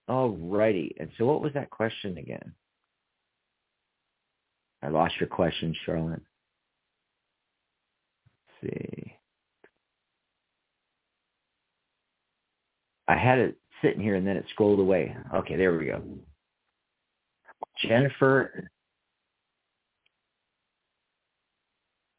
Alrighty. 0.10 0.93
And 0.99 1.11
so 1.15 1.27
what 1.27 1.43
was 1.43 1.53
that 1.53 1.69
question 1.69 2.18
again? 2.18 2.53
I 4.81 4.88
lost 4.88 5.14
your 5.19 5.30
question, 5.30 5.76
Charlotte. 5.85 6.23
Let's 8.64 8.73
see. 8.73 9.14
I 13.07 13.15
had 13.15 13.38
it 13.38 13.57
sitting 13.84 14.02
here 14.02 14.15
and 14.15 14.26
then 14.26 14.38
it 14.38 14.45
scrolled 14.49 14.80
away. 14.80 15.15
Okay, 15.35 15.56
there 15.56 15.77
we 15.77 15.85
go. 15.85 16.02
Jennifer. 17.88 18.70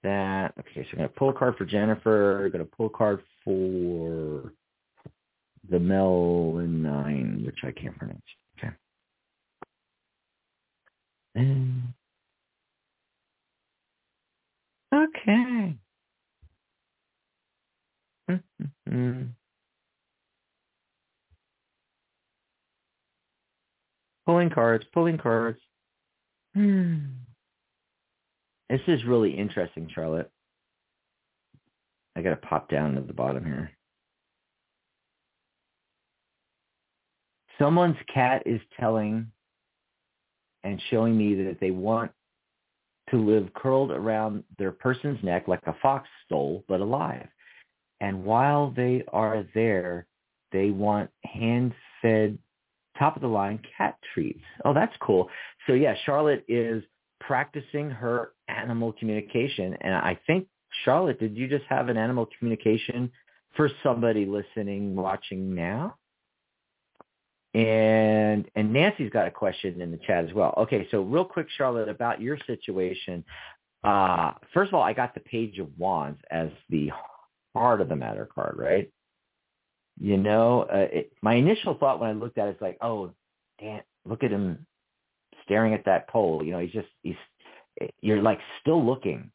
That 0.03 0.55
okay, 0.59 0.83
so 0.85 0.89
I'm 0.93 0.99
gonna 0.99 1.09
pull 1.09 1.31
a 1.31 1.33
card 1.33 1.57
for 1.57 1.65
Jennifer. 1.65 2.45
I'm 2.45 2.51
gonna 2.51 2.65
pull 2.65 2.87
a 2.87 2.91
card 2.91 3.23
for 3.45 4.53
the 5.71 5.79
Nine, 6.83 7.43
which 7.47 7.59
I 7.63 7.71
can't 7.71 7.97
pronounce. 7.97 8.21
Okay. 8.59 8.73
And 11.35 11.95
okay. 14.93 15.77
Pulling 24.27 24.51
cards, 24.51 24.85
pulling 24.93 25.19
cards. 25.19 25.59
Hmm. 26.55 26.99
This 28.73 28.81
is 28.87 29.05
really 29.05 29.33
interesting, 29.33 29.87
Charlotte. 29.95 30.31
I 32.17 32.23
got 32.23 32.31
to 32.31 32.37
pop 32.37 32.71
down 32.71 32.95
to 32.95 33.03
the 33.03 33.13
bottom 33.13 33.45
here. 33.45 33.71
Someone's 37.59 37.99
cat 38.13 38.45
is 38.47 38.63
telling 38.81 39.31
and 40.65 40.81
showing 40.89 41.19
me 41.19 41.35
that 41.35 41.59
they 41.61 41.71
want 41.71 42.13
to 43.11 43.19
live 43.19 43.53
curled 43.53 43.91
around 43.91 44.43
their 44.59 44.73
person's 44.73 45.23
neck 45.23 45.49
like 45.49 45.61
a 45.67 45.77
fox 45.83 46.09
stole, 46.25 46.65
but 46.67 46.81
alive. 46.81 47.29
And 48.01 48.25
while 48.25 48.73
they 48.75 49.05
are 49.13 49.45
there, 49.55 50.07
they 50.51 50.71
want 50.71 51.11
hand-fed 51.25 52.39
top 52.99 53.17
of 53.17 53.23
the 53.23 53.29
line 53.29 53.61
cat 53.77 53.99
treats. 54.15 54.41
Oh, 54.65 54.73
that's 54.73 54.97
cool. 55.03 55.29
So 55.67 55.75
yeah, 55.75 55.95
Charlotte 56.07 56.47
is 56.49 56.83
practicing 57.21 57.91
her 57.91 58.33
animal 58.53 58.93
communication. 58.93 59.77
And 59.81 59.95
I 59.95 60.19
think, 60.27 60.47
Charlotte, 60.85 61.21
did 61.21 61.37
you 61.37 61.49
just 61.49 61.65
have 61.69 61.89
an 61.89 61.97
animal 61.97 62.29
communication 62.39 63.11
for 63.57 63.71
somebody 63.83 64.25
listening, 64.25 64.95
watching 64.97 65.55
now? 65.55 65.97
And 67.55 68.51
and 68.55 68.73
Nancy's 68.73 69.11
got 69.11 69.27
a 69.27 69.31
question 69.31 69.81
in 69.83 69.91
the 69.91 69.99
chat 69.99 70.25
as 70.25 70.33
well. 70.33 70.55
Okay, 70.57 70.89
so 70.91 71.03
real 71.03 71.25
quick, 71.25 71.49
Charlotte, 71.59 71.89
about 71.89 72.21
your 72.21 72.39
situation. 72.47 73.23
Uh, 73.85 74.33
first 74.55 74.69
of 74.69 74.75
all, 74.75 74.83
I 74.83 74.95
got 74.95 75.13
the 75.13 75.21
Page 75.21 75.59
of 75.59 75.69
Wands 75.77 76.19
as 76.31 76.49
the 76.71 76.91
heart 77.55 77.83
of 77.83 77.91
the 77.91 77.97
matter 77.97 78.27
card, 78.33 78.57
right? 78.57 78.91
You 80.01 80.17
know, 80.17 80.63
uh, 80.63 80.89
it, 80.91 81.13
my 81.21 81.35
initial 81.35 81.75
thought 81.75 82.01
when 82.01 82.09
I 82.09 82.15
looked 82.15 82.39
at 82.39 82.49
it 82.49 82.57
is 82.57 82.63
like, 82.63 82.79
oh, 82.81 83.13
damn, 83.61 83.83
look 84.07 84.25
at 84.25 84.31
him 84.31 84.67
staring 85.45 85.75
at 85.75 85.85
that 85.85 86.09
pole. 86.09 86.43
You 86.43 86.53
know, 86.53 86.59
he's 86.59 86.73
just 86.73 86.89
he's 87.03 87.17
you're 88.01 88.23
like 88.23 88.41
still 88.61 88.85
looking. 88.85 89.31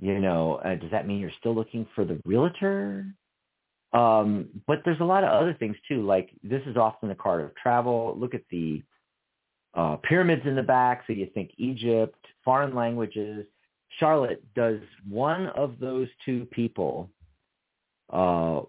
You 0.00 0.20
know, 0.20 0.60
uh, 0.64 0.76
does 0.76 0.90
that 0.92 1.06
mean 1.06 1.18
you're 1.18 1.32
still 1.38 1.54
looking 1.54 1.86
for 1.94 2.04
the 2.04 2.20
realtor? 2.24 3.06
Um, 3.92 4.48
but 4.66 4.82
there's 4.84 5.00
a 5.00 5.04
lot 5.04 5.24
of 5.24 5.30
other 5.30 5.54
things 5.54 5.76
too. 5.88 6.02
Like 6.06 6.30
this 6.42 6.62
is 6.66 6.76
often 6.76 7.08
the 7.08 7.14
card 7.14 7.44
of 7.44 7.54
travel. 7.56 8.14
Look 8.18 8.34
at 8.34 8.42
the 8.50 8.82
uh, 9.74 9.96
pyramids 9.96 10.42
in 10.44 10.54
the 10.54 10.62
back, 10.62 11.04
so 11.06 11.12
you 11.12 11.28
think 11.34 11.50
Egypt, 11.56 12.24
foreign 12.44 12.74
languages. 12.74 13.46
Charlotte, 13.98 14.42
does 14.54 14.78
one 15.08 15.46
of 15.46 15.78
those 15.80 16.08
two 16.24 16.46
people 16.52 17.10
uh, 18.12 18.60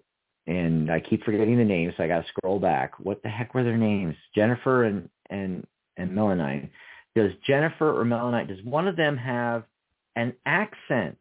and 0.47 0.91
I 0.91 0.99
keep 0.99 1.23
forgetting 1.23 1.57
the 1.57 1.63
names, 1.63 1.93
so 1.95 2.03
I 2.03 2.07
got 2.07 2.21
to 2.21 2.27
scroll 2.27 2.59
back. 2.59 2.99
What 2.99 3.21
the 3.21 3.29
heck 3.29 3.53
were 3.53 3.63
their 3.63 3.77
names? 3.77 4.15
Jennifer 4.35 4.85
and 4.85 5.09
and 5.29 5.65
and 5.97 6.11
Melanine. 6.11 6.69
Does 7.19 7.33
Jennifer 7.45 7.99
or 7.99 8.05
Melanine? 8.05 8.47
Does 8.47 8.63
one 8.63 8.87
of 8.87 8.95
them 8.95 9.17
have 9.17 9.65
an 10.15 10.33
accent, 10.45 11.17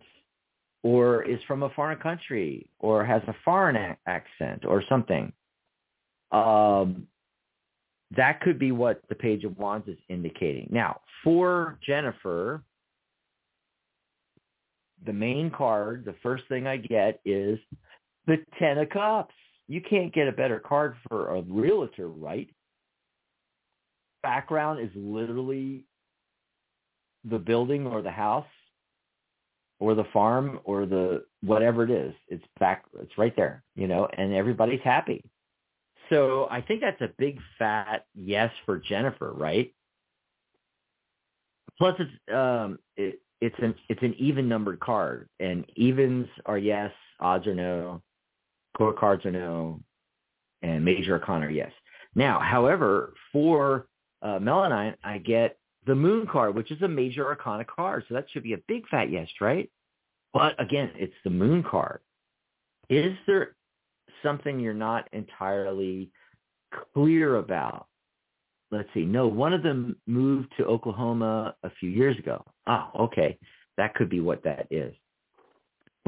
or 0.85 1.25
is 1.25 1.41
from 1.49 1.65
a 1.65 1.71
foreign 1.71 1.99
country, 1.99 2.71
or 2.79 3.05
has 3.05 3.21
a 3.27 3.35
foreign 3.45 3.75
a- 3.75 3.97
accent, 4.07 4.65
or 4.65 4.81
something? 4.89 5.33
Um, 6.31 7.09
that 8.17 8.41
could 8.43 8.61
be 8.61 8.71
what 8.71 9.03
the 9.09 9.17
Page 9.17 9.43
of 9.43 9.59
Wands 9.59 9.89
is 9.89 9.99
indicating. 10.09 10.69
Now, 10.71 11.01
for 11.25 11.81
Jennifer, 11.85 12.63
the 15.05 15.13
main 15.13 15.51
card, 15.51 16.05
the 16.05 16.15
first 16.23 16.45
thing 16.49 16.69
I 16.69 16.77
get 16.77 17.21
is 17.25 17.59
the 18.29 18.37
Ten 18.61 18.79
of 18.79 18.89
Cups. 18.91 19.35
You 19.67 19.81
can't 19.81 20.15
get 20.15 20.29
a 20.29 20.33
better 20.33 20.61
card 20.61 20.95
for 21.09 21.35
a 21.35 21.43
realtor, 21.43 22.07
right? 22.07 22.49
Background 24.23 24.79
is 24.79 24.91
literally 24.95 25.85
the 27.25 27.39
building 27.39 27.87
or 27.87 28.03
the 28.03 28.11
house 28.11 28.47
or 29.81 29.95
the 29.95 30.05
farm 30.13 30.61
or 30.65 30.87
the 30.87 31.25
whatever 31.43 31.85
it 31.85 31.91
is. 31.91 32.15
It's 32.29 32.45
back 32.59 32.85
it's 33.01 33.17
right 33.19 33.35
there, 33.37 33.63
you 33.75 33.87
know, 33.87 34.09
and 34.17 34.35
everybody's 34.35 34.83
happy. 34.83 35.25
So 36.11 36.49
I 36.51 36.61
think 36.63 36.81
that's 36.81 37.01
a 37.01 37.11
big 37.19 37.39
fat 37.59 38.07
yes 38.15 38.51
for 38.65 38.79
Jennifer, 38.79 39.33
right? 39.33 39.73
Plus 41.77 41.95
it's 41.99 42.35
um 42.35 42.79
it, 42.97 43.21
it's 43.41 43.57
an 43.61 43.75
it's 43.89 44.03
an 44.03 44.15
even 44.19 44.49
numbered 44.49 44.81
card 44.81 45.29
and 45.39 45.65
evens 45.77 46.27
are 46.47 46.59
yes, 46.59 46.93
odds 47.21 47.47
are 47.47 47.55
no 47.55 48.03
court 48.79 48.97
cards 48.97 49.27
are 49.27 49.33
no, 49.33 49.81
and 50.63 50.85
major 50.85 51.15
arcana 51.15 51.47
are 51.47 51.51
yes. 51.51 51.73
Now, 52.15 52.41
however, 52.41 53.15
for 53.33 53.87
uh, 54.23 54.39
Melanine, 54.39 54.95
I 55.05 55.19
get 55.19 55.59
the 55.89 55.95
moon 55.95 56.29
card, 56.31 56.55
which 56.55 56.71
is 56.71 56.81
a 56.83 56.89
major 56.89 57.27
arcana 57.27 57.65
card. 57.65 58.05
So 58.09 58.15
that 58.15 58.27
should 58.31 58.45
be 58.45 58.53
a 58.53 58.59
big 58.69 58.87
fat 58.89 59.11
yes, 59.11 59.29
right? 59.41 59.69
But 60.33 60.61
again, 60.63 60.93
it's 60.95 61.15
the 61.25 61.31
moon 61.31 61.65
card. 61.69 62.01
Is 62.89 63.17
there 63.27 63.57
something 64.23 64.61
you're 64.61 64.75
not 64.75 65.09
entirely 65.13 66.11
clear 66.95 67.37
about? 67.37 67.87
Let's 68.71 68.89
see. 68.95 69.05
No, 69.05 69.27
one 69.27 69.53
of 69.53 69.63
them 69.65 69.97
moved 70.07 70.53
to 70.59 70.65
Oklahoma 70.65 71.57
a 71.65 71.71
few 71.81 71.91
years 71.91 72.17
ago. 72.19 72.45
Oh, 72.67 72.91
okay. 73.01 73.37
That 73.79 73.95
could 73.95 74.11
be 74.11 74.21
what 74.21 74.45
that 74.45 74.69
is 74.71 74.95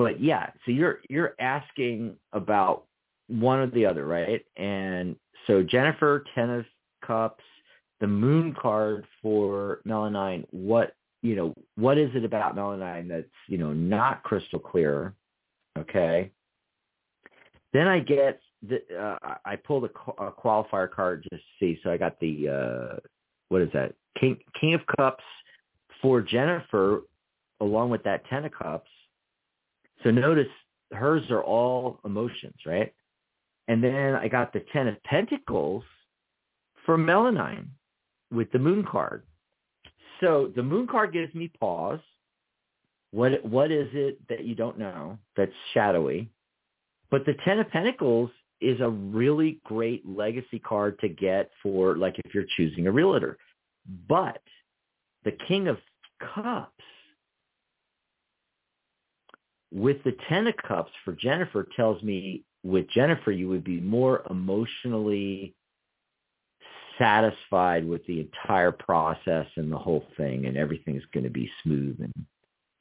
but 0.01 0.19
yeah, 0.19 0.47
so 0.65 0.73
you're 0.73 1.01
you're 1.11 1.35
asking 1.39 2.17
about 2.33 2.85
one 3.29 3.59
or 3.59 3.67
the 3.67 3.85
other, 3.85 4.07
right? 4.07 4.43
And 4.57 5.15
so 5.47 5.63
Jennifer, 5.63 6.25
Ten 6.35 6.49
of 6.49 6.65
Cups, 7.07 7.45
the 8.01 8.07
Moon 8.07 8.55
card 8.61 9.07
for 9.23 9.81
Melanine. 9.87 10.45
What 10.51 10.95
you 11.23 11.37
know, 11.37 11.55
what 11.77 11.99
is 11.99 12.11
it 12.15 12.25
about 12.25 12.57
Melanine 12.57 13.09
that's 13.09 13.27
you 13.47 13.59
know 13.59 13.73
not 13.73 14.23
crystal 14.23 14.59
clear? 14.59 15.15
Okay. 15.79 16.33
Then 17.73 17.87
I 17.87 18.01
get 18.01 18.41
the, 18.67 18.81
uh, 18.99 19.37
I 19.45 19.57
pulled 19.57 19.85
a, 19.85 20.23
a 20.23 20.33
qualifier 20.33 20.91
card 20.91 21.25
just 21.31 21.43
to 21.43 21.49
see. 21.59 21.81
So 21.85 21.91
I 21.91 21.97
got 21.97 22.19
the 22.21 22.49
uh, 22.49 22.97
what 23.49 23.63
is 23.63 23.69
that? 23.75 23.95
King 24.19 24.39
King 24.59 24.75
of 24.75 24.81
Cups 24.97 25.25
for 26.03 26.23
Jennifer, 26.23 27.03
along 27.61 27.91
with 27.91 28.03
that 28.05 28.27
Ten 28.27 28.45
of 28.45 28.53
Cups. 28.53 28.91
So 30.03 30.11
notice 30.11 30.49
hers 30.93 31.23
are 31.31 31.43
all 31.45 32.01
emotions, 32.05 32.57
right? 32.65 32.93
And 33.69 33.85
then 33.85 34.15
I 34.15 34.27
got 34.27 34.53
the 34.53 34.65
Ten 34.73 34.89
of 34.89 35.01
Pentacles 35.05 35.85
for 36.87 36.97
Melanine 36.97 37.69
with 38.31 38.51
the 38.53 38.59
Moon 38.59 38.85
card. 38.85 39.25
So 40.21 40.53
the 40.55 40.63
Moon 40.63 40.87
card 40.87 41.13
gives 41.13 41.35
me 41.35 41.49
pause. 41.61 42.01
What 43.13 43.45
what 43.45 43.71
is 43.71 43.89
it 43.93 44.19
that 44.29 44.45
you 44.45 44.55
don't 44.55 44.79
know 44.79 45.19
that's 45.37 45.53
shadowy? 45.75 46.31
But 47.11 47.27
the 47.27 47.35
Ten 47.45 47.59
of 47.59 47.69
Pentacles 47.71 48.31
is 48.61 48.81
a 48.81 48.89
really 48.89 49.61
great 49.65 50.07
legacy 50.07 50.59
card 50.59 50.99
to 51.01 51.09
get 51.09 51.51
for 51.63 51.97
like 51.97 52.21
if 52.25 52.35
you're 52.35 52.45
choosing 52.57 52.87
a 52.87 52.93
realtor. 52.93 53.39
But 54.09 54.43
the 55.25 55.33
King 55.49 55.69
of 55.69 55.79
Cups 56.35 56.73
with 59.73 60.03
the 60.05 60.17
Ten 60.29 60.47
of 60.47 60.55
Cups 60.57 60.91
for 61.05 61.13
Jennifer 61.13 61.67
tells 61.77 62.03
me 62.03 62.45
with 62.63 62.89
Jennifer 62.91 63.31
you 63.33 63.49
would 63.49 63.65
be 63.65 63.81
more 63.81 64.23
emotionally 64.31 65.55
satisfied 67.01 67.89
with 67.89 68.05
the 68.07 68.21
entire 68.21 68.71
process 68.71 69.47
and 69.57 69.73
the 69.73 69.79
whole 69.79 70.05
thing 70.17 70.47
and 70.47 70.57
everything's 70.57 71.03
going 71.13 71.25
to 71.25 71.31
be 71.31 71.51
smooth 71.63 71.97
and 72.01 72.13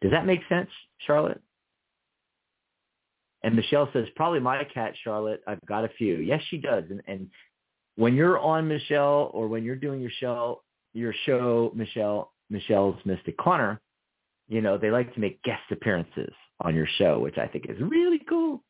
does 0.02 0.12
that 0.12 0.26
make 0.26 0.42
sense, 0.48 0.70
Charlotte? 1.06 1.42
And 3.44 3.56
Michelle 3.56 3.90
says, 3.94 4.06
probably 4.16 4.40
my 4.40 4.64
cat, 4.66 4.94
Charlotte. 5.04 5.42
I've 5.48 5.66
got 5.66 5.86
a 5.86 5.90
few. 5.98 6.16
Yes, 6.16 6.42
she 6.50 6.58
does. 6.58 6.84
And, 6.90 7.02
and 7.08 7.30
when 7.96 8.16
you're 8.16 8.40
on 8.40 8.68
Michelle 8.68 9.30
or 9.34 9.48
when 9.48 9.64
you're 9.64 9.76
doing 9.76 10.02
your 10.02 10.12
show, 10.20 10.62
your 10.94 11.14
show, 11.26 11.72
Michelle, 11.76 12.32
Michelle's 12.50 13.00
Mystic 13.06 13.38
Corner, 13.38 13.80
you 14.48 14.62
know, 14.62 14.78
they 14.78 14.90
like 14.90 15.14
to 15.14 15.20
make 15.20 15.42
guest 15.44 15.62
appearances 15.72 16.34
on 16.62 16.76
your 16.76 16.88
show, 16.98 17.20
which 17.20 17.38
I 17.38 17.48
think 17.48 17.66
is 17.70 17.80
really 17.80 18.20
cool. 18.28 18.64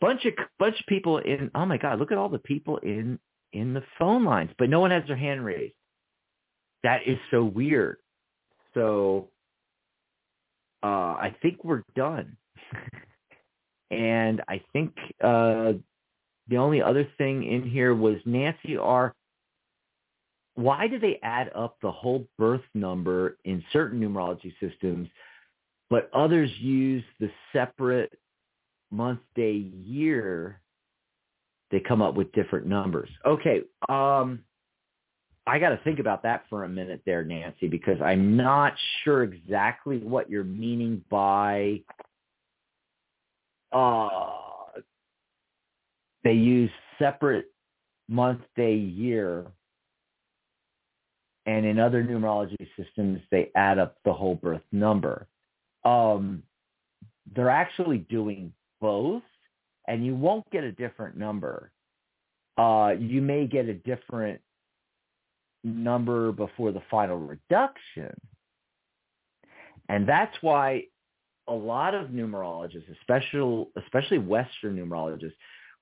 Bunch 0.00 0.24
of 0.24 0.32
bunch 0.58 0.78
of 0.78 0.86
people 0.86 1.18
in. 1.18 1.50
Oh 1.54 1.64
my 1.64 1.78
God! 1.78 1.98
Look 1.98 2.10
at 2.10 2.18
all 2.18 2.28
the 2.28 2.38
people 2.38 2.78
in 2.78 3.18
in 3.54 3.72
the 3.72 3.82
phone 3.98 4.24
lines, 4.24 4.50
but 4.58 4.68
no 4.68 4.80
one 4.80 4.90
has 4.90 5.04
their 5.06 5.16
hand 5.16 5.44
raised. 5.44 5.74
That 6.82 7.00
is 7.06 7.18
so 7.30 7.44
weird. 7.44 7.96
So 8.74 9.28
uh, 10.82 10.86
I 10.86 11.34
think 11.40 11.64
we're 11.64 11.84
done. 11.96 12.36
And 13.90 14.42
I 14.48 14.60
think 14.72 14.92
uh, 15.22 15.74
the 16.48 16.56
only 16.56 16.82
other 16.82 17.06
thing 17.16 17.44
in 17.44 17.62
here 17.62 17.94
was 17.94 18.16
Nancy 18.24 18.76
R. 18.76 19.14
Why 20.56 20.88
do 20.88 20.98
they 20.98 21.20
add 21.22 21.52
up 21.54 21.76
the 21.80 21.92
whole 21.92 22.26
birth 22.36 22.62
number 22.74 23.36
in 23.44 23.62
certain 23.72 24.00
numerology 24.00 24.52
systems, 24.58 25.08
but 25.90 26.10
others 26.12 26.50
use 26.58 27.04
the 27.20 27.30
separate 27.52 28.18
month, 28.90 29.20
day, 29.36 29.52
year? 29.52 30.60
They 31.70 31.80
come 31.80 32.02
up 32.02 32.14
with 32.14 32.30
different 32.32 32.66
numbers. 32.66 33.08
Okay. 33.26 33.62
Um, 33.88 34.44
I 35.46 35.58
got 35.58 35.70
to 35.70 35.80
think 35.84 35.98
about 35.98 36.22
that 36.22 36.44
for 36.48 36.64
a 36.64 36.68
minute 36.68 37.02
there, 37.04 37.24
Nancy, 37.24 37.68
because 37.68 38.00
I'm 38.02 38.36
not 38.36 38.74
sure 39.02 39.24
exactly 39.24 39.98
what 39.98 40.30
you're 40.30 40.44
meaning 40.44 41.02
by 41.10 41.82
uh, 43.72 44.20
they 46.22 46.32
use 46.32 46.70
separate 46.98 47.52
month, 48.08 48.40
day, 48.56 48.74
year. 48.74 49.46
And 51.46 51.66
in 51.66 51.78
other 51.78 52.02
numerology 52.02 52.66
systems, 52.78 53.20
they 53.30 53.50
add 53.54 53.78
up 53.78 53.96
the 54.04 54.12
whole 54.12 54.36
birth 54.36 54.62
number. 54.72 55.26
Um, 55.84 56.42
they're 57.34 57.50
actually 57.50 57.98
doing 57.98 58.52
both, 58.80 59.22
and 59.86 60.04
you 60.04 60.14
won't 60.14 60.48
get 60.50 60.64
a 60.64 60.72
different 60.72 61.16
number. 61.16 61.70
Uh, 62.56 62.94
you 62.98 63.20
may 63.20 63.46
get 63.46 63.68
a 63.68 63.74
different 63.74 64.40
number 65.64 66.32
before 66.32 66.72
the 66.72 66.82
final 66.90 67.18
reduction. 67.18 68.14
And 69.88 70.08
that's 70.08 70.34
why 70.40 70.84
a 71.48 71.54
lot 71.54 71.94
of 71.94 72.08
numerologists, 72.08 72.90
especially 73.00 73.66
especially 73.76 74.18
Western 74.18 74.76
numerologists, 74.76 75.34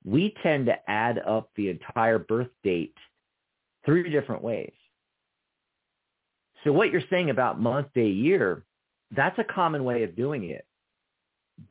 we 0.05 0.35
tend 0.43 0.67
to 0.67 0.91
add 0.91 1.19
up 1.19 1.51
the 1.57 1.69
entire 1.69 2.19
birth 2.19 2.49
date 2.65 2.97
three 3.85 4.11
different 4.11 4.43
ways. 4.43 4.73
So 6.65 6.73
what 6.73 6.91
you're 6.91 7.03
saying 7.11 7.31
about 7.31 7.61
month, 7.61 7.89
day, 7.95 8.09
year, 8.09 8.65
that's 9.15 9.39
a 9.39 9.45
common 9.45 9.85
way 9.85 10.05
of 10.05 10.17
doing 10.17 10.51
it. 10.51 10.65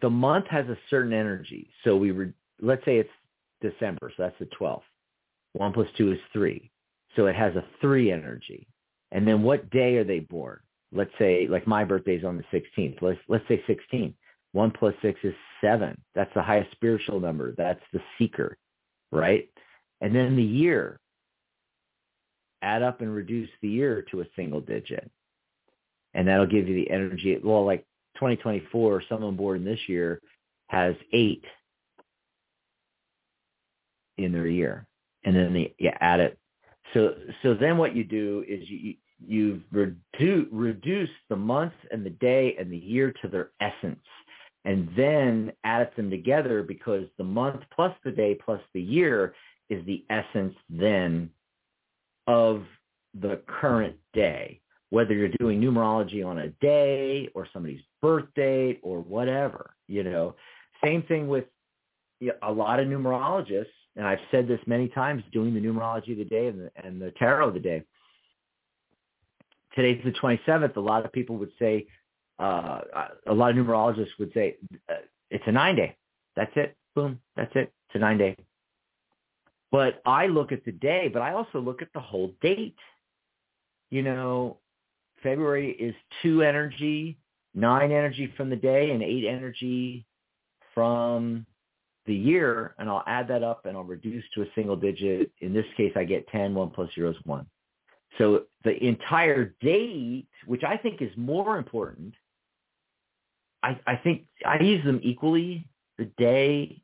The 0.01 0.09
month 0.09 0.47
has 0.47 0.67
a 0.67 0.77
certain 0.89 1.13
energy. 1.13 1.69
So 1.83 1.97
we 1.97 2.11
re- 2.11 2.33
let's 2.61 2.83
say 2.85 2.97
it's 2.97 3.09
December, 3.61 4.11
so 4.15 4.23
that's 4.23 4.39
the 4.39 4.47
12th. 4.59 4.81
One 5.53 5.73
plus 5.73 5.87
two 5.97 6.11
is 6.11 6.19
three. 6.31 6.71
So 7.15 7.25
it 7.25 7.35
has 7.35 7.55
a 7.55 7.65
three 7.81 8.11
energy. 8.11 8.67
And 9.11 9.27
then 9.27 9.43
what 9.43 9.69
day 9.69 9.97
are 9.97 10.03
they 10.03 10.19
born? 10.19 10.61
let's 10.91 11.11
say 11.17 11.47
like 11.47 11.67
my 11.67 11.83
birthday 11.83 12.15
is 12.15 12.25
on 12.25 12.37
the 12.37 12.59
16th. 12.59 13.01
Let's 13.01 13.19
let's 13.27 13.47
say 13.47 13.63
16. 13.67 14.13
One 14.53 14.71
plus 14.71 14.93
six 15.01 15.19
is 15.23 15.33
seven. 15.61 15.99
That's 16.13 16.33
the 16.33 16.41
highest 16.41 16.71
spiritual 16.71 17.19
number. 17.19 17.53
That's 17.57 17.81
the 17.93 18.01
seeker, 18.17 18.57
right? 19.11 19.49
And 20.01 20.13
then 20.15 20.35
the 20.35 20.43
year. 20.43 20.99
Add 22.63 22.83
up 22.83 23.01
and 23.01 23.13
reduce 23.13 23.49
the 23.61 23.69
year 23.69 24.05
to 24.11 24.21
a 24.21 24.25
single 24.35 24.61
digit. 24.61 25.09
And 26.13 26.27
that'll 26.27 26.45
give 26.45 26.67
you 26.67 26.75
the 26.75 26.91
energy. 26.91 27.39
Well, 27.43 27.65
like 27.65 27.85
2024, 28.15 29.03
someone 29.09 29.35
born 29.35 29.63
this 29.63 29.79
year 29.87 30.21
has 30.67 30.95
eight 31.13 31.43
in 34.17 34.31
their 34.31 34.47
year. 34.47 34.85
And 35.23 35.35
then 35.35 35.53
they, 35.53 35.75
you 35.77 35.91
add 35.99 36.19
it. 36.19 36.37
So, 36.93 37.15
so 37.43 37.53
then 37.53 37.77
what 37.77 37.95
you 37.95 38.03
do 38.03 38.43
is 38.47 38.67
you, 38.69 38.95
you've 39.25 39.61
redu- 39.73 40.47
reduced 40.51 41.11
the 41.29 41.35
month 41.35 41.73
and 41.91 42.05
the 42.05 42.09
day 42.11 42.55
and 42.59 42.71
the 42.71 42.77
year 42.77 43.13
to 43.21 43.27
their 43.27 43.51
essence 43.61 43.99
and 44.65 44.89
then 44.95 45.51
added 45.63 45.89
them 45.95 46.09
together 46.09 46.63
because 46.63 47.05
the 47.17 47.23
month 47.23 47.61
plus 47.73 47.95
the 48.03 48.11
day 48.11 48.35
plus 48.35 48.61
the 48.73 48.81
year 48.81 49.33
is 49.69 49.83
the 49.85 50.05
essence 50.09 50.55
then 50.69 51.29
of 52.27 52.63
the 53.19 53.41
current 53.47 53.95
day, 54.13 54.59
whether 54.89 55.13
you're 55.13 55.29
doing 55.39 55.59
numerology 55.59 56.25
on 56.25 56.39
a 56.39 56.49
day 56.61 57.29
or 57.33 57.47
somebody's 57.51 57.81
birthday 58.01 58.79
or 58.81 58.99
whatever, 58.99 59.71
you 59.87 60.03
know. 60.03 60.35
Same 60.83 61.03
thing 61.03 61.27
with 61.27 61.45
a 62.41 62.51
lot 62.51 62.79
of 62.79 62.87
numerologists, 62.87 63.65
and 63.95 64.05
I've 64.05 64.19
said 64.29 64.47
this 64.47 64.59
many 64.65 64.87
times 64.87 65.23
doing 65.31 65.53
the 65.53 65.59
numerology 65.59 66.11
of 66.11 66.17
the 66.17 66.25
day 66.25 66.47
and 66.47 66.59
the, 66.59 66.71
and 66.75 67.01
the 67.01 67.11
tarot 67.11 67.49
of 67.49 67.53
the 67.53 67.59
day 67.59 67.83
today's 69.75 70.01
the 70.03 70.11
27th. 70.11 70.75
A 70.75 70.79
lot 70.79 71.05
of 71.05 71.11
people 71.11 71.37
would 71.37 71.51
say, 71.59 71.87
uh, 72.39 72.81
a 73.27 73.33
lot 73.33 73.51
of 73.51 73.65
numerologists 73.65 74.17
would 74.19 74.33
say, 74.33 74.57
uh, 74.89 74.95
it's 75.29 75.43
a 75.47 75.51
nine 75.51 75.75
day. 75.75 75.95
That's 76.35 76.51
it. 76.55 76.75
Boom. 76.95 77.19
That's 77.35 77.51
it. 77.55 77.71
It's 77.87 77.95
a 77.95 77.99
nine 77.99 78.17
day. 78.17 78.35
But 79.71 80.01
I 80.05 80.27
look 80.27 80.51
at 80.51 80.65
the 80.65 80.71
day, 80.71 81.09
but 81.11 81.21
I 81.21 81.33
also 81.33 81.59
look 81.59 81.81
at 81.81 81.93
the 81.93 81.99
whole 81.99 82.33
date. 82.41 82.75
You 83.89 84.01
know, 84.01 84.57
February 85.23 85.71
is 85.71 85.95
two 86.21 86.41
energy, 86.41 87.17
nine 87.53 87.91
energy 87.91 88.31
from 88.37 88.49
the 88.49 88.55
day, 88.55 88.91
and 88.91 89.03
eight 89.03 89.25
energy 89.25 90.05
from 90.73 91.45
the 92.05 92.15
year. 92.15 92.75
And 92.77 92.89
I'll 92.89 93.03
add 93.07 93.27
that 93.27 93.43
up 93.43 93.65
and 93.65 93.77
I'll 93.77 93.83
reduce 93.83 94.23
to 94.35 94.41
a 94.41 94.45
single 94.55 94.75
digit. 94.75 95.31
In 95.39 95.53
this 95.53 95.65
case, 95.77 95.93
I 95.95 96.03
get 96.03 96.27
10. 96.29 96.53
1 96.53 96.69
plus 96.71 96.89
0 96.95 97.11
is 97.11 97.17
1. 97.25 97.45
So 98.17 98.43
the 98.63 98.83
entire 98.83 99.55
date, 99.61 100.27
which 100.45 100.63
I 100.63 100.77
think 100.77 101.01
is 101.01 101.11
more 101.15 101.57
important, 101.57 102.13
I, 103.63 103.79
I 103.87 103.95
think 103.95 104.25
I 104.45 104.59
use 104.61 104.83
them 104.83 104.99
equally, 105.03 105.67
the 105.97 106.05
day, 106.17 106.81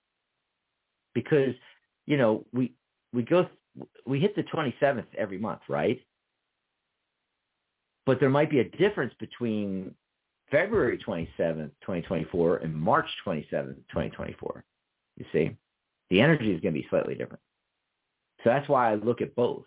because, 1.13 1.55
you 2.05 2.17
know, 2.17 2.45
we, 2.53 2.73
we 3.13 3.23
go, 3.23 3.49
we 4.05 4.19
hit 4.19 4.35
the 4.35 4.43
27th 4.43 5.07
every 5.17 5.37
month, 5.37 5.61
right? 5.67 5.99
But 8.05 8.19
there 8.19 8.29
might 8.29 8.49
be 8.49 8.59
a 8.59 8.69
difference 8.69 9.13
between 9.19 9.93
February 10.51 10.97
27th, 10.97 11.71
2024 11.81 12.57
and 12.57 12.75
March 12.75 13.07
27th, 13.25 13.75
2024. 13.89 14.63
You 15.17 15.25
see, 15.33 15.55
the 16.09 16.21
energy 16.21 16.51
is 16.51 16.61
going 16.61 16.73
to 16.73 16.81
be 16.81 16.87
slightly 16.89 17.15
different. 17.15 17.41
So 18.43 18.49
that's 18.49 18.69
why 18.69 18.91
I 18.91 18.95
look 18.95 19.21
at 19.21 19.35
both. 19.35 19.65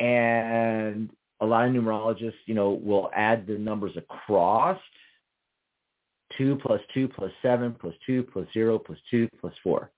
And 0.00 1.10
a 1.40 1.46
lot 1.46 1.66
of 1.68 1.72
numerologists, 1.74 2.34
you 2.46 2.54
know, 2.54 2.70
will 2.72 3.10
add 3.14 3.46
the 3.46 3.58
numbers 3.58 3.96
across. 3.96 4.78
2 6.38 6.56
plus 6.56 6.80
2 6.94 7.08
plus 7.08 7.30
7 7.42 7.76
plus 7.80 7.94
2 8.06 8.24
plus 8.24 8.46
0 8.52 8.78
plus 8.78 8.98
2 9.10 9.28
plus 9.40 9.54
4. 9.62 9.90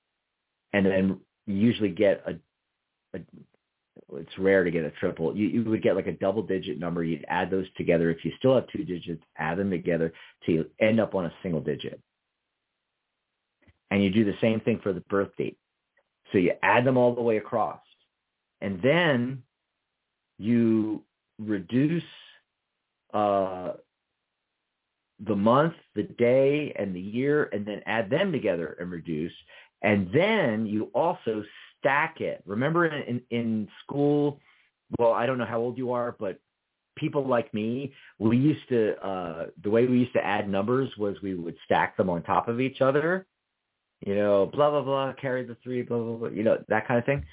and 0.74 0.84
then 0.84 1.20
usually 1.46 1.88
get 1.88 2.22
a, 2.26 2.36
a 3.16 3.20
it's 4.14 4.38
rare 4.38 4.62
to 4.62 4.70
get 4.70 4.84
a 4.84 4.90
triple. 4.92 5.36
You, 5.36 5.48
you 5.48 5.64
would 5.64 5.82
get 5.82 5.96
like 5.96 6.06
a 6.06 6.12
double 6.12 6.42
digit 6.42 6.78
number. 6.78 7.02
You'd 7.02 7.24
add 7.28 7.50
those 7.50 7.66
together. 7.76 8.10
If 8.10 8.24
you 8.24 8.32
still 8.38 8.54
have 8.54 8.68
two 8.68 8.84
digits, 8.84 9.22
add 9.36 9.58
them 9.58 9.70
together 9.70 10.12
to 10.46 10.64
end 10.80 11.00
up 11.00 11.14
on 11.14 11.26
a 11.26 11.32
single 11.42 11.60
digit. 11.60 12.00
And 13.90 14.02
you 14.02 14.10
do 14.10 14.24
the 14.24 14.36
same 14.40 14.60
thing 14.60 14.80
for 14.82 14.92
the 14.92 15.00
birth 15.00 15.30
date. 15.36 15.58
So 16.32 16.38
you 16.38 16.52
add 16.62 16.84
them 16.84 16.96
all 16.96 17.14
the 17.14 17.22
way 17.22 17.36
across. 17.36 17.80
And 18.60 18.80
then 18.82 19.42
you 20.38 21.02
reduce 21.38 22.02
uh, 23.12 23.72
the 25.20 25.36
month, 25.36 25.74
the 25.94 26.02
day, 26.02 26.74
and 26.78 26.94
the 26.94 27.00
year, 27.00 27.48
and 27.52 27.64
then 27.66 27.82
add 27.86 28.10
them 28.10 28.32
together 28.32 28.76
and 28.80 28.90
reduce. 28.90 29.32
And 29.82 30.10
then 30.12 30.66
you 30.66 30.90
also 30.94 31.44
stack 31.78 32.20
it. 32.20 32.42
Remember 32.46 32.86
in, 32.86 33.20
in, 33.30 33.68
school, 33.82 34.40
well, 34.98 35.12
I 35.12 35.26
don't 35.26 35.38
know 35.38 35.46
how 35.46 35.58
old 35.58 35.78
you 35.78 35.92
are, 35.92 36.16
but 36.18 36.38
people 36.96 37.26
like 37.26 37.52
me, 37.52 37.92
we 38.18 38.36
used 38.36 38.68
to, 38.68 38.96
uh, 39.06 39.46
the 39.62 39.70
way 39.70 39.86
we 39.86 39.98
used 39.98 40.14
to 40.14 40.24
add 40.24 40.48
numbers 40.48 40.90
was 40.98 41.16
we 41.22 41.34
would 41.34 41.56
stack 41.64 41.96
them 41.96 42.08
on 42.08 42.22
top 42.22 42.48
of 42.48 42.60
each 42.60 42.80
other. 42.80 43.26
You 44.00 44.14
know, 44.14 44.50
blah, 44.52 44.70
blah, 44.70 44.82
blah, 44.82 45.12
carry 45.14 45.44
the 45.44 45.56
three, 45.62 45.82
blah, 45.82 45.98
blah, 45.98 46.16
blah, 46.16 46.28
you 46.28 46.42
know, 46.42 46.58
that 46.68 46.86
kind 46.86 46.98
of 46.98 47.06
thing. 47.06 47.24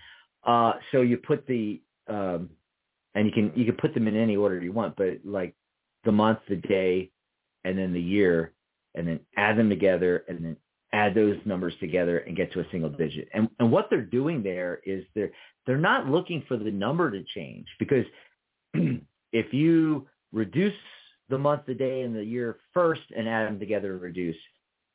Uh, 0.46 0.74
so 0.92 1.02
you 1.02 1.18
put 1.18 1.46
the, 1.48 1.82
um, 2.08 2.50
and 3.16 3.26
you 3.26 3.32
can, 3.32 3.52
you 3.56 3.66
can 3.66 3.76
put 3.76 3.94
them 3.94 4.08
in 4.08 4.16
any 4.16 4.36
order 4.36 4.60
you 4.60 4.72
want, 4.72 4.96
but 4.96 5.20
like 5.24 5.56
the 6.04 6.12
month, 6.12 6.40
the 6.50 6.56
day, 6.56 7.12
and 7.64 7.78
then 7.78 7.94
the 7.94 8.02
year, 8.02 8.54
and 8.96 9.08
then 9.08 9.20
add 9.38 9.58
them 9.58 9.70
together 9.70 10.24
and 10.28 10.44
then 10.44 10.58
add 10.94 11.16
those 11.16 11.38
numbers 11.46 11.74
together 11.80 12.20
and 12.20 12.38
get 12.38 12.54
to 12.54 12.60
a 12.60 12.66
single 12.72 12.90
digit. 12.90 13.28
And, 13.34 13.50
and 13.60 13.72
what 13.72 13.90
they're 13.90 14.02
doing 14.02 14.44
there 14.44 14.80
is 14.86 15.04
they're, 15.16 15.32
they're 15.66 15.78
not 15.78 16.08
looking 16.08 16.44
for 16.48 16.56
the 16.56 16.72
number 16.72 17.10
to 17.12 17.24
change 17.36 17.68
because 17.80 18.06
if 19.34 19.54
you 19.54 20.08
reduce 20.32 20.74
the 21.30 21.38
month, 21.38 21.64
the 21.66 21.74
day, 21.74 22.02
and 22.02 22.16
the 22.16 22.24
year 22.24 22.58
first 22.74 23.02
and 23.16 23.28
add 23.28 23.48
them 23.48 23.60
together 23.60 23.94
and 23.94 24.02
reduce, 24.02 24.36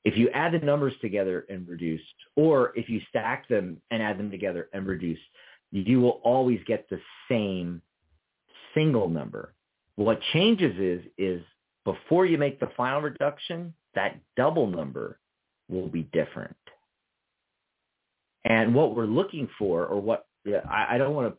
if 0.04 0.16
you 0.16 0.30
add 0.30 0.52
the 0.52 0.58
numbers 0.64 0.94
together 1.00 1.44
and 1.50 1.68
reduce, 1.68 2.00
or 2.36 2.72
if 2.76 2.88
you 2.88 3.00
stack 3.08 3.48
them 3.48 3.78
and 3.90 4.00
add 4.00 4.18
them 4.18 4.30
together 4.30 4.68
and 4.72 4.86
reduce, 4.86 5.18
you 5.72 6.00
will 6.00 6.20
always 6.22 6.60
get 6.66 6.88
the 6.88 7.00
same 7.28 7.82
single 8.72 9.08
number. 9.08 9.52
What 9.96 10.20
changes 10.32 10.78
is, 10.78 11.10
is 11.18 11.42
before 11.84 12.24
you 12.24 12.38
make 12.38 12.60
the 12.60 12.70
final 12.76 13.00
reduction, 13.00 13.74
that 13.94 14.20
double 14.36 14.68
number 14.68 15.18
will 15.68 15.88
be 15.88 16.02
different. 16.12 16.56
And 18.44 18.74
what 18.74 18.94
we're 18.94 19.06
looking 19.06 19.48
for, 19.58 19.86
or 19.86 20.00
what 20.00 20.26
I, 20.68 20.94
I 20.94 20.98
don't 20.98 21.14
want 21.14 21.32
to 21.32 21.38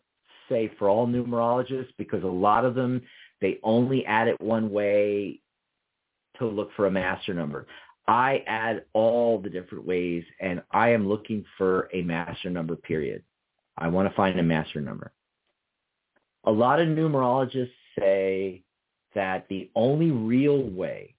say 0.53 0.71
for 0.77 0.89
all 0.89 1.07
numerologists, 1.07 1.93
because 1.97 2.23
a 2.23 2.27
lot 2.27 2.65
of 2.65 2.75
them, 2.75 3.01
they 3.41 3.59
only 3.63 4.05
add 4.05 4.27
it 4.27 4.39
one 4.41 4.71
way 4.71 5.39
to 6.37 6.47
look 6.47 6.69
for 6.75 6.87
a 6.87 6.91
master 6.91 7.33
number. 7.33 7.67
I 8.07 8.43
add 8.47 8.85
all 8.93 9.39
the 9.39 9.49
different 9.49 9.85
ways, 9.85 10.23
and 10.39 10.63
I 10.71 10.89
am 10.89 11.07
looking 11.07 11.45
for 11.57 11.89
a 11.93 12.01
master 12.01 12.49
number, 12.49 12.75
period. 12.75 13.23
I 13.77 13.87
want 13.87 14.09
to 14.09 14.15
find 14.15 14.39
a 14.39 14.43
master 14.43 14.81
number. 14.81 15.11
A 16.45 16.51
lot 16.51 16.79
of 16.79 16.87
numerologists 16.87 17.69
say 17.97 18.63
that 19.13 19.45
the 19.49 19.69
only 19.75 20.11
real 20.11 20.63
way 20.63 21.15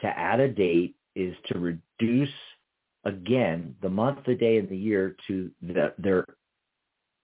to 0.00 0.06
add 0.06 0.40
a 0.40 0.48
date 0.48 0.94
is 1.14 1.34
to 1.46 1.58
reduce 1.58 2.34
again 3.04 3.76
the 3.82 3.88
month, 3.88 4.20
the 4.26 4.34
day, 4.34 4.58
and 4.58 4.68
the 4.68 4.76
year 4.76 5.16
to 5.28 5.50
the, 5.62 5.94
their 5.98 6.26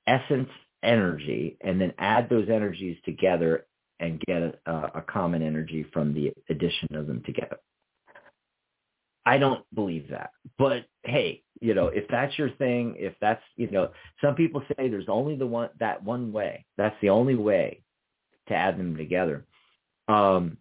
essence 0.06 0.50
energy, 0.82 1.56
and 1.60 1.80
then 1.80 1.92
add 1.98 2.28
those 2.28 2.48
energies 2.48 2.96
together 3.04 3.66
and 3.98 4.20
get 4.20 4.60
a, 4.66 4.72
a 4.94 5.04
common 5.06 5.42
energy 5.42 5.84
from 5.92 6.14
the 6.14 6.32
addition 6.48 6.94
of 6.94 7.06
them 7.06 7.22
together. 7.24 7.58
I 9.26 9.38
don't 9.38 9.64
believe 9.74 10.08
that. 10.10 10.30
But 10.58 10.86
hey, 11.04 11.42
you 11.60 11.74
know, 11.74 11.88
if 11.88 12.08
that's 12.08 12.36
your 12.38 12.50
thing, 12.50 12.96
if 12.98 13.14
that's, 13.20 13.42
you 13.56 13.70
know, 13.70 13.90
some 14.22 14.34
people 14.34 14.62
say 14.68 14.88
there's 14.88 15.08
only 15.08 15.36
the 15.36 15.46
one 15.46 15.68
that 15.78 16.02
one 16.02 16.32
way. 16.32 16.64
That's 16.78 16.96
the 17.02 17.10
only 17.10 17.34
way 17.34 17.82
to 18.48 18.54
add 18.54 18.78
them 18.78 18.96
together. 18.96 19.44
Um, 20.08 20.56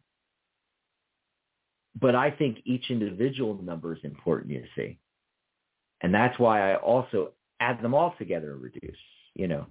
but 2.00 2.16
I 2.16 2.32
think 2.32 2.60
each 2.66 2.90
individual 2.90 3.62
number 3.62 3.94
is 3.94 4.04
important, 4.04 4.52
you 4.52 4.64
see. 4.76 4.98
And 6.02 6.14
that's 6.14 6.38
why 6.40 6.72
I 6.72 6.76
also 6.76 7.32
add 7.60 7.82
them 7.82 7.94
all 7.94 8.16
together 8.18 8.54
and 8.54 8.62
reduce, 8.62 8.98
you 9.36 9.48
know. 9.48 9.66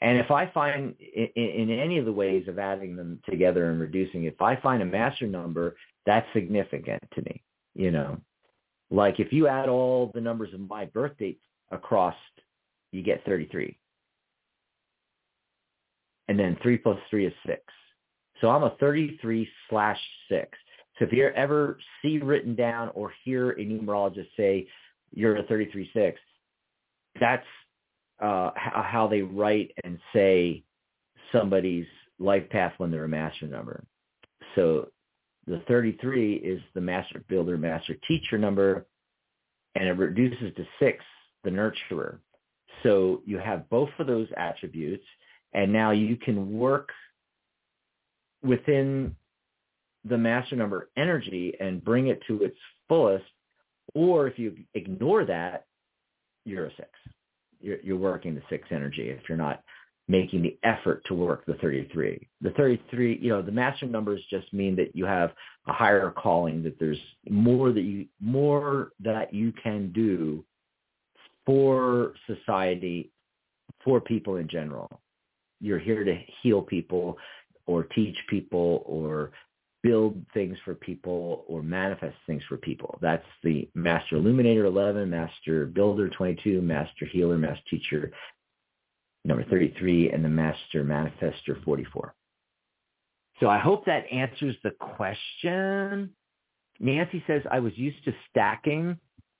And 0.00 0.18
if 0.18 0.30
I 0.30 0.46
find 0.50 0.94
in, 1.00 1.28
in 1.34 1.70
any 1.70 1.98
of 1.98 2.04
the 2.04 2.12
ways 2.12 2.46
of 2.48 2.58
adding 2.58 2.96
them 2.96 3.20
together 3.28 3.70
and 3.70 3.80
reducing, 3.80 4.24
if 4.24 4.40
I 4.40 4.56
find 4.56 4.82
a 4.82 4.86
master 4.86 5.26
number, 5.26 5.76
that's 6.06 6.26
significant 6.32 7.02
to 7.14 7.22
me, 7.22 7.42
you 7.74 7.90
know. 7.90 8.18
Like 8.90 9.20
if 9.20 9.32
you 9.32 9.48
add 9.48 9.68
all 9.68 10.10
the 10.14 10.20
numbers 10.20 10.54
of 10.54 10.60
my 10.60 10.86
birth 10.86 11.16
date 11.18 11.40
across, 11.70 12.14
you 12.92 13.02
get 13.02 13.24
33. 13.24 13.76
And 16.28 16.38
then 16.38 16.56
3 16.62 16.78
plus 16.78 16.98
3 17.10 17.26
is 17.26 17.32
6. 17.46 17.60
So 18.40 18.50
I'm 18.50 18.62
a 18.62 18.76
33 18.78 19.48
slash 19.68 19.98
6. 20.30 20.46
So 20.98 21.04
if 21.04 21.12
you 21.12 21.28
ever 21.28 21.78
see 22.02 22.18
written 22.18 22.54
down 22.54 22.90
or 22.94 23.12
hear 23.24 23.50
a 23.50 23.64
numerologist 23.64 24.28
say 24.36 24.66
you're 25.12 25.36
a 25.36 25.44
33-6, 25.44 26.14
that's 27.20 27.46
uh, 28.20 28.50
how 28.56 29.06
they 29.08 29.22
write 29.22 29.70
and 29.84 29.98
say 30.12 30.62
somebody's 31.32 31.86
life 32.18 32.48
path 32.50 32.72
when 32.78 32.90
they're 32.90 33.04
a 33.04 33.08
master 33.08 33.46
number. 33.46 33.84
So 34.54 34.88
the 35.46 35.62
33 35.68 36.34
is 36.34 36.60
the 36.74 36.80
master 36.80 37.22
builder, 37.28 37.56
master 37.56 37.96
teacher 38.06 38.38
number, 38.38 38.86
and 39.74 39.88
it 39.88 39.92
reduces 39.92 40.54
to 40.56 40.66
6, 40.80 41.04
the 41.44 41.50
nurturer. 41.50 42.18
So 42.82 43.22
you 43.24 43.38
have 43.38 43.68
both 43.70 43.90
of 43.98 44.06
those 44.06 44.28
attributes, 44.36 45.04
and 45.52 45.72
now 45.72 45.92
you 45.92 46.16
can 46.16 46.58
work 46.58 46.90
within 48.42 49.14
the 50.04 50.18
master 50.18 50.56
number 50.56 50.88
energy 50.96 51.54
and 51.60 51.84
bring 51.84 52.08
it 52.08 52.20
to 52.26 52.42
its 52.42 52.56
fullest. 52.88 53.24
Or 53.94 54.28
if 54.28 54.38
you 54.38 54.56
ignore 54.74 55.24
that, 55.24 55.66
you're 56.44 56.66
a 56.66 56.74
six. 56.76 56.88
You're, 57.60 57.80
you're 57.82 57.96
working 57.96 58.34
the 58.34 58.42
six 58.48 58.68
energy 58.70 59.08
if 59.10 59.20
you're 59.28 59.38
not 59.38 59.62
making 60.08 60.42
the 60.42 60.56
effort 60.62 61.02
to 61.06 61.14
work 61.14 61.44
the 61.46 61.54
33. 61.54 62.26
The 62.40 62.50
33, 62.50 63.18
you 63.20 63.28
know, 63.28 63.42
the 63.42 63.52
master 63.52 63.86
numbers 63.86 64.22
just 64.30 64.52
mean 64.54 64.74
that 64.76 64.96
you 64.96 65.04
have 65.04 65.32
a 65.66 65.72
higher 65.72 66.10
calling, 66.10 66.62
that 66.62 66.78
there's 66.80 66.98
more 67.28 67.72
that 67.72 67.82
you, 67.82 68.06
more 68.20 68.92
that 69.00 69.34
you 69.34 69.52
can 69.62 69.92
do 69.92 70.44
for 71.44 72.14
society, 72.26 73.10
for 73.84 74.00
people 74.00 74.36
in 74.36 74.48
general. 74.48 75.00
You're 75.60 75.78
here 75.78 76.04
to 76.04 76.18
heal 76.42 76.62
people 76.62 77.18
or 77.66 77.84
teach 77.84 78.16
people 78.30 78.82
or 78.86 79.32
build 79.82 80.24
things 80.34 80.56
for 80.64 80.74
people 80.74 81.44
or 81.46 81.62
manifest 81.62 82.16
things 82.26 82.42
for 82.48 82.56
people. 82.56 82.98
That's 83.00 83.24
the 83.44 83.68
Master 83.74 84.16
Illuminator 84.16 84.64
11, 84.64 85.08
Master 85.08 85.66
Builder 85.66 86.08
22, 86.08 86.60
Master 86.60 87.06
Healer, 87.06 87.38
Master 87.38 87.62
Teacher 87.70 88.10
number 89.24 89.44
33, 89.44 90.10
and 90.10 90.24
the 90.24 90.28
Master 90.28 90.84
Manifester 90.84 91.62
44. 91.64 92.14
So 93.40 93.48
I 93.48 93.58
hope 93.58 93.84
that 93.86 94.10
answers 94.10 94.56
the 94.64 94.70
question. 94.70 96.10
Nancy 96.80 97.22
says, 97.26 97.42
I 97.50 97.60
was 97.60 97.76
used 97.76 98.04
to 98.04 98.14
stacking 98.30 98.96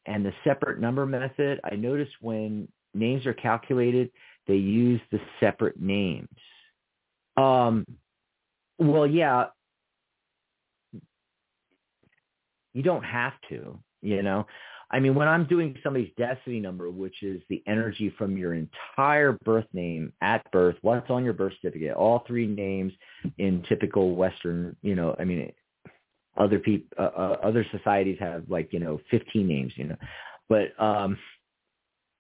and 0.07 0.25
the 0.25 0.33
separate 0.45 0.81
number 0.81 1.07
method. 1.07 1.61
I 1.65 1.77
noticed 1.77 2.13
when 2.21 2.69
names 2.95 3.27
are 3.27 3.35
calculated, 3.35 4.11
they 4.47 4.57
use 4.57 5.01
the 5.11 5.21
separate 5.41 5.81
names. 5.81 6.29
Um, 7.37 7.85
well, 8.79 9.07
yeah, 9.07 9.47
You 12.79 12.85
don't 12.85 13.03
have 13.03 13.33
to, 13.49 13.77
you 14.03 14.23
know. 14.23 14.47
I 14.93 15.01
mean, 15.01 15.17
when 15.17 15.27
I'm 15.27 15.47
doing 15.47 15.75
somebody's 15.83 16.13
destiny 16.17 16.61
number, 16.61 16.89
which 16.93 17.25
is 17.25 17.43
the 17.49 17.61
energy 17.67 18.15
from 18.17 18.37
your 18.37 18.55
entire 18.55 19.33
birth 19.45 19.65
name 19.73 20.13
at 20.23 20.49
birth, 20.53 20.77
what's 20.83 21.11
on 21.11 21.25
your 21.25 21.33
birth 21.33 21.55
certificate, 21.61 21.97
all 21.97 22.23
three 22.25 22.47
names 22.47 22.93
in 23.39 23.65
typical 23.69 24.15
Western, 24.15 24.77
you 24.81 24.95
know, 24.95 25.17
I 25.19 25.25
mean, 25.25 25.51
other 26.37 26.61
people, 26.61 26.87
uh, 26.97 27.11
uh, 27.19 27.37
other 27.43 27.67
societies 27.77 28.19
have 28.21 28.45
like, 28.49 28.73
you 28.73 28.79
know, 28.79 29.01
15 29.11 29.45
names, 29.45 29.73
you 29.75 29.89
know, 29.89 29.97
but, 30.49 30.81
um, 30.81 31.19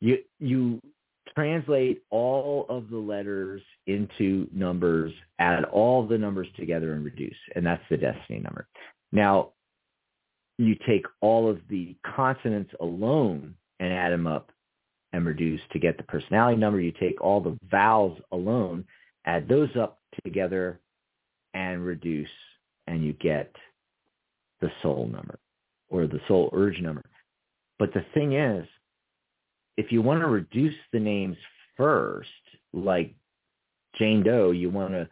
you, 0.00 0.18
you 0.40 0.82
translate 1.36 2.02
all 2.10 2.66
of 2.68 2.90
the 2.90 2.98
letters 2.98 3.62
into 3.86 4.48
numbers, 4.52 5.12
add 5.38 5.62
all 5.66 6.04
the 6.04 6.18
numbers 6.18 6.48
together 6.56 6.94
and 6.94 7.04
reduce. 7.04 7.36
And 7.54 7.64
that's 7.64 7.84
the 7.88 7.96
destiny 7.96 8.40
number. 8.40 8.66
Now, 9.12 9.52
you 10.58 10.76
take 10.86 11.06
all 11.20 11.48
of 11.48 11.60
the 11.70 11.96
consonants 12.04 12.72
alone 12.80 13.54
and 13.80 13.92
add 13.92 14.12
them 14.12 14.26
up 14.26 14.50
and 15.12 15.24
reduce 15.24 15.60
to 15.72 15.78
get 15.78 15.96
the 15.96 16.02
personality 16.02 16.58
number. 16.58 16.80
You 16.80 16.92
take 16.92 17.20
all 17.20 17.40
the 17.40 17.56
vowels 17.70 18.18
alone, 18.32 18.84
add 19.24 19.48
those 19.48 19.70
up 19.80 19.98
together 20.24 20.80
and 21.54 21.84
reduce, 21.84 22.28
and 22.86 23.04
you 23.04 23.12
get 23.14 23.54
the 24.60 24.70
soul 24.82 25.08
number 25.10 25.38
or 25.88 26.06
the 26.06 26.20
soul 26.26 26.50
urge 26.52 26.80
number. 26.80 27.04
But 27.78 27.94
the 27.94 28.04
thing 28.12 28.34
is, 28.34 28.66
if 29.76 29.92
you 29.92 30.02
want 30.02 30.20
to 30.20 30.26
reduce 30.26 30.74
the 30.92 30.98
names 30.98 31.36
first, 31.76 32.28
like 32.72 33.14
Jane 33.96 34.24
Doe, 34.24 34.50
you 34.50 34.68
want 34.68 34.92
to 34.92 35.08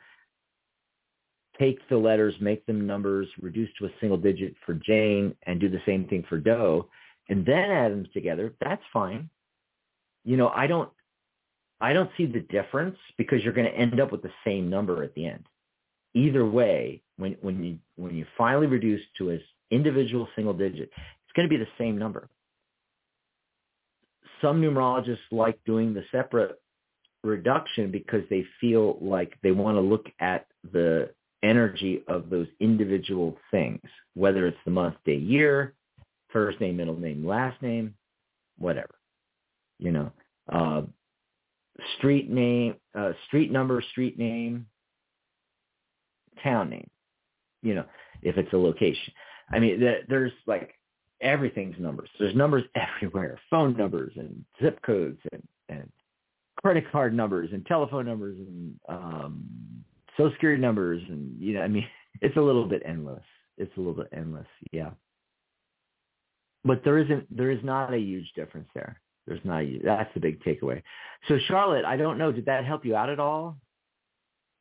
take 1.58 1.78
the 1.88 1.96
letters, 1.96 2.34
make 2.40 2.64
them 2.66 2.86
numbers, 2.86 3.28
reduce 3.40 3.70
to 3.78 3.86
a 3.86 3.90
single 4.00 4.18
digit 4.18 4.54
for 4.64 4.74
Jane, 4.74 5.34
and 5.44 5.60
do 5.60 5.68
the 5.68 5.82
same 5.86 6.06
thing 6.06 6.24
for 6.28 6.38
Doe, 6.38 6.88
and 7.28 7.44
then 7.44 7.70
add 7.70 7.92
them 7.92 8.06
together, 8.12 8.54
that's 8.60 8.82
fine. 8.92 9.28
You 10.24 10.36
know, 10.36 10.48
I 10.48 10.66
don't 10.66 10.90
I 11.80 11.92
don't 11.92 12.10
see 12.16 12.26
the 12.26 12.40
difference 12.40 12.96
because 13.18 13.42
you're 13.42 13.52
going 13.52 13.70
to 13.70 13.78
end 13.78 14.00
up 14.00 14.10
with 14.10 14.22
the 14.22 14.32
same 14.44 14.70
number 14.70 15.02
at 15.04 15.14
the 15.14 15.26
end. 15.26 15.46
Either 16.14 16.46
way, 16.46 17.02
when 17.16 17.36
when 17.42 17.62
you 17.62 17.78
when 17.96 18.14
you 18.14 18.26
finally 18.36 18.66
reduce 18.66 19.02
to 19.18 19.30
an 19.30 19.40
individual 19.70 20.26
single 20.34 20.54
digit, 20.54 20.90
it's 20.92 21.32
going 21.34 21.48
to 21.48 21.54
be 21.54 21.62
the 21.62 21.70
same 21.78 21.98
number 21.98 22.28
some 24.40 24.60
numerologists 24.60 25.18
like 25.30 25.58
doing 25.64 25.94
the 25.94 26.04
separate 26.12 26.60
reduction 27.24 27.90
because 27.90 28.22
they 28.30 28.44
feel 28.60 28.98
like 29.00 29.36
they 29.42 29.50
want 29.50 29.76
to 29.76 29.80
look 29.80 30.06
at 30.20 30.46
the 30.72 31.10
energy 31.42 32.02
of 32.08 32.30
those 32.30 32.46
individual 32.60 33.36
things, 33.50 33.80
whether 34.14 34.46
it's 34.46 34.58
the 34.64 34.70
month, 34.70 34.96
day, 35.04 35.16
year, 35.16 35.74
first 36.30 36.60
name, 36.60 36.76
middle 36.76 36.98
name, 36.98 37.26
last 37.26 37.60
name, 37.62 37.94
whatever. 38.58 38.94
You 39.78 39.92
know, 39.92 40.12
uh, 40.52 40.82
street 41.98 42.30
name, 42.30 42.76
uh, 42.98 43.12
street 43.26 43.50
number, 43.50 43.82
street 43.90 44.18
name, 44.18 44.66
town 46.42 46.70
name. 46.70 46.88
You 47.62 47.74
know, 47.74 47.84
if 48.22 48.36
it's 48.36 48.52
a 48.52 48.56
location. 48.56 49.12
I 49.50 49.58
mean, 49.58 49.80
there's 50.08 50.32
like 50.46 50.74
everything's 51.20 51.78
numbers. 51.78 52.08
There's 52.18 52.34
numbers 52.34 52.64
everywhere, 52.74 53.38
phone 53.50 53.76
numbers 53.76 54.12
and 54.16 54.44
zip 54.62 54.80
codes 54.82 55.18
and, 55.32 55.42
and 55.68 55.90
credit 56.62 56.90
card 56.90 57.14
numbers 57.14 57.50
and 57.52 57.64
telephone 57.66 58.06
numbers 58.06 58.38
and 58.38 58.74
um, 58.88 59.44
social 60.16 60.32
security 60.32 60.60
numbers. 60.60 61.02
And, 61.08 61.40
you 61.40 61.54
know, 61.54 61.62
I 61.62 61.68
mean, 61.68 61.86
it's 62.20 62.36
a 62.36 62.40
little 62.40 62.66
bit 62.66 62.82
endless. 62.84 63.22
It's 63.58 63.74
a 63.76 63.80
little 63.80 63.94
bit 63.94 64.08
endless. 64.12 64.46
Yeah. 64.72 64.90
But 66.64 66.82
there 66.84 66.98
isn't, 66.98 67.34
there 67.34 67.50
is 67.50 67.62
not 67.62 67.94
a 67.94 67.98
huge 67.98 68.32
difference 68.34 68.68
there. 68.74 69.00
There's 69.26 69.40
not, 69.44 69.62
a, 69.62 69.80
that's 69.84 70.12
the 70.14 70.20
big 70.20 70.42
takeaway. 70.42 70.82
So 71.28 71.38
Charlotte, 71.46 71.84
I 71.84 71.96
don't 71.96 72.18
know, 72.18 72.32
did 72.32 72.46
that 72.46 72.64
help 72.64 72.84
you 72.84 72.96
out 72.96 73.10
at 73.10 73.20
all? 73.20 73.56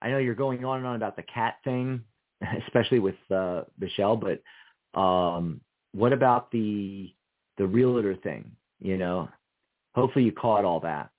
I 0.02 0.10
know 0.10 0.18
you're 0.18 0.36
going 0.36 0.64
on 0.66 0.78
and 0.78 0.88
on 0.88 0.96
about 0.96 1.16
the 1.16 1.24
cat 1.24 1.56
thing, 1.64 2.02
especially 2.68 3.00
with 3.00 3.16
uh, 3.34 3.64
Michelle, 3.80 4.18
but 4.18 4.42
um, 5.00 5.62
what 5.94 6.14
about 6.14 6.52
the 6.52 7.12
the 7.58 7.66
realtor 7.66 8.16
thing? 8.16 8.52
You 8.80 8.98
know, 8.98 9.30
hopefully 9.96 10.26
you 10.26 10.32
caught 10.32 10.66
all 10.66 10.82
that. 10.82 11.10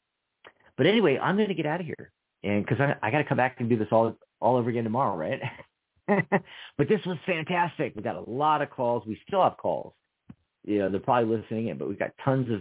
But 0.76 0.86
anyway, 0.86 1.18
I'm 1.18 1.36
going 1.36 1.48
to 1.48 1.54
get 1.54 1.66
out 1.66 1.80
of 1.80 1.86
here, 1.86 2.12
and 2.42 2.64
because 2.64 2.80
I, 2.80 2.94
I 3.02 3.10
got 3.10 3.18
to 3.18 3.24
come 3.24 3.38
back 3.38 3.56
and 3.58 3.68
do 3.68 3.76
this 3.76 3.88
all 3.90 4.16
all 4.40 4.56
over 4.56 4.70
again 4.70 4.84
tomorrow, 4.84 5.16
right? 5.16 5.40
but 6.78 6.88
this 6.88 7.00
was 7.04 7.18
fantastic. 7.26 7.94
We 7.96 8.02
got 8.02 8.16
a 8.16 8.30
lot 8.30 8.62
of 8.62 8.70
calls. 8.70 9.04
We 9.06 9.18
still 9.26 9.42
have 9.42 9.56
calls. 9.56 9.94
You 10.64 10.80
know, 10.80 10.90
they're 10.90 11.00
probably 11.00 11.36
listening 11.36 11.68
in, 11.68 11.78
but 11.78 11.88
we've 11.88 11.98
got 11.98 12.12
tons 12.24 12.50
of 12.50 12.60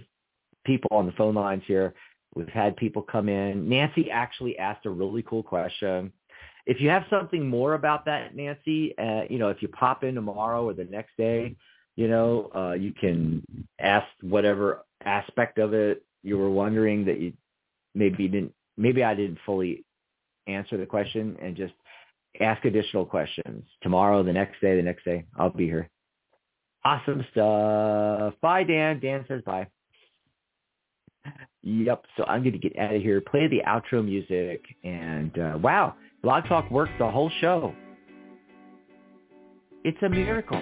people 0.65 0.89
on 0.91 1.05
the 1.05 1.11
phone 1.13 1.35
lines 1.35 1.63
here. 1.67 1.93
We've 2.35 2.49
had 2.49 2.75
people 2.75 3.01
come 3.01 3.29
in. 3.29 3.69
Nancy 3.69 4.11
actually 4.11 4.57
asked 4.57 4.85
a 4.85 4.89
really 4.89 5.23
cool 5.23 5.43
question. 5.43 6.11
If 6.65 6.81
you 6.81 6.89
have 6.89 7.03
something 7.09 7.47
more 7.47 7.75
about 7.75 8.05
that, 8.05 8.35
Nancy, 8.35 8.97
uh, 8.97 9.21
you 9.29 9.37
know, 9.37 9.49
if 9.49 9.61
you 9.61 9.67
pop 9.67 10.03
in 10.03 10.15
tomorrow 10.15 10.67
or 10.67 10.73
the 10.73 10.85
next 10.85 11.15
day, 11.17 11.55
you 11.95 12.07
know, 12.07 12.51
uh, 12.55 12.73
you 12.73 12.91
can 12.91 13.43
ask 13.79 14.07
whatever 14.21 14.83
aspect 15.03 15.59
of 15.59 15.73
it 15.73 16.03
you 16.23 16.37
were 16.37 16.49
wondering 16.49 17.05
that 17.05 17.19
you 17.19 17.33
maybe 17.93 18.27
didn't, 18.27 18.53
maybe 18.77 19.03
I 19.03 19.13
didn't 19.13 19.37
fully 19.45 19.84
answer 20.47 20.77
the 20.77 20.85
question 20.85 21.37
and 21.41 21.55
just 21.55 21.73
ask 22.39 22.63
additional 22.65 23.05
questions 23.05 23.63
tomorrow, 23.81 24.23
the 24.23 24.33
next 24.33 24.59
day, 24.61 24.75
the 24.75 24.81
next 24.81 25.05
day. 25.05 25.25
I'll 25.37 25.49
be 25.49 25.65
here. 25.65 25.89
Awesome 26.83 27.25
stuff. 27.31 28.33
Bye, 28.41 28.63
Dan. 28.63 28.99
Dan 28.99 29.25
says 29.27 29.41
bye. 29.45 29.67
Yep. 31.63 32.05
So 32.17 32.23
I'm 32.25 32.43
going 32.43 32.53
to 32.53 32.59
get 32.59 32.77
out 32.77 32.93
of 32.93 33.01
here, 33.01 33.21
play 33.21 33.47
the 33.47 33.61
outro 33.67 34.05
music, 34.05 34.63
and 34.83 35.37
uh, 35.39 35.57
wow, 35.57 35.95
Blog 36.21 36.45
Talk 36.45 36.69
worked 36.69 36.97
the 36.99 37.09
whole 37.09 37.31
show. 37.41 37.73
It's 39.83 39.97
a 40.03 40.09
miracle. 40.09 40.61